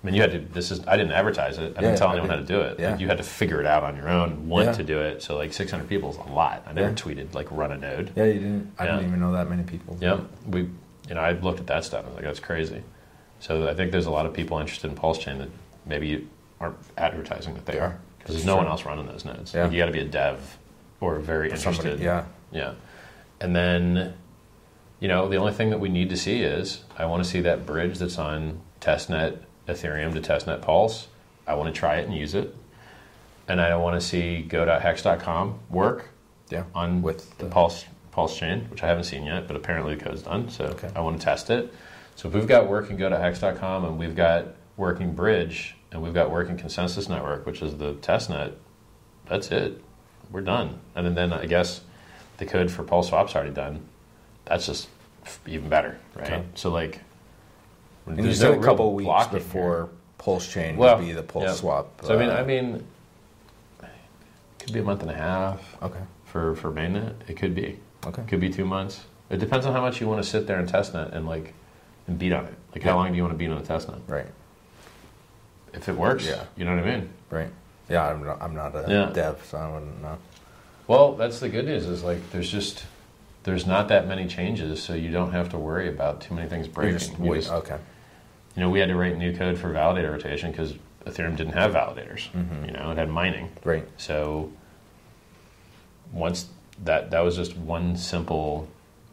I 0.03 0.07
mean, 0.07 0.15
you 0.15 0.21
had 0.23 0.33
to. 0.33 0.39
This 0.39 0.71
is. 0.71 0.87
I 0.87 0.97
didn't 0.97 1.13
advertise 1.13 1.59
it. 1.59 1.63
I 1.77 1.81
didn't 1.81 1.83
Yeah, 1.85 1.97
tell 1.97 2.09
I 2.09 2.13
anyone 2.13 2.31
how 2.31 2.37
to 2.37 2.43
do 2.45 2.61
it. 2.61 2.79
Yeah. 2.79 2.91
Like, 2.93 3.01
you 3.01 3.09
had 3.09 3.17
to 3.19 3.23
figure 3.25 3.61
it 3.61 3.67
out 3.67 3.83
on 3.83 3.97
your 3.97 4.09
own. 4.09 4.49
Want 4.49 4.67
Yeah. 4.67 4.73
to 4.73 4.83
do 4.85 5.01
it. 5.01 5.23
So 5.23 5.37
like 5.37 5.53
600 5.53 5.89
people 5.89 6.11
is 6.11 6.17
a 6.17 6.23
lot. 6.33 6.63
I 6.67 6.73
never 6.73 6.89
Yeah. 6.89 6.95
tweeted 6.95 7.35
like 7.35 7.47
run 7.51 7.73
a 7.73 7.77
node. 7.79 8.11
yeah. 8.17 8.25
You 8.25 8.35
didn't. 8.35 8.73
I 8.79 8.85
Yeah. 8.85 8.93
didn't 8.97 9.09
even 9.09 9.21
know 9.21 9.33
that 9.33 9.49
many 9.49 9.63
people. 9.63 9.97
Yep. 10.01 10.21
We. 10.49 10.69
You 11.09 11.15
know, 11.15 11.21
I 11.21 11.33
looked 11.33 11.61
at 11.61 11.67
that 11.69 11.85
stuff. 11.85 12.05
I 12.05 12.09
was 12.09 12.17
like, 12.17 12.25
that's 12.25 12.41
crazy. 12.41 12.83
So 13.39 13.69
I 13.69 13.75
think 13.75 13.93
there's 13.93 14.07
a 14.07 14.11
lot 14.11 14.27
of 14.27 14.33
people 14.33 14.59
interested 14.59 14.89
in 14.91 14.97
Pulse 14.97 15.19
Chain 15.19 15.39
that 15.39 15.49
maybe 15.87 16.27
aren't 16.61 16.77
advertising 16.99 17.55
that 17.55 17.65
they 17.67 17.79
are 17.79 17.97
because 18.19 18.35
there's 18.35 18.47
no 18.47 18.57
one 18.57 18.67
else 18.67 18.85
running 18.85 19.07
those 19.07 19.25
nodes. 19.25 19.55
Yeah. 19.55 19.65
Like, 19.65 19.73
you 19.73 19.79
got 19.79 19.87
to 19.87 19.93
be 19.93 20.01
a 20.01 20.05
dev 20.05 20.59
or 21.01 21.19
very 21.21 21.49
For 21.51 21.55
interested. 21.57 21.83
somebody, 21.83 22.03
yeah. 22.05 22.25
Yeah. 22.51 22.73
And 23.41 23.55
then, 23.55 24.15
you 25.01 25.09
know, 25.09 25.29
the 25.29 25.37
only 25.37 25.53
thing 25.53 25.71
that 25.71 25.81
we 25.81 25.89
need 25.89 26.09
to 26.11 26.17
see 26.17 26.43
is 26.43 26.85
I 26.97 27.05
want 27.07 27.23
to 27.23 27.29
see 27.29 27.41
that 27.43 27.67
bridge 27.67 27.99
that's 27.99 28.19
on 28.19 28.61
testnet 28.81 29.39
Ethereum 29.69 30.13
to 30.15 30.21
testnet 30.21 30.63
Pulse. 30.63 31.09
I 31.47 31.55
want 31.55 31.73
to 31.75 31.79
try 31.79 31.97
it 31.97 32.07
and 32.07 32.15
use 32.17 32.35
it. 32.35 32.55
And 33.49 33.61
I 33.61 33.77
want 33.77 34.01
to 34.01 34.07
see 34.07 34.43
go.hex.com 34.43 35.61
work 35.71 36.09
Yeah, 36.51 36.65
on 36.75 37.03
with 37.03 37.37
the 37.39 37.47
Pulse 37.47 37.85
Pulse 38.11 38.37
chain, 38.39 38.67
which 38.71 38.83
I 38.83 38.87
haven't 38.87 39.05
seen 39.05 39.25
yet, 39.25 39.47
but 39.47 39.57
apparently 39.57 39.95
the 39.95 40.03
code's 40.05 40.23
done. 40.23 40.49
So 40.49 40.65
Okay. 40.65 40.91
I 40.97 41.01
want 41.01 41.21
to 41.21 41.25
test 41.25 41.51
it. 41.51 41.73
So 42.17 42.29
if 42.29 42.35
we've 42.35 42.47
got 42.47 42.67
working 42.69 42.97
go.hex.com 42.97 43.85
and 43.85 43.99
we've 43.99 44.17
got 44.17 44.47
working 44.77 45.15
bridge 45.15 45.77
and 45.93 46.03
we've 46.03 46.15
got 46.15 46.31
working 46.31 46.57
consensus 46.57 47.09
network, 47.09 47.45
which 47.47 47.61
is 47.63 47.77
the 47.77 47.95
testnet, 47.95 48.55
that's 49.27 49.51
it. 49.51 49.83
We're 50.31 50.41
done. 50.41 50.81
And 50.95 51.07
then, 51.07 51.15
then 51.15 51.33
I 51.33 51.47
guess 51.47 51.83
the 52.39 52.47
code 52.47 52.71
for 52.71 52.83
Pulse 52.83 53.11
Swap's 53.11 53.35
already 53.37 53.53
done. 53.53 53.87
That's 54.47 54.67
just 54.67 54.89
even 55.47 55.69
better, 55.69 55.99
right? 56.15 56.27
Okay. 56.33 56.43
So 56.55 56.71
like, 56.71 57.01
And 58.07 58.17
there's 58.19 58.39
said 58.41 58.53
no 58.55 58.61
a 58.61 58.65
couple 58.65 58.93
weeks 58.95 59.07
blocking 59.07 59.31
here. 59.33 59.41
before 59.41 59.89
pulse 60.19 60.51
chain 60.51 60.77
Well, 60.77 60.97
would 60.99 61.05
be 61.05 61.13
the 61.13 61.23
pulse 61.23 61.45
yeah. 61.45 61.53
swap. 61.53 62.01
So 62.05 62.15
I 62.15 62.19
mean, 62.19 62.31
uh, 62.31 62.35
I 62.35 62.45
mean, 62.45 62.87
could 64.59 64.73
be 64.73 64.81
a 64.81 64.85
month 64.85 65.03
and 65.03 65.11
a 65.11 65.15
half 65.15 65.77
okay, 65.83 66.01
for 66.25 66.55
for 66.57 66.71
mainnet. 66.73 67.15
It 67.29 67.37
could 67.37 67.55
be. 67.55 67.79
okay. 68.07 68.23
It 68.23 68.29
could 68.29 68.41
be 68.41 68.51
two 68.51 68.65
months. 68.65 69.05
It 69.31 69.39
depends 69.39 69.67
on 69.67 69.73
how 69.73 69.81
much 69.81 70.01
you 70.01 70.09
want 70.09 70.23
to 70.23 70.29
sit 70.29 70.47
there 70.47 70.59
and 70.59 70.69
testnet 70.69 71.13
and 71.15 71.27
like 71.27 71.53
and 72.07 72.19
beat 72.19 72.33
on 72.33 72.47
it. 72.47 72.55
Like 72.75 72.85
Yeah. 72.85 72.91
how 72.93 72.97
long 72.99 73.11
do 73.11 73.17
you 73.17 73.23
want 73.23 73.35
to 73.35 73.39
beat 73.39 73.51
on 73.51 73.59
a 73.59 73.63
testnet? 73.63 74.01
Right, 74.07 74.27
If 75.73 75.89
it 75.89 75.97
works, 75.97 76.27
Yeah. 76.27 76.45
you 76.57 76.65
know 76.65 76.75
what 76.77 76.85
I 76.85 76.91
mean. 76.97 77.09
right. 77.31 77.51
Yeah, 77.89 78.09
I'm 78.09 78.25
not, 78.25 78.43
I'm 78.43 78.55
not 78.55 78.75
a 78.75 78.85
Yeah. 78.89 79.11
dev, 79.13 79.45
so 79.49 79.59
I 79.59 79.71
wouldn't 79.73 80.03
know. 80.03 80.19
Well, 80.89 81.13
that's 81.15 81.39
the 81.41 81.49
good 81.49 81.67
news. 81.67 81.87
Is 81.87 82.03
like 82.05 82.31
there's 82.31 82.51
just 82.51 82.85
there's 83.47 83.67
not 83.67 83.89
that 83.89 84.07
many 84.07 84.27
changes, 84.27 84.83
so 84.83 84.93
you 84.95 85.11
don't 85.11 85.33
have 85.33 85.49
to 85.51 85.59
worry 85.59 85.89
about 85.89 86.21
too 86.21 86.35
many 86.35 86.49
things 86.49 86.69
breaking. 86.69 86.99
just 86.99 87.19
You 87.19 87.35
just- 87.35 87.51
Okay, 87.51 87.79
you 88.55 88.63
know, 88.63 88.69
we 88.71 88.81
had 88.81 88.89
to 88.89 88.97
write 88.97 89.17
new 89.17 89.35
code 89.37 89.57
for 89.59 89.73
validator 89.73 90.13
rotation 90.13 90.51
because 90.51 90.75
Ethereum 91.07 91.37
didn't 91.37 91.53
have 91.55 91.73
validators. 91.73 92.29
Mhm. 92.33 92.67
You 92.67 92.73
know, 92.73 92.91
it 92.91 92.99
had 92.99 93.09
mining. 93.09 93.51
right. 93.65 93.87
So 93.97 94.51
once 96.13 96.47
that 96.85 97.11
that 97.11 97.21
was 97.21 97.37
just 97.37 97.57
one 97.57 97.97
simple 97.97 98.69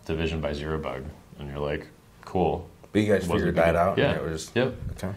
division 0.05 0.41
by 0.41 0.53
zero 0.53 0.77
bug, 0.77 1.03
and 1.39 1.49
you're 1.49 1.59
like, 1.59 1.87
cool. 2.25 2.67
But 2.91 3.01
you 3.01 3.13
guys 3.13 3.25
figured 3.27 3.55
that 3.55 3.75
out. 3.75 3.97
Yeah. 3.97 4.11
And 4.11 4.21
it 4.21 4.29
was 4.29 4.51
Yep. 4.53 4.73
okay. 4.93 5.13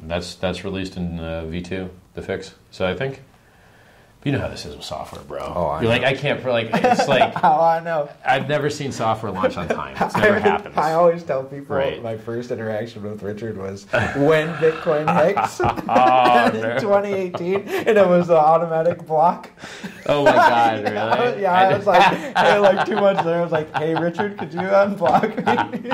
That's 0.00 0.34
that's 0.36 0.64
released 0.64 0.96
in 0.96 1.18
uh, 1.18 1.42
V2, 1.44 1.88
the 2.14 2.22
fix. 2.22 2.54
So 2.70 2.86
I 2.86 2.94
think 2.94 3.22
you 4.24 4.32
know 4.32 4.40
how 4.40 4.48
this 4.48 4.66
is 4.66 4.74
with 4.74 4.84
software, 4.84 5.22
bro. 5.22 5.38
Oh, 5.54 5.66
I 5.66 5.80
You're 5.82 5.90
like. 5.90 6.02
I 6.02 6.14
can't. 6.14 6.44
Like, 6.44 6.70
it's 6.72 7.06
like 7.08 7.32
Oh, 7.44 7.60
I 7.62 7.80
know. 7.80 8.08
I've 8.26 8.48
never 8.48 8.68
seen 8.68 8.90
software 8.92 9.30
launch 9.32 9.56
on 9.56 9.68
time. 9.68 9.96
It's 10.00 10.16
never 10.16 10.40
happened. 10.40 10.76
I 10.76 10.92
always 10.92 11.22
tell 11.22 11.44
people 11.44 11.76
Right. 11.76 12.02
my 12.02 12.16
first 12.16 12.50
interaction 12.50 13.02
with 13.04 13.22
Richard 13.22 13.56
was 13.56 13.84
when 13.92 14.48
Bitcoin 14.54 15.06
Hex 15.12 15.60
Oh, 15.62 16.46
in 16.46 16.80
2018, 16.80 17.54
and 17.68 17.96
it 17.98 18.06
was 18.08 18.28
an 18.28 18.36
automatic 18.36 19.06
block. 19.06 19.50
Oh 20.06 20.24
my 20.24 20.32
god, 20.32 20.82
really? 20.84 21.42
yeah, 21.42 21.52
I 21.52 21.76
was 21.76 21.86
like, 21.86 22.02
hey, 22.02 22.58
like 22.58 22.86
two 22.86 22.96
months 22.96 23.24
later, 23.24 23.38
I 23.38 23.42
was 23.42 23.52
like, 23.52 23.74
hey, 23.76 23.94
Richard, 23.94 24.36
could 24.38 24.52
you 24.52 24.60
unblock 24.60 25.36
me? 25.82 25.90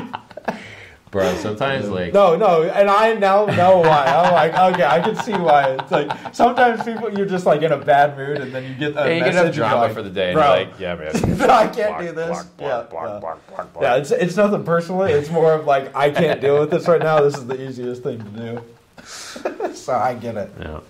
Bro. 1.14 1.34
Sometimes 1.36 1.88
like 1.88 2.12
no, 2.12 2.36
no, 2.36 2.64
and 2.64 2.90
I 2.90 3.14
now 3.14 3.46
know 3.46 3.78
why. 3.78 4.04
I'm 4.04 4.32
like, 4.34 4.74
okay, 4.74 4.84
I 4.84 5.00
can 5.00 5.16
see 5.16 5.32
why. 5.32 5.70
It's 5.70 5.90
like 5.90 6.34
sometimes 6.34 6.82
people 6.82 7.16
you're 7.16 7.24
just 7.24 7.46
like 7.46 7.62
in 7.62 7.72
a 7.72 7.78
bad 7.78 8.18
mood, 8.18 8.38
and 8.38 8.52
then 8.54 8.64
you 8.64 8.74
get 8.74 8.96
a 8.98 9.04
hey, 9.04 9.18
you 9.18 9.20
message 9.22 9.34
enough 9.34 9.46
and 9.46 9.54
drama 9.54 9.76
like, 9.76 9.94
for 9.94 10.02
the 10.02 10.10
day, 10.10 10.32
and 10.32 10.34
bro, 10.34 10.44
you're 10.56 10.66
like, 10.66 10.80
yeah, 10.80 10.94
man. 10.96 11.40
I 11.50 11.68
can't 11.68 11.74
Block, 11.74 12.00
do 12.00 12.12
this. 12.12 12.28
block, 12.28 12.46
yeah, 12.58 12.66
block, 12.66 12.90
block, 12.90 13.08
yeah. 13.08 13.18
block, 13.20 13.46
block, 13.48 13.72
block. 13.72 13.82
Yeah, 13.82 13.96
it's 13.96 14.10
it's 14.10 14.36
nothing 14.36 14.64
personal. 14.64 15.02
It's 15.04 15.30
more 15.30 15.52
of 15.54 15.64
like 15.64 15.94
I 15.96 16.10
can't 16.10 16.40
deal 16.40 16.60
with 16.60 16.70
this 16.70 16.86
right 16.86 17.00
now. 17.00 17.20
This 17.22 17.36
is 17.38 17.46
the 17.46 17.66
easiest 17.66 18.02
thing 18.02 18.18
to 18.18 18.30
do. 18.30 18.62
so 19.74 19.94
I 19.94 20.14
get 20.14 20.36
it. 20.36 20.50
Yeah. 20.60 20.80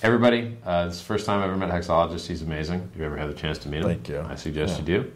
Everybody, 0.00 0.56
uh, 0.64 0.86
this 0.86 0.94
is 0.94 1.00
the 1.00 1.06
first 1.06 1.26
time 1.26 1.40
I've 1.42 1.48
ever 1.50 1.56
met 1.56 1.70
a 1.70 1.72
Hexologist. 1.72 2.28
He's 2.28 2.42
amazing. 2.42 2.88
If 2.92 3.00
you 3.00 3.04
ever 3.04 3.16
had 3.16 3.28
the 3.28 3.34
chance 3.34 3.58
to 3.58 3.68
meet 3.68 3.78
him, 3.78 3.88
Thank 3.88 4.08
you. 4.08 4.20
I 4.20 4.36
suggest 4.36 4.74
Yeah. 4.74 4.78
you 4.78 5.02
do. 5.02 5.12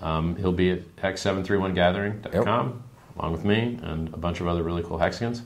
Um, 0.00 0.36
he'll 0.36 0.52
be 0.52 0.70
at 0.70 0.96
hex731gathering.com. 0.96 2.82
along 3.20 3.32
with 3.32 3.44
me 3.44 3.78
and 3.82 4.12
a 4.12 4.16
bunch 4.16 4.40
of 4.40 4.48
other 4.48 4.62
really 4.62 4.82
cool 4.82 4.98
hexicans. 4.98 5.42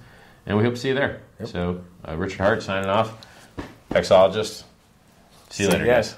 And 0.46 0.56
we 0.56 0.64
hope 0.64 0.74
to 0.74 0.80
see 0.80 0.88
you 0.88 0.94
there. 0.94 1.20
Yep. 1.40 1.48
So, 1.48 1.84
uh, 2.06 2.16
Richard 2.16 2.40
Heart 2.40 2.62
signing 2.62 2.88
off, 2.88 3.26
hexologist. 3.90 4.64
See 5.50 5.64
you 5.64 5.70
later, 5.70 5.86
guys. 5.86 6.16